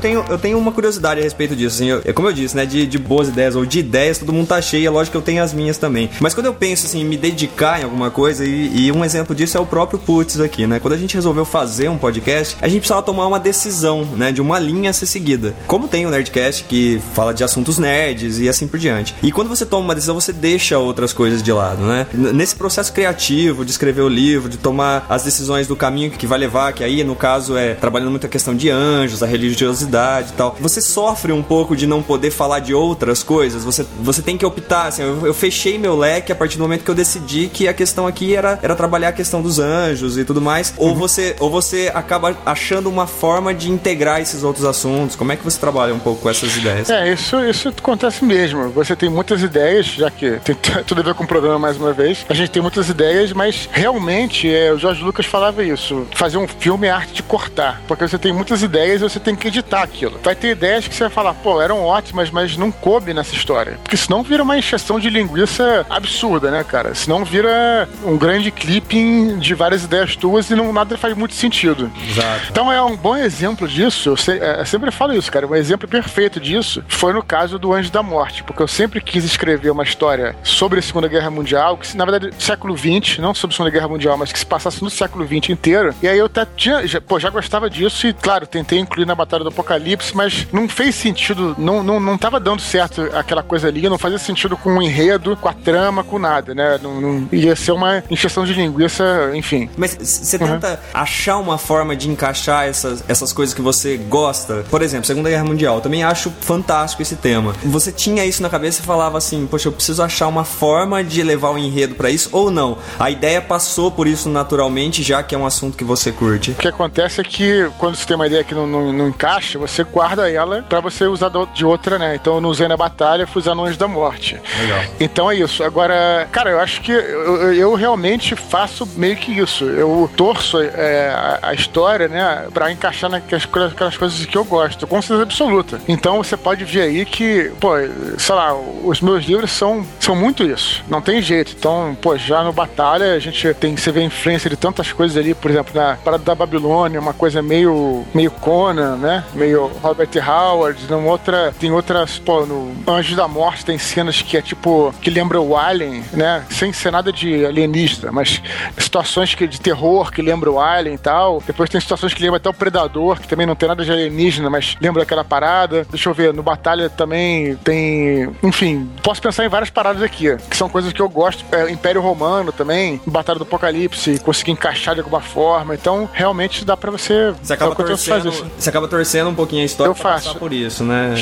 Tenho, 0.00 0.24
eu 0.28 0.38
tenho 0.38 0.58
uma 0.58 0.72
curiosidade 0.72 1.20
a 1.20 1.22
respeito 1.22 1.54
disso. 1.54 1.76
Assim, 1.76 1.86
eu- 1.88 2.02
é 2.04 2.12
como 2.12 2.28
eu 2.28 2.32
disse, 2.32 2.56
né? 2.56 2.64
De, 2.66 2.86
de 2.86 2.98
boas 2.98 3.28
ideias 3.28 3.54
ou 3.56 3.64
de 3.64 3.78
ideias, 3.78 4.18
todo 4.18 4.32
mundo 4.32 4.46
tá 4.48 4.60
cheio. 4.60 4.86
É 4.86 4.90
lógico 4.90 5.12
que 5.12 5.18
eu 5.18 5.22
tenho 5.22 5.42
as 5.42 5.52
minhas 5.52 5.78
também. 5.78 6.10
Mas 6.20 6.34
quando 6.34 6.46
eu 6.46 6.54
penso 6.54 6.86
assim, 6.86 7.00
em 7.00 7.04
me 7.04 7.16
dedicar 7.16 7.80
em 7.80 7.84
alguma 7.84 8.10
coisa, 8.10 8.44
e, 8.44 8.86
e 8.86 8.92
um 8.92 9.04
exemplo 9.04 9.34
disso 9.34 9.56
é 9.56 9.60
o 9.60 9.66
próprio 9.66 9.98
Putz 9.98 10.40
aqui, 10.40 10.66
né? 10.66 10.78
Quando 10.80 10.94
a 10.94 10.96
gente 10.96 11.14
resolveu 11.14 11.44
fazer 11.44 11.88
um 11.88 11.98
podcast, 11.98 12.56
a 12.60 12.68
gente 12.68 12.80
precisava 12.80 13.02
tomar 13.02 13.26
uma 13.26 13.38
decisão, 13.38 14.04
né? 14.16 14.32
De 14.32 14.40
uma 14.40 14.58
linha 14.58 14.90
a 14.90 14.92
ser 14.92 15.06
seguida. 15.06 15.54
Como 15.66 15.88
tem 15.88 16.06
o 16.06 16.10
Nerdcast 16.10 16.64
que 16.64 17.00
fala 17.14 17.32
de 17.34 17.44
assuntos 17.44 17.78
nerds 17.78 18.38
e 18.38 18.48
assim 18.48 18.66
por 18.66 18.78
diante. 18.78 19.14
E 19.22 19.30
quando 19.32 19.48
você 19.48 19.66
toma 19.66 19.84
uma 19.84 19.94
decisão, 19.94 20.14
você 20.14 20.32
deixa 20.32 20.78
outras 20.78 21.12
coisas 21.12 21.42
de 21.42 21.52
lado, 21.52 21.82
né? 21.82 22.06
Nesse 22.14 22.54
processo 22.56 22.92
criativo 22.92 23.64
de 23.64 23.70
escrever 23.70 24.02
o 24.02 24.08
livro, 24.08 24.48
de 24.48 24.56
tomar 24.56 25.06
as 25.08 25.22
decisões 25.24 25.66
do 25.66 25.76
caminho 25.76 26.10
que 26.10 26.26
vai 26.26 26.38
levar, 26.38 26.72
que 26.72 26.82
aí 26.84 27.02
no 27.04 27.14
caso 27.14 27.56
é 27.56 27.74
trabalhando 27.74 28.10
muito 28.10 28.26
a 28.26 28.28
questão 28.28 28.54
de 28.54 28.70
anjos, 28.70 29.22
a 29.22 29.26
religiosidade 29.26 29.89
e 30.30 30.32
tal. 30.34 30.56
Você 30.60 30.80
sofre 30.80 31.32
um 31.32 31.42
pouco 31.42 31.76
de 31.76 31.86
não 31.86 32.02
poder 32.02 32.30
falar 32.30 32.60
de 32.60 32.74
outras 32.74 33.22
coisas. 33.22 33.64
Você, 33.64 33.86
você 34.00 34.22
tem 34.22 34.36
que 34.36 34.46
optar, 34.46 34.86
assim, 34.86 35.02
eu, 35.02 35.26
eu 35.26 35.34
fechei 35.34 35.78
meu 35.78 35.96
leque 35.96 36.32
a 36.32 36.34
partir 36.34 36.56
do 36.56 36.62
momento 36.62 36.84
que 36.84 36.90
eu 36.90 36.94
decidi 36.94 37.48
que 37.48 37.68
a 37.68 37.74
questão 37.74 38.06
aqui 38.06 38.34
era, 38.34 38.58
era 38.62 38.74
trabalhar 38.74 39.08
a 39.08 39.12
questão 39.12 39.42
dos 39.42 39.58
anjos 39.58 40.18
e 40.18 40.24
tudo 40.24 40.40
mais. 40.40 40.74
Ou 40.76 40.94
você 40.94 41.36
ou 41.40 41.50
você 41.50 41.90
acaba 41.94 42.36
achando 42.44 42.88
uma 42.88 43.06
forma 43.06 43.54
de 43.54 43.70
integrar 43.70 44.20
esses 44.20 44.42
outros 44.42 44.64
assuntos. 44.64 45.16
Como 45.16 45.32
é 45.32 45.36
que 45.36 45.44
você 45.44 45.58
trabalha 45.58 45.94
um 45.94 45.98
pouco 45.98 46.22
com 46.22 46.30
essas 46.30 46.56
ideias? 46.56 46.90
É, 46.90 47.12
isso, 47.12 47.38
isso 47.44 47.68
acontece 47.68 48.24
mesmo. 48.24 48.70
Você 48.70 48.94
tem 48.96 49.08
muitas 49.08 49.42
ideias, 49.42 49.86
já 49.86 50.10
que 50.10 50.38
tem 50.40 50.56
tudo 50.86 51.00
a 51.00 51.04
ver 51.04 51.14
com 51.14 51.24
o 51.24 51.26
programa 51.26 51.58
mais 51.58 51.76
uma 51.76 51.92
vez. 51.92 52.24
A 52.28 52.34
gente 52.34 52.50
tem 52.50 52.62
muitas 52.62 52.88
ideias, 52.88 53.32
mas 53.32 53.68
realmente 53.72 54.52
é, 54.52 54.72
o 54.72 54.78
Jorge 54.78 55.02
Lucas 55.02 55.26
falava 55.26 55.62
isso. 55.64 56.06
Fazer 56.14 56.38
um 56.38 56.46
filme 56.46 56.86
é 56.86 56.90
arte 56.90 57.14
de 57.14 57.22
cortar. 57.22 57.82
Porque 57.86 58.06
você 58.06 58.18
tem 58.18 58.32
muitas 58.32 58.62
ideias 58.62 59.00
e 59.00 59.04
você 59.04 59.20
tem 59.20 59.34
que 59.34 59.48
editar 59.48 59.79
aquilo. 59.82 60.18
Vai 60.22 60.34
ter 60.34 60.50
ideias 60.50 60.86
que 60.86 60.94
você 60.94 61.04
vai 61.04 61.10
falar, 61.10 61.34
pô, 61.34 61.60
eram 61.60 61.82
ótimas, 61.84 62.30
mas 62.30 62.56
não 62.56 62.70
coube 62.70 63.12
nessa 63.14 63.34
história. 63.34 63.78
Porque 63.82 63.96
senão 63.96 64.22
vira 64.22 64.42
uma 64.42 64.56
encheção 64.58 64.98
de 65.00 65.08
linguiça 65.10 65.86
absurda, 65.88 66.50
né, 66.50 66.64
cara? 66.64 66.94
Senão 66.94 67.24
vira 67.24 67.88
um 68.04 68.16
grande 68.16 68.50
clipping 68.50 69.38
de 69.38 69.54
várias 69.54 69.84
ideias 69.84 70.16
tuas 70.16 70.50
e 70.50 70.54
não, 70.54 70.72
nada 70.72 70.96
faz 70.98 71.16
muito 71.16 71.34
sentido. 71.34 71.90
Exato. 72.08 72.46
Então 72.50 72.72
é 72.72 72.82
um 72.82 72.96
bom 72.96 73.16
exemplo 73.16 73.66
disso. 73.68 74.10
Eu, 74.10 74.16
sei- 74.16 74.38
é, 74.38 74.60
eu 74.60 74.66
sempre 74.66 74.90
falo 74.90 75.12
isso, 75.14 75.30
cara. 75.30 75.46
Um 75.46 75.54
exemplo 75.54 75.88
perfeito 75.88 76.40
disso 76.40 76.82
foi 76.88 77.12
no 77.12 77.22
caso 77.22 77.58
do 77.58 77.72
Anjo 77.72 77.90
da 77.90 78.02
Morte, 78.02 78.42
porque 78.42 78.62
eu 78.62 78.68
sempre 78.68 79.00
quis 79.00 79.24
escrever 79.24 79.70
uma 79.70 79.82
história 79.82 80.34
sobre 80.42 80.78
a 80.78 80.82
Segunda 80.82 81.08
Guerra 81.08 81.30
Mundial, 81.30 81.76
que 81.76 81.96
na 81.96 82.04
verdade 82.04 82.30
século 82.38 82.76
XX, 82.76 83.18
não 83.18 83.34
sobre 83.34 83.54
a 83.54 83.56
Segunda 83.56 83.70
Guerra 83.72 83.88
Mundial, 83.88 84.16
mas 84.16 84.32
que 84.32 84.38
se 84.38 84.46
passasse 84.46 84.82
no 84.82 84.90
século 84.90 85.26
XX 85.26 85.50
inteiro. 85.50 85.94
E 86.02 86.08
aí 86.08 86.18
eu 86.18 86.26
até 86.26 86.46
tinha, 86.56 86.86
já, 86.86 87.00
pô, 87.00 87.18
já 87.18 87.30
gostava 87.30 87.68
disso 87.70 88.06
e, 88.06 88.12
claro, 88.12 88.46
tentei 88.46 88.78
incluir 88.78 89.06
na 89.06 89.14
Batalha 89.14 89.42
do 89.44 89.48
Apocalipse, 89.48 89.69
mas 90.14 90.46
não 90.52 90.68
fez 90.68 90.94
sentido, 90.94 91.54
não, 91.58 91.82
não, 91.82 92.00
não 92.00 92.16
tava 92.18 92.40
dando 92.40 92.60
certo 92.60 93.02
aquela 93.14 93.42
coisa 93.42 93.68
ali, 93.68 93.88
não 93.88 93.98
fazia 93.98 94.18
sentido 94.18 94.56
com 94.56 94.76
o 94.78 94.82
enredo, 94.82 95.36
com 95.36 95.48
a 95.48 95.52
trama, 95.52 96.02
com 96.04 96.18
nada, 96.18 96.54
né? 96.54 96.78
Não, 96.82 97.00
não- 97.00 97.28
ia 97.32 97.54
ser 97.56 97.72
uma 97.72 98.02
encheção 98.10 98.44
de 98.44 98.52
linguiça, 98.54 99.30
enfim. 99.34 99.68
Mas 99.76 99.96
você 100.00 100.38
tenta 100.38 100.80
achar 100.92 101.38
uma 101.38 101.58
forma 101.58 101.94
de 101.96 102.08
encaixar 102.08 102.66
essas, 102.66 103.04
essas 103.08 103.32
coisas 103.32 103.54
que 103.54 103.62
você 103.62 103.96
gosta. 103.96 104.64
Por 104.70 104.82
exemplo, 104.82 105.06
Segunda 105.06 105.28
Guerra 105.30 105.44
Mundial. 105.44 105.76
Eu 105.76 105.80
também 105.80 106.02
acho 106.04 106.30
fantástico 106.40 107.02
esse 107.02 107.16
tema. 107.16 107.54
Você 107.64 107.92
tinha 107.92 108.24
isso 108.24 108.42
na 108.42 108.48
cabeça 108.48 108.80
e 108.80 108.84
falava 108.84 109.18
assim: 109.18 109.46
Poxa, 109.46 109.68
eu 109.68 109.72
preciso 109.72 110.02
achar 110.02 110.26
uma 110.28 110.44
forma 110.44 111.02
de 111.04 111.22
levar 111.22 111.50
o 111.50 111.58
enredo 111.58 111.94
pra 111.94 112.10
isso 112.10 112.28
ou 112.32 112.50
não? 112.50 112.78
A 112.98 113.10
ideia 113.10 113.40
passou 113.40 113.90
por 113.90 114.06
isso 114.06 114.28
naturalmente, 114.28 115.02
já 115.02 115.22
que 115.22 115.34
é 115.34 115.38
um 115.38 115.46
assunto 115.46 115.76
que 115.76 115.84
você 115.84 116.10
curte. 116.12 116.52
O 116.52 116.54
que 116.54 116.68
acontece 116.68 117.20
é 117.20 117.24
que 117.24 117.70
quando 117.78 117.96
você 117.96 118.06
tem 118.06 118.16
uma 118.16 118.26
ideia 118.26 118.42
que 118.44 118.54
não, 118.54 118.66
não, 118.66 118.92
não 118.92 119.08
encaixa, 119.08 119.58
você 119.60 119.84
guarda 119.84 120.30
ela 120.30 120.64
pra 120.68 120.80
você 120.80 121.04
usar 121.06 121.30
de 121.54 121.64
outra, 121.64 121.98
né? 121.98 122.14
Então 122.16 122.34
eu 122.36 122.40
não 122.40 122.48
usei 122.50 122.66
na 122.68 122.76
batalha, 122.76 123.26
fui 123.26 123.40
usar 123.40 123.54
no 123.54 123.64
Anjo 123.64 123.78
da 123.78 123.86
Morte. 123.88 124.40
Legal. 124.60 124.80
Então 124.98 125.30
é 125.30 125.36
isso. 125.36 125.62
Agora, 125.62 126.28
cara, 126.32 126.50
eu 126.50 126.60
acho 126.60 126.80
que 126.80 126.90
eu, 126.92 127.52
eu- 127.54 127.74
realmente 127.74 128.34
faço 128.36 128.86
meio 128.96 129.16
que 129.16 129.32
isso. 129.38 129.64
Eu 129.64 130.10
torço 130.16 130.60
é, 130.60 131.08
a, 131.10 131.38
a 131.50 131.54
história, 131.54 132.08
né, 132.08 132.46
pra 132.52 132.70
encaixar 132.72 133.08
naquelas 133.10 133.44
coisas- 133.46 133.72
aquelas 133.72 133.96
coisas 133.96 134.26
que 134.26 134.36
eu 134.36 134.44
gosto, 134.44 134.86
com 134.86 135.00
certeza 135.00 135.22
absoluta. 135.22 135.80
Então 135.88 136.22
você 136.22 136.36
pode 136.36 136.64
ver 136.64 136.82
aí 136.82 137.04
que, 137.04 137.50
pô, 137.60 137.70
sei 138.18 138.34
lá, 138.34 138.54
os 138.84 139.00
meus 139.00 139.24
livros 139.24 139.50
são, 139.52 139.86
são 139.98 140.14
muito 140.16 140.42
isso. 140.44 140.82
Não 140.88 141.00
tem 141.00 141.22
jeito. 141.22 141.54
Então, 141.58 141.96
pô, 142.00 142.16
já 142.16 142.42
no 142.42 142.52
Batalha 142.52 143.14
a 143.14 143.18
gente 143.18 143.52
tem, 143.54 143.76
você 143.76 143.90
vê 143.92 144.00
a 144.00 144.04
influência 144.04 144.48
de 144.50 144.56
tantas 144.56 144.92
coisas 144.92 145.16
ali, 145.16 145.34
por 145.34 145.50
exemplo, 145.50 145.72
na 145.74 145.96
Parada 145.96 146.22
da 146.24 146.34
Babilônia, 146.34 147.00
uma 147.00 147.12
coisa 147.14 147.40
meio, 147.42 148.04
meio 148.14 148.30
Conan, 148.30 148.96
né? 148.96 149.24
Meio 149.34 149.49
Robert 149.54 150.10
Howard, 150.26 150.90
numa 150.90 151.10
outra, 151.10 151.52
tem 151.58 151.70
outras, 151.70 152.18
pô, 152.18 152.46
no 152.46 152.74
Anjos 152.86 153.16
da 153.16 153.28
Morte 153.28 153.64
tem 153.64 153.78
cenas 153.78 154.22
que 154.22 154.36
é 154.36 154.42
tipo, 154.42 154.94
que 155.00 155.10
lembra 155.10 155.40
o 155.40 155.56
Alien, 155.56 156.04
né? 156.12 156.44
Sem 156.50 156.72
ser 156.72 156.90
nada 156.90 157.12
de 157.12 157.44
alienígena, 157.44 158.12
mas 158.12 158.42
situações 158.78 159.34
que, 159.34 159.46
de 159.46 159.60
terror 159.60 160.10
que 160.10 160.22
lembra 160.22 160.50
o 160.50 160.60
Alien 160.60 160.94
e 160.94 160.98
tal. 160.98 161.42
Depois 161.46 161.70
tem 161.70 161.80
situações 161.80 162.14
que 162.14 162.22
lembra 162.22 162.38
até 162.38 162.48
o 162.48 162.54
Predador, 162.54 163.20
que 163.20 163.28
também 163.28 163.46
não 163.46 163.54
tem 163.54 163.68
nada 163.68 163.84
de 163.84 163.90
alienígena, 163.90 164.50
mas 164.50 164.76
lembra 164.80 165.02
aquela 165.02 165.24
parada. 165.24 165.86
Deixa 165.90 166.08
eu 166.08 166.14
ver, 166.14 166.32
no 166.32 166.42
Batalha 166.42 166.88
também 166.88 167.56
tem, 167.56 168.30
enfim, 168.42 168.90
posso 169.02 169.20
pensar 169.20 169.44
em 169.44 169.48
várias 169.48 169.70
paradas 169.70 170.02
aqui, 170.02 170.36
que 170.48 170.56
são 170.56 170.68
coisas 170.68 170.92
que 170.92 171.00
eu 171.00 171.08
gosto. 171.08 171.44
É, 171.52 171.70
Império 171.70 172.00
Romano 172.00 172.52
também, 172.52 173.00
Batalha 173.06 173.38
do 173.38 173.44
Apocalipse, 173.44 174.18
conseguir 174.20 174.52
encaixar 174.52 174.94
de 174.94 175.00
alguma 175.00 175.20
forma. 175.20 175.74
Então, 175.74 176.08
realmente 176.12 176.64
dá 176.64 176.76
pra 176.76 176.90
você. 176.90 177.32
Você 177.42 177.52
acaba, 177.52 177.72
o 177.72 177.74
torcendo, 177.74 178.32
fazer. 178.32 178.50
você 178.58 178.68
acaba 178.68 178.88
torcendo 178.88 179.30
um 179.30 179.34
pouquinho 179.40 179.62
a 179.62 179.66
história 179.66 179.90
Eu 179.90 179.94
faço. 179.94 180.34
por 180.36 180.52
isso, 180.52 180.84
né? 180.84 181.14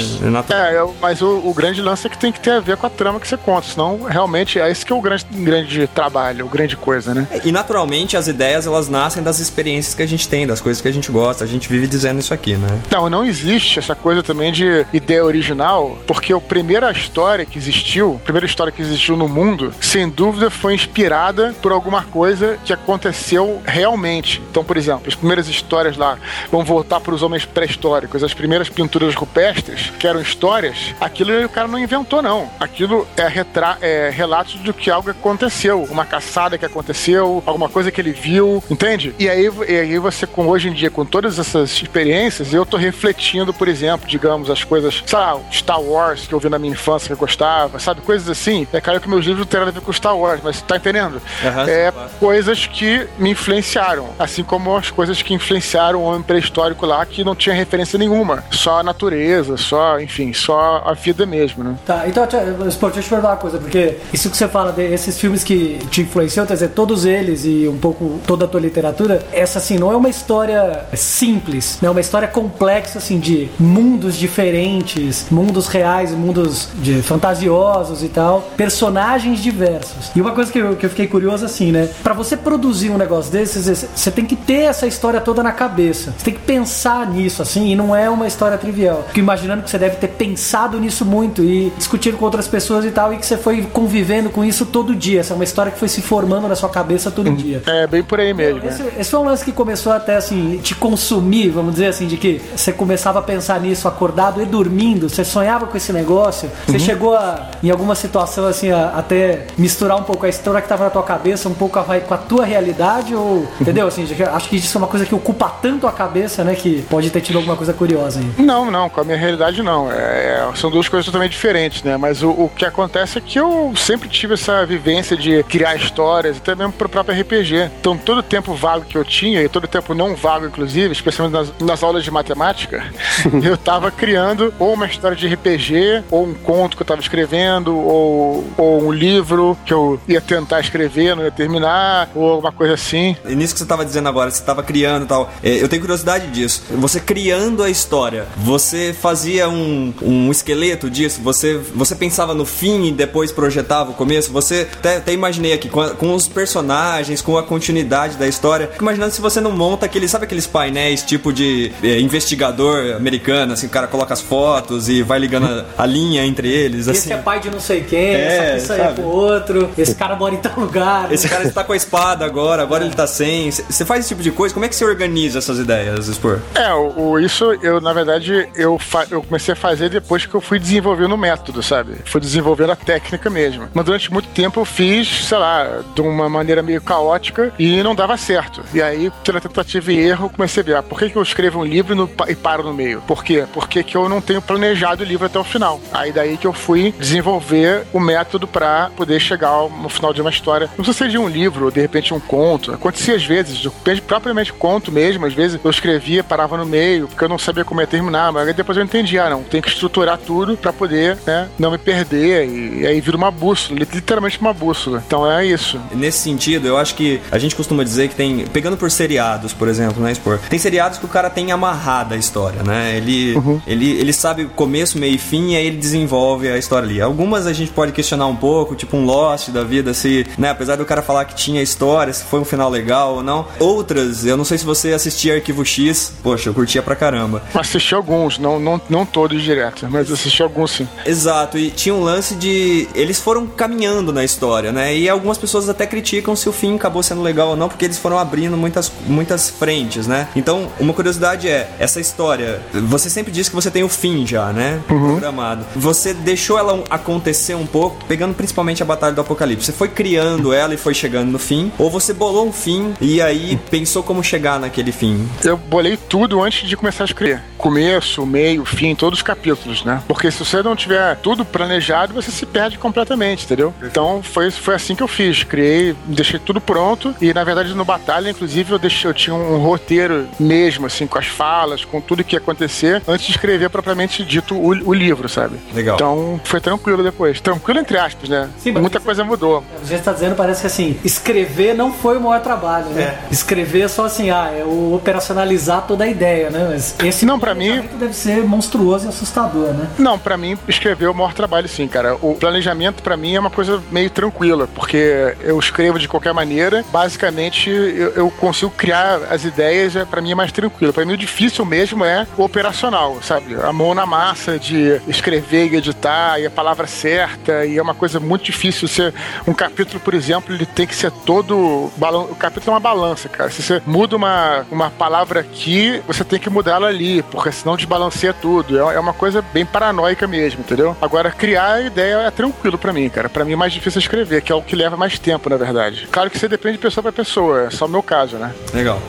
É. 0.50 0.74
É, 0.74 0.78
eu- 0.80 0.94
mas 1.00 1.20
o, 1.22 1.40
o 1.44 1.54
grande 1.54 1.80
lance 1.80 2.06
é 2.06 2.10
que 2.10 2.18
tem 2.18 2.32
que 2.32 2.40
ter 2.40 2.52
a 2.52 2.60
ver 2.60 2.76
com 2.76 2.86
a 2.86 2.90
trama 2.90 3.18
que 3.20 3.26
você 3.28 3.36
conta, 3.36 3.66
senão 3.66 4.02
realmente 4.04 4.58
é 4.58 4.70
esse 4.70 4.84
que 4.84 4.92
é 4.92 4.96
o 4.96 5.00
grande, 5.00 5.24
grande 5.30 5.86
trabalho, 5.88 6.46
o 6.46 6.48
grande 6.48 6.76
coisa, 6.76 7.14
né? 7.14 7.26
E 7.44 7.52
naturalmente 7.52 8.16
as 8.16 8.26
ideias 8.28 8.66
elas 8.66 8.88
nascem 8.88 9.22
das 9.22 9.38
experiências 9.38 9.94
que 9.94 10.02
a 10.02 10.06
gente 10.06 10.28
tem, 10.28 10.46
das 10.46 10.60
coisas 10.60 10.80
que 10.80 10.88
a 10.88 10.92
gente 10.92 11.10
gosta. 11.10 11.44
A 11.44 11.46
gente 11.46 11.68
vive 11.68 11.86
dizendo 11.86 12.18
isso 12.20 12.32
aqui, 12.34 12.54
né? 12.54 12.80
Não, 12.90 13.08
não 13.08 13.24
existe 13.24 13.78
essa 13.78 13.94
coisa 13.94 14.22
também 14.22 14.52
de 14.52 14.86
ideia 14.92 15.24
original, 15.24 15.98
porque 16.06 16.32
a 16.32 16.40
primeira 16.40 16.90
história 16.92 17.44
que 17.44 17.58
existiu, 17.58 18.18
a 18.22 18.24
primeira 18.24 18.46
história 18.46 18.72
que 18.72 18.82
existiu 18.82 19.16
no 19.16 19.28
mundo, 19.28 19.72
sem 19.80 20.08
dúvida 20.08 20.50
foi 20.50 20.74
inspirada 20.74 21.54
por 21.62 21.72
alguma 21.72 22.02
coisa 22.04 22.58
que 22.64 22.72
aconteceu 22.72 23.60
realmente. 23.64 24.42
Então, 24.50 24.64
por 24.64 24.76
exemplo, 24.76 25.02
as 25.06 25.14
primeiras 25.14 25.48
histórias 25.48 25.96
lá, 25.96 26.18
vão 26.50 26.64
voltar 26.64 27.00
para 27.00 27.14
os 27.14 27.22
homens 27.22 27.44
pré-históricos, 27.44 28.07
as 28.16 28.34
primeiras 28.34 28.68
pinturas 28.68 29.14
rupestres, 29.14 29.92
que 29.98 30.06
eram 30.06 30.20
histórias, 30.20 30.94
aquilo 31.00 31.28
o 31.44 31.48
cara 31.48 31.68
não 31.68 31.78
inventou, 31.78 32.22
não. 32.22 32.50
Aquilo 32.58 33.06
é, 33.16 33.26
retra 33.26 33.76
é 33.80 34.10
relatos 34.10 34.54
do 34.56 34.72
que 34.72 34.90
algo 34.90 35.10
aconteceu, 35.10 35.84
uma 35.90 36.04
caçada 36.04 36.56
que 36.56 36.64
aconteceu, 36.64 37.42
alguma 37.44 37.68
coisa 37.68 37.90
que 37.90 38.00
ele 38.00 38.12
viu, 38.12 38.62
entende? 38.70 39.14
E 39.18 39.28
aí, 39.28 39.50
e 39.68 39.76
aí 39.76 39.98
você, 39.98 40.26
com 40.26 40.46
hoje 40.46 40.68
em 40.68 40.72
dia, 40.72 40.90
com 40.90 41.04
todas 41.04 41.38
essas 41.38 41.70
experiências, 41.70 42.54
eu 42.54 42.64
tô 42.64 42.76
refletindo, 42.76 43.52
por 43.52 43.68
exemplo, 43.68 44.08
digamos, 44.08 44.50
as 44.50 44.64
coisas, 44.64 45.02
sei 45.06 45.18
lá, 45.18 45.38
Star 45.52 45.80
Wars 45.80 46.26
que 46.26 46.32
eu 46.32 46.40
vi 46.40 46.48
na 46.48 46.58
minha 46.58 46.72
infância 46.72 47.08
que 47.08 47.12
eu 47.12 47.18
gostava, 47.18 47.78
sabe? 47.78 48.00
Coisas 48.00 48.28
assim. 48.28 48.66
É 48.72 48.80
claro 48.80 49.00
que 49.00 49.08
meus 49.08 49.24
livros 49.24 49.40
não 49.40 49.46
têm 49.46 49.60
nada 49.60 49.70
a 49.70 49.74
ver 49.74 49.80
com 49.80 49.92
Star 49.92 50.16
Wars, 50.16 50.40
mas 50.42 50.62
tá 50.62 50.76
entendendo? 50.76 51.20
Aham, 51.44 51.68
é 51.68 51.90
claro. 51.90 52.10
coisas 52.18 52.66
que 52.66 53.06
me 53.18 53.30
influenciaram, 53.30 54.10
assim 54.18 54.42
como 54.42 54.76
as 54.76 54.90
coisas 54.90 55.22
que 55.22 55.34
influenciaram 55.34 56.00
o 56.00 56.02
homem 56.02 56.22
pré-histórico 56.22 56.86
lá, 56.86 57.04
que 57.04 57.24
não 57.24 57.34
tinha 57.34 57.54
referência 57.54 57.97
nenhuma. 57.98 58.44
Só 58.50 58.80
a 58.80 58.82
natureza, 58.82 59.56
só, 59.56 60.00
enfim, 60.00 60.32
só 60.32 60.82
a 60.84 60.94
vida 60.94 61.26
mesmo, 61.26 61.64
né? 61.64 61.76
Tá, 61.84 62.04
então, 62.06 62.24
Sport, 62.68 62.94
deixa 62.94 62.98
eu 62.98 63.02
te 63.02 63.08
perguntar 63.08 63.28
uma 63.30 63.36
coisa, 63.36 63.58
porque 63.58 63.96
isso 64.12 64.30
que 64.30 64.36
você 64.36 64.48
fala 64.48 64.72
desses 64.72 65.18
filmes 65.18 65.44
que 65.44 65.78
te 65.90 66.02
influenciam, 66.02 66.46
quer 66.46 66.54
dizer, 66.54 66.68
todos 66.70 67.04
eles 67.04 67.44
e 67.44 67.68
um 67.68 67.78
pouco 67.78 68.20
toda 68.26 68.44
a 68.44 68.48
tua 68.48 68.60
literatura, 68.60 69.22
essa 69.32 69.58
assim, 69.58 69.78
não 69.78 69.92
é 69.92 69.96
uma 69.96 70.08
história 70.08 70.86
simples, 70.94 71.78
né? 71.82 71.88
É 71.88 71.90
uma 71.90 72.00
história 72.00 72.28
complexa, 72.28 72.98
assim, 72.98 73.18
de 73.18 73.48
mundos 73.58 74.16
diferentes, 74.16 75.26
mundos 75.30 75.66
reais, 75.66 76.12
mundos 76.12 76.68
de 76.76 77.02
fantasiosos 77.02 78.02
e 78.02 78.08
tal, 78.08 78.42
personagens 78.56 79.40
diversos. 79.40 80.10
E 80.14 80.20
uma 80.20 80.32
coisa 80.32 80.52
que 80.52 80.58
eu, 80.58 80.76
que 80.76 80.86
eu 80.86 80.90
fiquei 80.90 81.06
curioso, 81.06 81.44
assim, 81.44 81.72
né? 81.72 81.88
Pra 82.02 82.14
você 82.14 82.36
produzir 82.36 82.90
um 82.90 82.98
negócio 82.98 83.32
desses, 83.32 83.88
você 83.94 84.10
tem 84.10 84.24
que 84.24 84.36
ter 84.36 84.62
essa 84.62 84.86
história 84.86 85.20
toda 85.20 85.42
na 85.42 85.52
cabeça. 85.52 86.14
Você 86.16 86.24
tem 86.26 86.34
que 86.34 86.40
pensar 86.40 87.06
nisso, 87.10 87.42
assim, 87.42 87.72
e 87.72 87.76
não 87.78 87.94
é 87.94 88.10
uma 88.10 88.26
história 88.26 88.58
trivial. 88.58 89.04
Fico 89.06 89.20
imaginando 89.20 89.62
que 89.62 89.70
você 89.70 89.78
deve 89.78 89.96
ter 89.96 90.08
pensado 90.08 90.78
nisso 90.80 91.04
muito 91.04 91.42
e 91.42 91.72
discutido 91.78 92.16
com 92.16 92.24
outras 92.24 92.48
pessoas 92.48 92.84
e 92.84 92.90
tal, 92.90 93.12
e 93.14 93.16
que 93.16 93.24
você 93.24 93.36
foi 93.36 93.62
convivendo 93.62 94.28
com 94.30 94.44
isso 94.44 94.66
todo 94.66 94.94
dia. 94.94 95.20
Essa 95.20 95.32
é 95.32 95.36
uma 95.36 95.44
história 95.44 95.70
que 95.70 95.78
foi 95.78 95.88
se 95.88 96.02
formando 96.02 96.48
na 96.48 96.56
sua 96.56 96.68
cabeça 96.68 97.10
todo 97.10 97.30
dia. 97.30 97.62
É 97.66 97.86
bem 97.86 98.02
por 98.02 98.18
aí 98.18 98.34
mesmo. 98.34 98.60
né? 98.60 98.68
Esse, 98.68 98.82
esse 98.98 99.10
foi 99.10 99.20
um 99.20 99.24
lance 99.24 99.44
que 99.44 99.52
começou 99.52 99.92
até 99.92 100.16
assim, 100.16 100.58
te 100.62 100.74
consumir, 100.74 101.50
vamos 101.50 101.74
dizer 101.74 101.86
assim, 101.86 102.06
de 102.06 102.16
que 102.16 102.40
você 102.56 102.72
começava 102.72 103.20
a 103.20 103.22
pensar 103.22 103.60
nisso 103.60 103.86
acordado 103.86 104.42
e 104.42 104.44
dormindo, 104.44 105.08
você 105.08 105.24
sonhava 105.24 105.66
com 105.66 105.76
esse 105.76 105.92
negócio, 105.92 106.50
você 106.66 106.78
chegou 106.78 107.14
a, 107.14 107.50
em 107.62 107.70
alguma 107.70 107.94
situação 107.94 108.46
assim, 108.46 108.70
a, 108.72 108.88
até 108.96 109.46
misturar 109.56 109.96
um 109.96 110.02
pouco 110.02 110.26
a 110.26 110.28
história 110.28 110.60
que 110.60 110.68
tava 110.68 110.84
na 110.84 110.90
tua 110.90 111.02
cabeça, 111.02 111.48
um 111.48 111.54
pouco 111.54 111.78
a, 111.78 111.84
com 112.00 112.14
a 112.14 112.18
tua 112.18 112.44
realidade, 112.44 113.14
ou 113.14 113.46
entendeu? 113.60 113.86
Assim, 113.86 114.04
acho 114.32 114.48
que 114.48 114.56
isso 114.56 114.76
é 114.76 114.78
uma 114.78 114.88
coisa 114.88 115.06
que 115.06 115.14
ocupa 115.14 115.48
tanto 115.62 115.86
a 115.86 115.92
cabeça, 115.92 116.42
né? 116.42 116.54
Que 116.54 116.82
pode 116.82 117.10
ter 117.10 117.20
tido 117.20 117.36
alguma 117.36 117.56
coisa 117.56 117.67
curiosa 117.72 118.20
aí. 118.20 118.44
Não, 118.44 118.70
não, 118.70 118.88
com 118.88 119.00
a 119.00 119.04
minha 119.04 119.16
realidade 119.16 119.62
não. 119.62 119.90
É, 119.90 120.18
é, 120.28 120.56
são 120.56 120.70
duas 120.70 120.88
coisas 120.88 121.06
totalmente 121.06 121.32
diferentes, 121.32 121.82
né? 121.82 121.96
Mas 121.96 122.22
o, 122.22 122.30
o, 122.30 122.50
que 122.54 122.64
acontece 122.64 123.18
é 123.18 123.20
que 123.20 123.38
eu 123.38 123.72
sempre 123.76 124.08
tive 124.08 124.34
essa 124.34 124.64
vivência 124.66 125.16
de 125.16 125.42
criar 125.44 125.76
histórias, 125.76 126.36
até 126.36 126.54
mesmo 126.54 126.72
pro 126.72 126.88
próprio 126.88 127.20
RPG. 127.20 127.70
Então, 127.80 127.96
todo 127.96 128.18
o 128.18 128.22
tempo 128.22 128.54
vago 128.54 128.84
que 128.84 128.96
eu 128.96 129.04
tinha, 129.04 129.42
e 129.42 129.48
todo 129.48 129.64
o 129.64 129.68
tempo 129.68 129.94
não 129.94 130.14
vago, 130.14 130.46
inclusive, 130.46 130.92
especialmente 130.92 131.32
nas, 131.32 131.52
nas 131.60 131.82
aulas 131.82 132.04
de 132.04 132.10
matemática, 132.10 132.84
eu 133.42 133.56
tava 133.56 133.90
criando 133.90 134.52
ou 134.58 134.74
uma 134.74 134.86
história 134.86 135.16
de 135.16 135.26
RPG, 135.26 136.04
ou 136.10 136.26
um 136.26 136.34
conto 136.34 136.76
que 136.76 136.82
eu 136.82 136.86
tava 136.86 137.00
escrevendo, 137.00 137.76
ou, 137.76 138.46
ou 138.56 138.82
um 138.86 138.92
livro 138.92 139.56
que 139.64 139.72
eu 139.72 140.00
ia 140.08 140.20
tentar 140.20 140.60
escrever, 140.60 141.14
não 141.14 141.24
ia 141.24 141.30
terminar, 141.30 142.10
ou 142.14 142.30
alguma 142.30 142.52
coisa 142.52 142.74
assim. 142.74 143.16
E 143.26 143.34
nisso 143.34 143.54
que 143.54 143.60
você 143.60 143.66
tava 143.66 143.84
dizendo 143.84 144.08
agora, 144.08 144.30
você 144.30 144.42
tava 144.42 144.62
criando 144.62 145.04
e 145.04 145.08
tal. 145.08 145.30
é, 145.42 145.62
Eu 145.62 145.68
tenho 145.68 145.80
curiosidade 145.80 146.28
disso. 146.28 146.62
Você 146.70 147.00
criando 147.00 147.57
a 147.62 147.70
história, 147.70 148.26
você 148.36 148.94
fazia 148.98 149.48
um, 149.48 149.92
um 150.02 150.30
esqueleto 150.30 150.88
disso? 150.90 151.20
Você, 151.22 151.58
você 151.74 151.94
pensava 151.94 152.34
no 152.34 152.44
fim 152.44 152.86
e 152.86 152.92
depois 152.92 153.32
projetava 153.32 153.90
o 153.90 153.94
começo? 153.94 154.32
Você 154.32 154.66
até, 154.72 154.96
até 154.96 155.12
imaginei 155.12 155.52
aqui, 155.52 155.68
com, 155.68 155.80
a- 155.80 155.90
com 155.90 156.14
os 156.14 156.26
personagens, 156.28 157.20
com 157.22 157.36
a 157.38 157.42
continuidade 157.42 158.16
da 158.16 158.26
história. 158.26 158.70
Imaginando 158.80 159.12
se 159.12 159.20
você 159.20 159.40
não 159.40 159.52
monta 159.52 159.86
aqueles, 159.86 160.10
sabe 160.10 160.24
aqueles 160.24 160.46
painéis 160.46 161.02
tipo 161.02 161.32
de 161.32 161.72
é, 161.82 161.98
investigador 162.00 162.94
americano, 162.96 163.52
assim, 163.52 163.66
o 163.66 163.70
cara 163.70 163.86
coloca 163.86 164.12
as 164.14 164.20
fotos 164.20 164.88
e 164.88 165.02
vai 165.02 165.18
ligando 165.18 165.46
a, 165.46 165.82
a 165.82 165.86
linha 165.86 166.24
entre 166.24 166.48
eles, 166.50 166.86
Esse 166.86 167.12
assim. 167.12 167.12
é 167.12 167.16
pai 167.22 167.40
de 167.40 167.50
não 167.50 167.60
sei 167.60 167.82
quem, 167.82 167.98
É, 168.14 168.54
essa 168.56 168.72
pessoa 168.72 168.88
é 168.88 168.92
pro 168.92 169.04
outro, 169.04 169.70
esse 169.78 169.94
cara 169.94 170.16
mora 170.16 170.34
em 170.34 170.38
tal 170.38 170.58
lugar. 170.58 171.12
Esse 171.12 171.28
cara 171.28 171.44
está 171.44 171.64
com 171.64 171.72
a 171.72 171.76
espada 171.76 172.24
agora, 172.24 172.62
agora 172.62 172.84
ele 172.84 172.94
tá 172.94 173.06
sem. 173.06 173.50
Você 173.50 173.84
faz 173.84 174.00
esse 174.00 174.08
tipo 174.10 174.22
de 174.22 174.30
coisa? 174.30 174.52
Como 174.54 174.64
é 174.64 174.68
que 174.68 174.76
você 174.76 174.84
organiza 174.84 175.38
essas 175.38 175.58
ideias, 175.58 176.06
Spor? 176.06 176.40
É, 176.54 176.72
o, 176.74 176.92
o- 177.12 177.18
isso 177.20 177.47
eu, 177.54 177.80
na 177.80 177.92
verdade, 177.92 178.48
eu, 178.54 178.78
eu 179.10 179.22
comecei 179.22 179.52
a 179.52 179.56
fazer 179.56 179.88
depois 179.88 180.26
que 180.26 180.34
eu 180.34 180.40
fui 180.40 180.58
desenvolvendo 180.58 181.12
o 181.12 181.18
método, 181.18 181.62
sabe? 181.62 181.96
Fui 182.04 182.20
desenvolvendo 182.20 182.70
a 182.72 182.76
técnica 182.76 183.28
mesmo. 183.30 183.68
Mas 183.72 183.84
durante 183.84 184.12
muito 184.12 184.28
tempo 184.30 184.60
eu 184.60 184.64
fiz, 184.64 185.26
sei 185.26 185.38
lá, 185.38 185.80
de 185.94 186.00
uma 186.00 186.28
maneira 186.28 186.62
meio 186.62 186.80
caótica 186.80 187.52
e 187.58 187.82
não 187.82 187.94
dava 187.94 188.16
certo. 188.16 188.62
E 188.72 188.82
aí, 188.82 189.10
pela 189.24 189.40
tentativa 189.40 189.92
e 189.92 189.98
erro, 189.98 190.26
eu 190.26 190.30
comecei 190.30 190.62
a 190.62 190.66
ver, 190.66 190.76
ah, 190.76 190.82
por 190.82 190.98
que, 190.98 191.10
que 191.10 191.16
eu 191.16 191.22
escrevo 191.22 191.60
um 191.60 191.64
livro 191.64 191.92
e, 191.94 191.96
no- 191.96 192.10
e 192.28 192.34
paro 192.34 192.62
no 192.62 192.72
meio? 192.74 193.00
Por 193.06 193.24
quê? 193.24 193.44
Porque 193.52 193.82
que 193.82 193.96
eu 193.96 194.08
não 194.08 194.20
tenho 194.20 194.40
planejado 194.42 195.02
o 195.02 195.06
livro 195.06 195.26
até 195.26 195.38
o 195.38 195.44
final. 195.44 195.80
Aí 195.92 196.12
daí 196.12 196.36
que 196.36 196.46
eu 196.46 196.52
fui 196.52 196.92
desenvolver 196.98 197.82
o 197.92 198.00
método 198.00 198.46
pra 198.46 198.90
poder 198.96 199.20
chegar 199.20 199.68
no 199.68 199.88
final 199.88 200.12
de 200.12 200.20
uma 200.20 200.30
história. 200.30 200.66
Não 200.76 200.84
precisa 200.84 200.98
ser 200.98 201.08
de 201.08 201.18
um 201.18 201.28
livro, 201.28 201.66
ou 201.66 201.70
de 201.70 201.80
repente 201.80 202.12
um 202.14 202.20
conto. 202.20 202.72
Acontecia 202.72 203.14
às 203.16 203.24
vezes, 203.24 203.60
depende 203.60 204.00
propriamente 204.02 204.52
conto 204.52 204.92
mesmo. 204.92 205.26
Às 205.26 205.34
vezes 205.34 205.58
eu 205.62 205.70
escrevia, 205.70 206.22
parava 206.22 206.56
no 206.56 206.66
meio, 206.66 207.08
porque 207.08 207.24
eu 207.24 207.28
não 207.28 207.37
sabia 207.42 207.64
como 207.64 207.80
ia 207.80 207.86
terminar. 207.86 208.32
Mas 208.32 208.48
aí 208.48 208.54
depois 208.54 208.76
eu 208.76 208.84
entendi, 208.84 209.18
ah, 209.18 209.30
não, 209.30 209.42
tem 209.42 209.60
que 209.60 209.68
estruturar 209.68 210.18
tudo 210.18 210.56
pra 210.56 210.72
poder, 210.72 211.18
né, 211.26 211.48
não 211.58 211.70
me 211.70 211.78
perder. 211.78 212.48
E, 212.48 212.80
e 212.80 212.86
aí 212.86 213.00
vira 213.00 213.16
uma 213.16 213.30
bússola, 213.30 213.78
literalmente 213.78 214.40
uma 214.40 214.52
bússola. 214.52 215.02
Então 215.06 215.30
é 215.30 215.44
isso. 215.44 215.80
Nesse 215.92 216.18
sentido, 216.18 216.66
eu 216.66 216.76
acho 216.76 216.94
que 216.94 217.20
a 217.30 217.38
gente 217.38 217.54
costuma 217.54 217.84
dizer 217.84 218.08
que 218.08 218.14
tem. 218.14 218.46
Pegando 218.52 218.76
por 218.76 218.90
seriados, 218.90 219.52
por 219.52 219.68
exemplo, 219.68 220.02
né, 220.02 220.12
Spor? 220.14 220.38
Tem 220.48 220.58
seriados 220.58 220.98
que 220.98 221.04
o 221.04 221.08
cara 221.08 221.30
tem 221.30 221.52
amarrada 221.52 222.14
a 222.14 222.18
história, 222.18 222.62
né? 222.62 222.96
Ele, 222.96 223.34
ele, 223.66 223.90
ele 223.90 224.12
sabe 224.12 224.44
o 224.44 224.48
começo, 224.48 224.98
meio 224.98 225.14
e 225.14 225.18
fim, 225.18 225.52
e 225.52 225.56
aí 225.56 225.66
ele 225.66 225.76
desenvolve 225.76 226.48
a 226.48 226.58
história 226.58 226.88
ali. 226.88 227.00
Algumas 227.00 227.46
a 227.46 227.52
gente 227.52 227.70
pode 227.70 227.92
questionar 227.92 228.26
um 228.26 228.36
pouco, 228.36 228.74
tipo 228.74 228.96
um 228.96 229.04
Lost 229.04 229.50
da 229.50 229.64
vida, 229.64 229.94
se, 229.94 230.26
né, 230.36 230.50
apesar 230.50 230.76
do 230.76 230.84
cara 230.84 231.02
falar 231.02 231.24
que 231.24 231.34
tinha 231.34 231.62
história, 231.62 232.12
se 232.12 232.24
foi 232.24 232.40
um 232.40 232.44
final 232.44 232.70
legal 232.70 233.16
ou 233.16 233.22
não. 233.22 233.46
Outras, 233.58 234.24
eu 234.24 234.36
não 234.36 234.44
sei 234.44 234.58
se 234.58 234.64
você 234.64 234.92
assistia 234.92 235.34
Arquivo 235.34 235.64
X, 235.64 236.12
poxa, 236.22 236.48
eu 236.48 236.54
curtia 236.54 236.82
pra 236.82 236.96
caramba. 236.96 237.27
Assisti 237.54 237.94
alguns, 237.94 238.38
não, 238.38 238.58
não, 238.58 238.80
não 238.88 239.04
todos 239.06 239.42
direto, 239.42 239.86
mas 239.90 240.10
assisti 240.10 240.42
alguns 240.42 240.70
sim. 240.72 240.88
Exato, 241.04 241.58
e 241.58 241.70
tinha 241.70 241.94
um 241.94 242.02
lance 242.02 242.34
de. 242.34 242.88
Eles 242.94 243.18
foram 243.18 243.46
caminhando 243.46 244.12
na 244.12 244.24
história, 244.24 244.72
né? 244.72 244.96
E 244.96 245.08
algumas 245.08 245.38
pessoas 245.38 245.68
até 245.68 245.86
criticam 245.86 246.34
se 246.36 246.48
o 246.48 246.52
fim 246.52 246.76
acabou 246.76 247.02
sendo 247.02 247.22
legal 247.22 247.48
ou 247.48 247.56
não, 247.56 247.68
porque 247.68 247.84
eles 247.84 247.98
foram 247.98 248.18
abrindo 248.18 248.56
muitas, 248.56 248.90
muitas 249.06 249.50
frentes, 249.50 250.06
né? 250.06 250.28
Então, 250.34 250.68
uma 250.78 250.92
curiosidade 250.92 251.48
é: 251.48 251.70
essa 251.78 252.00
história, 252.00 252.60
você 252.72 253.10
sempre 253.10 253.32
diz 253.32 253.48
que 253.48 253.54
você 253.54 253.70
tem 253.70 253.82
o 253.82 253.88
fim 253.88 254.26
já, 254.26 254.52
né? 254.52 254.80
Programado. 254.86 255.64
Você 255.76 256.14
deixou 256.14 256.58
ela 256.58 256.84
acontecer 256.90 257.54
um 257.54 257.66
pouco, 257.66 258.04
pegando 258.06 258.34
principalmente 258.34 258.82
a 258.82 258.86
Batalha 258.86 259.14
do 259.14 259.20
Apocalipse. 259.20 259.66
Você 259.66 259.72
foi 259.72 259.88
criando 259.88 260.52
ela 260.52 260.74
e 260.74 260.76
foi 260.76 260.94
chegando 260.94 261.30
no 261.30 261.38
fim, 261.38 261.72
ou 261.78 261.90
você 261.90 262.12
bolou 262.12 262.46
um 262.46 262.52
fim 262.52 262.94
e 263.00 263.20
aí 263.20 263.58
pensou 263.70 264.02
como 264.02 264.22
chegar 264.22 264.58
naquele 264.58 264.92
fim? 264.92 265.28
Eu 265.44 265.56
bolei 265.56 265.96
tudo 265.96 266.42
antes 266.42 266.68
de 266.68 266.76
começar 266.76 267.04
a 267.04 267.06
escrever. 267.18 267.42
Começo, 267.58 268.24
meio, 268.24 268.64
fim, 268.64 268.94
todos 268.94 269.18
os 269.18 269.22
capítulos, 269.22 269.84
né? 269.84 270.00
Porque 270.06 270.30
se 270.30 270.38
você 270.44 270.62
não 270.62 270.76
tiver 270.76 271.16
tudo 271.16 271.44
planejado, 271.44 272.14
você 272.14 272.30
se 272.30 272.46
perde 272.46 272.78
completamente, 272.78 273.44
entendeu? 273.44 273.74
Então 273.82 274.22
foi, 274.22 274.50
foi 274.50 274.74
assim 274.76 274.94
que 274.94 275.02
eu 275.02 275.08
fiz. 275.08 275.42
Criei, 275.42 275.94
deixei 276.06 276.38
tudo 276.38 276.60
pronto 276.60 277.14
e 277.20 277.34
na 277.34 277.42
verdade 277.42 277.74
no 277.74 277.84
Batalha, 277.84 278.30
inclusive, 278.30 278.72
eu 278.72 278.78
deixei, 278.78 279.10
eu 279.10 279.14
tinha 279.14 279.34
um 279.34 279.58
roteiro 279.58 280.28
mesmo, 280.38 280.86
assim, 280.86 281.06
com 281.06 281.18
as 281.18 281.26
falas, 281.26 281.84
com 281.84 282.00
tudo 282.00 282.22
que 282.22 282.36
ia 282.36 282.38
acontecer, 282.38 283.02
antes 283.08 283.26
de 283.26 283.32
escrever 283.32 283.68
propriamente 283.70 284.24
dito 284.24 284.54
o, 284.54 284.68
o 284.68 284.94
livro, 284.94 285.28
sabe? 285.28 285.56
Legal. 285.74 285.96
Então 285.96 286.40
foi 286.44 286.60
tranquilo 286.60 287.02
depois. 287.02 287.40
Tranquilo 287.40 287.80
entre 287.80 287.98
aspas, 287.98 288.28
né? 288.28 288.48
Sim, 288.58 288.72
mas 288.72 288.82
Muita 288.82 288.98
você- 289.00 289.04
coisa 289.04 289.24
mudou. 289.24 289.64
A 289.82 289.84
gente 289.84 290.02
tá 290.02 290.12
dizendo, 290.12 290.36
parece 290.36 290.60
que 290.60 290.66
assim, 290.68 290.96
escrever 291.04 291.74
não 291.74 291.92
foi 291.92 292.16
o 292.16 292.20
maior 292.20 292.40
trabalho, 292.40 292.86
né? 292.90 293.18
Escrever 293.30 293.82
é 293.82 293.88
só 293.88 294.04
assim, 294.04 294.30
ah, 294.30 294.50
é 294.56 294.62
o 294.64 294.94
operacionalizar 294.94 295.82
toda 295.86 296.04
a 296.04 296.06
ideia, 296.08 296.50
né? 296.50 296.68
Mas 296.70 296.92
esse 297.08 297.24
Não, 297.26 297.38
pra 297.38 297.54
mim- 297.54 297.82
deve 297.98 298.12
ser 298.14 298.42
monstruoso 298.44 299.06
e 299.06 299.08
assustador, 299.08 299.72
né? 299.72 299.88
Não, 299.98 300.18
pra 300.18 300.36
mim, 300.36 300.56
escrever 300.68 301.06
é 301.06 301.10
o 301.10 301.14
maior 301.14 301.32
trabalho, 301.34 301.68
sim, 301.68 301.86
cara. 301.88 302.16
O 302.20 302.34
planejamento, 302.34 303.02
pra 303.02 303.16
mim, 303.16 303.34
é 303.34 303.40
uma 303.40 303.50
coisa 303.50 303.82
meio 303.90 304.10
tranquila, 304.10 304.68
porque 304.74 305.34
eu 305.40 305.58
escrevo 305.58 305.98
de 305.98 306.08
qualquer 306.08 306.32
maneira. 306.32 306.84
Basicamente, 306.92 307.70
eu, 307.70 308.10
eu 308.12 308.30
consigo 308.30 308.70
criar 308.76 309.20
as 309.30 309.44
ideias, 309.44 309.96
é, 309.96 310.04
pra 310.04 310.20
mim 310.20 310.32
é 310.32 310.34
mais 310.34 310.52
tranquilo. 310.52 310.92
Pra 310.92 311.04
mim, 311.04 311.14
o 311.14 311.16
difícil 311.16 311.64
mesmo 311.64 312.04
é 312.04 312.26
o 312.36 312.44
operacional, 312.44 313.18
sabe? 313.22 313.54
A 313.62 313.72
mão 313.72 313.94
na 313.94 314.06
massa 314.06 314.58
de 314.58 315.00
escrever 315.08 315.72
e 315.72 315.76
editar, 315.76 316.38
e 316.40 316.46
a 316.46 316.50
palavra 316.50 316.86
certa, 316.86 317.64
e 317.64 317.76
é 317.78 317.82
uma 317.82 317.94
coisa 317.94 318.20
muito 318.20 318.44
difícil. 318.44 318.86
Você, 318.88 319.12
um 319.46 319.54
capítulo, 319.54 320.00
por 320.00 320.14
exemplo, 320.14 320.54
ele 320.54 320.66
tem 320.66 320.86
que 320.86 320.94
ser 320.94 321.10
todo. 321.10 321.56
O 321.56 322.36
capítulo 322.38 322.72
é 322.72 322.74
uma 322.74 322.80
balança, 322.80 323.28
cara. 323.28 323.50
Se 323.50 323.62
você 323.62 323.82
muda 323.86 324.16
uma, 324.16 324.66
uma 324.70 324.90
palavra 324.90 325.40
aqui, 325.40 326.02
você 326.06 326.24
tem 326.24 326.38
que 326.38 326.50
mudar 326.50 326.72
ela 326.72 326.87
ali, 326.88 327.22
porque 327.22 327.52
senão 327.52 327.76
desbalanceia 327.76 328.32
tudo. 328.32 328.78
É 328.78 328.98
é 328.98 329.00
uma 329.00 329.12
coisa 329.12 329.40
bem 329.40 329.64
paranoica 329.64 330.26
mesmo, 330.26 330.60
entendeu? 330.60 330.96
Agora, 331.00 331.30
criar 331.30 331.74
a 331.74 331.80
ideia 331.82 332.16
é 332.16 332.30
tranquilo 332.30 332.76
pra 332.76 332.92
mim, 332.92 333.08
cara. 333.08 333.28
Pra 333.28 333.44
mim 333.44 333.52
é 333.52 333.56
mais 333.56 333.72
difícil 333.72 334.00
escrever, 334.00 334.42
que 334.42 334.50
é 334.50 334.54
o 334.54 334.62
que 334.62 334.74
leva 334.74 334.96
mais 334.96 335.18
tempo, 335.18 335.48
na 335.48 335.56
verdade. 335.56 336.08
Claro 336.10 336.30
que 336.30 336.38
você 336.38 336.48
depende 336.48 336.76
de 336.76 336.82
pessoa 336.82 337.02
pra 337.02 337.12
pessoa, 337.12 337.64
é 337.66 337.70
só 337.70 337.86
o 337.86 337.88
meu 337.88 338.02
caso, 338.02 338.36
né? 338.36 338.52
Legal. 338.74 339.00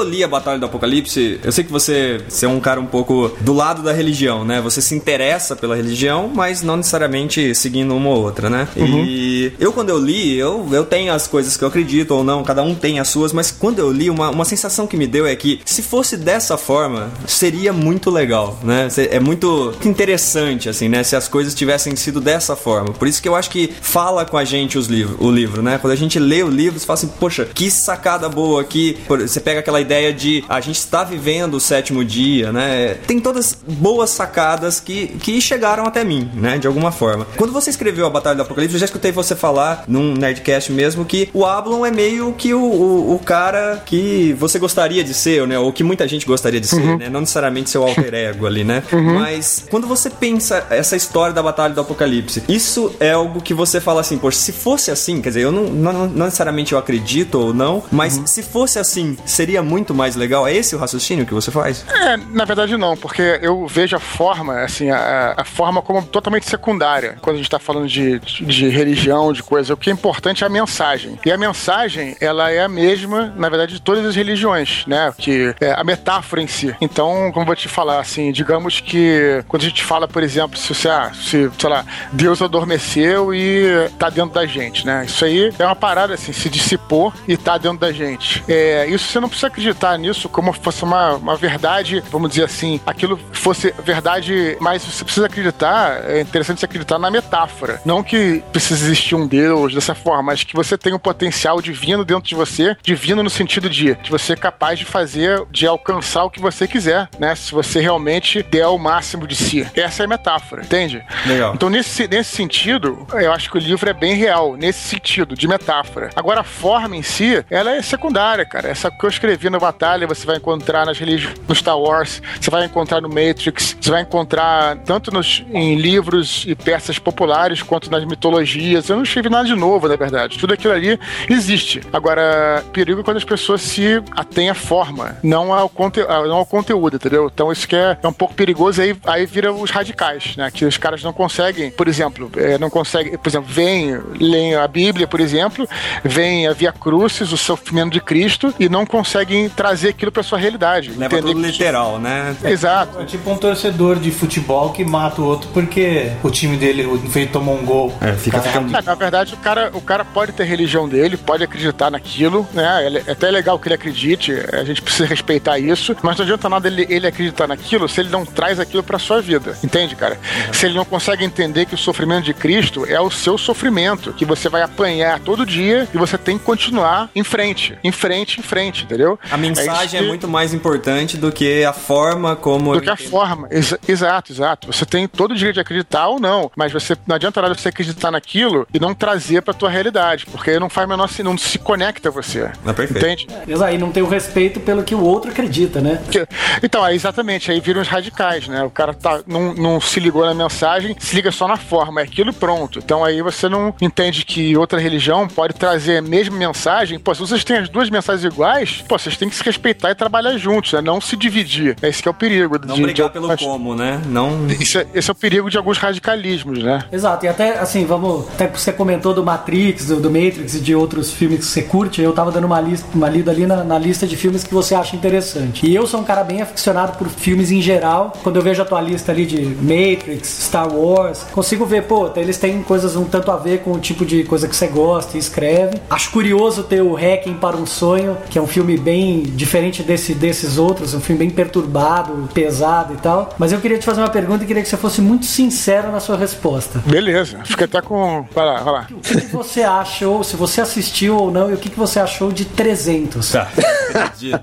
Eu 0.00 0.08
li 0.08 0.22
a 0.22 0.28
Batalha 0.28 0.58
do 0.58 0.66
Apocalipse, 0.66 1.40
eu 1.42 1.52
sei 1.52 1.64
que 1.64 1.72
você, 1.72 2.20
você 2.28 2.46
é 2.46 2.48
um 2.48 2.60
cara 2.60 2.80
um 2.80 2.86
pouco 2.86 3.30
do 3.40 3.52
lado 3.52 3.82
da 3.82 3.92
religião, 3.92 4.44
né? 4.44 4.60
Você 4.60 4.80
se 4.80 4.94
interessa 4.94 5.56
pela 5.56 5.74
religião, 5.74 6.30
mas 6.32 6.62
não 6.62 6.76
necessariamente 6.76 7.54
seguindo 7.54 7.94
uma 7.94 8.10
ou 8.10 8.22
outra, 8.22 8.50
né? 8.50 8.68
E 8.76 9.52
eu, 9.58 9.72
quando 9.72 9.90
eu 9.90 9.98
li, 9.98 10.36
eu, 10.36 10.68
eu 10.72 10.84
tenho 10.84 11.12
as 11.12 11.26
coisas 11.26 11.56
que 11.56 11.64
eu 11.64 11.68
acredito 11.68 12.12
ou 12.12 12.22
não, 12.22 12.42
cada 12.42 12.62
um 12.62 12.74
tem 12.74 13.00
as 13.00 13.08
suas, 13.08 13.32
mas 13.32 13.50
quando 13.50 13.78
eu 13.78 13.90
li, 13.90 14.10
uma, 14.10 14.30
uma 14.30 14.44
sensação 14.44 14.86
que 14.86 14.96
me 14.96 15.06
deu 15.06 15.26
é 15.26 15.34
que 15.34 15.60
se 15.64 15.82
fosse 15.82 16.16
dessa 16.16 16.56
forma, 16.56 17.10
seria 17.26 17.72
muito 17.72 18.10
legal, 18.10 18.58
né? 18.62 18.88
É 19.10 19.18
muito 19.18 19.74
interessante, 19.84 20.68
assim, 20.68 20.88
né? 20.88 21.02
Se 21.02 21.16
as 21.16 21.28
coisas 21.28 21.54
tivessem 21.54 21.94
sido 21.96 22.20
dessa 22.20 22.54
forma. 22.54 22.92
Por 22.92 23.08
isso 23.08 23.20
que 23.22 23.28
eu 23.28 23.34
acho 23.34 23.50
que 23.50 23.72
fala 23.80 24.24
com 24.24 24.36
a 24.36 24.44
gente 24.44 24.78
os 24.78 24.86
livro, 24.86 25.16
o 25.20 25.30
livro, 25.30 25.62
né? 25.62 25.78
Quando 25.78 25.92
a 25.92 25.96
gente 25.96 26.18
lê 26.18 26.42
o 26.42 26.48
livro, 26.48 26.78
você 26.78 26.86
fala 26.86 26.98
assim, 26.98 27.08
poxa, 27.18 27.44
que 27.44 27.70
sacada 27.70 28.28
boa 28.28 28.60
aqui. 28.60 28.98
Você 29.08 29.40
pega 29.40 29.60
aquela 29.60 29.70
aquela 29.70 29.80
ideia 29.90 30.12
de 30.12 30.44
a 30.48 30.60
gente 30.60 30.78
está 30.78 31.02
vivendo 31.02 31.54
o 31.54 31.60
sétimo 31.60 32.04
dia, 32.04 32.52
né? 32.52 32.94
Tem 33.06 33.18
todas 33.18 33.58
boas 33.66 34.10
sacadas 34.10 34.78
que, 34.78 35.08
que 35.08 35.40
chegaram 35.40 35.84
até 35.84 36.04
mim, 36.04 36.30
né? 36.32 36.58
De 36.58 36.68
alguma 36.68 36.92
forma. 36.92 37.26
Quando 37.36 37.52
você 37.52 37.70
escreveu 37.70 38.06
a 38.06 38.10
Batalha 38.10 38.36
do 38.36 38.42
Apocalipse, 38.42 38.76
eu 38.76 38.80
já 38.80 38.84
escutei 38.84 39.10
você 39.10 39.34
falar 39.34 39.84
num 39.88 40.14
Nerdcast 40.14 40.70
mesmo 40.72 41.04
que 41.04 41.28
o 41.34 41.44
Ablon 41.44 41.84
é 41.84 41.90
meio 41.90 42.32
que 42.34 42.54
o, 42.54 42.62
o, 42.62 43.14
o 43.16 43.18
cara 43.18 43.82
que 43.84 44.32
você 44.38 44.60
gostaria 44.60 45.02
de 45.02 45.12
ser, 45.12 45.44
né? 45.48 45.58
Ou 45.58 45.72
que 45.72 45.82
muita 45.82 46.06
gente 46.06 46.24
gostaria 46.24 46.60
de 46.60 46.68
ser, 46.68 46.98
né? 46.98 47.08
Não 47.08 47.20
necessariamente 47.20 47.68
seu 47.68 47.82
alter 47.82 48.14
ego 48.30 48.46
ali, 48.46 48.62
né? 48.62 48.84
Mas 48.92 49.66
quando 49.68 49.88
você 49.88 50.08
pensa 50.08 50.64
essa 50.70 50.94
história 50.94 51.34
da 51.34 51.42
Batalha 51.42 51.74
do 51.74 51.80
Apocalipse, 51.80 52.44
isso 52.48 52.94
é 53.00 53.12
algo 53.12 53.40
que 53.40 53.52
você 53.52 53.80
fala 53.80 54.00
assim, 54.02 54.18
poxa, 54.18 54.38
se 54.38 54.52
fosse 54.52 54.90
assim, 54.90 55.20
quer 55.20 55.30
dizer, 55.30 55.42
eu 55.42 55.52
não, 55.52 55.64
não, 55.64 55.92
não 56.06 56.24
necessariamente 56.26 56.74
eu 56.74 56.78
acredito 56.78 57.34
ou 57.36 57.52
não, 57.52 57.82
mas 57.90 58.20
se 58.26 58.42
fosse 58.42 58.78
assim, 58.78 59.16
seria 59.24 59.62
muito 59.62 59.79
mais 59.94 60.16
legal. 60.16 60.46
É 60.46 60.54
esse 60.54 60.74
o 60.74 60.78
raciocínio 60.78 61.26
que 61.26 61.34
você 61.34 61.50
faz? 61.50 61.84
É, 61.88 62.16
na 62.16 62.44
verdade 62.44 62.76
não, 62.76 62.96
porque 62.96 63.38
eu 63.42 63.66
vejo 63.66 63.96
a 63.96 64.00
forma, 64.00 64.60
assim, 64.60 64.90
a, 64.90 65.34
a 65.36 65.44
forma 65.44 65.82
como 65.82 66.02
totalmente 66.02 66.48
secundária 66.48 67.16
quando 67.20 67.36
a 67.36 67.38
gente 67.38 67.50
tá 67.50 67.58
falando 67.58 67.88
de, 67.88 68.18
de 68.18 68.68
religião, 68.68 69.32
de 69.32 69.42
coisa. 69.42 69.74
O 69.74 69.76
que 69.76 69.90
é 69.90 69.92
importante 69.92 70.44
é 70.44 70.46
a 70.46 70.50
mensagem. 70.50 71.18
E 71.24 71.30
a 71.30 71.36
mensagem, 71.36 72.16
ela 72.20 72.50
é 72.50 72.62
a 72.62 72.68
mesma, 72.68 73.32
na 73.36 73.48
verdade, 73.48 73.74
de 73.74 73.82
todas 73.82 74.04
as 74.04 74.14
religiões, 74.14 74.84
né? 74.86 75.12
Que 75.16 75.54
é 75.60 75.72
a 75.72 75.84
metáfora 75.84 76.42
em 76.42 76.46
si. 76.46 76.74
Então, 76.80 77.30
como 77.32 77.42
eu 77.42 77.46
vou 77.46 77.56
te 77.56 77.68
falar, 77.68 78.00
assim, 78.00 78.32
digamos 78.32 78.80
que 78.80 79.42
quando 79.48 79.62
a 79.62 79.68
gente 79.68 79.84
fala, 79.84 80.06
por 80.06 80.22
exemplo, 80.22 80.58
se 80.58 80.74
você, 80.74 80.88
ah, 80.88 81.10
se, 81.14 81.50
sei 81.58 81.70
lá, 81.70 81.84
Deus 82.12 82.42
adormeceu 82.42 83.34
e 83.34 83.88
tá 83.98 84.10
dentro 84.10 84.34
da 84.34 84.46
gente, 84.46 84.86
né? 84.86 85.04
Isso 85.06 85.24
aí 85.24 85.52
é 85.58 85.64
uma 85.64 85.76
parada, 85.76 86.14
assim, 86.14 86.32
se 86.32 86.48
dissipou 86.48 87.12
e 87.26 87.36
tá 87.36 87.58
dentro 87.58 87.78
da 87.78 87.92
gente. 87.92 88.42
É, 88.48 88.86
isso 88.86 89.08
você 89.08 89.20
não 89.20 89.28
precisa 89.28 89.46
acreditar 89.48 89.69
nisso 89.98 90.28
como 90.28 90.52
se 90.54 90.60
fosse 90.60 90.82
uma, 90.82 91.14
uma 91.14 91.36
verdade, 91.36 92.02
vamos 92.10 92.30
dizer 92.30 92.44
assim, 92.44 92.80
aquilo 92.86 93.18
fosse 93.32 93.74
verdade, 93.84 94.56
mas 94.60 94.82
você 94.84 95.04
precisa 95.04 95.26
acreditar, 95.26 96.02
é 96.08 96.20
interessante 96.20 96.60
você 96.60 96.66
acreditar 96.66 96.98
na 96.98 97.10
metáfora. 97.10 97.80
Não 97.84 98.02
que 98.02 98.42
precisa 98.52 98.84
existir 98.84 99.14
um 99.14 99.26
Deus 99.26 99.74
dessa 99.74 99.94
forma, 99.94 100.22
mas 100.22 100.44
que 100.44 100.54
você 100.54 100.78
tem 100.78 100.94
um 100.94 100.98
potencial 100.98 101.60
divino 101.60 102.04
dentro 102.04 102.28
de 102.28 102.34
você, 102.34 102.76
divino 102.82 103.22
no 103.22 103.30
sentido 103.30 103.68
de, 103.68 103.94
de 103.96 104.10
você 104.10 104.30
ser 104.30 104.38
capaz 104.38 104.78
de 104.78 104.84
fazer, 104.84 105.44
de 105.50 105.66
alcançar 105.66 106.22
o 106.24 106.30
que 106.30 106.40
você 106.40 106.68
quiser, 106.68 107.08
né? 107.18 107.34
Se 107.34 107.52
você 107.52 107.80
realmente 107.80 108.42
der 108.44 108.66
o 108.68 108.78
máximo 108.78 109.26
de 109.26 109.34
si. 109.34 109.66
Essa 109.74 110.02
é 110.02 110.06
a 110.06 110.08
metáfora, 110.08 110.62
entende? 110.62 111.04
Legal. 111.26 111.54
Então, 111.54 111.68
nesse, 111.68 112.06
nesse 112.06 112.36
sentido, 112.36 113.06
eu 113.12 113.32
acho 113.32 113.50
que 113.50 113.56
o 113.56 113.60
livro 113.60 113.90
é 113.90 113.92
bem 113.92 114.14
real, 114.14 114.56
nesse 114.56 114.80
sentido, 114.80 115.34
de 115.34 115.48
metáfora. 115.48 116.10
Agora, 116.14 116.40
a 116.40 116.44
forma 116.44 116.96
em 116.96 117.02
si, 117.02 117.44
ela 117.50 117.74
é 117.74 117.82
secundária, 117.82 118.44
cara. 118.44 118.68
Essa 118.68 118.90
que 118.90 119.04
eu 119.04 119.10
escrevi 119.10 119.50
na 119.50 119.58
Batalha, 119.60 120.06
você 120.06 120.26
vai 120.26 120.36
encontrar 120.36 120.86
nas 120.86 120.98
religiões, 120.98 121.36
no 121.46 121.54
Star 121.54 121.78
Wars, 121.78 122.22
você 122.40 122.50
vai 122.50 122.64
encontrar 122.64 123.00
no 123.00 123.08
Matrix, 123.08 123.76
você 123.80 123.90
vai 123.90 124.02
encontrar 124.02 124.76
tanto 124.78 125.12
nos, 125.12 125.44
em 125.52 125.76
livros 125.76 126.44
e 126.46 126.54
peças 126.54 126.98
populares 126.98 127.62
quanto 127.62 127.90
nas 127.90 128.04
mitologias. 128.04 128.88
Eu 128.88 128.96
não 128.96 129.02
escrevi 129.02 129.28
nada 129.28 129.46
de 129.46 129.54
novo, 129.54 129.88
na 129.88 129.96
verdade. 129.96 130.38
Tudo 130.38 130.54
aquilo 130.54 130.72
ali 130.72 130.98
existe. 131.28 131.80
Agora, 131.92 132.64
perigo 132.72 133.00
é 133.00 133.04
quando 133.04 133.18
as 133.18 133.24
pessoas 133.24 133.60
se 133.60 134.02
atêm 134.16 134.50
à 134.50 134.54
forma, 134.54 135.16
não 135.22 135.52
ao, 135.52 135.68
conte 135.68 136.00
não 136.00 136.36
ao 136.36 136.46
conteúdo, 136.46 136.96
entendeu? 136.96 137.30
Então, 137.32 137.52
isso 137.52 137.68
que 137.68 137.76
é, 137.76 137.98
é 138.02 138.08
um 138.08 138.12
pouco 138.12 138.34
perigoso, 138.34 138.80
aí, 138.80 138.96
aí 139.06 139.26
vira 139.26 139.52
os 139.52 139.70
radicais, 139.70 140.36
né? 140.36 140.50
Que 140.50 140.64
os 140.64 140.76
caras 140.76 141.02
não 141.02 141.12
conseguem, 141.12 141.70
por 141.70 141.88
exemplo, 141.88 142.30
é, 142.36 142.58
não 142.58 142.70
conseguem, 142.70 143.18
por 143.18 143.28
exemplo, 143.28 143.48
vêm, 143.50 143.98
leem 144.18 144.54
a 144.54 144.66
Bíblia, 144.66 145.06
por 145.06 145.20
exemplo, 145.20 145.68
veem 146.04 146.46
a 146.46 146.52
Via 146.52 146.72
Crucis, 146.72 147.32
o 147.32 147.36
sofrimento 147.36 147.92
de 147.92 148.00
Cristo, 148.00 148.54
e 148.58 148.68
não 148.68 148.86
conseguem 148.86 149.49
trazer 149.50 149.88
aquilo 149.90 150.10
pra 150.12 150.22
sua 150.22 150.38
realidade. 150.38 150.90
Leva 150.90 151.16
entender 151.16 151.32
tudo 151.32 151.42
que- 151.44 151.50
literal, 151.50 151.98
né? 151.98 152.36
Exato. 152.44 153.00
É 153.00 153.04
tipo 153.04 153.30
um 153.30 153.36
torcedor 153.36 153.96
de 153.98 154.10
futebol 154.10 154.70
que 154.70 154.84
mata 154.84 155.20
o 155.20 155.24
outro 155.24 155.48
porque 155.52 156.12
o 156.22 156.30
time 156.30 156.56
dele 156.56 156.86
tomou 157.32 157.56
um 157.58 157.64
gol. 157.64 157.92
É, 158.00 158.12
fica, 158.12 158.40
fica 158.40 158.58
É, 158.78 158.82
na 158.82 158.94
verdade, 158.94 159.34
o 159.34 159.36
cara, 159.36 159.70
o 159.74 159.80
cara 159.80 160.04
pode 160.04 160.32
ter 160.32 160.44
religião 160.44 160.88
dele, 160.88 161.16
pode 161.16 161.42
acreditar 161.44 161.90
naquilo, 161.90 162.46
né? 162.52 163.02
É 163.06 163.12
até 163.12 163.30
legal 163.30 163.58
que 163.58 163.68
ele 163.68 163.74
acredite, 163.74 164.32
a 164.52 164.64
gente 164.64 164.80
precisa 164.82 165.06
respeitar 165.06 165.58
isso, 165.58 165.96
mas 166.02 166.16
não 166.16 166.24
adianta 166.24 166.48
nada 166.48 166.68
ele, 166.68 166.86
ele 166.88 167.06
acreditar 167.06 167.46
naquilo 167.46 167.88
se 167.88 168.00
ele 168.00 168.08
não 168.10 168.24
traz 168.24 168.58
aquilo 168.60 168.82
pra 168.82 168.98
sua 168.98 169.20
vida, 169.20 169.56
entende, 169.62 169.94
cara? 169.96 170.18
Se 170.52 170.66
ele 170.66 170.74
não 170.74 170.84
consegue 170.84 171.24
entender 171.24 171.66
que 171.66 171.74
o 171.74 171.78
sofrimento 171.78 172.24
de 172.24 172.34
Cristo 172.34 172.84
é 172.86 173.00
o 173.00 173.10
seu 173.10 173.36
sofrimento, 173.36 174.12
que 174.12 174.24
você 174.24 174.48
vai 174.48 174.62
apanhar 174.62 175.18
todo 175.20 175.44
dia 175.46 175.88
e 175.92 175.98
você 175.98 176.16
tem 176.18 176.38
que 176.38 176.44
continuar 176.44 177.10
em 177.14 177.24
frente, 177.24 177.76
em 177.82 177.92
frente, 177.92 178.40
em 178.40 178.42
frente, 178.42 178.84
entendeu? 178.84 179.18
A 179.30 179.36
mensagem 179.40 180.00
é, 180.00 180.02
muito 180.06 180.28
mais 180.28 180.52
importante 180.54 181.16
do 181.16 181.30
que 181.32 181.64
a 181.64 181.72
forma 181.72 182.36
como. 182.36 182.74
do 182.74 182.80
que 182.80 182.90
a 182.90 182.96
forma. 182.96 183.48
Ex- 183.50 183.76
exato, 183.88 184.32
exato. 184.32 184.66
Você 184.72 184.84
tem 184.86 185.06
todo 185.08 185.32
o 185.32 185.34
direito 185.34 185.54
de 185.54 185.60
acreditar 185.60 186.08
ou 186.08 186.20
não, 186.20 186.50
mas 186.56 186.72
você 186.72 186.96
não 187.06 187.16
adianta 187.16 187.40
nada 187.42 187.54
você 187.54 187.68
acreditar 187.68 188.10
naquilo 188.10 188.66
e 188.72 188.78
não 188.78 188.94
trazer 188.94 189.42
pra 189.42 189.54
tua 189.54 189.70
realidade, 189.70 190.26
porque 190.26 190.50
aí 190.50 190.58
não 190.60 190.68
faz 190.68 190.86
o 190.86 190.90
menor 190.90 191.08
sen- 191.08 191.24
não 191.24 191.36
se 191.38 191.58
conecta 191.58 192.08
a 192.08 192.12
você. 192.12 192.50
Ah, 192.64 192.72
perfeito. 192.72 193.04
Entende? 193.04 193.26
Exato, 193.48 193.70
aí 193.70 193.78
não 193.78 193.90
tem 193.90 194.02
o 194.02 194.08
respeito 194.08 194.60
pelo 194.60 194.82
que 194.82 194.94
o 194.94 195.02
outro 195.02 195.30
acredita, 195.30 195.80
né? 195.80 196.00
Que- 196.10 196.26
Então, 196.62 196.82
aí 196.84 196.94
exatamente, 196.94 197.50
aí 197.50 197.60
viram 197.60 197.80
os 197.80 197.88
radicais, 197.88 198.48
né? 198.48 198.62
O 198.62 198.70
cara 198.70 198.92
tá, 198.94 199.20
não, 199.26 199.54
não 199.54 199.80
se 199.80 199.98
ligou 200.00 200.24
na 200.24 200.34
mensagem, 200.34 200.94
se 200.98 201.14
liga 201.14 201.30
só 201.30 201.46
na 201.48 201.56
forma, 201.56 202.00
é 202.00 202.04
aquilo 202.04 202.30
e 202.30 202.32
pronto. 202.34 202.78
Então 202.78 203.04
aí 203.04 203.22
você 203.22 203.48
não 203.48 203.74
entende 203.80 204.24
que 204.24 204.56
outra 204.56 204.78
religião 204.78 205.26
pode 205.28 205.54
trazer 205.54 205.98
a 205.98 206.02
mesma 206.02 206.36
mensagem. 206.36 206.98
Pô, 206.98 207.14
se 207.14 207.20
vocês 207.20 207.44
têm 207.44 207.58
as 207.58 207.68
duas 207.68 207.88
mensagens 207.90 208.24
iguais, 208.24 208.84
pô, 208.88 208.98
vocês 208.98 209.16
têm 209.16 209.29
que 209.30 209.36
se 209.36 209.42
respeitar 209.44 209.90
e 209.90 209.94
trabalhar 209.94 210.36
juntos, 210.36 210.72
né? 210.72 210.80
Não 210.80 211.00
se 211.00 211.16
dividir. 211.16 211.76
Esse 211.82 212.02
que 212.02 212.08
é 212.08 212.10
o 212.10 212.14
perigo. 212.14 212.58
Não 212.66 212.74
de- 212.74 212.82
brigar 212.82 213.06
de- 213.08 213.12
pelo 213.14 213.36
como, 213.38 213.74
né? 213.74 214.00
Não. 214.06 214.46
Isso 214.48 214.78
é- 214.78 214.86
esse 214.94 215.08
é 215.08 215.12
o 215.12 215.14
perigo 215.14 215.48
de 215.50 215.56
alguns 215.56 215.78
radicalismos, 215.78 216.62
né? 216.62 216.84
Exato, 216.92 217.24
e 217.24 217.28
até 217.28 217.58
assim, 217.58 217.84
vamos. 217.86 218.28
Até 218.34 218.46
que 218.48 218.60
você 218.60 218.72
comentou 218.72 219.14
do 219.14 219.24
Matrix, 219.24 219.86
do, 219.86 219.96
do 220.00 220.10
Matrix 220.10 220.54
e 220.54 220.60
de 220.60 220.74
outros 220.74 221.12
filmes 221.12 221.38
que 221.40 221.44
você 221.46 221.62
curte, 221.62 222.00
eu 222.02 222.12
tava 222.12 222.30
dando 222.30 222.44
uma, 222.46 222.60
lista, 222.60 222.86
uma 222.94 223.08
lida 223.08 223.30
ali 223.30 223.46
na, 223.46 223.62
na 223.64 223.78
lista 223.78 224.06
de 224.06 224.16
filmes 224.16 224.44
que 224.44 224.52
você 224.52 224.74
acha 224.74 224.96
interessante. 224.96 225.66
E 225.66 225.74
eu 225.74 225.86
sou 225.86 226.00
um 226.00 226.04
cara 226.04 226.22
bem 226.24 226.42
aficionado 226.42 226.96
por 226.98 227.08
filmes 227.08 227.50
em 227.50 227.60
geral. 227.62 228.12
Quando 228.22 228.36
eu 228.36 228.42
vejo 228.42 228.60
a 228.62 228.64
tua 228.64 228.80
lista 228.80 229.12
ali 229.12 229.24
de 229.26 229.40
Matrix, 229.40 230.28
Star 230.46 230.72
Wars, 230.72 231.24
consigo 231.32 231.64
ver, 231.66 231.84
pô, 231.84 232.10
eles 232.16 232.36
têm 232.38 232.62
coisas 232.62 232.96
um 232.96 233.04
tanto 233.04 233.30
a 233.30 233.36
ver 233.36 233.60
com 233.60 233.72
o 233.72 233.78
tipo 233.78 234.04
de 234.04 234.24
coisa 234.24 234.48
que 234.48 234.56
você 234.56 234.66
gosta 234.66 235.16
e 235.16 235.20
escreve. 235.20 235.78
Acho 235.88 236.10
curioso 236.10 236.62
ter 236.64 236.82
o 236.82 236.94
Hacking 236.94 237.34
para 237.34 237.56
um 237.56 237.66
Sonho, 237.66 238.16
que 238.28 238.38
é 238.38 238.42
um 238.42 238.46
filme 238.46 238.76
bem 238.76 239.19
diferente 239.22 239.82
desse, 239.82 240.14
desses 240.14 240.58
outros, 240.58 240.94
um 240.94 241.00
filme 241.00 241.20
bem 241.20 241.30
perturbado, 241.30 242.28
pesado 242.32 242.94
e 242.94 242.96
tal. 242.96 243.34
Mas 243.38 243.52
eu 243.52 243.60
queria 243.60 243.78
te 243.78 243.84
fazer 243.84 244.00
uma 244.00 244.10
pergunta 244.10 244.44
e 244.44 244.46
queria 244.46 244.62
que 244.62 244.68
você 244.68 244.76
fosse 244.76 245.00
muito 245.00 245.26
sincero 245.26 245.90
na 245.90 246.00
sua 246.00 246.16
resposta. 246.16 246.82
Beleza, 246.86 247.40
fica 247.44 247.64
até 247.64 247.80
com. 247.80 248.26
Vai 248.34 248.46
lá, 248.46 248.62
vai 248.62 248.72
lá. 248.72 248.86
O 248.90 249.00
que, 249.00 249.20
que 249.20 249.26
você 249.26 249.62
achou, 249.62 250.22
se 250.24 250.36
você 250.36 250.60
assistiu 250.60 251.16
ou 251.16 251.30
não, 251.30 251.50
e 251.50 251.54
o 251.54 251.56
que, 251.56 251.68
que 251.68 251.78
você 251.78 252.00
achou 252.00 252.32
de 252.32 252.44
300? 252.44 253.30
Tá, 253.30 253.48
acredito. 253.94 254.40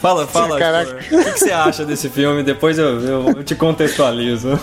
Fala, 0.00 0.26
fala. 0.26 0.58
Caraca. 0.58 0.94
O 0.94 0.98
que, 0.98 1.32
que 1.32 1.38
você 1.38 1.52
acha 1.52 1.84
desse 1.84 2.08
filme? 2.08 2.42
Depois 2.42 2.78
eu, 2.78 3.00
eu, 3.00 3.28
eu 3.28 3.44
te 3.44 3.54
contextualizo. 3.54 4.58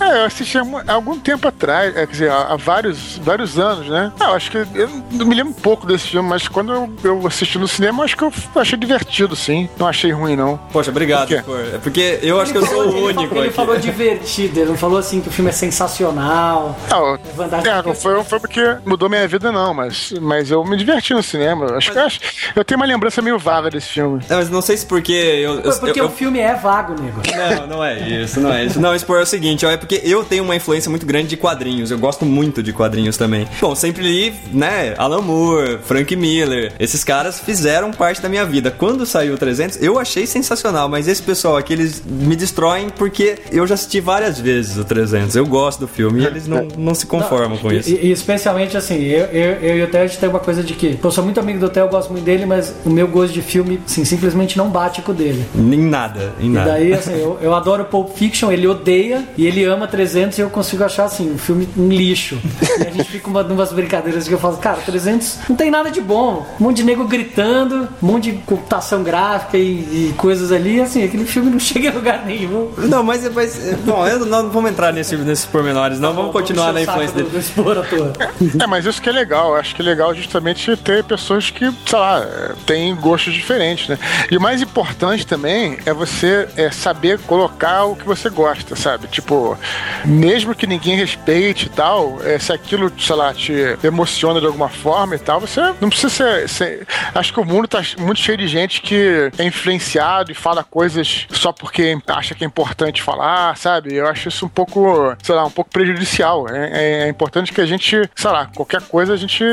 É, 0.00 0.20
eu 0.20 0.24
assisti 0.24 0.58
há 0.58 0.92
algum 0.92 1.18
tempo 1.18 1.48
atrás, 1.48 1.96
é, 1.96 2.06
quer 2.06 2.12
dizer, 2.12 2.30
há 2.30 2.56
vários, 2.56 3.18
vários 3.18 3.58
anos, 3.58 3.88
né? 3.88 4.12
Ah, 4.18 4.30
eu 4.30 4.34
acho 4.34 4.50
que 4.50 4.56
eu 4.56 4.88
não 5.12 5.26
me 5.26 5.34
lembro 5.34 5.52
um 5.52 5.60
pouco 5.60 5.86
desse 5.86 6.08
filme, 6.08 6.28
mas 6.28 6.48
quando 6.48 6.72
eu, 6.72 6.92
eu 7.04 7.26
assisti 7.26 7.58
no 7.58 7.68
cinema, 7.68 7.99
eu 8.00 8.04
acho 8.04 8.16
que 8.16 8.24
eu 8.24 8.32
achei 8.56 8.78
divertido, 8.78 9.34
sim. 9.36 9.68
Não 9.78 9.86
achei 9.86 10.10
ruim, 10.12 10.36
não. 10.36 10.58
Poxa, 10.72 10.90
obrigado, 10.90 11.28
Por 11.28 11.36
quê? 11.36 11.42
Cor. 11.42 11.60
É 11.74 11.78
porque 11.78 12.18
eu 12.22 12.40
acho 12.40 12.52
que 12.52 12.58
eu 12.58 12.66
sou 12.66 12.88
o 12.88 13.10
Ele 13.10 13.18
único 13.18 13.34
Ele 13.36 13.46
aqui. 13.46 13.54
falou 13.54 13.76
divertido, 13.78 14.60
ele 14.60 14.70
não 14.70 14.76
falou 14.76 14.98
assim 14.98 15.20
que 15.20 15.28
o 15.28 15.32
filme 15.32 15.50
é 15.50 15.52
sensacional. 15.52 16.76
Ah, 16.90 16.96
eu- 16.96 17.20
vantagem 17.34 17.70
é, 17.72 17.82
não 17.82 17.94
foi, 17.94 18.14
não 18.14 18.24
foi 18.24 18.40
porque 18.40 18.76
mudou 18.84 19.08
minha 19.08 19.26
vida, 19.28 19.50
não, 19.52 19.72
mas, 19.74 20.12
mas 20.20 20.50
eu 20.50 20.64
me 20.64 20.76
diverti 20.76 21.12
no 21.14 21.22
cinema. 21.22 21.66
Eu 21.66 21.76
Acho 21.76 21.92
que 21.92 21.98
eu, 21.98 22.02
acho- 22.04 22.20
eu 22.56 22.64
tenho 22.64 22.78
uma 22.80 22.86
lembrança 22.86 23.20
meio 23.22 23.38
vaga 23.38 23.70
desse 23.70 23.88
filme. 23.88 24.22
É, 24.28 24.34
mas 24.34 24.50
não 24.50 24.60
sei 24.60 24.76
se 24.76 24.86
porque 24.86 25.12
eu. 25.12 25.60
eu, 25.60 25.72
Foi 25.72 25.80
porque 25.80 26.00
eu- 26.00 26.06
o 26.06 26.10
filme 26.10 26.38
é 26.38 26.54
vago, 26.54 26.94
nego. 27.00 27.20
Não, 27.60 27.66
não 27.66 27.84
é 27.84 27.98
isso, 28.08 28.40
não 28.40 28.52
é 28.52 28.64
isso. 28.64 28.80
Não, 28.80 28.94
expor 28.94 29.18
é 29.18 29.22
o 29.22 29.26
seguinte, 29.26 29.64
ó, 29.66 29.70
é 29.70 29.76
porque 29.76 30.00
eu 30.04 30.24
tenho 30.24 30.42
uma 30.44 30.56
influência 30.56 30.90
muito 30.90 31.06
grande 31.06 31.28
de 31.28 31.36
quadrinhos. 31.36 31.90
Eu 31.90 31.98
gosto 31.98 32.24
muito 32.24 32.62
de 32.62 32.72
quadrinhos 32.72 33.16
também. 33.16 33.46
Bom, 33.60 33.74
sempre 33.74 34.02
li, 34.02 34.34
né, 34.52 34.94
Alan 34.98 35.20
Moore, 35.22 35.78
Frank 35.84 36.14
Miller. 36.16 36.72
Esses 36.78 37.04
caras 37.04 37.40
fizeram 37.40 37.89
parte 37.92 38.20
da 38.20 38.28
minha 38.28 38.44
vida. 38.44 38.70
Quando 38.70 39.04
saiu 39.06 39.34
o 39.34 39.38
300, 39.38 39.82
eu 39.82 39.98
achei 39.98 40.26
sensacional, 40.26 40.88
mas 40.88 41.08
esse 41.08 41.22
pessoal 41.22 41.56
aqui, 41.56 41.72
eles 41.72 42.02
me 42.06 42.34
destroem 42.36 42.88
porque 42.90 43.38
eu 43.50 43.66
já 43.66 43.74
assisti 43.74 44.00
várias 44.00 44.38
vezes 44.38 44.76
o 44.76 44.84
300. 44.84 45.36
Eu 45.36 45.46
gosto 45.46 45.80
do 45.80 45.88
filme 45.88 46.22
e 46.22 46.26
eles 46.26 46.46
não, 46.46 46.66
não 46.76 46.94
se 46.94 47.06
conformam 47.06 47.56
com 47.58 47.70
E- 47.72 47.78
isso. 47.78 47.90
E, 47.90 48.06
e 48.06 48.12
especialmente 48.12 48.76
assim, 48.76 48.98
eu, 49.02 49.24
eu, 49.26 49.50
eu 49.60 49.78
e 49.78 49.82
o 49.82 49.86
Theo 49.88 50.02
a 50.02 50.06
gente 50.06 50.18
tem 50.18 50.28
uma 50.28 50.40
coisa 50.40 50.62
de 50.62 50.74
que 50.74 50.98
eu 51.02 51.10
sou 51.10 51.24
muito 51.24 51.40
amigo 51.40 51.58
do 51.58 51.68
Theo, 51.68 51.84
eu 51.84 51.88
gosto 51.88 52.10
muito 52.12 52.24
dele, 52.24 52.46
mas 52.46 52.72
o 52.84 52.90
meu 52.90 53.06
gosto 53.08 53.32
de 53.32 53.42
filme, 53.42 53.80
assim, 53.86 54.04
simplesmente 54.04 54.56
não 54.56 54.68
bate 54.68 55.02
com 55.02 55.12
o 55.12 55.14
dele. 55.14 55.44
Em 55.54 55.78
nada, 55.78 56.32
em 56.40 56.46
E 56.46 56.48
nada. 56.48 56.70
daí, 56.72 56.92
assim, 56.92 57.12
eu, 57.14 57.38
eu 57.40 57.54
adoro 57.54 57.84
Pulp 57.84 58.16
Fiction, 58.16 58.50
ele 58.52 58.66
odeia 58.66 59.24
e 59.36 59.46
ele 59.46 59.64
ama 59.64 59.86
300 59.86 60.38
e 60.38 60.40
eu 60.42 60.50
consigo 60.50 60.84
achar, 60.84 61.04
assim, 61.04 61.32
um 61.32 61.38
filme 61.38 61.68
um 61.76 61.88
lixo. 61.88 62.38
E 62.78 62.86
a 62.86 62.90
gente 62.90 63.04
fica 63.10 63.28
uma, 63.28 63.42
numas 63.42 63.72
brincadeiras 63.72 64.26
que 64.28 64.34
eu 64.34 64.38
falo, 64.38 64.56
cara, 64.58 64.78
300 64.84 65.38
não 65.48 65.56
tem 65.56 65.70
nada 65.70 65.90
de 65.90 66.00
bom. 66.00 66.46
Um 66.60 66.64
monte 66.64 66.78
de 66.78 66.84
nego 66.84 67.04
gritando, 67.04 67.79
um 68.02 68.06
monte 68.06 68.30
de 68.32 68.38
computação 68.38 69.02
gráfica 69.02 69.56
e, 69.56 70.10
e 70.10 70.14
coisas 70.16 70.52
ali, 70.52 70.80
assim, 70.80 71.04
aquele 71.04 71.24
filme 71.24 71.50
não 71.50 71.58
chega 71.60 71.88
em 71.88 71.92
lugar 71.92 72.24
nenhum. 72.24 72.70
Não, 72.78 73.02
mas, 73.02 73.28
mas 73.32 73.74
bom, 73.84 74.06
eu 74.06 74.20
não, 74.20 74.42
não 74.44 74.50
vamos 74.50 74.70
entrar 74.70 74.92
nesse, 74.92 75.16
nesses 75.16 75.46
pormenores, 75.46 75.98
não. 75.98 76.12
Vamos 76.14 76.32
continuar 76.32 76.72
na 76.72 76.80
encher 76.82 76.90
o 76.90 76.92
saco 76.92 77.02
influência 77.04 77.24
do, 77.24 77.30
dele. 77.30 78.12
do. 78.52 78.60
É, 78.62 78.66
mas 78.66 78.84
isso 78.84 79.00
que 79.00 79.08
é 79.08 79.12
legal. 79.12 79.54
Acho 79.56 79.74
que 79.74 79.82
é 79.82 79.84
legal 79.84 80.14
justamente 80.14 80.76
ter 80.76 81.04
pessoas 81.04 81.50
que, 81.50 81.70
sei 81.86 81.98
lá, 81.98 82.26
têm 82.66 82.94
gostos 82.96 83.32
diferentes, 83.34 83.88
né? 83.88 83.98
E 84.30 84.36
o 84.36 84.40
mais 84.40 84.60
importante 84.62 85.26
também 85.26 85.78
é 85.86 85.92
você 85.92 86.48
é, 86.56 86.70
saber 86.70 87.18
colocar 87.20 87.84
o 87.84 87.96
que 87.96 88.04
você 88.04 88.28
gosta, 88.28 88.74
sabe? 88.76 89.06
Tipo, 89.08 89.56
mesmo 90.04 90.54
que 90.54 90.66
ninguém 90.66 90.96
respeite 90.96 91.66
e 91.66 91.70
tal, 91.70 92.18
é, 92.24 92.38
se 92.38 92.52
aquilo, 92.52 92.90
sei 92.98 93.16
lá, 93.16 93.32
te 93.34 93.52
emociona 93.82 94.40
de 94.40 94.46
alguma 94.46 94.68
forma 94.68 95.14
e 95.14 95.18
tal, 95.18 95.40
você 95.40 95.60
não 95.80 95.88
precisa 95.88 96.10
ser. 96.10 96.48
ser- 96.48 96.86
acho 97.14 97.32
que 97.32 97.40
o 97.40 97.44
mundo 97.44 97.66
tá 97.70 97.82
muito 97.98 98.20
cheio 98.20 98.36
de 98.36 98.46
gente 98.48 98.80
que 98.82 99.30
é 99.38 99.44
influenciado 99.44 100.30
e 100.32 100.34
fala 100.34 100.64
coisas 100.64 101.26
só 101.30 101.52
porque 101.52 101.96
acha 102.06 102.34
que 102.34 102.44
é 102.44 102.46
importante 102.46 103.00
falar, 103.02 103.56
sabe? 103.56 103.94
Eu 103.94 104.06
acho 104.06 104.28
isso 104.28 104.44
um 104.44 104.48
pouco, 104.48 105.16
sei 105.22 105.34
lá, 105.34 105.44
um 105.44 105.50
pouco 105.50 105.70
prejudicial. 105.70 106.48
É, 106.48 106.70
é- 106.72 107.02
é 107.04 107.08
importante 107.08 107.52
que 107.52 107.60
a 107.60 107.66
gente, 107.66 108.02
sei 108.14 108.30
lá, 108.30 108.46
qualquer 108.54 108.82
coisa 108.82 109.14
a 109.14 109.16
gente 109.16 109.44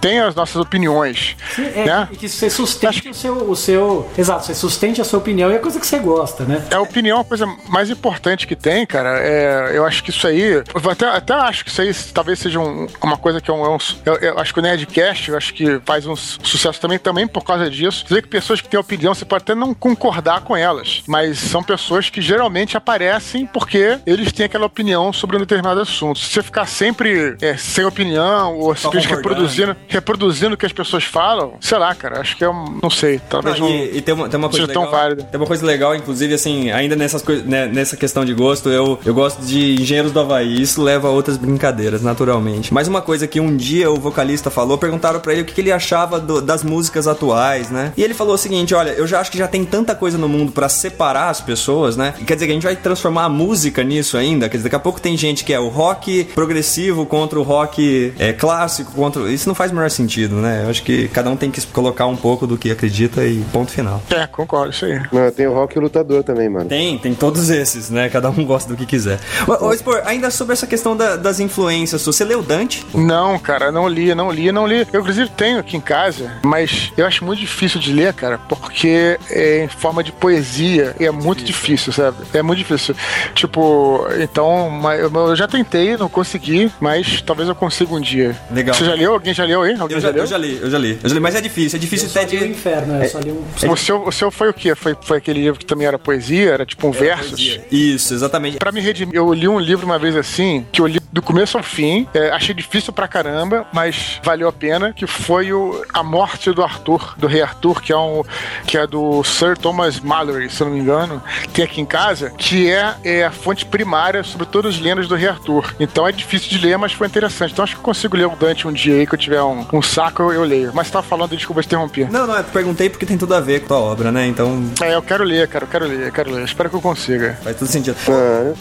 tenha 0.00 0.26
as 0.26 0.34
nossas 0.34 0.56
opiniões. 0.56 1.36
É, 1.58 1.84
né? 1.84 2.08
E 2.12 2.16
que 2.16 2.28
você 2.28 2.48
sustente 2.50 3.08
o 3.08 3.14
seu, 3.14 3.50
o 3.50 3.56
seu. 3.56 4.10
Exato, 4.16 4.46
você 4.46 4.54
sustente 4.54 5.00
a 5.00 5.04
sua 5.04 5.18
opinião 5.18 5.50
e 5.50 5.56
a 5.56 5.58
coisa 5.58 5.78
que 5.78 5.86
você 5.86 5.98
gosta, 5.98 6.44
né? 6.44 6.64
A 6.74 6.80
opinião 6.80 7.18
é 7.18 7.20
a 7.20 7.24
coisa 7.24 7.46
mais 7.68 7.90
importante 7.90 8.46
que 8.46 8.56
tem, 8.56 8.86
cara. 8.86 9.18
É, 9.20 9.72
eu 9.74 9.84
acho 9.84 10.02
que 10.02 10.10
isso 10.10 10.26
aí. 10.26 10.40
Eu 10.42 10.90
até, 10.90 11.06
até 11.08 11.34
acho 11.34 11.64
que 11.64 11.70
isso 11.70 11.80
aí 11.82 11.92
talvez 12.14 12.38
seja 12.38 12.58
um- 12.60 12.86
uma 13.02 13.16
coisa 13.16 13.40
que 13.40 13.50
é 13.50 13.54
um. 13.54 13.64
é 13.64 13.68
um- 13.70 13.78
eu, 14.04 14.14
eu 14.16 14.38
acho 14.38 14.52
que 14.52 14.60
o 14.60 14.62
Nerdcast, 14.62 15.30
eu 15.30 15.36
acho 15.36 15.52
que 15.54 15.80
faz 15.84 16.06
um 16.06 16.16
su- 16.16 16.38
sucesso 16.42 16.80
também, 16.80 16.98
também 16.98 17.26
por 17.26 17.44
causa 17.44 17.65
disso. 17.70 18.04
Dizer 18.06 18.22
que 18.22 18.28
pessoas 18.28 18.60
que 18.60 18.68
têm 18.68 18.78
opinião, 18.78 19.14
você 19.14 19.24
pode 19.24 19.42
até 19.42 19.54
não 19.54 19.72
concordar 19.74 20.40
com 20.42 20.56
elas, 20.56 21.02
mas 21.06 21.38
são 21.38 21.62
pessoas 21.62 22.08
que 22.10 22.20
geralmente 22.20 22.76
aparecem 22.76 23.46
porque 23.46 23.98
eles 24.06 24.32
têm 24.32 24.46
aquela 24.46 24.66
opinião 24.66 25.12
sobre 25.12 25.36
um 25.36 25.40
determinado 25.40 25.80
assunto. 25.80 26.18
Se 26.18 26.26
você 26.32 26.42
ficar 26.42 26.66
sempre 26.66 27.36
é, 27.40 27.56
sem 27.56 27.84
opinião 27.84 28.58
ou 28.58 28.74
simplesmente 28.74 29.08
concordando. 29.08 29.42
reproduzindo, 29.46 29.76
reproduzindo 29.88 30.54
o 30.54 30.56
que 30.56 30.66
as 30.66 30.72
pessoas 30.72 31.04
falam, 31.04 31.54
sei 31.60 31.78
lá, 31.78 31.94
cara, 31.94 32.20
acho 32.20 32.36
que 32.36 32.44
é 32.44 32.48
um. 32.48 32.78
Não 32.82 32.90
sei, 32.90 33.18
talvez 33.28 33.58
Não, 33.58 33.68
não. 33.68 33.74
e, 33.74 33.98
e 33.98 34.00
tem 34.02 34.14
uma, 34.14 34.28
tem 34.28 34.38
uma 34.38 34.48
coisa 34.48 34.66
seja 34.66 34.72
tão 34.72 34.84
legal, 34.84 35.00
válida. 35.00 35.22
Tem 35.24 35.40
uma 35.40 35.46
coisa 35.46 35.64
legal, 35.66 35.94
inclusive, 35.94 36.34
assim, 36.34 36.70
ainda 36.70 36.94
nessas 36.96 37.22
né, 37.44 37.66
nessa 37.66 37.96
questão 37.96 38.24
de 38.24 38.34
gosto, 38.34 38.68
eu, 38.68 38.98
eu 39.04 39.14
gosto 39.14 39.40
de 39.42 39.74
Engenheiros 39.80 40.12
do 40.12 40.20
Havaí, 40.20 40.60
isso 40.60 40.82
leva 40.82 41.08
a 41.08 41.10
outras 41.10 41.36
brincadeiras, 41.36 42.02
naturalmente. 42.02 42.72
Mas 42.72 42.88
uma 42.88 43.00
coisa 43.02 43.26
que 43.26 43.40
um 43.40 43.56
dia 43.56 43.90
o 43.90 43.96
vocalista 43.96 44.50
falou, 44.50 44.76
perguntaram 44.78 45.20
pra 45.20 45.32
ele 45.32 45.42
o 45.42 45.44
que, 45.44 45.52
que 45.54 45.60
ele 45.60 45.72
achava 45.72 46.18
do- 46.20 46.40
das 46.42 46.62
músicas 46.62 47.06
atuais, 47.06 47.55
né? 47.70 47.92
E 47.96 48.02
ele 48.02 48.14
falou 48.14 48.34
o 48.34 48.38
seguinte: 48.38 48.74
olha, 48.74 48.90
eu 48.90 49.06
já 49.06 49.20
acho 49.20 49.30
que 49.30 49.38
já 49.38 49.48
tem 49.48 49.64
tanta 49.64 49.94
coisa 49.94 50.16
no 50.18 50.28
mundo 50.28 50.52
pra 50.52 50.68
separar 50.68 51.30
as 51.30 51.40
pessoas, 51.40 51.96
né? 51.96 52.14
Quer 52.26 52.34
dizer 52.34 52.46
que 52.46 52.52
a 52.52 52.54
gente 52.54 52.62
vai 52.64 52.76
transformar 52.76 53.24
a 53.24 53.28
música 53.28 53.82
nisso 53.82 54.16
ainda. 54.16 54.48
Quer 54.48 54.56
dizer, 54.58 54.64
daqui 54.68 54.76
a 54.76 54.80
pouco 54.80 55.00
tem 55.00 55.16
gente 55.16 55.44
que 55.44 55.52
é 55.52 55.58
o 55.60 55.68
rock 55.68 56.24
progressivo 56.34 57.04
contra 57.06 57.38
o 57.38 57.42
rock 57.42 58.12
é, 58.18 58.32
clássico, 58.32 58.92
contra. 58.92 59.30
Isso 59.32 59.48
não 59.48 59.54
faz 59.54 59.70
o 59.70 59.74
menor 59.74 59.90
sentido, 59.90 60.36
né? 60.36 60.62
Eu 60.64 60.70
acho 60.70 60.82
que 60.82 61.08
cada 61.08 61.30
um 61.30 61.36
tem 61.36 61.50
que 61.50 61.60
colocar 61.68 62.06
um 62.06 62.16
pouco 62.16 62.46
do 62.46 62.56
que 62.56 62.70
acredita 62.70 63.24
e 63.24 63.42
ponto 63.52 63.70
final. 63.70 64.02
É, 64.10 64.26
concordo, 64.26 64.70
isso 64.72 64.84
aí. 64.84 65.00
Não, 65.12 65.30
tem 65.30 65.46
o 65.46 65.52
rock 65.54 65.76
e 65.76 65.78
o 65.78 65.82
lutador 65.82 66.22
também, 66.22 66.48
mano. 66.48 66.68
Tem, 66.68 66.98
tem 66.98 67.14
todos 67.14 67.50
esses, 67.50 67.90
né? 67.90 68.08
Cada 68.08 68.30
um 68.30 68.44
gosta 68.44 68.68
do 68.70 68.76
que 68.76 68.86
quiser. 68.86 69.18
Ô, 69.46 69.66
ô 69.66 69.72
Spor, 69.76 70.02
ainda 70.04 70.30
sobre 70.30 70.52
essa 70.52 70.66
questão 70.66 70.96
da- 70.96 71.16
das 71.16 71.40
influências, 71.40 72.04
você 72.04 72.24
leu 72.24 72.42
Dante? 72.42 72.84
Não, 72.94 73.38
cara, 73.38 73.70
não 73.72 73.88
li, 73.88 74.14
não 74.14 74.30
li, 74.30 74.50
não 74.52 74.66
li. 74.66 74.86
Eu, 74.92 75.00
inclusive, 75.00 75.28
tenho 75.30 75.58
aqui 75.58 75.76
em 75.76 75.80
casa, 75.80 76.32
mas 76.42 76.92
eu 76.96 77.06
acho 77.06 77.24
muito 77.24 77.40
difícil 77.46 77.80
de 77.80 77.92
ler, 77.92 78.12
cara, 78.12 78.38
porque 78.48 79.18
é 79.30 79.64
em 79.64 79.68
forma 79.68 80.02
de 80.02 80.12
poesia 80.12 80.94
e 81.00 81.04
é 81.04 81.10
muito 81.10 81.42
difícil, 81.44 81.92
sabe? 81.92 82.18
É 82.32 82.42
muito 82.42 82.58
difícil. 82.58 82.94
Tipo, 83.34 84.06
então, 84.20 84.68
mas 84.70 85.00
eu, 85.00 85.36
já 85.36 85.46
tentei, 85.48 85.96
não 85.96 86.08
consegui, 86.08 86.70
mas 86.80 87.22
talvez 87.22 87.48
eu 87.48 87.54
consiga 87.54 87.94
um 87.94 88.00
dia. 88.00 88.36
Legal. 88.50 88.74
Você 88.74 88.84
já 88.84 88.94
leu? 88.94 89.12
Alguém 89.12 89.34
já 89.34 89.44
leu 89.44 89.62
aí? 89.62 89.74
Alguém 89.78 89.96
Eu 89.96 90.00
já, 90.00 90.10
leu? 90.10 90.22
eu 90.22 90.26
já 90.26 90.38
li, 90.38 90.58
eu 90.60 90.70
já 90.70 90.78
li. 90.78 90.98
Eu 91.02 91.08
já 91.08 91.14
li, 91.14 91.20
mas 91.20 91.34
é 91.34 91.40
difícil, 91.40 91.76
é 91.76 91.80
difícil 91.80 92.08
até 92.08 92.24
de. 92.24 92.36
inferno, 92.46 93.02
eu 93.02 93.08
só 93.08 93.18
li 93.18 93.32
um. 93.32 93.72
O 93.72 93.76
seu, 93.76 94.06
o 94.06 94.12
seu 94.12 94.30
foi 94.30 94.48
o 94.48 94.54
quê? 94.54 94.74
Foi, 94.74 94.96
foi 95.00 95.18
aquele 95.18 95.40
livro 95.40 95.58
que 95.58 95.66
também 95.66 95.86
era 95.86 95.98
poesia? 95.98 96.50
Era 96.50 96.66
tipo 96.66 96.86
um 96.86 96.90
versos? 96.90 97.60
Isso, 97.70 98.14
exatamente. 98.14 98.58
Pra 98.58 98.72
me 98.72 98.80
redimir, 98.80 99.14
eu 99.14 99.32
li 99.32 99.48
um 99.48 99.58
livro 99.58 99.86
uma 99.86 99.98
vez 99.98 100.16
assim, 100.16 100.66
que 100.72 100.80
eu 100.80 100.86
li 100.86 101.00
do 101.12 101.22
começo 101.22 101.56
ao 101.56 101.62
fim, 101.62 102.06
é, 102.12 102.30
achei 102.30 102.54
difícil 102.54 102.92
pra 102.92 103.08
caramba, 103.08 103.66
mas 103.72 104.20
valeu 104.22 104.48
a 104.48 104.52
pena, 104.52 104.92
que 104.92 105.06
foi 105.06 105.52
o 105.52 105.82
A 105.92 106.02
Morte 106.02 106.50
do 106.52 106.62
Arthur, 106.62 107.14
do 107.16 107.26
Rei 107.36 107.42
Arthur, 107.42 107.82
que 107.82 107.92
é 107.92 107.96
um 107.96 108.22
que 108.66 108.78
é 108.78 108.86
do 108.86 109.22
Sir 109.22 109.56
Thomas 109.58 110.00
Mallory, 110.00 110.48
se 110.48 110.62
eu 110.62 110.68
não 110.68 110.74
me 110.74 110.80
engano, 110.80 111.22
tem 111.52 111.64
aqui 111.64 111.80
em 111.80 111.86
casa, 111.86 112.30
que 112.30 112.70
é, 112.70 112.94
é 113.04 113.24
a 113.24 113.30
fonte 113.30 113.66
primária 113.66 114.22
sobre 114.22 114.46
todas 114.46 114.74
as 114.76 114.80
lendas 114.80 115.06
do 115.06 115.14
Rei 115.14 115.28
Arthur. 115.28 115.74
Então 115.78 116.06
é 116.06 116.12
difícil 116.12 116.48
de 116.48 116.58
ler, 116.66 116.78
mas 116.78 116.92
foi 116.92 117.06
interessante. 117.06 117.52
Então 117.52 117.62
acho 117.62 117.74
que 117.74 117.80
eu 117.80 117.84
consigo 117.84 118.16
ler 118.16 118.26
o 118.26 118.36
Dante 118.36 118.66
um 118.66 118.72
dia 118.72 118.94
aí, 118.94 119.06
que 119.06 119.14
eu 119.14 119.18
tiver 119.18 119.42
um, 119.42 119.66
um 119.72 119.82
saco, 119.82 120.22
eu, 120.22 120.32
eu 120.32 120.44
leio. 120.44 120.70
Mas 120.74 120.86
você 120.86 120.94
tava 120.94 121.06
falando, 121.06 121.36
desculpa 121.36 121.60
te 121.62 121.66
interromper. 121.66 122.10
Não, 122.10 122.26
não, 122.26 122.36
eu 122.36 122.44
perguntei 122.44 122.88
porque 122.88 123.04
tem 123.04 123.18
tudo 123.18 123.34
a 123.34 123.40
ver 123.40 123.60
com 123.60 123.74
a 123.74 123.78
obra, 123.78 124.10
né? 124.10 124.26
Então 124.26 124.64
É, 124.80 124.94
eu 124.94 125.02
quero 125.02 125.22
ler, 125.24 125.46
cara, 125.48 125.64
eu 125.64 125.68
quero 125.68 125.86
ler, 125.86 126.06
eu 126.06 126.12
quero 126.12 126.30
ler. 126.30 126.44
Espero 126.44 126.70
que 126.70 126.76
eu 126.76 126.80
consiga. 126.80 127.38
faz 127.42 127.56
todo 127.56 127.68
sentido. 127.68 127.96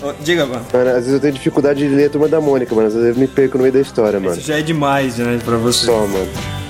Ô, 0.01 0.13
diga, 0.21 0.45
mano. 0.45 0.65
mano, 0.73 0.89
às 0.89 0.95
vezes 0.97 1.13
eu 1.13 1.19
tenho 1.19 1.33
dificuldade 1.33 1.79
de 1.87 1.93
ler 1.95 2.07
a 2.07 2.09
turma 2.09 2.27
da 2.27 2.41
Mônica, 2.41 2.75
mano. 2.75 2.87
Às 2.87 2.93
vezes 2.93 3.09
eu 3.09 3.15
me 3.15 3.27
perco 3.27 3.57
no 3.57 3.61
meio 3.63 3.73
da 3.73 3.79
história, 3.79 4.19
mano. 4.19 4.35
Isso 4.35 4.47
já 4.47 4.59
é 4.59 4.61
demais, 4.61 5.17
né, 5.17 5.39
pra 5.43 5.57
você. 5.57 5.85
Só, 5.85 6.05
mano. 6.05 6.64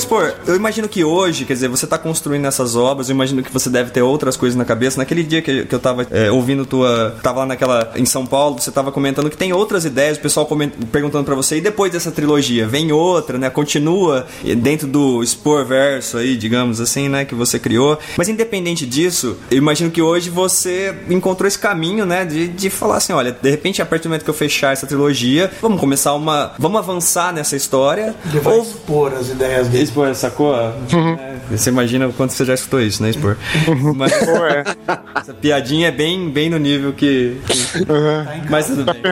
Ô, 0.00 0.02
Spor, 0.02 0.32
eu 0.46 0.56
imagino 0.56 0.88
que 0.88 1.04
hoje, 1.04 1.44
quer 1.44 1.52
dizer, 1.52 1.68
você 1.68 1.86
tá 1.86 1.98
construindo 1.98 2.46
essas 2.46 2.74
obras, 2.74 3.10
eu 3.10 3.14
imagino 3.14 3.42
que 3.42 3.52
você 3.52 3.68
deve 3.68 3.90
ter 3.90 4.00
outras 4.00 4.34
coisas 4.34 4.56
na 4.56 4.64
cabeça. 4.64 4.96
Naquele 4.96 5.22
dia 5.22 5.42
que, 5.42 5.66
que 5.66 5.74
eu 5.74 5.78
tava 5.78 6.06
é, 6.10 6.30
ouvindo 6.30 6.64
tua. 6.64 7.16
Tava 7.22 7.40
lá 7.40 7.46
naquela. 7.46 7.92
em 7.96 8.06
São 8.06 8.24
Paulo, 8.24 8.58
você 8.58 8.70
tava 8.70 8.90
comentando 8.90 9.28
que 9.28 9.36
tem 9.36 9.52
outras 9.52 9.84
ideias, 9.84 10.16
o 10.16 10.20
pessoal 10.20 10.46
coment, 10.46 10.70
perguntando 10.90 11.24
pra 11.24 11.34
você, 11.34 11.58
e 11.58 11.60
depois 11.60 11.92
dessa 11.92 12.10
trilogia, 12.10 12.66
vem 12.66 12.92
outra, 12.92 13.36
né? 13.36 13.50
Continua 13.50 14.26
dentro 14.56 14.86
do 14.86 15.22
Spor 15.22 15.66
verso 15.66 16.16
aí, 16.16 16.34
digamos 16.34 16.80
assim, 16.80 17.08
né? 17.10 17.26
Que 17.26 17.34
você 17.34 17.58
criou. 17.58 17.98
Mas 18.16 18.28
independente 18.28 18.86
disso, 18.86 19.36
eu 19.50 19.58
imagino 19.58 19.90
que 19.90 20.00
hoje 20.00 20.30
você 20.30 20.94
encontrou 21.10 21.46
esse 21.46 21.58
caminho, 21.58 22.06
né? 22.06 22.24
De, 22.24 22.48
de 22.48 22.70
falar 22.70 22.96
assim, 22.96 23.12
olha, 23.12 23.32
de 23.32 23.50
repente, 23.50 23.82
a 23.82 23.86
partir 23.86 24.04
do 24.04 24.08
momento 24.08 24.24
que 24.24 24.30
eu 24.30 24.34
fechar 24.34 24.72
essa 24.72 24.86
trilogia, 24.86 25.50
vamos 25.60 25.78
começar 25.78 26.14
uma. 26.14 26.54
Vamos 26.58 26.78
avançar 26.78 27.34
nessa 27.34 27.54
história. 27.54 28.14
Ele 28.30 28.40
vai 28.40 28.54
Ou 28.54 28.62
expor 28.62 29.12
as 29.12 29.28
ideias 29.28 29.68
dele. 29.68 29.89
Expor, 29.90 30.14
sacou? 30.14 30.54
É, 30.56 30.72
você 31.56 31.68
imagina 31.70 32.06
o 32.06 32.12
quanto 32.12 32.32
você 32.32 32.44
já 32.44 32.54
escutou 32.54 32.80
isso, 32.80 33.02
né, 33.02 33.10
Expor? 33.10 33.36
Mas 33.96 34.12
Pô, 34.12 34.44
é. 34.46 34.64
essa 35.16 35.34
piadinha 35.34 35.88
é 35.88 35.90
bem, 35.90 36.30
bem 36.30 36.48
no 36.48 36.58
nível 36.58 36.92
que. 36.92 37.36
que- 37.46 37.86
Mas 38.48 38.66
tudo 38.66 38.84
Tá 38.84 38.92
bem. 38.94 39.02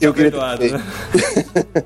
Eu 0.00 0.14
queria 0.14 0.30
Perdoado, 0.30 0.64
né? 0.64 0.82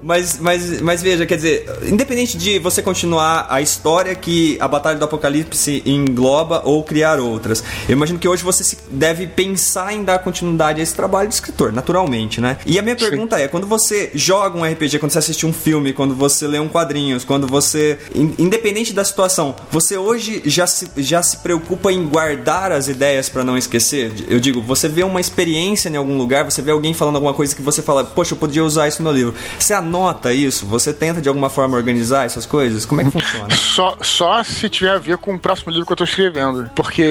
mas, 0.03 0.39
mas, 0.39 0.81
mas 0.81 1.03
veja, 1.03 1.25
quer 1.27 1.37
dizer, 1.37 1.67
independente 1.85 2.37
de 2.37 2.59
você 2.59 2.83
continuar 2.83 3.47
a 3.49 3.61
história 3.61 4.15
que 4.15 4.57
a 4.61 4.69
Batalha 4.69 4.99
do 4.99 5.05
Apocalipse 5.05 5.83
engloba 5.87 6.63
ou 6.65 6.83
criar 6.83 7.19
outras, 7.19 7.63
eu 7.89 7.93
imagino 7.93 8.19
que 8.19 8.29
hoje 8.29 8.43
você 8.43 8.63
se- 8.65 8.79
deve 8.91 9.27
pensar 9.27 9.93
em 9.95 10.05
dar 10.05 10.19
continuidade 10.19 10.81
a 10.81 10.83
esse 10.83 10.95
trabalho 10.95 11.29
de 11.29 11.35
escritor, 11.35 11.73
naturalmente, 11.73 12.41
né? 12.41 12.59
E 12.67 12.79
a 12.79 12.83
minha 12.83 12.97
pergunta 12.97 13.39
é: 13.39 13.49
quando 13.49 13.67
você 13.67 14.11
joga 14.15 14.59
um 14.59 14.65
RPG, 14.65 14.99
quando 14.99 15.13
você 15.13 15.19
assiste 15.19 15.47
um 15.47 15.53
filme, 15.53 15.93
quando 15.93 16.15
você 16.15 16.47
lê 16.47 16.59
um 16.59 16.69
quadrinhos, 16.69 17.25
quando 17.25 17.47
você 17.47 17.99
independente 18.43 18.93
da 18.93 19.05
situação, 19.05 19.55
você 19.71 19.97
hoje 19.97 20.43
já 20.45 20.67
se, 20.67 20.91
já 20.99 21.23
se 21.23 21.39
preocupa 21.39 21.93
em 21.93 22.07
guardar 22.07 22.73
as 22.73 22.89
ideias 22.89 23.29
pra 23.29 23.45
não 23.45 23.57
esquecer? 23.57 24.13
Eu 24.29 24.41
digo, 24.41 24.61
você 24.61 24.89
vê 24.89 25.03
uma 25.03 25.21
experiência 25.21 25.89
em 25.89 25.97
algum 25.97 26.17
lugar, 26.17 26.45
você 26.45 26.63
vê 26.63 26.71
alguém 26.71 26.95
falando 26.95 27.17
alguma 27.17 27.35
coisa 27.35 27.55
que 27.55 27.63
você 27.63 27.83
fala, 27.83 28.05
poxa, 28.05 28.35
eu 28.35 28.39
podia 28.39 28.65
usar 28.65 28.89
isso 28.89 29.03
no 29.03 29.13
livro. 29.13 29.35
Você 29.59 29.73
anota 29.73 30.33
isso? 30.33 30.67
Você 30.67 30.93
tenta 30.93 31.21
de 31.21 31.29
alguma 31.29 31.49
forma 31.49 31.77
organizar 31.77 32.25
essas 32.25 32.47
coisas? 32.47 32.85
Como 32.85 33.01
é 33.01 33.05
que 33.05 33.11
funciona? 33.11 33.49
Só, 33.73 33.97
só 34.03 34.45
se 34.45 34.69
tiver 34.69 34.91
a 34.91 34.99
ver 34.99 35.17
com 35.17 35.35
o 35.35 35.39
próximo 35.39 35.73
livro 35.73 35.87
que 35.87 35.93
eu 35.93 35.97
tô 35.97 36.05
escrevendo. 36.05 36.71
Porque 36.75 37.03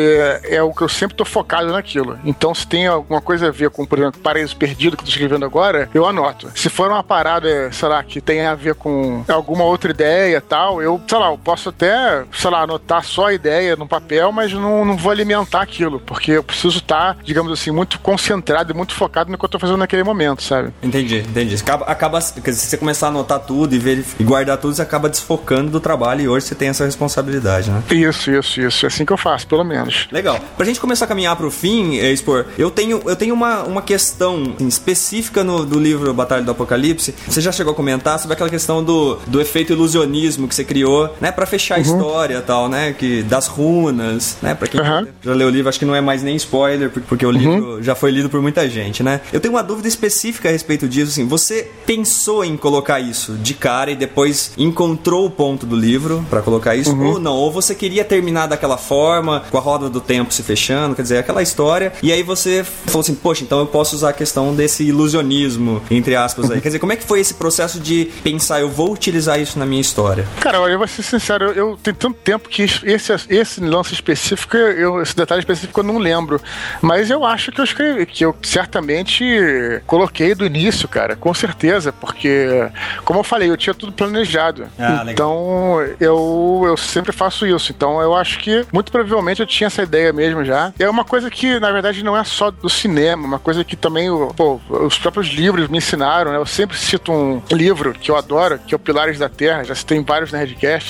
é 0.43 0.61
o 0.61 0.71
que 0.71 0.83
eu 0.83 0.89
sempre 0.89 1.15
tô 1.15 1.25
focado 1.25 1.71
naquilo. 1.71 2.19
Então, 2.23 2.53
se 2.53 2.67
tem 2.67 2.85
alguma 2.85 3.19
coisa 3.19 3.47
a 3.47 3.51
ver 3.51 3.71
com, 3.71 3.85
por 3.85 3.97
exemplo, 3.97 4.21
Paraíso 4.21 4.55
Perdido 4.55 4.95
que 4.95 5.01
eu 5.01 5.05
tô 5.05 5.11
escrevendo 5.11 5.43
agora, 5.43 5.89
eu 5.93 6.05
anoto. 6.05 6.51
Se 6.55 6.69
for 6.69 6.89
uma 6.89 7.03
parada, 7.03 7.71
sei 7.71 7.87
lá, 7.87 8.03
que 8.03 8.21
tenha 8.21 8.51
a 8.51 8.55
ver 8.55 8.75
com 8.75 9.23
alguma 9.27 9.63
outra 9.63 9.91
ideia 9.91 10.37
e 10.37 10.41
tal, 10.41 10.81
eu, 10.81 10.99
sei 11.11 11.19
lá, 11.19 11.29
eu 11.29 11.38
posso 11.38 11.67
até, 11.67 12.23
sei 12.31 12.49
lá, 12.49 12.61
anotar 12.61 13.03
só 13.03 13.25
a 13.25 13.33
ideia 13.33 13.75
no 13.75 13.85
papel, 13.85 14.31
mas 14.31 14.53
não, 14.53 14.85
não 14.85 14.95
vou 14.95 15.11
alimentar 15.11 15.61
aquilo. 15.61 15.99
Porque 15.99 16.31
eu 16.31 16.43
preciso 16.43 16.77
estar, 16.77 17.17
digamos 17.21 17.51
assim, 17.51 17.69
muito 17.69 17.99
concentrado 17.99 18.71
e 18.71 18.75
muito 18.75 18.93
focado 18.93 19.29
no 19.29 19.38
que 19.38 19.43
eu 19.43 19.49
tô 19.49 19.59
fazendo 19.59 19.75
naquele 19.75 20.05
momento, 20.05 20.41
sabe? 20.41 20.71
Entendi, 20.81 21.17
entendi. 21.17 21.55
Acaba, 21.55 21.85
acaba 21.85 22.21
se 22.21 22.41
você 22.41 22.77
começar 22.77 23.07
a 23.07 23.09
anotar 23.09 23.41
tudo 23.41 23.75
e, 23.75 23.77
ver, 23.77 24.05
e 24.17 24.23
guardar 24.23 24.57
tudo, 24.57 24.73
você 24.73 24.81
acaba 24.81 25.09
desfocando 25.09 25.69
do 25.69 25.81
trabalho 25.81 26.21
e 26.21 26.29
hoje 26.29 26.45
você 26.45 26.55
tem 26.55 26.69
essa 26.69 26.85
responsabilidade, 26.85 27.69
né? 27.69 27.83
Isso, 27.91 28.31
isso, 28.31 28.61
isso. 28.61 28.85
É 28.85 28.88
assim 28.88 29.03
que 29.03 29.11
eu 29.11 29.17
faço, 29.17 29.45
pelo 29.47 29.65
menos. 29.65 30.07
Legal. 30.13 30.39
Pra 30.55 30.65
gente 30.65 30.79
começar 30.79 31.03
a 31.03 31.07
caminhar 31.09 31.35
pro 31.35 31.51
fim, 31.51 31.97
é, 31.99 32.09
Expor, 32.09 32.45
eu 32.57 32.71
tenho, 32.71 33.01
eu 33.05 33.17
tenho 33.17 33.33
uma, 33.33 33.63
uma 33.63 33.81
questão 33.81 34.53
assim, 34.55 34.67
específica 34.69 35.43
no, 35.43 35.65
do 35.65 35.77
livro 35.77 36.13
Batalha 36.13 36.41
do 36.41 36.51
Apocalipse. 36.51 37.13
Você 37.27 37.41
já 37.41 37.51
chegou 37.51 37.73
a 37.73 37.75
comentar 37.75 38.17
sobre 38.17 38.33
aquela 38.33 38.49
questão 38.49 38.81
do, 38.81 39.17
do 39.27 39.41
efeito 39.41 39.73
ilusionismo 39.73 40.47
que 40.47 40.55
você 40.55 40.63
criou, 40.63 41.01
né? 41.19 41.32
Pra 41.32 41.45
fechar 41.45 41.76
a 41.76 41.80
história 41.80 42.38
e 42.38 42.41
tal, 42.41 42.68
né? 42.69 42.94
Que, 42.98 43.23
das 43.23 43.48
runas, 43.48 44.38
né? 44.41 44.53
Pra 44.56 44.68
quem 44.68 44.80
já 45.23 45.34
leu 45.34 45.48
o 45.48 45.52
livro, 45.52 45.69
acho 45.69 45.80
que 45.80 45.86
não 45.86 45.95
é 45.95 46.02
mais 46.02 46.23
nem 46.23 46.36
spoiler, 46.36 46.90
por- 46.90 47.02
porque 47.03 47.26
o 47.26 47.32
livro 47.32 47.82
já 47.84 47.95
foi 47.95 48.11
lido 48.11 48.30
por 48.30 48.41
muita 48.41 48.69
gente, 48.69 49.03
né? 49.03 49.22
Eu 49.32 49.40
tenho 49.40 49.53
uma 49.53 49.64
dúvida 49.64 49.88
específica 49.88 50.49
a 50.49 50.52
respeito 50.52 50.88
disso, 50.88 51.11
assim. 51.11 51.28
Você 51.28 51.69
pensou 51.86 52.44
em 52.44 52.56
colocar 52.57 52.99
isso 52.99 53.34
de 53.34 53.53
cara 53.53 53.91
e 53.91 53.95
depois 53.95 54.52
encontrou 54.57 55.26
o 55.26 55.30
ponto 55.30 55.65
do 55.65 55.76
livro 55.76 56.26
pra 56.30 56.41
colocar 56.41 56.76
isso? 56.76 56.91
Ou 57.14 57.19
não? 57.19 57.34
Ou 57.34 57.52
você 57.52 57.73
queria 57.76 58.03
terminar 58.03 58.48
daquela 58.48 58.78
forma, 58.78 59.44
com 59.52 59.57
a 59.57 59.61
roda 59.61 59.90
do 59.90 59.99
tempo 60.02 60.34
se 60.34 60.44
fechando, 60.44 60.95
quer 60.95 61.02
dizer, 61.02 61.18
aquela 61.18 61.41
história, 61.41 61.91
e 62.02 62.11
aí 62.11 62.23
você 62.23 62.64
falou 62.64 63.02
assim, 63.02 63.15
poxa, 63.15 63.44
então 63.44 63.60
eu 63.60 63.65
posso 63.68 63.95
usar 63.95 64.10
a 64.10 64.14
questão 64.14 64.53
desse 64.56 64.84
ilusionismo, 64.84 65.82
entre 65.91 66.15
aspas 66.15 66.49
aí. 66.52 66.61
Quer 66.61 66.69
dizer, 66.69 66.80
como 66.80 66.94
é 66.94 66.95
que 66.95 67.03
foi 67.06 67.19
esse 67.19 67.34
processo 67.34 67.80
de 67.80 68.06
pensar, 68.23 68.60
eu 68.61 68.69
vou 68.69 68.91
utilizar 68.91 69.40
isso 69.40 69.57
na 69.60 69.65
minha 69.65 69.82
história? 69.82 70.28
Cara, 70.40 70.60
olha, 70.61 70.73
eu 70.73 70.78
vou 70.78 70.88
ser 70.91 71.03
sincero, 71.03 71.45
eu, 71.45 71.53
eu 71.53 71.80
tenho 71.81 71.95
tanto 71.95 72.18
tempo 72.19 72.49
que 72.49 72.63
esse, 72.63 73.13
esse 73.30 73.61
lance 73.61 73.93
específico, 73.93 74.55
eu, 74.57 75.01
esse 75.01 75.15
detalhe 75.15 75.39
específico 75.39 75.80
eu 75.80 75.84
não 75.84 75.97
lembro. 75.97 76.41
Mas 76.81 77.09
eu 77.09 77.26
acho 77.26 77.51
que 77.51 77.59
eu 77.59 77.65
escrevi, 77.65 78.05
que 78.05 78.23
eu 78.26 78.35
certamente 78.41 79.81
coloquei 79.85 80.35
do 80.35 80.45
início, 80.45 80.88
cara, 80.88 81.15
com 81.15 81.34
certeza, 81.34 81.91
porque, 81.91 82.69
como 83.03 83.19
eu 83.19 83.23
falei, 83.23 83.49
eu 83.49 83.57
tinha 83.57 83.73
tudo 83.73 83.91
planejado. 83.91 84.68
Ah, 84.77 85.05
então, 85.07 85.80
eu, 85.99 86.63
eu 86.65 86.77
sempre 86.77 87.11
faço 87.11 87.45
isso. 87.45 87.72
Então, 87.72 88.01
eu 88.01 88.15
acho 88.15 88.39
que, 88.39 88.65
muito 88.72 88.91
provavelmente, 88.91 89.41
eu 89.41 89.47
tinha 89.47 89.68
essa 89.68 89.84
ideia 89.84 90.11
mesmo 90.11 90.43
já. 90.43 90.73
É 90.77 90.89
uma 90.89 91.03
coisa 91.05 91.30
que, 91.30 91.59
na 91.59 91.72
verdade, 91.72 92.03
não 92.03 92.18
é 92.18 92.23
só 92.23 92.51
do 92.51 92.69
cinema, 92.69 93.26
uma 93.26 93.39
coisa 93.39 93.63
que 93.63 93.76
também, 93.76 94.09
pô, 94.35 94.59
os 94.69 94.97
próprios 94.97 95.27
livros 95.27 95.68
me 95.68 95.77
ensinaram, 95.77 96.31
né? 96.31 96.38
Eu 96.38 96.45
sempre 96.45 96.77
cito 96.77 97.11
um 97.11 97.41
livro 97.51 97.93
que 97.93 98.11
eu 98.11 98.18
adoro, 98.18 98.59
que 98.59 98.73
é 98.73 98.76
o 98.76 98.80
Pilares 98.80 99.18
da 99.18 99.30
Terra, 99.30 99.63
já 99.63 99.76
citei 99.76 99.97
em 99.97 100.03
vários 100.03 100.31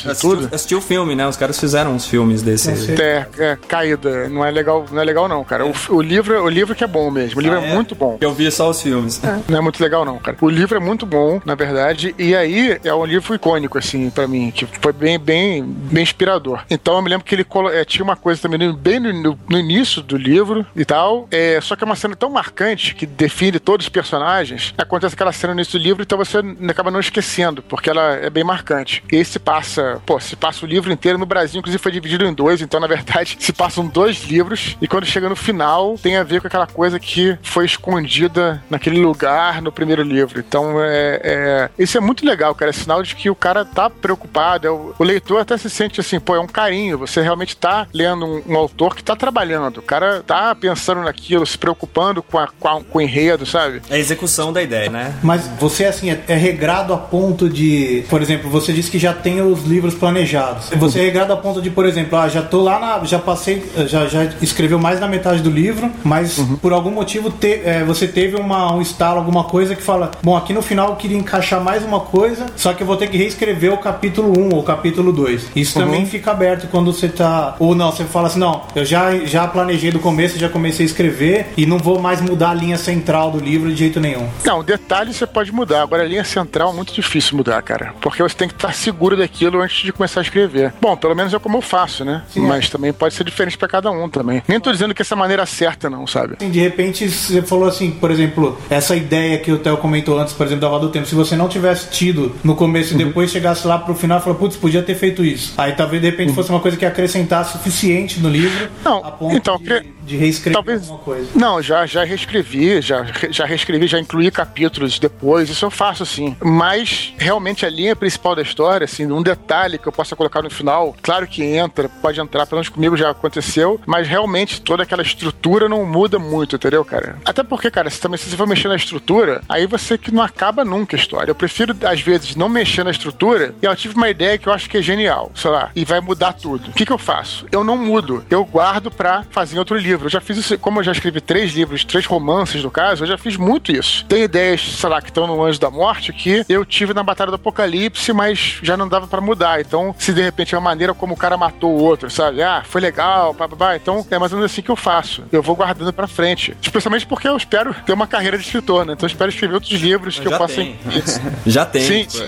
E 0.05 0.15
tudo. 0.15 0.49
assistiu 0.53 0.77
o 0.79 0.81
filme, 0.81 1.15
né? 1.15 1.27
Os 1.27 1.37
caras 1.37 1.59
fizeram 1.59 1.93
uns 1.93 2.05
filmes 2.05 2.41
desse. 2.41 2.71
É, 3.01 3.27
é, 3.37 3.57
caída, 3.67 4.27
não 4.29 4.45
é 4.45 4.51
legal, 4.51 4.85
não 4.91 5.01
é 5.01 5.05
legal 5.05 5.27
não, 5.27 5.43
cara. 5.43 5.65
O, 5.65 5.73
o 5.89 6.01
livro, 6.01 6.41
o 6.43 6.49
livro 6.49 6.73
que 6.75 6.83
é 6.83 6.87
bom 6.87 7.09
mesmo. 7.11 7.39
O 7.39 7.41
livro 7.41 7.57
Ah, 7.59 7.63
é, 7.65 7.71
é? 7.71 7.75
muito 7.75 7.95
bom. 7.95 8.17
Eu 8.21 8.33
vi 8.33 8.49
só 8.51 8.69
os 8.69 8.81
filmes. 8.81 9.21
Não 9.47 9.57
é 9.57 9.61
muito 9.61 9.81
legal 9.81 10.03
não, 10.05 10.17
cara. 10.17 10.37
O 10.41 10.49
livro 10.49 10.77
é 10.77 10.79
muito 10.79 11.05
bom, 11.05 11.41
na 11.45 11.55
verdade, 11.55 12.15
e 12.17 12.35
aí 12.35 12.79
é 12.83 12.93
um 12.93 13.05
livro 13.05 13.33
icônico 13.35 13.77
assim 13.77 14.09
pra 14.09 14.27
mim, 14.27 14.51
que 14.51 14.65
foi 14.81 14.93
bem, 14.93 15.19
bem, 15.19 15.63
bem 15.63 16.03
inspirador. 16.03 16.63
Então 16.69 16.95
eu 16.95 17.01
me 17.01 17.09
lembro 17.09 17.25
que 17.25 17.35
ele 17.35 17.43
colo- 17.43 17.69
é, 17.69 17.83
tinha 17.85 18.03
uma 18.03 18.15
coisa 18.15 18.41
também 18.41 18.73
bem 18.75 18.99
no, 18.99 19.13
no- 19.13 19.39
no 19.49 19.59
início 19.59 20.01
do 20.01 20.17
livro 20.17 20.65
e 20.75 20.85
tal. 20.85 21.27
É, 21.31 21.59
só 21.61 21.75
que 21.75 21.83
é 21.83 21.85
uma 21.85 21.95
cena 21.95 22.15
tão 22.15 22.29
marcante 22.29 22.95
que 22.95 23.05
define 23.05 23.59
todos 23.59 23.85
os 23.85 23.89
personagens. 23.89 24.73
Acontece 24.77 25.15
aquela 25.15 25.31
cena 25.31 25.53
no 25.53 25.59
início 25.59 25.79
do 25.79 25.83
livro, 25.83 26.03
então 26.03 26.17
você 26.17 26.37
acaba 26.67 26.91
não 26.91 26.99
esquecendo, 26.99 27.61
porque 27.61 27.89
ela 27.89 28.13
é 28.15 28.29
bem 28.29 28.43
marcante. 28.43 29.03
E 29.11 29.17
aí 29.17 29.25
se 29.25 29.39
passa, 29.39 29.80
pô, 30.05 30.19
se 30.19 30.35
passa 30.35 30.65
o 30.65 30.67
livro 30.69 30.91
inteiro 30.91 31.17
no 31.17 31.25
Brasil, 31.25 31.59
inclusive 31.59 31.81
foi 31.81 31.91
dividido 31.91 32.25
em 32.25 32.33
dois, 32.33 32.61
então 32.61 32.79
na 32.79 32.87
verdade 32.87 33.37
se 33.39 33.53
passam 33.53 33.85
dois 33.87 34.23
livros 34.23 34.75
e 34.81 34.87
quando 34.87 35.05
chega 35.05 35.29
no 35.29 35.35
final 35.35 35.95
tem 36.01 36.17
a 36.17 36.23
ver 36.23 36.41
com 36.41 36.47
aquela 36.47 36.67
coisa 36.67 36.99
que 36.99 37.37
foi 37.43 37.65
escondida 37.65 38.61
naquele 38.69 38.99
lugar 39.01 39.61
no 39.61 39.71
primeiro 39.71 40.01
livro. 40.03 40.39
Então 40.39 40.81
é, 40.81 41.19
é- 41.23 41.69
isso 41.77 41.97
é 41.97 42.01
muito 42.01 42.25
legal, 42.25 42.53
cara. 42.55 42.69
É 42.69 42.73
sinal 42.73 43.03
de 43.03 43.15
que 43.15 43.29
o 43.29 43.35
cara 43.35 43.63
tá 43.65 43.89
preocupado. 43.89 44.67
é 44.67 44.71
o, 44.71 44.93
o 44.97 45.03
leitor 45.03 45.39
até 45.41 45.57
se 45.57 45.69
sente 45.69 45.99
assim, 45.99 46.19
pô, 46.19 46.35
é 46.35 46.39
um 46.39 46.47
carinho. 46.47 46.97
Você 46.97 47.21
realmente 47.21 47.55
tá 47.55 47.87
lendo 47.93 48.25
um, 48.25 48.41
um 48.53 48.55
autor 48.57 48.95
que 48.95 49.03
tá 49.03 49.15
trabalhando. 49.15 49.77
O 49.77 49.81
cara 49.81 50.23
tá 50.25 50.53
pensando 50.55 51.01
naquilo, 51.01 51.45
se 51.45 51.57
preocupando 51.57 52.21
com, 52.23 52.37
a, 52.37 52.47
com, 52.47 52.67
a- 52.67 52.81
com 52.83 52.97
o 52.97 53.01
enredo, 53.01 53.45
sabe? 53.45 53.81
É 53.89 53.95
a 53.95 53.99
execução 53.99 54.51
da 54.53 54.61
ideia, 54.61 54.89
né? 54.89 55.13
Mas 55.23 55.47
você, 55.59 55.85
assim, 55.85 56.09
é, 56.11 56.23
é 56.27 56.35
regrado 56.35 56.93
a 56.93 56.97
ponto 56.97 57.49
de. 57.49 58.03
Por 58.09 58.21
exemplo, 58.21 58.49
você 58.49 58.71
disse 58.73 58.89
que 58.89 58.99
já 58.99 59.13
tem 59.13 59.41
os 59.41 59.63
livros 59.71 59.95
planejados. 59.95 60.69
Você 60.77 60.99
é 60.99 61.03
regrado 61.03 61.33
a 61.33 61.37
ponto 61.37 61.61
de, 61.61 61.69
por 61.69 61.85
exemplo, 61.85 62.17
ah, 62.19 62.27
já 62.27 62.41
tô 62.41 62.61
lá 62.61 62.79
na. 62.79 63.03
Já 63.05 63.17
passei. 63.19 63.63
Já, 63.87 64.05
já 64.07 64.25
escreveu 64.41 64.77
mais 64.77 64.99
da 64.99 65.07
metade 65.07 65.41
do 65.41 65.49
livro, 65.49 65.89
mas 66.03 66.37
por 66.61 66.73
algum 66.73 66.91
motivo 66.91 67.29
te- 67.31 67.61
é, 67.63 67.83
você 67.83 68.07
teve 68.07 68.35
uma, 68.35 68.73
um 68.73 68.81
estalo, 68.81 69.17
alguma 69.19 69.45
coisa 69.45 69.75
que 69.75 69.81
fala: 69.81 70.11
Bom, 70.21 70.35
aqui 70.35 70.53
no 70.53 70.61
final 70.61 70.89
eu 70.89 70.95
queria 70.95 71.17
encaixar 71.17 71.61
mais 71.61 71.83
uma 71.83 71.99
coisa, 72.01 72.45
só 72.55 72.73
que 72.73 72.83
eu 72.83 72.87
vou 72.87 72.97
ter 72.97 73.07
que 73.07 73.17
reescrever 73.17 73.73
o 73.73 73.77
capítulo 73.77 74.37
1 74.37 74.53
ou 74.53 74.59
o 74.59 74.63
capítulo 74.63 75.11
2. 75.11 75.47
Isso 75.55 75.79
também 75.79 76.05
fica 76.05 76.31
aberto 76.31 76.67
quando 76.69 76.91
você 76.93 77.07
tá. 77.07 77.55
Ou 77.59 77.73
não, 77.73 77.91
você 77.91 78.03
fala 78.03 78.27
assim: 78.27 78.39
Não, 78.39 78.61
eu 78.75 78.83
já, 78.85 79.15
já 79.25 79.47
planejei 79.47 79.91
do 79.91 79.99
começo, 79.99 80.37
já 80.37 80.49
comecei 80.49 80.85
a 80.85 80.89
escrever 80.89 81.47
e 81.55 81.65
não 81.65 81.77
vou 81.77 81.99
mais 81.99 82.19
mudar 82.21 82.49
a 82.51 82.53
linha 82.53 82.77
central 82.77 83.31
do 83.31 83.39
livro 83.39 83.69
de 83.69 83.75
jeito 83.75 83.99
nenhum. 83.99 84.27
Não, 84.45 84.63
detalhe 84.63 85.13
você 85.13 85.25
pode 85.25 85.51
mudar. 85.51 85.81
Agora, 85.83 86.03
a 86.03 86.05
linha 86.07 86.23
central 86.23 86.71
é 86.71 86.73
muito 86.73 86.93
difícil 86.93 87.37
mudar, 87.37 87.61
cara. 87.61 87.93
Porque 88.01 88.21
você 88.21 88.35
tem 88.35 88.47
que 88.47 88.53
estar 88.53 88.73
seguro 88.73 89.15
daquilo 89.15 89.60
antes 89.61 89.77
de 89.83 89.91
começar 89.91 90.19
a 90.21 90.23
escrever. 90.23 90.73
Bom, 90.81 90.95
pelo 90.95 91.15
menos 91.15 91.33
é 91.33 91.39
como 91.39 91.57
eu 91.57 91.61
faço, 91.61 92.03
né? 92.05 92.23
Mas 92.35 92.69
também 92.69 92.91
pode 92.93 93.13
ser 93.13 93.23
diferente 93.23 93.57
pra 93.57 93.67
cada 93.67 93.89
um 93.91 94.09
também. 94.09 94.41
Nem 94.47 94.59
tô 94.59 94.71
dizendo 94.71 94.93
que 94.93 95.01
essa 95.01 95.15
é 95.15 95.17
maneira 95.17 95.45
certa, 95.45 95.89
não, 95.89 96.05
sabe? 96.07 96.35
Assim, 96.39 96.49
de 96.49 96.59
repente 96.59 97.09
você 97.09 97.41
falou 97.41 97.67
assim, 97.67 97.91
por 97.91 98.11
exemplo, 98.11 98.57
essa 98.69 98.95
ideia 98.95 99.37
que 99.37 99.51
o 99.51 99.57
Theo 99.59 99.77
comentou 99.77 100.19
antes, 100.19 100.33
por 100.33 100.45
exemplo, 100.45 100.61
da 100.61 100.69
Vada 100.69 100.85
do 100.85 100.91
Tempo, 100.91 101.05
se 101.05 101.15
você 101.15 101.35
não 101.35 101.47
tivesse 101.47 101.89
tido 101.89 102.35
no 102.43 102.55
começo 102.55 102.93
e 102.93 102.97
depois 102.97 103.31
chegasse 103.31 103.65
lá 103.67 103.77
pro 103.77 103.93
final 103.95 104.19
e 104.19 104.21
falou, 104.21 104.37
putz, 104.37 104.55
podia 104.55 104.81
ter 104.83 104.95
feito 104.95 105.23
isso. 105.23 105.53
Aí 105.57 105.73
talvez 105.73 106.01
de 106.01 106.09
repente 106.09 106.33
fosse 106.33 106.49
uma 106.49 106.59
coisa 106.59 106.77
que 106.77 106.85
acrescentasse 106.85 107.53
suficiente 107.53 108.19
no 108.19 108.29
livro 108.29 108.69
Não, 108.83 108.97
a 109.05 109.11
ponto 109.11 109.35
então, 109.35 109.57
de, 109.57 109.63
cre- 109.65 109.93
de 110.05 110.17
reescrever 110.17 110.53
talvez- 110.53 110.81
alguma 110.81 110.99
coisa. 110.99 111.27
Não, 111.35 111.61
já, 111.61 111.85
já 111.85 112.03
reescrevi, 112.03 112.81
já, 112.81 113.05
já 113.29 113.45
reescrevi, 113.45 113.87
já 113.87 113.99
incluí 113.99 114.29
capítulos 114.31 114.97
depois, 114.99 115.49
isso 115.49 115.65
eu 115.65 115.71
faço 115.71 116.03
assim. 116.03 116.35
Mas 116.43 117.13
realmente 117.17 117.65
a 117.65 117.69
linha 117.69 117.95
principal 117.95 118.35
da 118.35 118.41
história, 118.41 118.85
assim, 118.85 119.05
um 119.11 119.21
detalhe 119.21 119.50
que 119.77 119.87
eu 119.87 119.91
possa 119.91 120.15
colocar 120.15 120.41
no 120.41 120.49
final, 120.49 120.95
claro 121.01 121.27
que 121.27 121.43
entra, 121.43 121.89
pode 121.89 122.19
entrar, 122.19 122.45
pelo 122.45 122.59
menos 122.59 122.69
comigo 122.69 122.95
já 122.95 123.09
aconteceu, 123.09 123.79
mas 123.85 124.07
realmente 124.07 124.61
toda 124.61 124.83
aquela 124.83 125.01
estrutura 125.01 125.67
não 125.67 125.85
muda 125.85 126.17
muito, 126.17 126.55
entendeu, 126.55 126.85
cara? 126.85 127.17
Até 127.25 127.43
porque, 127.43 127.69
cara, 127.69 127.89
se 127.89 127.99
também 127.99 128.17
se 128.17 128.29
você 128.29 128.37
for 128.37 128.47
mexer 128.47 128.69
na 128.69 128.75
estrutura, 128.75 129.41
aí 129.49 129.67
você 129.67 129.97
que 129.97 130.11
não 130.11 130.23
acaba 130.23 130.63
nunca 130.63 130.95
a 130.95 130.99
história. 130.99 131.31
Eu 131.31 131.35
prefiro, 131.35 131.75
às 131.83 131.99
vezes, 131.99 132.35
não 132.35 132.47
mexer 132.47 132.83
na 132.83 132.91
estrutura 132.91 133.53
e 133.61 133.65
eu 133.65 133.75
tive 133.75 133.95
uma 133.95 134.09
ideia 134.09 134.37
que 134.37 134.47
eu 134.47 134.53
acho 134.53 134.69
que 134.69 134.77
é 134.77 134.81
genial, 134.81 135.31
sei 135.35 135.51
lá, 135.51 135.69
e 135.75 135.83
vai 135.83 135.99
mudar 135.99 136.33
tudo. 136.33 136.69
O 136.69 136.73
que, 136.73 136.85
que 136.85 136.93
eu 136.93 136.97
faço? 136.97 137.45
Eu 137.51 137.63
não 137.63 137.77
mudo, 137.77 138.23
eu 138.29 138.45
guardo 138.45 138.89
pra 138.89 139.25
fazer 139.31 139.59
outro 139.59 139.77
livro. 139.77 140.05
Eu 140.05 140.09
já 140.09 140.21
fiz 140.21 140.37
isso, 140.37 140.57
como 140.59 140.79
eu 140.79 140.83
já 140.83 140.93
escrevi 140.93 141.19
três 141.19 141.51
livros, 141.51 141.83
três 141.83 142.05
romances 142.05 142.63
no 142.63 142.71
caso, 142.71 143.03
eu 143.03 143.07
já 143.07 143.17
fiz 143.17 143.35
muito 143.35 143.71
isso. 143.71 144.05
Tem 144.05 144.23
ideias, 144.23 144.61
sei 144.61 144.89
lá, 144.89 145.01
que 145.01 145.09
estão 145.09 145.27
no 145.27 145.43
Anjo 145.43 145.59
da 145.59 145.69
Morte 145.69 146.13
que 146.13 146.45
eu 146.47 146.65
tive 146.65 146.93
na 146.93 147.03
Batalha 147.03 147.31
do 147.31 147.35
Apocalipse, 147.35 148.13
mas 148.13 148.59
já 148.61 148.77
não 148.77 148.87
dava 148.87 149.07
pra 149.07 149.19
mudar. 149.19 149.30
Então, 149.61 149.93
se 149.97 150.13
de 150.13 150.21
repente 150.21 150.53
é 150.53 150.57
uma 150.57 150.69
maneira 150.69 150.93
como 150.93 151.13
o 151.13 151.17
cara 151.17 151.37
matou 151.37 151.71
o 151.71 151.81
outro, 151.81 152.09
sabe? 152.09 152.41
Ah, 152.41 152.63
foi 152.65 152.81
legal, 152.81 153.33
pá. 153.33 153.75
Então, 153.75 154.05
é 154.09 154.17
mais 154.19 154.31
ou 154.31 154.37
menos 154.37 154.51
assim 154.51 154.61
que 154.61 154.69
eu 154.71 154.75
faço. 154.75 155.23
Eu 155.31 155.41
vou 155.41 155.55
guardando 155.55 155.91
pra 155.93 156.07
frente. 156.07 156.55
Especialmente 156.61 157.05
porque 157.05 157.27
eu 157.27 157.35
espero 157.37 157.73
ter 157.85 157.93
uma 157.93 158.07
carreira 158.07 158.37
de 158.37 158.43
escritor, 158.45 158.85
né? 158.85 158.93
Então, 158.93 159.07
eu 159.07 159.11
espero 159.11 159.29
escrever 159.29 159.55
outros 159.55 159.71
livros 159.79 160.19
que 160.19 160.27
eu 160.27 160.31
já 160.31 160.37
possa. 160.37 160.55
tem. 160.55 160.75
já 161.45 161.65
tem. 161.65 161.81
Sim, 161.81 162.05
sim. 162.09 162.23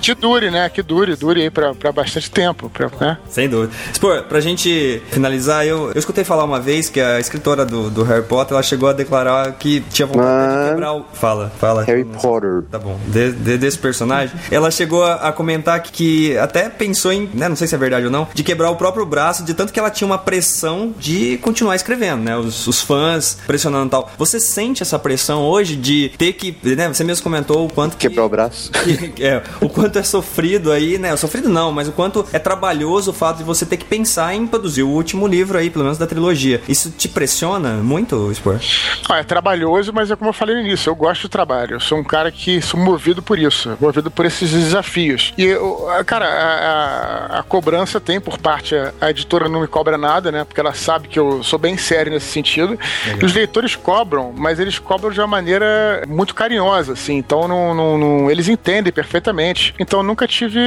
que 0.00 0.14
dure, 0.14 0.50
né? 0.50 0.68
Que 0.68 0.82
dure, 0.82 1.16
dure 1.16 1.42
aí 1.42 1.50
pra, 1.50 1.74
pra 1.74 1.92
bastante 1.92 2.30
tempo, 2.30 2.68
pra, 2.70 2.90
né? 3.00 3.18
Sem 3.28 3.48
dúvida. 3.48 3.72
Spor, 3.92 4.24
pra 4.24 4.40
gente 4.40 5.02
finalizar, 5.10 5.66
eu, 5.66 5.90
eu 5.92 5.98
escutei 5.98 6.24
falar 6.24 6.44
uma 6.44 6.60
vez 6.60 6.88
que 6.88 7.00
a 7.00 7.18
escritora 7.20 7.64
do, 7.64 7.90
do 7.90 8.02
Harry 8.02 8.24
Potter, 8.24 8.54
ela 8.54 8.62
chegou 8.62 8.88
a 8.88 8.92
declarar 8.92 9.52
que 9.52 9.80
tinha 9.90 10.06
vontade 10.06 10.28
de 10.28 10.56
Mano. 10.56 10.68
quebrar 10.70 10.92
o... 10.94 11.04
Fala, 11.12 11.52
fala. 11.58 11.84
Harry 11.84 12.04
Potter. 12.04 12.62
Tá 12.70 12.78
bom. 12.78 12.98
De, 13.06 13.32
de- 13.32 13.58
desse 13.58 13.78
personagem. 13.78 14.34
Ela 14.50 14.70
chegou 14.70 15.04
a, 15.04 15.14
a 15.14 15.32
comentar 15.32 15.80
que, 15.82 16.29
que 16.30 16.34
que 16.34 16.38
até 16.38 16.68
pensou 16.68 17.12
em, 17.12 17.28
né, 17.32 17.48
não 17.48 17.56
sei 17.56 17.66
se 17.66 17.74
é 17.74 17.78
verdade 17.78 18.04
ou 18.04 18.10
não, 18.10 18.28
de 18.34 18.42
quebrar 18.42 18.70
o 18.70 18.76
próprio 18.76 19.04
braço, 19.06 19.42
de 19.44 19.54
tanto 19.54 19.72
que 19.72 19.78
ela 19.78 19.90
tinha 19.90 20.06
uma 20.06 20.18
pressão 20.18 20.94
de 20.98 21.38
continuar 21.38 21.74
escrevendo, 21.76 22.22
né? 22.22 22.36
Os, 22.36 22.66
os 22.66 22.80
fãs 22.82 23.38
pressionando 23.46 23.86
e 23.86 23.90
tal. 23.90 24.10
Você 24.18 24.38
sente 24.38 24.82
essa 24.82 24.98
pressão 24.98 25.42
hoje 25.42 25.76
de 25.76 26.10
ter 26.18 26.34
que, 26.34 26.54
né? 26.76 26.88
Você 26.88 27.02
mesmo 27.04 27.22
comentou 27.24 27.66
o 27.66 27.72
quanto 27.72 27.96
que, 27.96 28.08
Quebrar 28.08 28.24
o 28.24 28.28
braço. 28.28 28.70
que- 29.14 29.24
é, 29.24 29.42
o 29.60 29.68
quanto 29.68 29.98
é 29.98 30.02
sofrido 30.02 30.70
aí, 30.72 30.98
né? 30.98 31.16
Sofrido 31.16 31.48
não, 31.48 31.72
mas 31.72 31.88
o 31.88 31.92
quanto 31.92 32.24
é 32.32 32.38
trabalhoso 32.38 33.10
o 33.10 33.14
fato 33.14 33.38
de 33.38 33.44
você 33.44 33.64
ter 33.64 33.76
que 33.76 33.84
pensar 33.84 34.34
em 34.34 34.46
produzir 34.46 34.82
o 34.82 34.88
último 34.88 35.26
livro 35.26 35.56
aí, 35.58 35.70
pelo 35.70 35.84
menos 35.84 35.98
da 35.98 36.06
trilogia. 36.06 36.60
Isso 36.68 36.90
te 36.90 37.08
pressiona 37.08 37.74
muito, 37.74 38.30
Spor? 38.34 38.60
Ah, 39.08 39.18
é 39.18 39.22
trabalhoso, 39.24 39.92
mas 39.92 40.10
é 40.10 40.16
como 40.16 40.30
eu 40.30 40.34
falei 40.34 40.54
no 40.56 40.62
início, 40.62 40.90
eu 40.90 40.94
gosto 40.94 41.22
do 41.22 41.28
trabalho. 41.28 41.76
Eu 41.76 41.80
sou 41.80 41.98
um 41.98 42.04
cara 42.04 42.30
que 42.30 42.60
sou 42.60 42.78
movido 42.78 43.22
por 43.22 43.38
isso, 43.38 43.76
movido 43.80 44.10
por 44.10 44.26
esses 44.26 44.50
desafios. 44.50 45.32
E, 45.36 45.44
eu, 45.44 45.86
cara, 46.06 46.19
a, 46.26 47.28
a- 47.34 47.38
a 47.40 47.42
cobrança 47.42 48.00
tem 48.00 48.20
por 48.20 48.38
parte, 48.38 48.74
a, 48.74 48.92
a 49.00 49.10
editora 49.10 49.48
não 49.48 49.60
me 49.60 49.66
cobra 49.66 49.96
nada, 49.96 50.30
né? 50.32 50.44
Porque 50.44 50.60
ela 50.60 50.74
sabe 50.74 51.08
que 51.08 51.18
eu 51.18 51.42
sou 51.42 51.58
bem 51.58 51.76
sério 51.76 52.12
nesse 52.12 52.26
sentido. 52.26 52.78
E 53.20 53.24
os 53.24 53.32
leitores 53.34 53.76
cobram, 53.76 54.32
mas 54.36 54.58
eles 54.60 54.78
cobram 54.78 55.10
de 55.10 55.20
uma 55.20 55.26
maneira 55.26 56.04
muito 56.08 56.34
carinhosa, 56.34 56.92
assim. 56.92 57.16
Então, 57.16 57.46
não, 57.48 57.74
não- 57.74 57.98
não- 57.98 58.30
eles 58.30 58.48
entendem 58.48 58.92
perfeitamente. 58.92 59.74
Então, 59.78 60.00
eu 60.00 60.04
nunca 60.04 60.26
tive. 60.26 60.58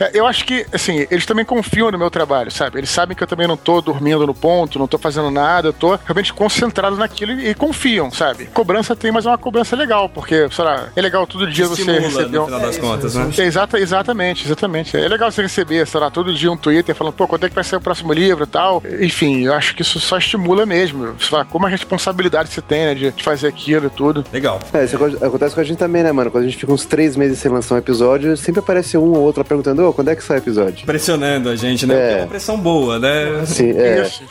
é, 0.00 0.10
Eu 0.14 0.26
acho 0.26 0.44
que, 0.44 0.66
assim, 0.72 1.06
eles 1.10 1.26
também 1.26 1.44
confiam 1.44 1.90
no 1.90 1.98
meu 1.98 2.10
trabalho, 2.10 2.50
sabe? 2.50 2.78
Eles 2.78 2.90
sabem 2.90 3.16
que 3.16 3.22
eu 3.22 3.26
também 3.26 3.46
não 3.46 3.56
tô 3.56 3.80
dormindo 3.80 4.26
no 4.26 4.34
ponto, 4.34 4.78
não 4.78 4.86
tô 4.86 4.98
fazendo 4.98 5.30
nada, 5.30 5.68
eu 5.68 5.72
tô 5.72 5.98
realmente 6.04 6.32
concentrado 6.32 6.96
naquilo 6.96 7.32
e, 7.32 7.50
e 7.50 7.54
confiam, 7.54 8.10
sabe? 8.10 8.46
Cobrança 8.46 8.94
tem, 8.96 9.10
mas 9.12 9.26
é 9.26 9.28
uma 9.28 9.38
cobrança 9.38 9.74
legal, 9.76 10.08
porque, 10.08 10.48
sei 10.50 10.64
lá, 10.64 10.88
é 10.94 11.00
legal 11.00 11.26
todo 11.26 11.46
dia 11.50 11.66
você 11.66 11.82
Estimula, 11.82 12.00
receber 12.00 12.38
no 12.38 12.44
final 12.46 12.60
das 12.60 12.78
contas, 12.78 13.14
né? 13.14 13.30
Exata, 13.38 13.78
exatamente, 13.78 14.44
exatamente. 14.46 14.75
É 14.94 15.08
legal 15.08 15.30
você 15.30 15.42
receber, 15.42 15.86
sei 15.86 16.00
lá, 16.00 16.10
todo 16.10 16.32
dia 16.34 16.50
um 16.50 16.56
Twitter 16.56 16.94
falando, 16.94 17.14
pô, 17.14 17.26
quando 17.28 17.44
é 17.44 17.48
que 17.48 17.54
vai 17.54 17.64
ser 17.64 17.76
o 17.76 17.80
próximo 17.80 18.12
livro 18.12 18.44
e 18.44 18.46
tal. 18.46 18.82
Enfim, 19.00 19.44
eu 19.44 19.54
acho 19.54 19.74
que 19.74 19.82
isso 19.82 19.98
só 20.00 20.18
estimula 20.18 20.64
mesmo. 20.66 21.14
Você 21.18 21.28
fala, 21.28 21.44
como 21.44 21.66
a 21.66 21.68
responsabilidade 21.68 22.50
você 22.50 22.60
tem, 22.62 22.86
né, 22.86 22.94
de, 22.94 23.22
fazer 23.22 23.48
aquilo 23.48 23.86
e 23.86 23.90
tudo. 23.90 24.24
Legal. 24.32 24.60
É, 24.72 24.84
isso 24.84 24.96
aco- 24.96 25.24
acontece 25.24 25.54
com 25.54 25.60
a 25.60 25.64
gente 25.64 25.78
também, 25.78 26.02
né, 26.02 26.12
mano? 26.12 26.30
Quando 26.30 26.44
a 26.44 26.46
gente 26.46 26.56
fica 26.58 26.72
uns 26.72 26.84
três 26.84 27.16
meses 27.16 27.38
sem 27.38 27.50
lançar 27.50 27.74
um 27.74 27.78
episódio, 27.78 28.36
sempre 28.36 28.60
aparece 28.60 28.96
um 28.96 29.12
ou 29.12 29.18
outro 29.22 29.40
lá 29.40 29.44
perguntando, 29.44 29.86
ô, 29.88 29.92
quando 29.92 30.08
é 30.08 30.16
que 30.16 30.22
sai 30.24 30.38
o 30.38 30.40
episódio? 30.40 30.84
Pressionando 30.86 31.48
a 31.48 31.56
gente, 31.56 31.86
né? 31.86 31.94
É. 31.94 31.98
Porque 31.98 32.14
É 32.14 32.22
uma 32.22 32.26
pressão 32.28 32.58
boa, 32.58 32.98
né? 32.98 33.44
Sim, 33.46 33.70
é. 33.70 34.02
Isso. 34.02 34.22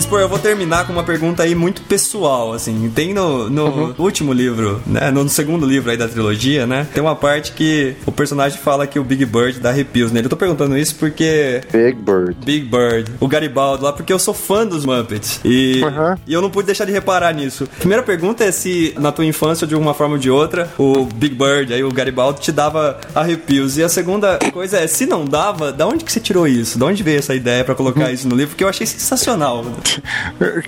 Spor, 0.00 0.20
eu 0.20 0.28
vou 0.28 0.38
terminar 0.38 0.86
com 0.86 0.92
uma 0.92 1.02
pergunta 1.02 1.42
aí 1.42 1.54
muito 1.54 1.82
pessoal, 1.82 2.52
assim. 2.52 2.90
Tem 2.94 3.12
no, 3.12 3.48
no 3.50 3.64
Uhum. 3.66 3.94
último 3.98 4.32
livro, 4.32 4.80
né? 4.86 5.10
No 5.10 5.28
segundo 5.28 5.66
livro 5.66 5.90
aí 5.90 5.96
da 5.96 6.08
trilogia, 6.08 6.66
né? 6.66 6.86
Tem 6.92 7.02
uma 7.02 7.14
parte 7.14 7.52
que 7.52 7.94
o 8.06 8.12
personagem 8.12 8.58
fala 8.58 8.86
que 8.86 8.98
o 8.98 9.04
Big 9.04 9.24
Bird 9.26 9.60
dá 9.60 9.68
arrepios 9.70 10.10
nele. 10.10 10.26
Eu 10.26 10.30
tô 10.30 10.36
perguntando 10.36 10.76
isso 10.76 10.94
porque 10.96 11.60
Big 11.72 11.94
Bird. 12.00 12.36
Big 12.44 12.64
Bird, 12.66 13.12
o 13.20 13.28
Garibaldo 13.28 13.84
lá, 13.84 13.92
porque 13.92 14.12
eu 14.12 14.18
sou 14.18 14.32
fã 14.34 14.66
dos 14.66 14.84
Muppets. 14.84 15.40
E, 15.44 15.82
Uhum. 15.84 16.16
e 16.26 16.32
eu 16.32 16.40
não 16.42 16.50
pude 16.50 16.66
deixar 16.66 16.84
de 16.84 16.92
reparar 16.92 17.32
nisso. 17.34 17.68
Primeira 17.78 18.02
pergunta 18.02 18.42
é 18.44 18.50
se 18.50 18.94
na 18.98 19.12
tua 19.12 19.24
infância, 19.24 19.66
de 19.66 19.74
uma 19.74 19.92
forma 19.94 20.14
ou 20.14 20.18
de 20.20 20.30
outra, 20.30 20.68
o 20.78 21.04
Big 21.04 21.34
Bird, 21.34 21.72
aí 21.74 21.84
o 21.84 21.92
Garibaldo, 21.92 22.40
te 22.40 22.50
dava 22.52 22.98
arrepios. 23.14 23.76
E 23.78 23.82
a 23.82 23.88
segunda 23.88 24.38
coisa 24.52 24.78
é, 24.78 24.86
se 24.86 25.06
não 25.06 25.24
dava, 25.24 25.72
da 25.72 25.86
onde 25.86 26.04
que 26.04 26.12
você 26.12 26.20
tirou 26.20 26.46
isso? 26.48 26.78
Da 26.78 26.86
onde 26.86 27.02
veio 27.02 27.18
essa 27.18 27.34
ideia 27.34 27.64
pra 27.64 27.74
colocar 27.74 28.06
Uhum. 28.06 28.10
isso 28.10 28.28
no 28.28 28.34
livro? 28.36 28.50
Porque 28.50 28.64
eu 28.64 28.68
achei 28.68 28.86
sensacional. 28.86 29.64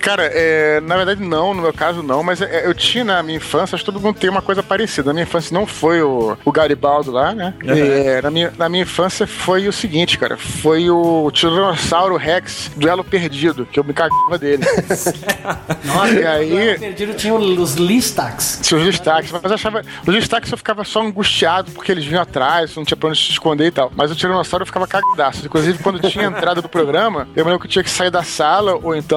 Cara, 0.01 0.23
é, 0.33 0.79
na 0.81 0.95
verdade 0.97 1.21
não, 1.23 1.53
no 1.53 1.61
meu 1.61 1.73
caso 1.73 2.01
não, 2.03 2.23
mas 2.23 2.41
é, 2.41 2.65
eu 2.65 2.73
tinha 2.73 3.03
na 3.03 3.23
minha 3.23 3.37
infância, 3.37 3.75
acho 3.75 3.83
que 3.83 3.91
todo 3.91 4.01
mundo 4.01 4.17
tem 4.17 4.29
uma 4.29 4.41
coisa 4.41 4.61
parecida. 4.63 5.07
Na 5.07 5.13
minha 5.13 5.23
infância 5.23 5.53
não 5.53 5.65
foi 5.65 6.01
o, 6.01 6.37
o 6.43 6.51
Garibaldo 6.51 7.11
lá, 7.11 7.33
né? 7.33 7.53
É, 7.65 8.21
na, 8.21 8.31
minha, 8.31 8.53
na 8.57 8.69
minha 8.69 8.83
infância 8.83 9.25
foi 9.27 9.67
o 9.67 9.73
seguinte, 9.73 10.17
cara, 10.17 10.37
foi 10.37 10.89
o 10.89 11.29
Tiranossauro 11.31 12.15
Rex 12.17 12.71
Duelo 12.75 13.03
Perdido, 13.03 13.65
que 13.65 13.79
eu 13.79 13.83
me 13.83 13.93
cagava 13.93 14.37
dele. 14.37 14.63
Nossa, 15.85 16.13
E 16.13 16.25
aí- 16.25 16.77
perdido 16.79 17.13
tinha 17.13 17.33
os 17.33 17.75
Listax. 17.75 18.59
Tinha 18.63 18.79
os 18.79 18.85
destaques, 18.85 19.31
mas 19.31 19.43
eu 19.43 19.53
achava. 19.53 19.81
Os 20.05 20.13
destaques 20.13 20.51
eu 20.51 20.57
ficava 20.57 20.83
só 20.83 21.01
angustiado 21.01 21.71
porque 21.71 21.91
eles 21.91 22.05
vinham 22.05 22.21
atrás, 22.21 22.75
não 22.75 22.83
tinha 22.85 22.97
pra 22.97 23.09
onde 23.09 23.17
se 23.19 23.31
esconder 23.31 23.67
e 23.67 23.71
tal. 23.71 23.91
Mas 23.95 24.11
o 24.11 24.15
Tiranossauro 24.15 24.63
eu 24.63 24.67
ficava 24.67 24.87
cagadaço. 24.87 25.45
Inclusive, 25.45 25.79
quando 25.81 25.99
tinha 26.09 26.25
entrada 26.25 26.61
do 26.61 26.69
programa, 26.69 27.27
eu 27.35 27.43
lembro 27.45 27.59
que 27.59 27.65
eu 27.67 27.71
tinha 27.71 27.83
que 27.83 27.89
sair 27.89 28.09
da 28.09 28.23
sala 28.23 28.75
ou 28.81 28.95
então, 28.95 29.12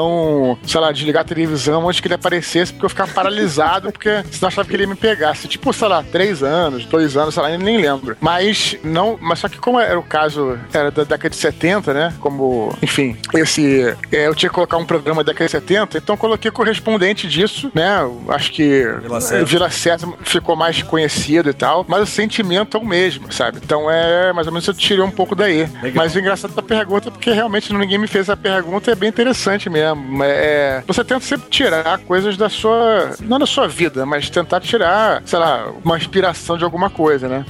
sei 0.65 0.81
lá, 0.81 0.93
desligar 0.93 1.23
a 1.23 1.25
televisão 1.25 1.89
antes 1.89 2.01
que 2.01 2.07
ele 2.07 2.15
aparecesse, 2.15 2.73
porque 2.73 2.87
eu 2.87 2.91
ficava 2.91 3.13
paralisado, 3.13 3.93
porque 3.93 4.23
senão 4.31 4.49
achava 4.49 4.69
que 4.69 4.75
ele 4.75 4.85
ia 4.85 4.89
me 4.89 4.97
pegasse. 4.97 5.49
Tipo, 5.49 5.73
sei 5.73 5.89
lá, 5.89 6.03
três 6.03 6.43
anos, 6.43 6.85
dois 6.87 7.17
anos, 7.17 7.35
sei 7.35 7.43
lá, 7.43 7.51
eu 7.51 7.59
nem 7.59 7.79
lembro. 7.79 8.17
Mas 8.21 8.77
não. 8.83 9.19
Mas 9.21 9.39
só 9.39 9.49
que 9.49 9.59
como 9.59 9.81
era 9.81 9.99
o 9.99 10.03
caso, 10.03 10.59
era 10.73 10.91
da 10.91 11.05
década 11.05 11.31
de 11.31 11.37
70, 11.37 11.95
né? 11.95 12.15
Como, 12.21 12.77
enfim, 12.83 13.17
esse. 13.35 13.97
é, 14.13 14.27
eu 14.27 14.35
tinha 14.35 14.49
que 14.49 14.55
colocar 14.55 14.77
um 14.77 14.85
programa 14.85 15.23
da 15.23 15.33
década 15.33 15.47
de 15.47 15.53
70, 15.53 15.99
então 15.99 16.17
coloquei 16.17 16.51
correspondente 16.51 17.29
disso, 17.29 17.71
né? 17.75 17.99
Acho 18.29 18.53
que 18.53 18.85
Vila 19.03 19.21
Sésamo. 19.21 19.47
Vila 19.47 19.71
Sésamo 19.71 20.19
ficou 20.23 20.57
mais 20.57 20.83
conhecido 20.83 21.51
e 21.51 21.55
tal, 21.55 21.85
mas 21.89 22.03
o 22.03 22.07
sentimento 22.07 22.77
é 22.77 22.81
o 22.81 22.85
mesmo, 22.85 23.33
sabe? 23.33 23.59
Então 23.63 23.91
é 23.91 24.33
mais 24.33 24.47
ou 24.47 24.53
menos 24.53 24.67
eu 24.67 24.75
tirei 24.75 25.03
um 25.03 25.11
pouco 25.11 25.35
daí. 25.35 25.69
Mas 25.95 26.15
o 26.15 26.19
engraçado 26.19 26.55
da 26.55 26.63
pergunta 26.63 27.09
é 27.09 27.11
porque 27.11 27.31
realmente 27.31 27.73
ninguém 27.73 27.99
me 27.99 28.07
fez 28.07 28.29
a 28.29 28.37
pergunta, 28.37 28.91
é 28.91 28.95
bem 28.95 29.09
interessante 29.09 29.69
mesmo. 29.69 29.76
É, 30.23 30.83
você 30.87 31.05
tenta 31.05 31.21
sempre 31.21 31.49
tirar 31.51 31.99
coisas 32.01 32.37
da 32.37 32.49
sua. 32.49 33.11
não 33.23 33.39
da 33.39 33.47
sua 33.47 33.67
vida, 33.69 34.05
mas 34.07 34.29
tentar 34.31 34.61
tirar, 34.61 35.23
sei 35.25 35.39
lá, 35.39 35.69
uma 35.85 35.97
inspiração 35.97 36.57
de 36.57 36.65
alguma 36.65 36.91
coisa, 36.91 37.29
né? 37.29 37.45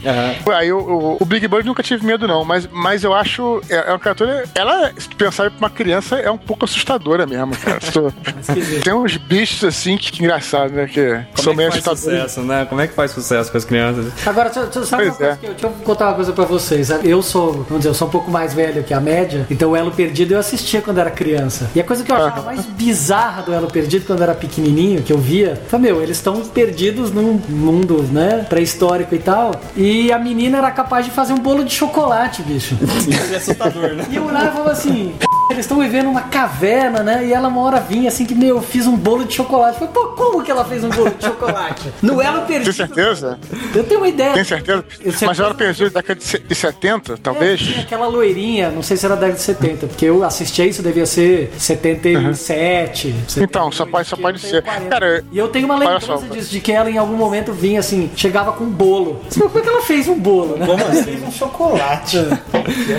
Aí 0.54 0.72
o, 0.72 0.78
o- 0.78 1.16
o 1.20 1.24
Big 1.24 1.46
Bird 1.48 1.66
nunca 1.66 1.82
tive 1.82 2.04
medo, 2.06 2.26
não, 2.26 2.44
mas, 2.44 2.68
mas 2.72 3.04
eu 3.04 3.14
acho. 3.14 3.60
É, 3.68 3.76
é 3.88 3.90
uma 3.92 3.98
criatura. 3.98 4.44
Ela, 4.54 4.92
se 4.96 5.08
tu 5.08 5.16
pensar 5.16 5.50
pra 5.50 5.58
uma 5.58 5.70
criança, 5.70 6.16
é 6.16 6.30
um 6.30 6.38
pouco 6.38 6.64
assustadora 6.64 7.26
mesmo, 7.26 7.56
cara. 7.56 7.78
Tu- 7.80 8.12
tem 8.82 8.92
uns 8.92 9.16
bichos 9.16 9.64
assim 9.64 9.96
que, 9.96 10.10
que 10.12 10.22
engraçado, 10.22 10.72
né? 10.72 10.86
Que 10.86 11.06
Como 11.34 11.42
são 11.42 11.52
é 11.52 11.56
meio 11.56 11.70
que 11.70 11.80
faz 11.80 11.98
assustadores. 11.98 12.30
sucesso, 12.32 12.46
né? 12.46 12.66
Como 12.68 12.80
é 12.80 12.86
que 12.86 12.94
faz 12.94 13.10
sucesso 13.10 13.50
com 13.50 13.58
as 13.58 13.64
crianças? 13.64 14.12
Agora, 14.26 14.48
deixa, 14.50 14.64
deixa, 14.68 14.84
sabe 14.86 15.04
uma 15.04 15.14
Pois 15.14 15.18
coisa 15.18 15.32
é. 15.32 15.36
que 15.36 15.46
eu, 15.46 15.50
deixa 15.52 15.66
eu 15.66 15.70
contar 15.84 16.06
uma 16.08 16.14
coisa 16.14 16.32
pra 16.32 16.44
vocês. 16.44 16.90
Eu 17.04 17.22
sou, 17.22 17.52
vamos 17.52 17.78
dizer, 17.78 17.88
eu 17.90 17.94
sou 17.94 18.08
um 18.08 18.10
pouco 18.10 18.30
mais 18.30 18.54
velho 18.54 18.82
que 18.82 18.94
a 18.94 19.00
média, 19.00 19.46
então 19.50 19.70
o 19.70 19.76
Elo 19.76 19.90
Perdido 19.90 20.32
eu 20.34 20.38
assistia 20.38 20.80
quando 20.80 20.98
era 20.98 21.10
criança. 21.10 21.70
E 21.74 21.80
a 21.80 21.84
coisa 21.84 22.04
que 22.04 22.10
eu 22.12 22.15
achava 22.16 22.42
mais 22.42 22.64
bizarra 22.64 23.42
do 23.42 23.52
Elo 23.52 23.68
Perdido 23.68 24.06
quando 24.06 24.20
eu 24.20 24.24
era 24.24 24.34
pequenininho, 24.34 25.02
que 25.02 25.12
eu 25.12 25.18
via, 25.18 25.60
foi, 25.68 25.78
meu, 25.78 26.02
eles 26.02 26.16
estão 26.16 26.40
perdidos 26.42 27.12
num 27.12 27.40
mundo, 27.48 28.02
né, 28.10 28.46
pré-histórico 28.48 29.14
e 29.14 29.18
tal, 29.18 29.52
e 29.76 30.12
a 30.12 30.18
menina 30.18 30.58
era 30.58 30.70
capaz 30.70 31.04
de 31.04 31.10
fazer 31.10 31.32
um 31.32 31.38
bolo 31.38 31.64
de 31.64 31.72
chocolate, 31.72 32.42
bicho. 32.42 32.76
Isso 33.08 33.32
é 33.32 33.36
assustador, 33.36 33.94
né? 33.94 34.06
E 34.10 34.16
eu 34.16 34.24
olhava 34.24 34.46
e 34.46 34.52
falava 34.52 34.72
assim, 34.72 35.14
eles 35.50 35.64
estão 35.64 35.78
vivendo 35.78 36.08
uma 36.08 36.22
caverna, 36.22 37.02
né? 37.02 37.24
E 37.26 37.32
ela 37.32 37.48
uma 37.48 37.60
hora 37.62 37.80
vinha 37.80 38.08
assim 38.08 38.24
que, 38.26 38.34
meu, 38.34 38.56
eu 38.56 38.62
fiz 38.62 38.86
um 38.86 38.96
bolo 38.96 39.24
de 39.24 39.34
chocolate. 39.34 39.80
Eu 39.80 39.88
falei, 39.88 39.94
pô, 39.94 40.06
como 40.16 40.42
que 40.42 40.50
ela 40.50 40.64
fez 40.64 40.82
um 40.84 40.88
bolo 40.90 41.10
de 41.10 41.24
chocolate? 41.24 41.92
No 42.02 42.20
Elo 42.20 42.38
Tem 42.38 42.46
Perdido. 42.58 42.72
certeza? 42.72 43.38
Eu 43.74 43.84
tenho 43.84 44.00
uma 44.00 44.08
ideia. 44.08 44.34
Tem 44.34 44.44
certeza? 44.44 44.84
Eu 45.00 45.12
sei- 45.12 45.26
Mas 45.28 45.38
ela 45.40 45.54
perdeu 45.54 45.90
da 45.90 46.00
década 46.00 46.18
de 46.20 46.24
se- 46.26 46.38
de 46.38 46.54
70, 46.54 47.12
É, 47.14 47.16
talvez? 47.16 47.60
tinha 47.60 47.80
aquela 47.80 48.06
loirinha, 48.06 48.70
não 48.70 48.82
sei 48.82 48.96
se 48.96 49.04
era 49.06 49.14
da 49.14 49.20
década 49.22 49.38
de 49.38 49.44
70, 49.44 49.86
porque 49.86 50.04
eu 50.06 50.22
assisti 50.24 50.62
a 50.62 50.66
isso, 50.66 50.82
devia 50.82 51.06
ser 51.06 51.52
77. 51.58 53.14
Então, 53.38 53.70
só 53.72 53.86
pode, 53.86 54.08
só 54.08 54.16
pode 54.16 54.38
ser. 54.40 54.62
Cara, 54.88 55.24
E 55.32 55.38
eu 55.38 55.48
tenho 55.48 55.66
uma 55.66 55.76
lembrança 55.76 56.06
só. 56.06 56.16
disso, 56.18 56.50
de 56.50 56.60
que 56.60 56.72
ela 56.72 56.90
em 56.90 56.98
algum 56.98 57.16
momento 57.16 57.52
vinha 57.52 57.80
assim, 57.80 58.10
chegava 58.16 58.52
com 58.52 58.64
um 58.64 58.70
bolo. 58.70 59.20
Como 59.38 59.58
é 59.58 59.62
que 59.62 59.68
ela 59.68 59.82
fez 59.82 60.08
um 60.08 60.18
bolo, 60.18 60.56
né? 60.56 60.66
Como 60.66 60.84
assim? 60.84 61.22
Um 61.26 61.30
chocolate. 61.32 62.18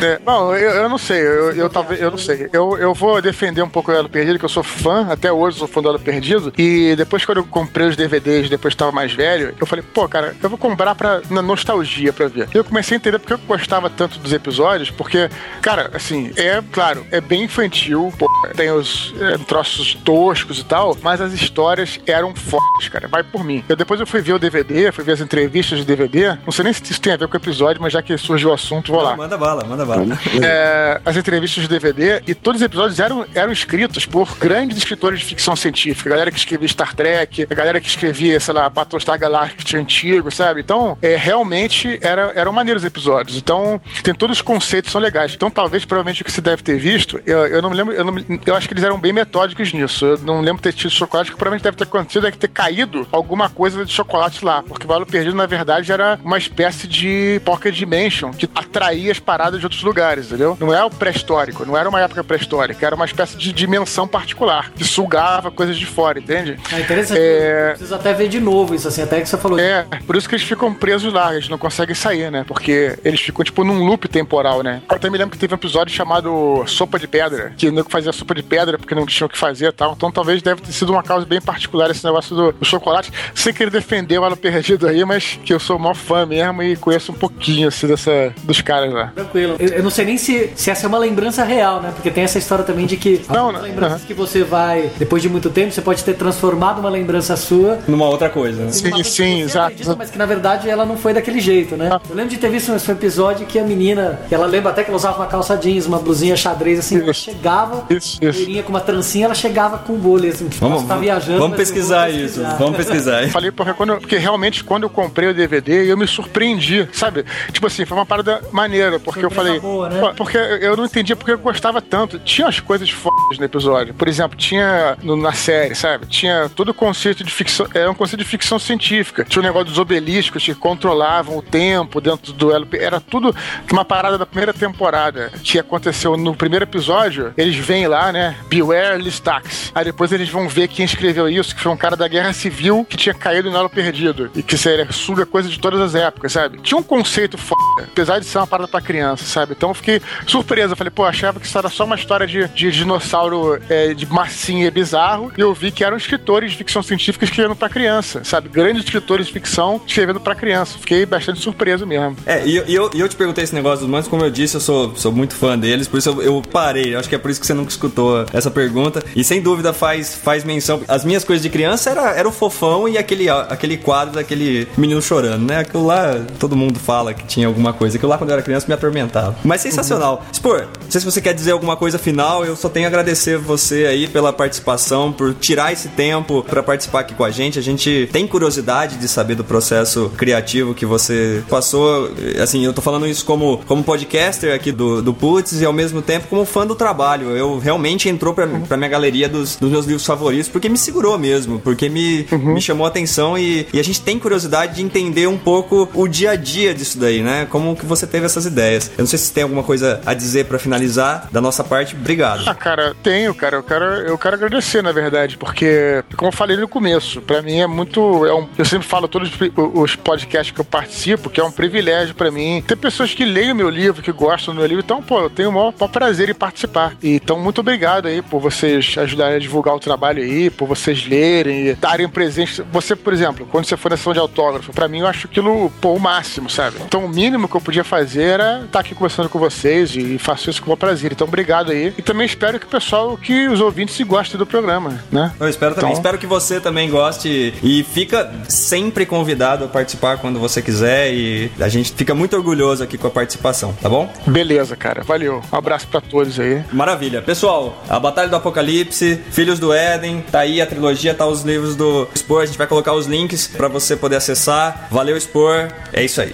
É, 0.03 0.19
não, 0.25 0.55
eu, 0.55 0.69
eu 0.71 0.89
não 0.89 0.97
sei, 0.97 1.19
eu, 1.21 1.51
eu 1.53 1.69
talvez, 1.69 1.99
eu 2.01 2.11
não 2.11 2.17
sei. 2.17 2.36
Eu, 2.51 2.77
eu 2.77 2.93
vou 2.93 3.21
defender 3.21 3.61
um 3.61 3.69
pouco 3.69 3.91
o 3.91 3.93
Elo 3.93 4.09
Perdido, 4.09 4.39
que 4.39 4.45
eu 4.45 4.49
sou 4.49 4.63
fã, 4.63 5.07
até 5.09 5.31
hoje 5.31 5.57
sou 5.57 5.67
fã 5.67 5.81
do 5.81 5.89
Elo 5.89 5.99
Perdido. 5.99 6.53
E 6.57 6.95
depois, 6.95 7.25
quando 7.25 7.39
eu 7.39 7.45
comprei 7.45 7.87
os 7.87 7.95
DVDs, 7.95 8.49
depois 8.49 8.73
estava 8.73 8.91
mais 8.91 9.13
velho, 9.13 9.53
eu 9.59 9.65
falei, 9.65 9.83
pô, 9.93 10.07
cara, 10.07 10.35
eu 10.41 10.49
vou 10.49 10.57
comprar 10.57 10.95
pra, 10.95 11.21
na 11.29 11.41
nostalgia 11.41 12.13
pra 12.13 12.27
ver. 12.27 12.47
E 12.53 12.57
eu 12.57 12.63
comecei 12.63 12.95
a 12.95 12.97
entender 12.97 13.19
porque 13.19 13.33
eu 13.33 13.39
gostava 13.39 13.89
tanto 13.89 14.19
dos 14.19 14.33
episódios, 14.33 14.89
porque, 14.89 15.29
cara, 15.61 15.91
assim, 15.93 16.31
é 16.35 16.61
claro, 16.71 17.05
é 17.11 17.21
bem 17.21 17.43
infantil, 17.43 18.13
pô, 18.17 18.27
tem 18.55 18.71
os 18.71 19.13
é, 19.19 19.37
troços 19.39 19.93
toscos 19.93 20.59
e 20.59 20.65
tal, 20.65 20.97
mas 21.01 21.21
as 21.21 21.33
histórias 21.33 21.99
eram 22.05 22.35
fortes, 22.35 22.89
cara. 22.89 23.07
Vai 23.07 23.23
por 23.23 23.43
mim. 23.43 23.63
Eu 23.67 23.75
depois 23.75 23.99
eu 23.99 24.07
fui 24.07 24.21
ver 24.21 24.33
o 24.33 24.39
DVD, 24.39 24.91
fui 24.91 25.03
ver 25.03 25.13
as 25.13 25.21
entrevistas 25.21 25.79
de 25.79 25.85
DVD. 25.85 26.37
Não 26.45 26.51
sei 26.51 26.63
nem 26.63 26.73
se 26.73 26.83
isso 26.83 27.01
tem 27.01 27.13
a 27.13 27.17
ver 27.17 27.27
com 27.27 27.33
o 27.33 27.37
episódio, 27.37 27.81
mas 27.81 27.93
já 27.93 28.01
que 28.01 28.17
surgiu 28.17 28.49
o 28.49 28.53
assunto, 28.53 28.91
vou 28.91 29.01
lá. 29.01 29.15
Manda 29.15 29.37
bala, 29.37 29.63
manda 29.63 29.85
bala. 29.85 30.05
É, 30.43 31.01
as 31.05 31.15
entrevistas 31.17 31.63
de 31.63 31.69
DVD 31.69 32.21
e 32.27 32.35
todos 32.35 32.61
os 32.61 32.65
episódios 32.65 32.99
eram, 32.99 33.25
eram 33.33 33.51
escritos 33.51 34.05
por 34.05 34.37
grandes 34.37 34.77
escritores 34.77 35.19
de 35.19 35.25
ficção 35.25 35.55
científica. 35.55 36.09
A 36.09 36.11
galera 36.11 36.31
que 36.31 36.37
escrevia 36.37 36.67
Star 36.67 36.95
Trek, 36.95 37.47
a 37.49 37.55
galera 37.55 37.79
que 37.79 37.87
escrevia, 37.87 38.39
sei 38.39 38.53
lá, 38.53 38.69
Battlestar 38.69 39.17
Galactica 39.17 39.77
antigo, 39.77 40.31
sabe? 40.31 40.61
Então, 40.61 40.97
é, 41.01 41.15
realmente 41.15 41.99
era, 42.01 42.31
eram 42.35 42.51
maneiros 42.51 42.83
os 42.83 42.87
episódios. 42.87 43.37
Então, 43.37 43.81
tem 44.03 44.13
todos 44.13 44.37
os 44.37 44.41
conceitos 44.41 44.91
são 44.91 45.01
legais. 45.01 45.33
Então, 45.33 45.49
talvez, 45.49 45.85
provavelmente, 45.85 46.21
o 46.21 46.25
que 46.25 46.31
você 46.31 46.41
deve 46.41 46.61
ter 46.61 46.77
visto, 46.77 47.19
eu, 47.25 47.47
eu 47.47 47.61
não 47.61 47.69
me 47.69 47.75
lembro, 47.75 47.93
eu, 47.93 48.03
não, 48.03 48.15
eu 48.45 48.55
acho 48.55 48.67
que 48.67 48.73
eles 48.73 48.83
eram 48.83 48.99
bem 48.99 49.13
metódicos 49.13 49.73
nisso. 49.73 50.05
Eu 50.05 50.17
não 50.19 50.41
lembro 50.41 50.61
ter 50.61 50.73
tido 50.73 50.91
chocolate, 50.91 51.31
que 51.31 51.37
provavelmente 51.37 51.63
deve 51.63 51.77
ter 51.77 51.83
acontecido, 51.83 52.23
deve 52.23 52.37
ter 52.37 52.47
caído 52.47 53.07
alguma 53.11 53.49
coisa 53.49 53.85
de 53.85 53.91
chocolate 53.91 54.43
lá. 54.43 54.63
Porque 54.63 54.85
o 54.85 54.87
Valor 54.87 55.05
Perdido, 55.05 55.35
na 55.35 55.45
verdade, 55.45 55.91
era 55.91 56.19
uma 56.23 56.37
espécie 56.37 56.87
de 56.87 57.41
Pocket 57.43 57.73
Dimension 57.73 58.31
que 58.31 58.49
atraía 58.53 59.11
as 59.11 59.19
paradas 59.19 59.59
de 59.59 59.65
outros 59.65 59.83
lugares, 59.83 60.27
entendeu? 60.27 60.57
Não 60.59 60.73
é 60.73 60.83
o 60.83 60.89
pré-histórico, 60.89 61.65
não 61.65 61.77
era 61.77 61.89
uma 61.89 62.01
época 62.01 62.16
pré-histórica, 62.23 62.85
era 62.85 62.95
uma 62.95 63.05
espécie 63.05 63.37
de 63.37 63.51
dimensão 63.53 64.07
particular 64.07 64.71
que 64.71 64.83
sugava 64.83 65.51
coisas 65.51 65.77
de 65.77 65.85
fora, 65.85 66.19
entende? 66.19 66.57
É 66.71 66.79
interessante. 66.79 67.19
É, 67.19 67.69
Preciso 67.69 67.95
até 67.95 68.13
ver 68.13 68.27
de 68.29 68.39
novo 68.39 68.75
isso, 68.75 68.87
assim, 68.87 69.01
até 69.01 69.21
que 69.21 69.27
você 69.27 69.37
falou. 69.37 69.59
é, 69.59 69.85
por 70.05 70.15
isso 70.15 70.27
que 70.27 70.35
eles 70.35 70.45
ficam 70.45 70.73
presos 70.73 71.11
lá, 71.13 71.33
eles 71.33 71.49
não 71.49 71.57
conseguem 71.57 71.95
sair, 71.95 72.31
né? 72.31 72.43
Porque 72.47 72.97
eles 73.03 73.19
ficam, 73.19 73.43
tipo, 73.43 73.63
num 73.63 73.85
loop 73.85 74.07
temporal, 74.07 74.61
né? 74.61 74.81
Eu 74.89 74.95
até 74.95 75.09
me 75.09 75.17
lembro 75.17 75.31
que 75.31 75.37
teve 75.37 75.53
um 75.53 75.57
episódio 75.57 75.93
chamado 75.93 76.63
Sopa 76.67 76.99
de 76.99 77.07
Pedra, 77.07 77.53
que 77.57 77.71
nego 77.71 77.89
fazia 77.89 78.11
sopa 78.11 78.33
de 78.35 78.43
pedra 78.43 78.77
porque 78.77 78.95
não 78.95 79.05
tinha 79.05 79.25
o 79.25 79.29
que 79.29 79.37
fazer 79.37 79.67
e 79.67 79.71
tal. 79.71 79.93
Então 79.93 80.11
talvez 80.11 80.41
deve 80.41 80.61
ter 80.61 80.71
sido 80.71 80.91
uma 80.91 81.03
causa 81.03 81.25
bem 81.25 81.41
particular 81.41 81.89
esse 81.91 82.03
negócio 82.05 82.35
do, 82.35 82.51
do 82.51 82.65
chocolate. 82.65 83.11
Sem 83.33 83.53
querer 83.53 83.71
defender 83.71 84.17
o 84.19 84.23
Alo 84.23 84.37
Perdido 84.37 84.87
aí, 84.87 85.03
mas 85.05 85.39
que 85.43 85.53
eu 85.53 85.59
sou 85.59 85.77
maior 85.79 85.95
fã 85.95 86.25
mesmo 86.25 86.63
e 86.63 86.75
conheço 86.75 87.11
um 87.11 87.15
pouquinho, 87.15 87.67
assim, 87.67 87.87
dessa, 87.87 88.33
dos 88.43 88.61
caras 88.61 88.93
lá. 88.93 89.07
Tranquilo. 89.15 89.55
Eu, 89.59 89.67
eu 89.69 89.83
não 89.83 89.89
sei 89.89 90.05
nem 90.05 90.17
se, 90.17 90.51
se 90.55 90.69
essa 90.69 90.85
é 90.85 90.87
uma 90.87 90.97
lembrança 90.97 91.43
real, 91.43 91.81
né? 91.81 91.91
Porque 91.93 92.06
tem 92.11 92.23
essa 92.23 92.37
história 92.37 92.63
também 92.63 92.85
de 92.85 92.97
que 92.97 93.21
Não, 93.29 93.51
não, 93.51 93.61
lembranças 93.61 94.03
que 94.03 94.13
você 94.13 94.43
vai, 94.43 94.89
depois 94.97 95.21
de 95.21 95.29
muito 95.29 95.49
tempo, 95.49 95.71
você 95.71 95.81
pode 95.81 96.03
ter 96.03 96.13
transformado 96.13 96.79
uma 96.79 96.89
lembrança 96.89 97.35
sua 97.35 97.79
Numa 97.87 98.05
outra 98.07 98.29
coisa. 98.29 98.63
né? 98.65 98.71
Sim, 98.71 99.03
sim, 99.03 99.41
exato. 99.41 99.67
acredita, 99.67 99.95
mas 99.97 100.09
que 100.09 100.17
na 100.17 100.25
verdade 100.25 100.69
ela 100.69 100.85
não 100.85 100.97
foi 100.97 101.13
daquele 101.13 101.39
jeito, 101.39 101.75
né? 101.75 101.89
Eu 102.09 102.15
lembro 102.15 102.29
de 102.31 102.37
ter 102.37 102.49
visto 102.49 102.73
esse 102.73 102.91
episódio 102.91 103.45
que 103.45 103.57
a 103.59 103.63
menina, 103.63 104.19
ela 104.31 104.45
lembra 104.45 104.71
até 104.71 104.83
que 104.83 104.89
ela 104.89 104.97
usava 104.97 105.17
uma 105.17 105.27
calça 105.27 105.55
jeans, 105.57 105.85
uma 105.85 105.99
blusinha 105.99 106.35
xadrez, 106.35 106.79
assim, 106.79 106.99
ela 107.01 107.11
Isso. 107.11 107.21
chegava, 107.31 107.85
Isso, 107.89 108.17
isso. 108.21 108.39
loirinha 108.39 108.63
com 108.63 108.69
uma 108.69 108.81
trancinha, 108.81 109.25
ela 109.25 109.35
chegava 109.35 109.77
com 109.79 109.93
bolha, 109.95 110.29
assim, 110.29 110.47
tipo, 110.47 110.67
Vamos, 110.67 110.83
tá 110.87 110.95
viajando. 110.97 111.39
vamos 111.39 111.53
eu 111.53 111.57
pesquisar 111.57 112.09
isso. 112.09 112.41
Vamos 112.59 112.77
pesquisar. 112.77 113.23
Eu 113.23 113.29
Falei, 113.37 113.51
porque, 113.51 113.73
quando, 113.73 113.93
eu- 113.93 113.99
porque 113.99 114.17
realmente 114.17 114.63
quando 114.63 114.83
eu 114.83 114.89
comprei 114.89 115.29
o 115.29 115.33
DVD, 115.33 115.89
eu 115.91 115.97
me 115.97 116.07
surpreendi, 116.07 116.87
sabe? 116.93 117.25
Tipo 117.51 117.67
assim, 117.67 117.85
foi 117.85 117.97
uma 117.97 118.05
parada 118.05 118.41
maneira, 118.51 118.99
porque 118.99 119.19
eu 119.19 119.29
Surpresa 119.29 119.45
falei. 119.47 119.59
boa, 119.59 119.89
né? 119.89 120.13
Porque 120.15 120.37
eu 120.37 120.75
não 120.77 120.85
entendia 120.85 121.15
porque 121.15 121.31
eu 121.31 121.37
gostava 121.37 121.81
tanto. 121.81 121.96
Tinha 122.25 122.47
as 122.47 122.59
coisas 122.59 122.89
fodas 122.89 123.37
no 123.39 123.45
episódio. 123.45 123.93
Por 123.93 124.07
exemplo, 124.07 124.37
tinha 124.37 124.97
no- 125.01 125.15
na 125.15 125.31
série, 125.31 125.73
sabe? 125.73 126.05
Tinha 126.05 126.49
todo 126.55 126.69
o 126.69 126.73
conceito 126.73 127.23
de 127.23 127.31
ficção. 127.31 127.65
É 127.73 127.89
um 127.89 127.93
conceito 127.95 128.21
de 128.23 128.27
ficção 128.29 128.59
científica. 128.59 129.23
Tinha 129.23 129.41
o 129.41 129.45
negócio 129.45 129.67
dos 129.69 129.79
obeliscos 129.79 130.43
que 130.43 130.53
controlavam 130.53 131.37
o 131.37 131.41
tempo 131.41 131.99
dentro 132.01 132.31
do 132.31 132.37
duelo. 132.37 132.67
Era 132.73 132.99
tudo 132.99 133.33
uma 133.71 133.85
parada 133.85 134.17
da 134.17 134.25
primeira 134.25 134.53
temporada 134.53 135.31
que 135.43 135.57
aconteceu 135.57 136.17
no 136.17 136.35
primeiro 136.35 136.63
episódio. 136.63 137.33
Eles 137.37 137.55
vêm 137.55 137.87
lá, 137.87 138.11
né? 138.11 138.35
Beware 138.49 139.01
Listax. 139.01 139.71
Aí 139.73 139.85
depois 139.85 140.11
eles 140.11 140.29
vão 140.29 140.47
ver 140.49 140.67
quem 140.67 140.85
escreveu 140.85 141.29
isso, 141.29 141.55
que 141.55 141.61
foi 141.61 141.71
um 141.71 141.77
cara 141.77 141.95
da 141.95 142.07
Guerra 142.07 142.33
Civil 142.33 142.85
que 142.87 142.97
tinha 142.97 143.15
caído 143.15 143.49
no 143.49 143.57
Elo 143.57 143.69
Perdido. 143.69 144.29
E 144.35 144.43
que 144.43 144.57
seria 144.57 144.91
suga 144.91 145.25
coisa 145.25 145.47
de 145.49 145.59
todas 145.59 145.79
as 145.79 145.95
épocas, 145.95 146.33
sabe? 146.33 146.59
Tinha 146.61 146.77
um 146.77 146.83
conceito 146.83 147.37
foda, 147.37 147.61
apesar 147.83 148.19
de 148.19 148.25
ser 148.25 148.37
uma 148.39 148.47
parada 148.47 148.67
pra 148.67 148.81
criança, 148.81 149.23
sabe? 149.25 149.53
Então 149.55 149.69
eu 149.69 149.73
fiquei 149.73 150.01
surpreso. 150.25 150.73
Eu 150.73 150.77
falei, 150.77 150.91
pô, 150.91 151.05
achava 151.05 151.39
que 151.39 151.45
isso 151.45 151.57
era 151.57 151.69
só 151.69 151.85
uma 151.87 151.95
história 151.95 152.27
de, 152.27 152.47
de 152.49 152.71
dinossauro 152.71 153.59
é, 153.69 153.93
de 153.93 154.05
massinha 154.05 154.69
bizarro. 154.71 155.31
E 155.37 155.41
eu 155.41 155.53
vi 155.53 155.71
que 155.71 155.83
eram 155.83 155.97
escritores 155.97 156.51
de 156.51 156.57
ficção 156.57 156.83
científica 156.83 157.25
escrevendo 157.25 157.55
pra 157.55 157.69
criança, 157.69 158.23
sabe? 158.23 158.49
Grandes 158.49 158.83
escritores 158.83 159.27
de 159.27 159.33
ficção 159.33 159.81
escrevendo 159.85 160.19
pra 160.19 160.35
criança. 160.35 160.77
Fiquei 160.79 161.05
bastante 161.05 161.39
surpreso 161.39 161.85
mesmo. 161.85 162.15
É, 162.25 162.45
e, 162.45 162.55
eu- 162.57 162.89
e 162.93 162.99
eu, 162.99 163.07
te 163.09 163.15
perguntei 163.15 163.43
esse 163.43 163.55
negócio 163.55 163.79
dos 163.81 163.89
manos, 163.89 164.07
como 164.07 164.23
eu 164.23 164.29
disse, 164.29 164.55
eu 164.55 164.61
sou, 164.61 164.95
sou 164.95 165.11
muito 165.11 165.33
fã 165.35 165.57
deles, 165.57 165.87
por 165.87 165.97
isso 165.97 166.09
eu, 166.09 166.21
eu 166.21 166.41
parei. 166.51 166.95
Acho 166.95 167.07
que 167.09 167.15
é 167.15 167.17
por 167.17 167.31
isso 167.31 167.39
que 167.39 167.47
você 167.47 167.53
nunca 167.53 167.69
escutou 167.71 168.25
essa 168.33 168.51
pergunta. 168.51 169.01
E 169.15 169.23
sem 169.23 169.41
dúvida 169.41 169.73
faz, 169.73 170.15
faz 170.15 170.43
menção. 170.43 170.81
As 170.87 171.03
minhas 171.05 171.23
coisas 171.23 171.41
de 171.41 171.49
criança 171.49 171.89
era, 171.89 172.11
era 172.11 172.27
o 172.27 172.31
fofão 172.31 172.87
e 172.87 172.97
aquele, 172.97 173.29
aquele 173.29 173.77
quadro 173.77 174.15
daquele 174.15 174.67
menino 174.77 175.01
chorando, 175.01 175.45
né? 175.47 175.59
Aquilo 175.59 175.85
lá, 175.85 176.19
todo 176.39 176.55
mundo 176.55 176.79
fala 176.79 177.13
que 177.13 177.25
tinha 177.25 177.47
alguma 177.47 177.71
coisa. 177.73 177.95
Aquilo 177.97 178.09
lá, 178.09 178.17
quando 178.17 178.29
eu 178.31 178.33
era 178.33 178.41
criança, 178.43 178.65
me 178.67 178.73
atormentava. 178.73 179.35
Mas 179.43 179.61
sensacional. 179.61 180.25
Spor, 180.33 180.67
não 180.83 180.91
sei 180.91 180.99
se 180.99 181.05
você 181.05 181.21
quer 181.21 181.33
dizer 181.33 181.51
alguma 181.51 181.75
coisa 181.77 181.97
final, 181.97 182.45
eu 182.45 182.55
só 182.55 182.67
tenho 182.67 182.85
a 182.85 182.89
agradecer 182.89 183.37
você 183.37 183.85
aí 183.85 184.07
pela 184.07 184.33
participação, 184.33 185.11
por 185.11 185.33
tirar 185.33 185.71
esse 185.71 185.87
tempo 185.89 186.43
pra 186.43 186.61
participar 186.61 187.01
aqui 187.01 187.13
com 187.13 187.23
a 187.23 187.31
gente. 187.31 187.59
A 187.59 187.61
gente 187.61 188.09
tem 188.11 188.27
curiosidade 188.27 188.97
de 188.97 189.07
saber 189.07 189.35
do 189.35 189.43
processo 189.43 190.11
criativo 190.17 190.73
que 190.73 190.85
você 190.85 191.43
passou. 191.49 192.11
Assim, 192.41 192.65
eu 192.65 192.73
tô 192.73 192.81
falando 192.81 193.07
isso 193.07 193.23
como, 193.25 193.59
como 193.65 193.83
podcaster 193.83 194.53
aqui 194.53 194.71
do, 194.71 195.01
do 195.01 195.13
Putz 195.13 195.61
e 195.61 195.65
ao 195.65 195.73
mesmo 195.73 196.01
tempo 196.01 196.27
como 196.27 196.45
fã 196.45 196.65
do 196.65 196.75
trabalho. 196.75 197.35
Eu 197.35 197.59
realmente 197.59 198.09
entrou 198.09 198.33
pra, 198.33 198.47
pra 198.47 198.77
minha 198.77 198.89
galeria 198.89 199.29
dos, 199.29 199.55
dos 199.55 199.69
meus 199.69 199.85
livros 199.85 200.05
favoritos 200.05 200.49
porque 200.49 200.69
me 200.69 200.77
segurou 200.77 201.17
mesmo, 201.17 201.59
porque 201.59 201.89
me, 201.89 202.27
me 202.31 202.61
chamou 202.61 202.85
a 202.85 202.89
atenção 202.89 203.37
e, 203.37 203.67
e 203.71 203.79
a 203.79 203.83
gente 203.83 204.01
tem 204.01 204.19
curiosidade 204.19 204.75
de 204.75 204.81
entender 204.81 205.27
um 205.27 205.37
pouco 205.37 205.89
o 205.93 206.07
dia 206.07 206.31
a 206.31 206.35
dia 206.35 206.73
disso 206.73 206.97
daí, 206.97 207.21
né? 207.21 207.47
Como 207.49 207.75
que 207.75 207.85
você 207.85 208.07
teve 208.07 208.25
essas 208.25 208.45
ideias. 208.45 208.91
Eu 208.97 209.03
não 209.03 209.07
sei 209.07 209.19
se 209.19 209.31
tem 209.31 209.43
alguma 209.43 209.63
coisa 209.63 210.01
a 210.05 210.13
dizer 210.13 210.45
pra 210.45 210.59
finalizar 210.59 211.27
da 211.31 211.41
nossa 211.41 211.56
parte. 211.63 211.95
Obrigado. 211.95 212.43
Ah, 212.47 212.55
cara, 212.55 212.95
tenho, 213.03 213.33
cara. 213.33 213.57
Eu 213.57 213.63
quero, 213.63 213.85
eu 213.85 214.17
quero 214.17 214.35
agradecer, 214.35 214.81
na 214.81 214.91
verdade, 214.91 215.37
porque, 215.37 216.03
como 216.15 216.29
eu 216.29 216.33
falei 216.33 216.57
no 216.57 216.67
começo, 216.67 217.21
pra 217.21 217.41
mim 217.41 217.59
é 217.59 217.67
muito. 217.67 218.25
É 218.25 218.33
um, 218.33 218.47
eu 218.57 218.65
sempre 218.65 218.87
falo 218.87 219.07
todos 219.07 219.31
os- 219.55 219.95
podcasts 219.95 220.53
que 220.53 220.61
eu 220.61 220.65
participo, 220.65 221.29
que 221.29 221.39
é 221.39 221.43
um 221.43 221.51
privilégio 221.51 222.13
pra 222.15 222.29
mim. 222.31 222.63
Tem 222.65 222.77
pessoas 222.77 223.13
que 223.13 223.25
leem 223.25 223.51
o 223.51 223.55
meu 223.55 223.69
livro, 223.69 224.01
que 224.01 224.11
gostam 224.11 224.53
do 224.53 224.57
meu 224.59 224.67
livro, 224.67 224.83
então, 224.83 225.01
pô, 225.01 225.19
eu 225.21 225.29
tenho 225.29 225.49
o 225.49 225.51
maior, 225.51 225.73
maior 225.77 225.91
prazer 225.91 226.29
em 226.29 226.33
participar. 226.33 226.93
Então, 227.01 227.39
muito 227.39 227.59
obrigado 227.61 228.07
aí 228.07 228.21
por 228.21 228.39
vocês 228.39 228.95
ajudarem 228.97 229.35
a 229.35 229.39
divulgar 229.39 229.75
o 229.75 229.79
trabalho 229.79 230.21
aí, 230.21 230.49
por 230.49 230.67
vocês 230.67 231.05
lerem 231.07 231.69
e 231.69 231.73
darem 231.75 232.07
presente. 232.07 232.61
Você, 232.71 232.95
por 232.95 233.11
exemplo, 233.13 233.47
quando 233.51 233.65
você 233.65 233.75
for 233.75 233.89
na 233.89 233.97
sessão 233.97 234.13
de 234.13 234.19
autógrafo, 234.19 234.71
pra 234.71 234.87
mim 234.87 234.99
eu 234.99 235.07
acho 235.07 235.27
aquilo, 235.27 235.71
pô, 235.81 235.93
o 235.93 235.99
máximo, 235.99 236.49
sabe? 236.49 236.77
Então, 236.85 237.05
o 237.05 237.09
mínimo 237.09 237.47
que 237.47 237.55
eu 237.55 237.61
podia 237.61 237.83
fazer 237.83 238.23
era 238.23 238.61
estar 238.65 238.79
aqui 238.81 238.93
conversando 238.93 239.29
com 239.29 239.39
vocês 239.39 239.95
e 239.95 240.17
faço 240.17 240.49
isso 240.49 240.61
com 240.61 240.67
o 240.67 240.69
maior 240.69 240.77
prazer. 240.77 241.11
Então, 241.11 241.27
obrigado 241.27 241.46
aí. 241.71 241.93
E 241.97 242.01
também 242.01 242.25
espero 242.25 242.59
que 242.59 242.65
o 242.65 242.69
pessoal, 242.69 243.17
que 243.17 243.47
os 243.47 243.59
ouvintes 243.61 243.99
gostem 244.05 244.37
do 244.37 244.45
programa, 244.45 245.03
né? 245.11 245.31
Eu 245.39 245.47
espero 245.47 245.73
também. 245.75 245.89
Então- 245.91 245.97
Espero 245.97 246.17
que 246.17 246.27
você 246.27 246.59
também 246.59 246.89
goste 246.89 247.53
e 247.63 247.83
fica 247.83 248.31
sempre 248.47 249.05
convidado 249.05 249.65
a 249.65 249.67
participar 249.67 250.17
quando 250.17 250.39
você 250.39 250.61
quiser 250.61 251.11
e 251.13 251.51
a 251.59 251.67
gente 251.67 251.91
fica 251.93 252.13
muito 252.13 252.35
orgulhoso 252.35 252.83
aqui 252.83 252.97
com 252.97 253.07
a 253.07 253.11
participação, 253.11 253.73
tá 253.81 253.89
bom? 253.89 254.11
Beleza, 254.27 254.75
cara. 254.75 255.03
Valeu. 255.03 255.41
Um 255.51 255.55
abraço 255.57 255.87
pra 255.87 255.99
todos 256.01 256.39
aí. 256.39 256.63
Maravilha. 256.71 257.21
Pessoal, 257.21 257.83
a 257.89 257.99
Batalha 257.99 258.29
do 258.29 258.35
Apocalipse, 258.35 259.19
Filhos 259.31 259.59
do 259.59 259.73
Éden, 259.73 260.23
tá 260.31 260.39
aí 260.39 260.61
a 260.61 260.65
trilogia, 260.65 261.13
tá 261.13 261.25
os 261.25 261.41
livros 261.41 261.75
do 261.75 262.07
Spor, 262.15 262.43
a 262.43 262.45
gente 262.45 262.57
vai 262.57 262.67
colocar 262.67 262.93
os 262.93 263.05
links 263.07 263.47
pra 263.47 263.67
você 263.67 263.95
poder 263.95 264.15
acessar. 264.17 264.87
Valeu, 264.91 265.19
Spor. 265.19 265.67
É 265.93 266.03
isso 266.03 266.21
aí. 266.21 266.33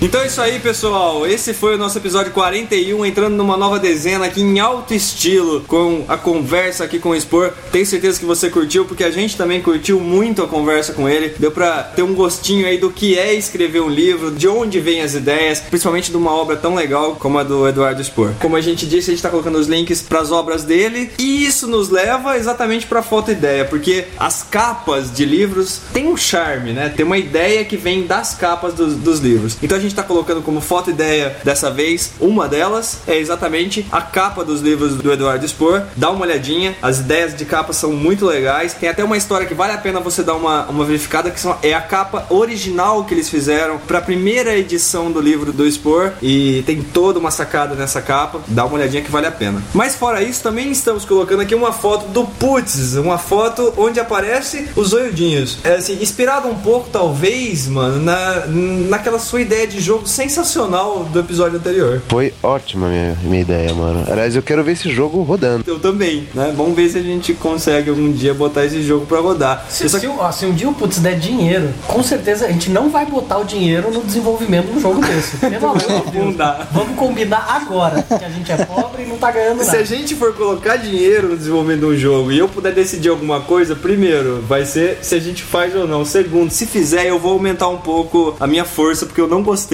Então 0.00 0.20
é 0.20 0.28
isso 0.28 0.40
aí, 0.40 0.60
pessoal. 0.60 1.26
Esse 1.26 1.52
foi 1.52 1.74
o 1.74 1.78
nosso 1.78 1.98
episódio 1.98 2.30
41, 2.30 3.04
entrando 3.04 3.34
numa 3.34 3.56
nova 3.56 3.80
dezena 3.80 4.26
aqui 4.26 4.40
em 4.40 4.60
alto 4.60 4.94
estilo, 4.94 5.62
com 5.66 6.04
a 6.06 6.16
conversa 6.16 6.84
aqui 6.84 7.00
com 7.00 7.10
o 7.10 7.20
Spor. 7.20 7.52
Tenho 7.72 7.84
certeza 7.84 8.20
que 8.20 8.24
você 8.24 8.48
curtiu, 8.48 8.84
porque 8.84 9.02
a 9.02 9.10
gente 9.10 9.36
também 9.36 9.60
curtiu 9.60 9.98
muito 9.98 10.40
a 10.40 10.46
conversa 10.46 10.92
com 10.92 11.08
ele. 11.08 11.34
Deu 11.36 11.50
pra 11.50 11.82
ter 11.82 12.04
um 12.04 12.14
gostinho 12.14 12.64
aí 12.64 12.78
do 12.78 12.90
que 12.90 13.18
é 13.18 13.34
escrever 13.34 13.80
um 13.80 13.88
livro, 13.88 14.30
de 14.30 14.46
onde 14.46 14.78
vêm 14.78 15.02
as 15.02 15.14
ideias, 15.14 15.58
principalmente 15.58 16.12
de 16.12 16.16
uma 16.16 16.30
obra 16.30 16.56
tão 16.56 16.76
legal 16.76 17.16
como 17.16 17.36
a 17.36 17.42
do 17.42 17.66
Eduardo 17.66 18.02
Spor. 18.04 18.34
Como 18.40 18.54
a 18.54 18.60
gente 18.60 18.86
disse, 18.86 19.10
a 19.10 19.14
gente 19.14 19.22
tá 19.22 19.30
colocando 19.30 19.58
os 19.58 19.66
links 19.66 20.00
pras 20.00 20.30
obras 20.30 20.62
dele, 20.62 21.10
e 21.18 21.44
isso 21.44 21.66
nos 21.66 21.88
leva 21.90 22.36
exatamente 22.36 22.86
pra 22.86 23.02
foto 23.02 23.32
ideia, 23.32 23.64
porque 23.64 24.04
as 24.16 24.44
capas 24.44 25.12
de 25.12 25.24
livros 25.24 25.80
têm 25.92 26.06
um 26.06 26.16
charme, 26.16 26.72
né? 26.72 26.88
Tem 26.88 27.04
uma 27.04 27.18
ideia 27.18 27.64
que 27.64 27.76
vem 27.76 28.06
das 28.06 28.34
capas 28.34 28.74
dos, 28.74 28.94
dos 28.94 29.18
livros. 29.18 29.58
Então 29.60 29.76
a 29.76 29.80
gente 29.80 29.87
gente 29.88 29.96
tá 29.96 30.02
colocando 30.02 30.42
como 30.42 30.60
foto 30.60 30.90
ideia 30.90 31.36
dessa 31.42 31.70
vez, 31.70 32.12
uma 32.20 32.46
delas 32.46 32.98
é 33.06 33.18
exatamente 33.18 33.86
a 33.90 34.00
capa 34.00 34.44
dos 34.44 34.60
livros 34.60 34.96
do 34.96 35.12
Eduardo 35.12 35.46
Spohr. 35.48 35.82
Dá 35.96 36.10
uma 36.10 36.24
olhadinha, 36.24 36.76
as 36.82 36.98
ideias 36.98 37.34
de 37.34 37.44
capa 37.44 37.72
são 37.72 37.92
muito 37.92 38.26
legais. 38.26 38.74
Tem 38.74 38.88
até 38.88 39.02
uma 39.02 39.16
história 39.16 39.46
que 39.46 39.54
vale 39.54 39.72
a 39.72 39.78
pena 39.78 40.00
você 40.00 40.22
dar 40.22 40.34
uma, 40.34 40.66
uma 40.66 40.84
verificada, 40.84 41.30
que 41.30 41.40
são, 41.40 41.56
é 41.62 41.74
a 41.74 41.80
capa 41.80 42.26
original 42.28 43.04
que 43.04 43.14
eles 43.14 43.28
fizeram 43.28 43.78
para 43.78 43.98
a 43.98 44.02
primeira 44.02 44.56
edição 44.56 45.10
do 45.10 45.20
livro 45.20 45.52
do 45.52 45.70
Spohr. 45.70 46.12
E 46.22 46.62
tem 46.66 46.82
toda 46.82 47.18
uma 47.18 47.30
sacada 47.30 47.74
nessa 47.74 48.02
capa. 48.02 48.40
Dá 48.48 48.64
uma 48.64 48.74
olhadinha 48.74 49.02
que 49.02 49.10
vale 49.10 49.26
a 49.26 49.32
pena. 49.32 49.62
Mas 49.72 49.94
fora 49.94 50.22
isso, 50.22 50.42
também 50.42 50.70
estamos 50.70 51.04
colocando 51.04 51.40
aqui 51.40 51.54
uma 51.54 51.72
foto 51.72 52.08
do 52.08 52.24
Putz, 52.24 52.94
uma 52.94 53.18
foto 53.18 53.72
onde 53.76 53.98
aparece 53.98 54.68
os 54.76 54.88
zoiudinhos. 54.88 55.58
É 55.64 55.74
assim, 55.74 55.98
inspirado 56.00 56.48
um 56.48 56.56
pouco, 56.56 56.88
talvez, 56.90 57.66
mano, 57.68 58.02
na, 58.02 58.46
naquela 58.46 59.18
sua 59.18 59.40
ideia 59.40 59.66
de 59.66 59.77
jogo 59.80 60.06
sensacional 60.06 61.04
do 61.12 61.20
episódio 61.20 61.58
anterior. 61.58 62.00
Foi 62.08 62.32
ótima 62.42 62.86
a 62.86 62.90
minha, 62.90 63.18
minha 63.22 63.40
ideia, 63.40 63.74
mano. 63.74 64.04
Aliás, 64.10 64.34
eu 64.36 64.42
quero 64.42 64.62
ver 64.64 64.72
esse 64.72 64.90
jogo 64.90 65.22
rodando. 65.22 65.64
Eu 65.66 65.78
também, 65.78 66.28
né? 66.34 66.52
Vamos 66.56 66.74
ver 66.76 66.88
se 66.88 66.98
a 66.98 67.02
gente 67.02 67.32
consegue 67.34 67.90
algum 67.90 68.10
dia 68.12 68.32
botar 68.34 68.64
esse 68.64 68.82
jogo 68.82 69.06
pra 69.06 69.20
rodar. 69.20 69.66
Se, 69.68 69.88
só- 69.88 69.98
se, 69.98 70.06
ó, 70.06 70.30
se 70.32 70.46
um 70.46 70.52
dia 70.52 70.68
o 70.68 70.74
Putz 70.74 70.98
der 70.98 71.18
dinheiro, 71.18 71.70
com 71.86 72.02
certeza 72.02 72.46
a 72.46 72.50
gente 72.52 72.70
não 72.70 72.90
vai 72.90 73.06
botar 73.06 73.38
o 73.38 73.44
dinheiro 73.44 73.90
no 73.92 74.02
desenvolvimento 74.02 74.66
de 74.70 74.78
um 74.78 74.80
jogo 74.80 75.00
desse. 75.00 75.36
Pelo 75.48 75.66
amor 75.66 75.78
de 75.78 75.86
Deus. 76.10 76.24
Não 76.24 76.32
dá. 76.32 76.66
Vamos 76.72 76.96
combinar 76.96 77.46
agora 77.62 78.02
que 78.02 78.24
a 78.24 78.28
gente 78.28 78.50
é 78.52 78.64
pobre 78.64 79.02
e 79.02 79.06
não 79.06 79.16
tá 79.16 79.30
ganhando 79.30 79.60
Se 79.60 79.66
nada. 79.66 79.78
a 79.78 79.84
gente 79.84 80.14
for 80.14 80.32
colocar 80.34 80.76
dinheiro 80.76 81.28
no 81.28 81.36
desenvolvimento 81.36 81.80
de 81.80 81.86
um 81.86 81.96
jogo 81.96 82.32
e 82.32 82.38
eu 82.38 82.48
puder 82.48 82.72
decidir 82.72 83.08
alguma 83.08 83.40
coisa, 83.40 83.74
primeiro, 83.74 84.42
vai 84.48 84.64
ser 84.64 84.98
se 85.02 85.14
a 85.14 85.18
gente 85.20 85.42
faz 85.42 85.74
ou 85.74 85.86
não. 85.86 86.04
Segundo, 86.04 86.50
se 86.50 86.66
fizer, 86.66 87.06
eu 87.06 87.18
vou 87.18 87.32
aumentar 87.32 87.68
um 87.68 87.78
pouco 87.78 88.36
a 88.38 88.46
minha 88.46 88.64
força, 88.64 89.06
porque 89.06 89.20
eu 89.20 89.28
não 89.28 89.42
gostei 89.42 89.67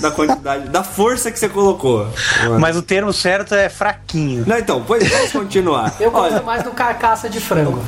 da 0.00 0.10
quantidade, 0.10 0.68
da 0.68 0.84
força 0.84 1.30
que 1.30 1.38
você 1.38 1.48
colocou. 1.48 2.06
Mas 2.60 2.76
o 2.76 2.82
termo 2.82 3.12
certo 3.12 3.54
é 3.54 3.68
fraquinho. 3.68 4.44
Não, 4.46 4.58
então, 4.58 4.84
pois 4.86 5.08
vamos 5.08 5.32
continuar. 5.32 5.96
Eu 5.98 6.10
gosto 6.10 6.34
Olha, 6.34 6.42
mais 6.42 6.62
do 6.62 6.70
carcaça 6.70 7.28
de 7.28 7.40
frango. 7.40 7.82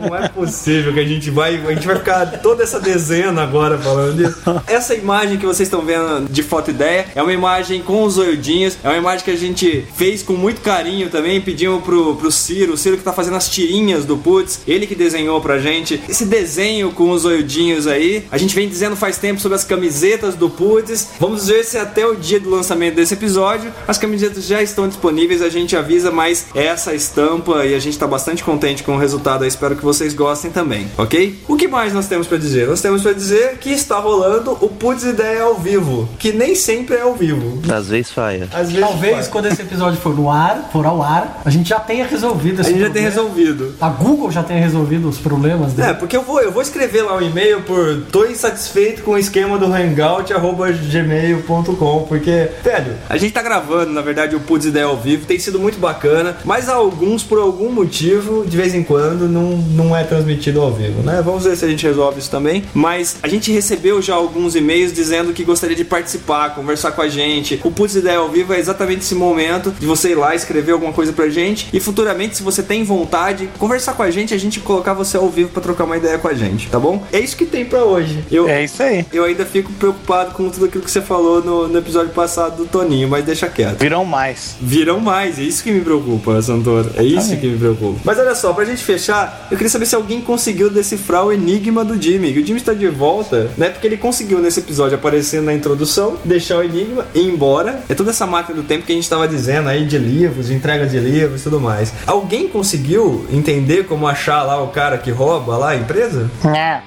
não 0.00 0.16
é 0.16 0.28
possível 0.28 0.94
que 0.94 1.00
a 1.00 1.04
gente 1.04 1.30
vai, 1.30 1.56
a 1.56 1.74
gente 1.74 1.86
vai 1.86 1.96
ficar 1.96 2.26
toda 2.40 2.62
essa 2.62 2.80
dezena 2.80 3.42
agora 3.42 3.76
falando 3.78 4.20
isso. 4.22 4.38
Essa 4.66 4.94
imagem 4.94 5.36
que 5.36 5.46
vocês 5.46 5.66
estão 5.66 5.82
vendo 5.82 6.26
de 6.30 6.42
foto 6.42 6.70
ideia 6.70 7.06
é 7.14 7.22
uma 7.22 7.32
imagem 7.32 7.82
com 7.82 8.02
os 8.02 8.14
zoiudinhos, 8.14 8.78
é 8.82 8.88
uma 8.88 8.98
imagem 8.98 9.24
que 9.24 9.30
a 9.30 9.36
gente 9.36 9.86
fez 9.94 10.22
com 10.22 10.34
muito 10.34 10.60
carinho 10.60 11.10
também, 11.10 11.40
pedimos 11.40 11.82
pro, 11.82 12.16
pro 12.16 12.30
Ciro, 12.30 12.74
o 12.74 12.76
Ciro 12.76 12.96
que 12.96 13.02
tá 13.02 13.12
fazendo 13.12 13.36
as 13.36 13.48
tirinhas 13.48 14.04
do 14.04 14.16
Putz, 14.16 14.60
ele 14.66 14.86
que 14.86 14.94
desenhou 14.94 15.40
pra 15.40 15.58
gente. 15.58 16.02
Esse 16.08 16.24
desenho 16.24 16.92
com 16.92 17.10
os 17.10 17.22
zoiudinhos 17.22 17.86
aí, 17.86 18.26
a 18.30 18.38
gente 18.38 18.54
vem 18.54 18.68
dizendo 18.68 18.96
faz 18.96 19.18
tempo 19.18 19.40
sobre 19.40 19.56
as 19.56 19.64
camisetas 19.64 19.97
do 20.38 20.48
Putz. 20.48 21.08
Vamos 21.18 21.48
ver 21.48 21.64
se 21.64 21.76
até 21.76 22.06
o 22.06 22.14
dia 22.14 22.38
do 22.38 22.48
lançamento 22.50 22.94
desse 22.94 23.14
episódio 23.14 23.72
as 23.86 23.98
camisetas 23.98 24.44
já 24.46 24.62
estão 24.62 24.86
disponíveis, 24.86 25.42
a 25.42 25.48
gente 25.48 25.76
avisa 25.76 26.10
mais 26.10 26.46
essa 26.54 26.94
estampa 26.94 27.64
e 27.64 27.74
a 27.74 27.78
gente 27.78 27.98
tá 27.98 28.06
bastante 28.06 28.44
contente 28.44 28.82
com 28.82 28.94
o 28.94 28.98
resultado 28.98 29.42
aí, 29.42 29.48
espero 29.48 29.74
que 29.76 29.84
vocês 29.84 30.14
gostem 30.14 30.50
também, 30.50 30.86
ok? 30.96 31.38
O 31.48 31.56
que 31.56 31.66
mais 31.66 31.92
nós 31.92 32.06
temos 32.06 32.26
pra 32.26 32.38
dizer? 32.38 32.68
Nós 32.68 32.80
temos 32.80 33.02
pra 33.02 33.12
dizer 33.12 33.58
que 33.58 33.70
está 33.70 33.98
rolando 33.98 34.52
o 34.60 34.68
Putz 34.68 35.02
Ideia 35.04 35.42
ao 35.42 35.54
vivo, 35.56 36.08
que 36.18 36.32
nem 36.32 36.54
sempre 36.54 36.96
é 36.96 37.00
ao 37.02 37.14
vivo. 37.14 37.60
Às 37.72 37.88
vezes 37.88 38.12
falha. 38.12 38.48
Às 38.52 38.68
vezes 38.70 38.80
Talvez 38.80 39.14
faz. 39.14 39.28
quando 39.28 39.46
esse 39.46 39.62
episódio 39.62 40.00
for 40.00 40.14
no 40.14 40.30
ar, 40.30 40.68
for 40.72 40.86
ao 40.86 41.02
ar, 41.02 41.42
a 41.44 41.50
gente 41.50 41.68
já 41.68 41.80
tenha 41.80 42.06
resolvido 42.06 42.58
a 42.58 42.62
esse 42.62 42.70
gente 42.70 42.80
já 42.80 42.90
tem 42.90 43.02
problema. 43.04 43.10
resolvido. 43.10 43.74
A 43.80 43.88
Google 43.88 44.30
já 44.30 44.42
tenha 44.42 44.60
resolvido 44.60 45.08
os 45.08 45.18
problemas 45.18 45.72
dele. 45.72 45.90
É, 45.90 45.94
porque 45.94 46.16
eu 46.16 46.22
vou, 46.22 46.40
eu 46.40 46.52
vou 46.52 46.62
escrever 46.62 47.02
lá 47.02 47.16
um 47.16 47.22
e-mail 47.22 47.62
por 47.62 48.02
tô 48.12 48.24
insatisfeito 48.26 49.02
com 49.02 49.12
o 49.12 49.18
esquema 49.18 49.58
do 49.58 49.66
hangout 49.66 49.87
arroba 50.34 50.70
gmail.com, 50.70 52.04
porque, 52.08 52.48
velho, 52.62 52.94
a 53.08 53.16
gente 53.16 53.32
tá 53.32 53.42
gravando, 53.42 53.92
na 53.92 54.00
verdade, 54.00 54.36
o 54.36 54.40
Puds 54.40 54.66
Ideia 54.66 54.86
ao 54.86 54.96
vivo, 54.96 55.26
tem 55.26 55.38
sido 55.38 55.58
muito 55.58 55.78
bacana, 55.78 56.36
mas 56.44 56.68
alguns, 56.68 57.22
por 57.22 57.38
algum 57.38 57.70
motivo, 57.70 58.44
de 58.46 58.56
vez 58.56 58.74
em 58.74 58.82
quando, 58.82 59.28
não, 59.28 59.56
não 59.56 59.96
é 59.96 60.04
transmitido 60.04 60.60
ao 60.60 60.72
vivo, 60.72 61.02
né? 61.02 61.22
Vamos 61.24 61.44
ver 61.44 61.56
se 61.56 61.64
a 61.64 61.68
gente 61.68 61.86
resolve 61.86 62.18
isso 62.18 62.30
também. 62.30 62.64
Mas 62.74 63.16
a 63.22 63.28
gente 63.28 63.50
recebeu 63.52 64.00
já 64.02 64.14
alguns 64.14 64.54
e-mails 64.54 64.92
dizendo 64.92 65.32
que 65.32 65.44
gostaria 65.44 65.76
de 65.76 65.84
participar, 65.84 66.54
conversar 66.54 66.92
com 66.92 67.02
a 67.02 67.08
gente. 67.08 67.60
O 67.64 67.70
Puds 67.70 67.96
Ideia 67.96 68.18
ao 68.18 68.28
vivo 68.28 68.52
é 68.52 68.58
exatamente 68.58 69.00
esse 69.02 69.14
momento 69.14 69.72
de 69.78 69.86
você 69.86 70.10
ir 70.10 70.14
lá 70.14 70.34
escrever 70.34 70.72
alguma 70.72 70.92
coisa 70.92 71.12
pra 71.12 71.28
gente 71.28 71.68
e 71.72 71.80
futuramente, 71.80 72.36
se 72.36 72.42
você 72.42 72.62
tem 72.62 72.84
vontade, 72.84 73.48
conversar 73.58 73.94
com 73.94 74.02
a 74.02 74.10
gente, 74.10 74.34
a 74.34 74.38
gente 74.38 74.60
colocar 74.60 74.92
você 74.94 75.16
ao 75.16 75.28
vivo 75.28 75.50
pra 75.50 75.62
trocar 75.62 75.84
uma 75.84 75.96
ideia 75.96 76.18
com 76.18 76.28
a 76.28 76.34
gente, 76.34 76.68
tá 76.68 76.78
bom? 76.78 77.02
É 77.12 77.18
isso 77.18 77.36
que 77.36 77.46
tem 77.46 77.64
pra 77.64 77.84
hoje. 77.84 78.24
Eu, 78.30 78.48
É 78.48 78.64
isso 78.64 78.82
aí. 78.82 79.04
eu 79.12 79.24
ainda 79.24 79.44
fico 79.44 79.72
preocupado 79.78 80.32
com 80.32 80.48
tudo 80.50 80.66
aquilo 80.66 80.84
que 80.84 80.90
você 80.90 81.00
falou 81.00 81.42
no, 81.42 81.68
no 81.68 81.78
episódio 81.78 82.10
passado 82.12 82.56
do 82.56 82.66
Toninho, 82.66 83.08
mas 83.08 83.24
deixa 83.24 83.48
quieto. 83.48 83.78
Virão 83.78 84.04
mais. 84.04 84.56
Virão 84.60 85.00
mais, 85.00 85.38
é 85.38 85.42
isso 85.42 85.62
que 85.62 85.72
me 85.72 85.80
preocupa, 85.80 86.40
Santoro. 86.42 86.90
É 86.96 87.02
isso 87.02 87.36
que 87.36 87.46
me 87.46 87.58
preocupa. 87.58 88.00
Mas 88.04 88.18
olha 88.18 88.34
só, 88.34 88.52
pra 88.52 88.64
gente 88.64 88.82
fechar, 88.84 89.48
eu 89.50 89.56
queria 89.56 89.70
saber 89.70 89.86
se 89.86 89.94
alguém 89.94 90.20
conseguiu 90.20 90.70
decifrar 90.70 91.24
o 91.24 91.32
enigma 91.32 91.84
do 91.84 92.00
Jimmy. 92.00 92.32
Que 92.32 92.40
o 92.40 92.46
Jimmy 92.46 92.58
está 92.58 92.74
de 92.74 92.88
volta, 92.88 93.50
né? 93.56 93.68
Porque 93.70 93.86
ele 93.86 93.96
conseguiu 93.96 94.38
nesse 94.38 94.60
episódio 94.60 94.96
aparecer 94.96 95.40
na 95.40 95.54
introdução, 95.54 96.16
deixar 96.24 96.58
o 96.58 96.62
enigma 96.62 97.06
e 97.14 97.20
ir 97.20 97.28
embora. 97.28 97.82
É 97.88 97.94
toda 97.94 98.10
essa 98.10 98.26
máquina 98.26 98.56
do 98.56 98.66
tempo 98.66 98.84
que 98.84 98.92
a 98.92 98.94
gente 98.94 99.08
tava 99.08 99.28
dizendo 99.28 99.68
aí 99.68 99.84
de 99.86 99.98
livros, 99.98 100.48
de 100.48 100.54
entrega 100.54 100.86
de 100.86 100.98
livros 100.98 101.40
e 101.40 101.44
tudo 101.44 101.60
mais. 101.60 101.92
Alguém 102.06 102.48
conseguiu 102.48 103.26
entender 103.30 103.84
como 103.84 104.06
achar 104.06 104.42
lá 104.42 104.62
o 104.62 104.68
cara 104.68 104.98
que 104.98 105.10
rouba 105.10 105.56
lá 105.56 105.70
a 105.70 105.76
empresa? 105.76 106.30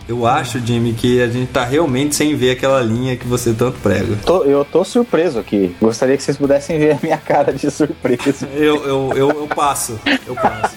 Eu 0.07 0.25
acho, 0.25 0.59
Jimmy, 0.59 0.93
que 0.93 1.21
a 1.21 1.27
gente 1.27 1.47
tá 1.51 1.63
realmente 1.63 2.15
sem 2.15 2.35
ver 2.35 2.51
aquela 2.51 2.80
linha 2.81 3.15
que 3.15 3.27
você 3.27 3.53
tanto 3.53 3.79
prega. 3.79 4.15
Tô- 4.25 4.43
eu 4.43 4.63
tô 4.65 4.83
surpreso 4.83 5.39
aqui. 5.39 5.75
Gostaria 5.81 6.17
que 6.17 6.23
vocês 6.23 6.37
pudessem 6.37 6.77
ver 6.79 6.93
a 6.93 6.99
minha 7.01 7.17
cara 7.17 7.53
de 7.53 7.69
surpresa. 7.71 8.47
Eu, 8.55 8.83
eu, 8.85 9.09
eu, 9.15 9.29
eu 9.31 9.47
passo. 9.47 9.99
Eu 10.27 10.35
passo. 10.35 10.75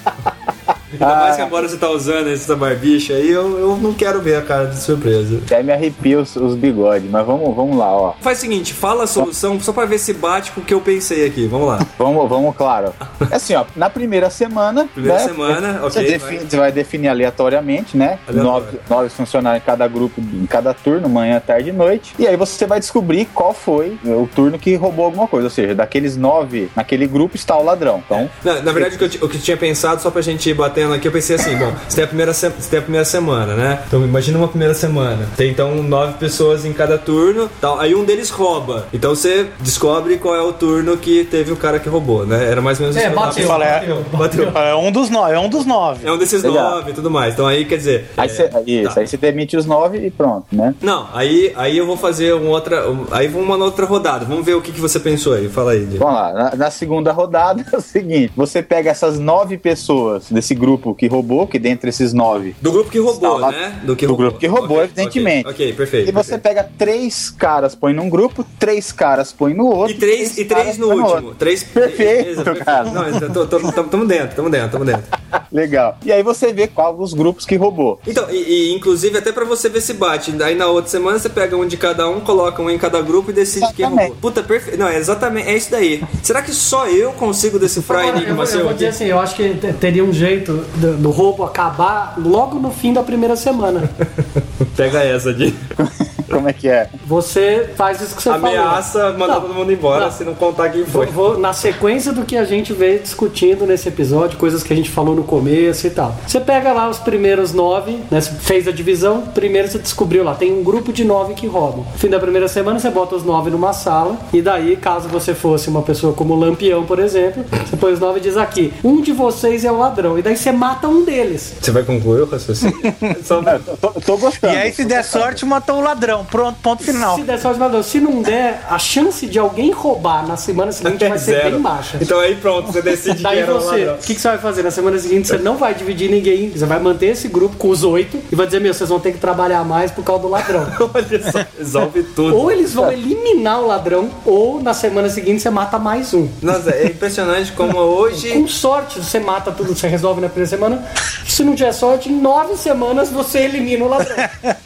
Ainda 1.05 1.20
mais 1.20 1.36
que 1.36 1.43
agora 1.43 1.68
você 1.68 1.76
tá 1.76 1.90
usando 1.90 2.28
essa 2.28 2.56
barbicha 2.56 3.14
aí, 3.14 3.31
eu, 3.31 3.59
eu 3.59 3.76
não 3.76 3.93
quero 3.93 4.20
ver 4.20 4.36
a 4.36 4.43
cara 4.43 4.66
de 4.66 4.78
surpresa. 4.78 5.40
Até 5.44 5.62
me 5.62 5.72
arrepia 5.72 6.18
os, 6.20 6.35
os 6.36 6.55
bigodes, 6.55 7.10
mas 7.10 7.26
vamos, 7.26 7.55
vamos 7.55 7.76
lá, 7.76 7.90
ó. 7.90 8.14
Faz 8.20 8.39
o 8.39 8.40
seguinte, 8.43 8.72
fala 8.72 9.05
a 9.05 9.06
solução 9.06 9.60
só 9.60 9.72
pra 9.72 9.85
ver 9.85 9.98
se 9.98 10.12
bate 10.12 10.51
com 10.52 10.60
o 10.60 10.64
que 10.64 10.72
eu 10.74 10.81
pensei 10.81 11.26
aqui. 11.26 11.47
Vamos 11.47 11.68
lá. 11.68 11.78
Vamos, 11.98 12.28
vamos, 12.28 12.56
claro. 12.56 12.93
Assim, 13.31 13.55
ó, 13.55 13.64
na 13.76 13.90
primeira 13.90 14.31
semana. 14.31 14.89
Primeira 14.93 15.18
né, 15.18 15.24
semana, 15.24 15.78
você, 15.81 15.98
ok, 16.01 16.10
define- 16.10 16.39
vai. 16.39 16.47
você 16.48 16.56
vai 16.56 16.72
definir 16.72 17.09
aleatoriamente, 17.09 17.97
né? 17.97 18.18
Aleatório. 18.26 18.43
Nove, 18.44 18.78
nove 18.89 19.09
funcionários 19.10 19.62
em 19.62 19.66
cada 19.66 19.86
grupo, 19.89 20.20
em 20.20 20.47
cada 20.47 20.72
turno, 20.72 21.09
manhã, 21.09 21.40
tarde 21.44 21.70
e 21.70 21.72
noite. 21.72 22.14
E 22.18 22.26
aí 22.26 22.36
você 22.36 22.66
vai 22.66 22.81
descobrir 22.81 23.26
qual 23.35 23.52
foi 23.52 23.98
o 24.05 24.28
turno 24.35 24.59
que 24.59 24.74
roubou 24.76 25.05
alguma 25.05 25.26
coisa. 25.26 25.47
Ou 25.47 25.51
seja, 25.51 25.74
daqueles 25.74 26.16
nove, 26.16 26.70
naquele 26.74 27.06
grupo 27.06 27.36
está 27.36 27.56
o 27.56 27.62
ladrão. 27.64 28.02
Então, 28.06 28.31
Na, 28.43 28.60
na 28.62 28.72
verdade, 28.72 28.97
o 28.97 28.98
que, 28.98 29.05
eu, 29.18 29.26
o 29.26 29.28
que 29.28 29.36
eu 29.36 29.40
tinha 29.40 29.56
pensado, 29.56 30.01
só 30.01 30.10
pra 30.10 30.22
gente 30.22 30.48
ir 30.48 30.55
batendo 30.55 30.93
aqui, 30.94 31.08
eu 31.08 31.12
pensei 31.12 31.36
assim, 31.36 31.56
bom, 31.56 31.72
você 31.88 31.96
tem 31.96 32.04
a 32.04 32.08
primeira, 32.08 32.32
se- 32.34 32.50
tem 32.50 32.78
a 32.78 32.82
primeira 32.82 33.04
semana, 33.04 33.54
né? 33.54 33.80
Então 33.86 34.02
imagina 34.04 34.38
uma 34.38 34.48
primeira 34.48 34.74
semana. 34.74 35.26
Tem 35.36 35.50
então 35.50 35.74
nove 35.82 36.14
pessoas 36.14 36.64
em 36.64 36.72
cada 36.72 36.98
turno, 36.98 37.48
tal, 37.60 37.78
aí 37.80 37.94
um 37.94 38.04
deles 38.04 38.30
rouba. 38.30 38.86
Então 38.92 39.14
você 39.14 39.46
descobre 39.60 40.16
qual 40.16 40.34
é 40.34 40.42
o 40.42 40.52
turno 40.52 40.96
que 40.96 41.24
teve 41.24 41.52
o 41.52 41.56
cara 41.56 41.78
que 41.78 41.88
roubou, 41.88 42.26
né? 42.26 42.48
Era 42.50 42.60
mais 42.60 42.78
ou 42.80 42.86
menos 42.86 42.96
É, 43.00 43.08
que 43.08 43.14
bateu, 43.14 43.44
é- 43.62 43.80
bateu, 44.16 44.50
Bateu. 44.50 44.62
É 44.62 44.74
um 44.76 44.90
dos 44.92 45.10
nove. 45.10 45.32
É 45.34 45.38
um 45.38 45.48
dos 45.48 45.64
nove. 45.66 46.06
É 46.06 46.12
um 46.12 46.18
desses 46.18 46.42
Legal. 46.42 46.70
nove 46.76 46.90
e 46.90 46.94
tudo 46.94 47.10
mais. 47.10 47.34
Então 47.34 47.46
aí 47.46 47.64
quer 47.64 47.76
dizer. 47.76 48.10
aí 48.16 48.28
é, 48.28 48.32
você, 48.32 48.50
isso, 48.66 48.94
tá. 48.94 49.00
aí 49.00 49.06
você 49.06 49.16
demite 49.16 49.56
os 49.56 49.66
nove 49.66 49.98
e 50.06 50.10
pronto, 50.10 50.46
né? 50.52 50.74
Não, 50.80 51.08
aí, 51.14 51.52
aí 51.56 51.76
eu 51.78 51.86
vou 51.86 51.96
fazer 51.96 52.34
uma 52.34 52.50
outra. 52.50 52.88
um- 52.90 53.06
aí 53.10 53.28
vamos 53.28 53.46
uma 53.48 53.64
outra 53.64 53.86
rodada. 53.86 54.24
Vamos 54.24 54.44
ver 54.44 54.54
o 54.54 54.62
que, 54.62 54.72
que 54.72 54.80
você 54.80 54.98
pensou 55.00 55.34
aí. 55.34 55.48
Fala 55.48 55.72
aí, 55.72 55.84
Diego. 55.84 56.04
Vamos 56.04 56.14
lá, 56.20 56.32
na, 56.32 56.56
na 56.56 56.70
segunda 56.70 57.12
rodada 57.12 57.64
é 57.72 57.76
o 57.76 57.80
seguinte: 57.80 58.32
você 58.36 58.62
pega 58.62 58.90
essas 58.90 59.18
nove 59.18 59.56
pessoas 59.58 60.30
desse 60.30 60.54
grupo 60.54 60.73
que 60.94 61.06
roubou, 61.06 61.46
que 61.46 61.59
dentre 61.59 61.90
esses 61.90 62.12
nove. 62.12 62.55
Do 62.60 62.72
grupo 62.72 62.90
que 62.90 62.98
roubou, 62.98 63.38
lá- 63.38 63.52
né? 63.52 63.80
Do, 63.84 63.94
que 63.94 64.06
do 64.06 64.16
grupo 64.16 64.38
que 64.38 64.46
roubou, 64.46 64.78
Ok, 64.78 64.84
evidentemente. 64.84 65.48
Ok, 65.48 65.66
ok, 65.66 65.72
perfeito. 65.74 66.09
E 66.09 66.12
você 66.12 66.32
perfeito. 66.38 66.42
pega 66.42 66.70
três 66.78 67.30
caras, 67.30 67.74
põe 67.74 67.92
num 67.92 68.09
grupo, 68.09 68.44
três 68.59 68.90
caras 68.92 69.32
põe 69.32 69.55
no 69.55 69.66
outro. 69.66 69.94
E 69.94 69.98
três, 69.98 70.38
e 70.38 70.44
três 70.44 70.76
no 70.78 70.88
último. 70.88 71.06
outro. 71.09 71.34
Três, 71.38 71.62
Perfeito, 71.64 72.42
beleza, 72.42 72.55
cara. 72.56 72.90
Não, 72.90 73.09
então, 73.09 73.46
tamo, 73.46 74.06
dentro, 74.06 74.34
tamo 74.36 74.51
dentro, 74.51 74.70
tamo 74.70 74.84
dentro. 74.84 75.05
Legal. 75.52 75.98
E 76.05 76.12
aí 76.12 76.22
você 76.22 76.52
vê 76.52 76.66
qual 76.66 76.98
os 76.98 77.12
grupos 77.14 77.44
que 77.44 77.56
roubou. 77.56 78.01
Então, 78.06 78.26
e, 78.30 78.36
e, 78.70 78.74
inclusive 78.74 79.16
até 79.18 79.32
pra 79.32 79.44
você 79.44 79.68
ver 79.68 79.80
se 79.80 79.94
bate. 79.94 80.34
Aí 80.42 80.55
na 80.55 80.66
outra 80.66 80.90
semana 80.90 81.18
você 81.18 81.28
pega 81.28 81.56
um 81.56 81.66
de 81.66 81.76
cada 81.76 82.09
um, 82.09 82.20
coloca 82.20 82.60
um 82.62 82.70
em 82.70 82.78
cada 82.78 83.01
grupo 83.01 83.30
e 83.30 83.34
decide 83.34 83.66
quem 83.74 83.84
Exatamente. 83.86 84.09
roubou. 84.12 84.30
Puta, 84.30 84.42
perfeito. 84.42 84.78
Não, 84.78 84.88
é 84.88 84.96
exatamente, 84.96 85.48
é 85.48 85.56
isso 85.56 85.70
daí. 85.70 86.02
Será 86.22 86.42
que 86.42 86.52
só 86.52 86.86
eu 86.88 87.12
consigo 87.12 87.59
decifrar 87.59 88.01
Agora, 88.01 88.16
eu, 88.16 88.18
enigma 88.22 88.34
vou- 88.36 88.44
eu 88.44 88.51
seu 88.51 88.64
vou 88.64 88.72
dizer 88.72 88.86
aqui? 88.86 88.94
assim, 88.96 89.05
eu 89.06 89.18
acho 89.20 89.34
que 89.36 89.55
te- 89.55 89.72
teria 89.74 90.05
um 90.05 90.12
jeito 90.12 90.63
do, 90.76 90.96
do 90.96 91.10
roubo 91.10 91.44
acabar 91.44 92.14
logo 92.18 92.58
no 92.58 92.70
fim 92.70 92.92
da 92.92 93.02
primeira 93.02 93.36
semana. 93.36 93.90
Pega 94.76 95.02
essa, 95.02 95.32
de. 95.32 95.54
Como 96.35 96.48
é 96.48 96.52
que 96.52 96.69
é? 96.69 96.89
Você 97.06 97.70
faz 97.77 98.01
isso 98.01 98.15
que 98.16 98.23
você 98.23 98.31
falou. 98.31 98.47
Ameaça 98.48 99.12
mandar 99.12 99.35
Não, 99.35 99.40
todo 99.43 99.55
mundo 99.55 99.73
embora 99.73 100.05
não. 100.06 100.12
se 100.12 100.24
não 100.24 100.35
contar 100.35 100.69
quem 100.70 100.82
Vou, 100.85 101.02
foi. 101.05 101.12
vou- 101.12 101.39
na 101.39 101.52
sequência 101.52 102.12
do 102.12 102.24
que 102.24 102.36
a 102.36 102.44
gente 102.44 102.73
veio 102.73 102.98
discutindo 103.01 103.66
nesse 103.66 103.89
episódio, 103.89 104.39
coisas 104.39 104.62
que 104.62 104.73
a 104.73 104.77
gente 104.77 104.90
falou 104.90 105.15
no 105.15 105.24
começo 105.24 105.86
e 105.86 105.90
tal. 105.90 106.15
Você 106.27 106.40
pega 106.40 106.73
lá 106.73 106.89
os 106.89 106.98
primeiros 106.98 107.52
nove, 107.52 107.98
né? 108.11 108.20
Você 108.20 108.31
fez 108.32 108.66
a 108.69 108.73
divisão, 108.73 109.23
primeiro 109.35 109.69
você 109.69 109.78
descobriu 109.78 110.24
lá, 110.24 110.35
tem 110.35 110.52
um 110.52 110.62
grupo 110.62 110.93
de 110.93 111.05
nove 111.05 111.35
que 111.35 111.47
roubam. 111.47 111.85
No 111.93 111.98
fim 111.98 112.09
da 112.09 112.19
primeira 112.19 112.48
semana, 112.48 112.78
você 112.78 112.90
bota 112.90 113.15
os 113.15 113.24
nove 113.24 113.51
numa 113.51 113.73
sala, 113.73 114.16
e 114.32 114.40
daí, 114.43 114.77
caso 114.77 115.09
você 115.09 115.35
fosse 115.35 115.69
uma 115.69 115.82
pessoa 115.82 116.12
como 116.12 116.35
o 116.35 116.39
Lampião, 116.39 116.85
por 116.85 116.98
exemplo, 116.98 117.44
você 117.66 117.77
põe 117.77 117.93
os 117.93 118.01
nove 118.01 118.19
e 118.19 118.23
diz 118.23 118.36
aqui: 118.36 118.73
um 118.82 119.01
de 119.01 119.12
vocês 119.12 119.65
é 119.65 119.70
o 119.73 119.78
ladrão. 119.78 120.19
E 120.19 120.23
daí 120.23 120.36
você 120.36 120.52
mata 120.52 120.89
um 120.89 121.05
deles. 121.05 121.55
Você 121.61 121.70
vai 121.70 121.82
concluir 121.82 122.23
o 122.23 122.27
raciocínio? 122.27 122.74
Só- 123.24 123.43
Tô, 123.81 123.89
tô 124.01 124.16
gostando. 124.16 124.55
E 124.55 124.56
aí, 124.56 124.73
se 124.73 124.85
der 124.85 125.05
sorte, 125.05 125.44
matou 125.44 125.77
o 125.78 125.81
ladrão. 125.82 126.23
Pronto, 126.30 126.59
ponto 126.62 126.82
final. 126.82 127.16
Se 127.16 127.22
der 127.22 127.38
sorte, 127.38 127.60
ladrão. 127.60 127.82
Se 127.82 128.01
não 128.01 128.22
der, 128.22 128.64
a 128.68 128.78
chance 128.78 129.26
de 129.26 129.38
alguém 129.38 129.70
roubar 129.70 130.26
na 130.26 130.36
semana 130.36 130.72
seguinte 130.72 131.06
vai 131.06 131.18
ser 131.18 131.51
bem 131.51 131.60
baixa. 131.60 131.98
Então 132.01 132.20
aí 132.20 132.36
pronto, 132.36 132.72
você 132.72 132.82
decide 132.82 133.14
quem 133.16 133.22
Daí 133.22 133.42
o 133.42 133.46
você, 133.46 133.86
o 133.86 133.96
que, 133.98 134.14
que 134.14 134.20
você 134.20 134.28
vai 134.28 134.38
fazer? 134.38 134.62
Na 134.62 134.70
semana 134.70 134.98
seguinte 134.98 135.28
você 135.28 135.38
não 135.38 135.56
vai 135.56 135.74
dividir 135.74 136.10
ninguém, 136.10 136.51
você 136.51 136.66
vai 136.66 136.78
manter 136.78 137.06
esse 137.06 137.28
grupo 137.28 137.56
com 137.56 137.68
os 137.68 137.84
oito 137.84 138.20
e 138.30 138.34
vai 138.34 138.46
dizer, 138.46 138.60
meu, 138.60 138.72
vocês 138.72 138.88
vão 138.88 139.01
ter 139.01 139.12
que 139.12 139.18
trabalhar 139.18 139.64
mais 139.64 139.90
por 139.90 140.05
causa 140.05 140.22
do 140.22 140.28
ladrão. 140.28 140.66
Olha 140.94 141.32
só, 141.32 141.44
resolve 141.59 142.02
tudo. 142.02 142.36
ou 142.36 142.51
eles 142.51 142.74
vão 142.74 142.90
eliminar 142.90 143.60
o 143.60 143.66
ladrão, 143.66 144.10
ou 144.24 144.62
na 144.62 144.74
semana 144.74 145.09
seguinte 145.09 145.42
você 145.42 145.51
mata 145.51 145.78
mais 145.78 146.12
um. 146.14 146.28
Nossa, 146.42 146.70
é 146.70 146.86
impressionante 146.86 147.52
como 147.52 147.78
hoje. 147.78 148.30
Com 148.30 148.46
sorte, 148.46 149.01
você 149.01 149.18
mata 149.18 149.52
tudo, 149.52 149.74
você 149.74 149.88
resolve 149.88 150.20
na 150.20 150.28
primeira 150.28 150.48
semana. 150.48 150.84
Se 151.26 151.42
não 151.42 151.55
tiver 151.55 151.72
sorte, 151.72 152.09
em 152.09 152.20
nove 152.20 152.56
semanas 152.56 153.10
você 153.10 153.40
elimina 153.40 153.84
o 153.84 153.88
ladrão. 153.88 154.16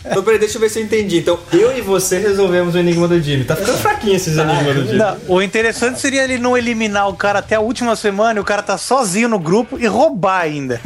Então, 0.04 0.22
peraí, 0.22 0.38
deixa 0.38 0.56
eu 0.56 0.60
ver 0.60 0.70
se 0.70 0.80
eu 0.80 0.84
entendi. 0.84 1.18
Então, 1.18 1.37
eu 1.52 1.76
e 1.76 1.80
você 1.80 2.18
resolvemos 2.18 2.74
o 2.74 2.78
enigma 2.78 3.06
do 3.08 3.20
Jimmy. 3.20 3.44
Tá 3.44 3.56
ficando 3.56 3.78
fraquinho 3.78 4.16
esses 4.16 4.36
enigmas 4.36 4.74
do 4.74 4.82
Jimmy. 4.86 4.98
Não, 4.98 5.16
o 5.28 5.42
interessante 5.42 6.00
seria 6.00 6.24
ele 6.24 6.38
não 6.38 6.56
eliminar 6.56 7.08
o 7.08 7.14
cara 7.14 7.38
até 7.40 7.56
a 7.56 7.60
última 7.60 7.94
semana 7.96 8.38
e 8.38 8.42
o 8.42 8.44
cara 8.44 8.62
tá 8.62 8.76
sozinho 8.78 9.28
no 9.28 9.38
grupo 9.38 9.78
e 9.78 9.86
roubar 9.86 10.40
ainda. 10.40 10.80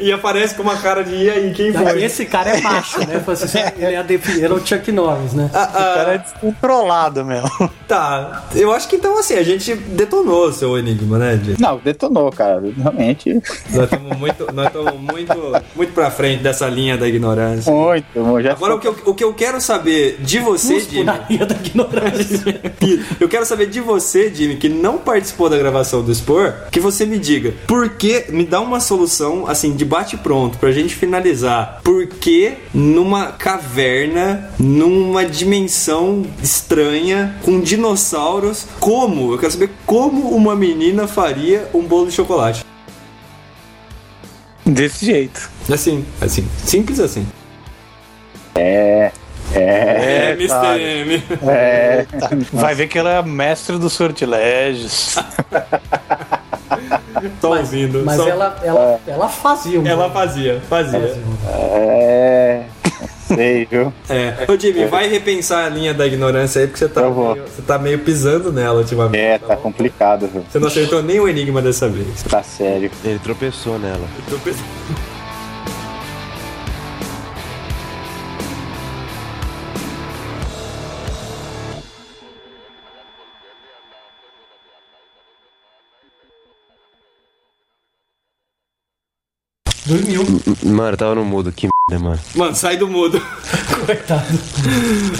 E 0.00 0.10
aparece 0.12 0.54
com 0.54 0.62
uma 0.62 0.76
cara 0.76 1.04
de 1.04 1.14
e 1.14 1.30
aí, 1.30 1.52
quem 1.54 1.72
foi? 1.72 2.02
Esse 2.02 2.24
cara 2.24 2.50
é 2.56 2.60
macho, 2.60 2.98
né? 3.00 3.22
Você- 3.24 3.72
Ele 3.76 3.94
é, 3.94 3.98
a 3.98 4.02
defi- 4.02 4.32
ele 4.38 4.46
é 4.46 4.50
o 4.52 4.64
Chuck 4.66 4.90
Norris, 4.90 5.32
né? 5.32 5.50
Ah, 5.54 5.68
O 5.68 5.94
cara 5.94 6.14
é 6.14 6.18
descontrolado 6.18 7.24
mesmo. 7.24 7.50
Tá, 7.86 8.44
eu 8.54 8.72
acho 8.72 8.88
que 8.88 8.96
então 8.96 9.18
assim, 9.18 9.34
a 9.34 9.42
gente 9.42 9.74
detonou 9.74 10.46
o 10.48 10.52
seu 10.52 10.78
enigma, 10.78 11.18
né, 11.18 11.38
Jimmy? 11.42 11.56
Não, 11.60 11.78
detonou, 11.78 12.30
cara. 12.32 12.62
Realmente. 12.76 13.34
Nós 13.70 13.84
estamos 13.84 14.16
muito, 14.18 14.46
nós 14.52 14.66
estamos 14.68 14.94
muito, 15.00 15.34
muito 15.76 15.92
pra 15.92 16.10
frente 16.10 16.42
dessa 16.42 16.66
linha 16.66 16.96
da 16.96 17.06
ignorância. 17.06 17.33
Muito, 17.70 18.20
muito. 18.20 18.44
Já 18.44 18.52
Agora, 18.52 18.74
o 18.74 18.78
que, 18.78 18.86
eu, 18.86 18.96
o 19.06 19.14
que 19.14 19.24
eu 19.24 19.34
quero 19.34 19.60
saber 19.60 20.18
de 20.20 20.38
você, 20.38 20.80
Jimmy. 20.80 21.04
da 21.04 21.56
ignorância. 21.56 22.74
Eu 23.20 23.28
quero 23.28 23.44
saber 23.46 23.66
de 23.66 23.80
você, 23.80 24.32
Jimmy, 24.34 24.56
que 24.56 24.68
não 24.68 24.98
participou 24.98 25.48
da 25.48 25.56
gravação 25.56 26.02
do 26.02 26.14
Spor, 26.14 26.52
que 26.70 26.80
você 26.80 27.06
me 27.06 27.18
diga, 27.18 27.54
por 27.66 27.90
que, 27.90 28.26
me 28.28 28.44
dá 28.44 28.60
uma 28.60 28.80
solução, 28.80 29.46
assim, 29.46 29.74
de 29.74 29.84
bate-pronto, 29.84 30.58
pra 30.58 30.72
gente 30.72 30.94
finalizar. 30.94 31.80
Por 31.82 32.06
que 32.06 32.54
numa 32.72 33.26
caverna, 33.32 34.50
numa 34.58 35.24
dimensão 35.24 36.24
estranha, 36.42 37.36
com 37.42 37.60
dinossauros, 37.60 38.66
como? 38.80 39.32
Eu 39.32 39.38
quero 39.38 39.52
saber 39.52 39.70
como 39.86 40.30
uma 40.30 40.54
menina 40.54 41.06
faria 41.06 41.68
um 41.72 41.82
bolo 41.82 42.06
de 42.06 42.12
chocolate. 42.12 42.63
Desse 44.66 45.06
jeito. 45.06 45.50
Assim, 45.72 46.04
assim, 46.20 46.46
simples 46.64 47.00
assim. 47.00 47.26
É. 48.54 49.10
É, 49.52 49.60
É. 49.60 50.30
Mr. 50.32 50.48
cara. 50.48 50.78
M. 50.80 51.22
É. 51.46 52.06
Vai 52.52 52.74
ver 52.74 52.88
que 52.88 52.98
ela 52.98 53.10
é 53.12 53.22
mestre 53.22 53.78
dos 53.78 53.92
sortilégios. 53.92 55.16
Tô 57.40 57.56
ouvindo. 57.56 58.02
Mas 58.04 58.16
Só- 58.16 58.28
ela, 58.28 58.58
ela, 58.62 59.00
ela 59.06 59.28
fazia 59.28 59.80
Ela 59.88 60.10
fazia, 60.10 60.60
fazia. 60.68 60.98
É. 61.48 62.64
Sei, 63.34 63.66
viu? 63.66 63.92
É. 64.08 64.50
Ô 64.50 64.58
Jimmy, 64.58 64.86
vai 64.86 65.08
repensar 65.08 65.66
a 65.66 65.68
linha 65.68 65.92
da 65.94 66.06
ignorância 66.06 66.60
aí, 66.60 66.66
porque 66.66 66.78
você 66.78 66.88
tá, 66.88 67.02
meio, 67.02 67.44
você 67.46 67.62
tá 67.62 67.78
meio 67.78 67.98
pisando 68.00 68.52
nela 68.52 68.78
ultimamente. 68.80 69.16
É, 69.20 69.38
tá 69.38 69.56
complicado, 69.56 70.28
viu? 70.28 70.44
Você 70.50 70.58
não 70.58 70.68
acertou 70.68 71.02
nem 71.02 71.20
o 71.20 71.28
enigma 71.28 71.60
dessa 71.62 71.88
vez. 71.88 72.22
Tá 72.22 72.42
sério. 72.42 72.90
Ele 73.04 73.18
tropeçou 73.18 73.78
nela. 73.78 74.06
Eu 74.30 74.38
tô 74.38 74.44
pensando- 74.44 74.64
Dormiu. 89.86 90.22
Mano, 90.64 90.96
tava 90.96 91.14
no 91.14 91.24
mudo, 91.24 91.52
que 91.52 91.68
merda, 91.90 92.02
mano. 92.02 92.20
Mano, 92.34 92.54
sai 92.54 92.78
do 92.78 92.88
mudo. 92.88 93.20
Coitado. 93.84 94.24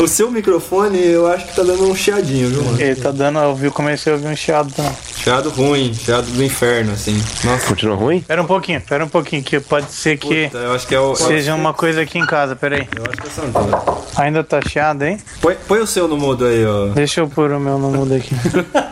O 0.02 0.08
seu 0.08 0.30
microfone, 0.30 0.98
eu 0.98 1.26
acho 1.26 1.46
que 1.46 1.54
tá 1.54 1.62
dando 1.62 1.84
um 1.84 1.94
chiadinho, 1.94 2.48
viu, 2.48 2.64
mano? 2.64 2.80
Ele 2.80 2.94
tá 2.94 3.10
dando, 3.10 3.38
eu 3.40 3.54
vi, 3.54 3.70
comecei 3.70 4.10
a 4.10 4.16
ouvir 4.16 4.28
um 4.28 4.36
chiado 4.36 4.72
também. 4.72 4.92
Chiado 5.16 5.50
ruim, 5.50 5.92
chiado 5.92 6.26
do 6.26 6.42
inferno, 6.42 6.92
assim. 6.92 7.22
Nossa, 7.44 7.66
Continua 7.66 7.96
ruim? 7.96 8.20
Pera 8.20 8.42
um 8.42 8.46
pouquinho, 8.46 8.80
pera 8.80 9.04
um 9.04 9.08
pouquinho, 9.08 9.42
que 9.42 9.60
pode 9.60 9.90
ser 9.92 10.16
que 10.16 10.48
puta, 10.48 10.58
eu 10.58 10.72
acho 10.72 10.86
que 10.86 10.94
é 10.94 11.00
o. 11.00 11.14
seja 11.14 11.54
uma 11.54 11.74
coisa 11.74 12.00
aqui 12.00 12.18
em 12.18 12.26
casa, 12.26 12.56
peraí. 12.56 12.88
Eu 12.96 13.04
acho 13.04 13.20
que 13.20 13.26
é 13.26 13.30
Santana. 13.30 13.82
Ainda 14.16 14.44
tá 14.44 14.60
chiado, 14.60 15.02
hein? 15.02 15.18
Põe, 15.40 15.56
põe 15.66 15.80
o 15.80 15.86
seu 15.86 16.06
no 16.08 16.16
mudo 16.16 16.46
aí, 16.46 16.64
ó. 16.64 16.86
Deixa 16.88 17.20
eu 17.20 17.28
pôr 17.28 17.50
o 17.52 17.60
meu 17.60 17.78
no 17.78 17.90
mudo 17.90 18.14
aqui. 18.14 18.34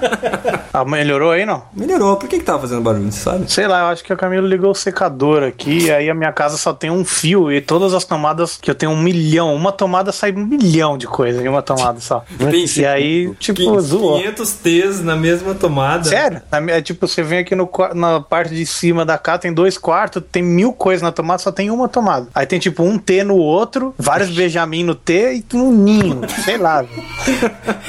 ah, 0.72 0.84
melhorou 0.84 1.30
aí, 1.30 1.46
não? 1.46 1.62
Melhorou. 1.74 2.16
Por 2.16 2.28
que 2.28 2.38
que 2.38 2.44
tava 2.44 2.60
fazendo 2.60 2.80
barulho, 2.80 3.10
você 3.10 3.20
sabe? 3.20 3.50
Sei 3.50 3.66
lá, 3.66 3.80
eu 3.80 3.86
acho 3.86 4.02
que 4.02 4.12
o 4.12 4.16
Camilo 4.16 4.46
ligou 4.46 4.70
o 4.70 4.74
secador 4.74 5.42
aqui, 5.42 5.84
e 5.84 5.90
aí 5.90 6.10
a 6.10 6.14
minha 6.14 6.32
casa 6.42 6.56
só 6.56 6.72
tem 6.72 6.90
um 6.90 7.04
fio 7.04 7.52
e 7.52 7.60
todas 7.60 7.94
as 7.94 8.04
tomadas 8.04 8.58
que 8.60 8.70
eu 8.70 8.74
tenho 8.74 8.90
um 8.90 9.00
milhão, 9.00 9.54
uma 9.54 9.70
tomada 9.70 10.10
sai 10.10 10.32
um 10.32 10.44
milhão 10.44 10.98
de 10.98 11.06
coisa 11.06 11.42
em 11.42 11.48
uma 11.48 11.62
tomada 11.62 12.00
só. 12.00 12.24
Tem 12.50 12.64
E 12.76 12.84
aí, 12.84 13.32
tipo, 13.38 13.80
zoou. 13.80 14.18
500 14.18 14.52
T's 14.52 15.00
na 15.00 15.14
mesma 15.14 15.54
tomada. 15.54 16.04
Sério? 16.04 16.42
É 16.68 16.82
tipo, 16.82 17.06
você 17.06 17.22
vem 17.22 17.38
aqui 17.38 17.54
no, 17.54 17.70
na 17.94 18.20
parte 18.20 18.54
de 18.54 18.66
cima 18.66 19.04
da 19.04 19.16
casa, 19.16 19.40
tem 19.40 19.52
dois 19.52 19.78
quartos, 19.78 20.22
tem 20.30 20.42
mil 20.42 20.72
coisas 20.72 21.02
na 21.02 21.12
tomada, 21.12 21.38
só 21.38 21.52
tem 21.52 21.70
uma 21.70 21.88
tomada. 21.88 22.26
Aí 22.34 22.46
tem 22.46 22.58
tipo 22.58 22.82
um 22.82 22.98
T 22.98 23.22
no 23.22 23.36
outro, 23.36 23.94
vários 23.96 24.30
Benjamin 24.30 24.84
no 24.84 24.94
T 24.94 25.34
e 25.34 25.56
um 25.56 25.70
ninho, 25.70 26.20
sei 26.44 26.58
lá. 26.58 26.84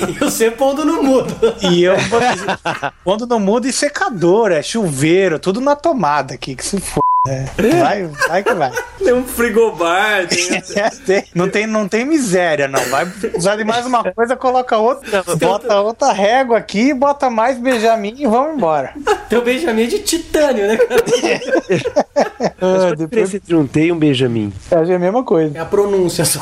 E 0.07 0.11
você 0.13 0.51
pondo 0.51 0.85
no 0.85 1.01
mudo. 1.01 1.34
E 1.61 1.84
eu 1.84 1.95
pondo 3.03 3.25
no 3.25 3.39
mudo 3.39 3.67
e 3.67 3.73
secador, 3.73 4.51
é 4.51 4.61
chuveiro, 4.61 5.39
tudo 5.39 5.59
na 5.59 5.75
tomada 5.75 6.35
aqui, 6.35 6.55
que 6.55 6.63
se 6.63 6.80
for. 6.80 7.02
É. 7.26 7.45
Vai, 7.80 8.06
vai 8.28 8.44
que 8.44 8.54
vai. 8.54 8.70
Tem 9.00 9.14
um 9.14 9.24
frigobar, 9.24 10.28
tem... 10.28 10.62
É, 10.76 10.90
tem- 10.90 11.24
não, 11.34 11.50
tem, 11.50 11.66
não 11.66 11.88
tem 11.88 12.04
miséria, 12.04 12.68
não. 12.68 12.82
Vai 12.90 13.06
precisar 13.06 13.56
de 13.56 13.64
mais 13.64 13.86
uma 13.86 14.04
coisa, 14.12 14.36
coloca 14.36 14.78
outra, 14.78 15.24
bota 15.40 15.80
outra 15.80 16.12
régua 16.12 16.58
aqui, 16.58 16.94
bota 16.94 17.30
mais 17.30 17.58
Benjamin 17.58 18.16
e 18.18 18.28
vamos 18.28 18.58
embora. 18.58 18.94
Teu 19.30 19.41
Benjamin 19.41 19.84
é 19.84 19.88
de 19.88 20.00
titânio, 20.00 20.68
né, 20.68 20.76
cara? 20.78 21.04
Ah, 22.62 22.90
a 22.91 22.95
diferença 22.95 23.38
entre 23.38 23.56
um 23.56 23.95
Benjamin? 23.95 24.54
É 24.72 24.76
a 24.76 25.00
mesma 25.00 25.24
coisa. 25.24 25.58
É 25.58 25.62
a 25.62 25.66
pronúncia 25.66 26.24
só. 26.24 26.40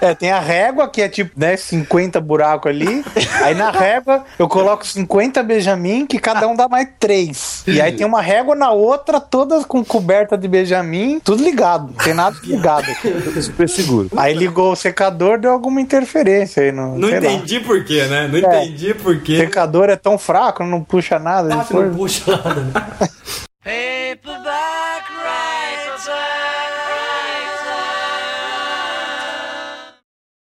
É, 0.00 0.14
tem 0.14 0.30
a 0.30 0.38
régua, 0.40 0.88
que 0.88 1.00
é 1.00 1.08
tipo, 1.08 1.32
né, 1.38 1.56
50 1.56 2.20
buracos 2.20 2.70
ali. 2.70 3.04
Aí 3.42 3.54
na 3.54 3.70
régua 3.70 4.24
eu 4.38 4.48
coloco 4.48 4.86
50 4.86 5.42
Benjamin, 5.42 6.06
que 6.06 6.18
cada 6.18 6.46
um 6.46 6.54
dá 6.54 6.68
mais 6.68 6.88
3. 6.98 7.64
E 7.66 7.80
aí 7.80 7.92
tem 7.92 8.06
uma 8.06 8.20
régua 8.20 8.54
na 8.54 8.63
outra, 8.70 9.20
todas 9.20 9.64
com 9.64 9.84
coberta 9.84 10.36
de 10.36 10.46
Benjamin, 10.48 11.20
tudo 11.20 11.42
ligado. 11.42 11.88
Não 11.88 12.04
tem 12.04 12.14
nada 12.14 12.36
ligado 12.44 12.90
aqui. 12.90 13.08
É 13.36 13.40
super 13.40 13.68
seguro. 13.68 14.08
Aí 14.16 14.34
ligou 14.34 14.72
o 14.72 14.76
secador, 14.76 15.38
deu 15.38 15.50
alguma 15.52 15.80
interferência 15.80 16.62
aí. 16.62 16.72
No, 16.72 16.96
Não 16.98 17.08
lá. 17.08 17.16
entendi 17.16 17.60
por 17.60 17.84
quê, 17.84 18.04
né? 18.04 18.28
Não 18.28 18.50
É. 18.50 18.64
entendi 18.64 18.94
por 18.94 19.16
O 19.16 19.20
quê. 19.20 19.38
secador 19.38 19.88
é 19.88 19.96
tão 19.96 20.16
fraco, 20.18 20.62
não 20.64 20.82
puxa 20.82 21.18
nada. 21.18 21.48
Depois- 21.48 21.88
não 21.88 21.94
puxa 21.96 22.30
nada. 22.36 22.86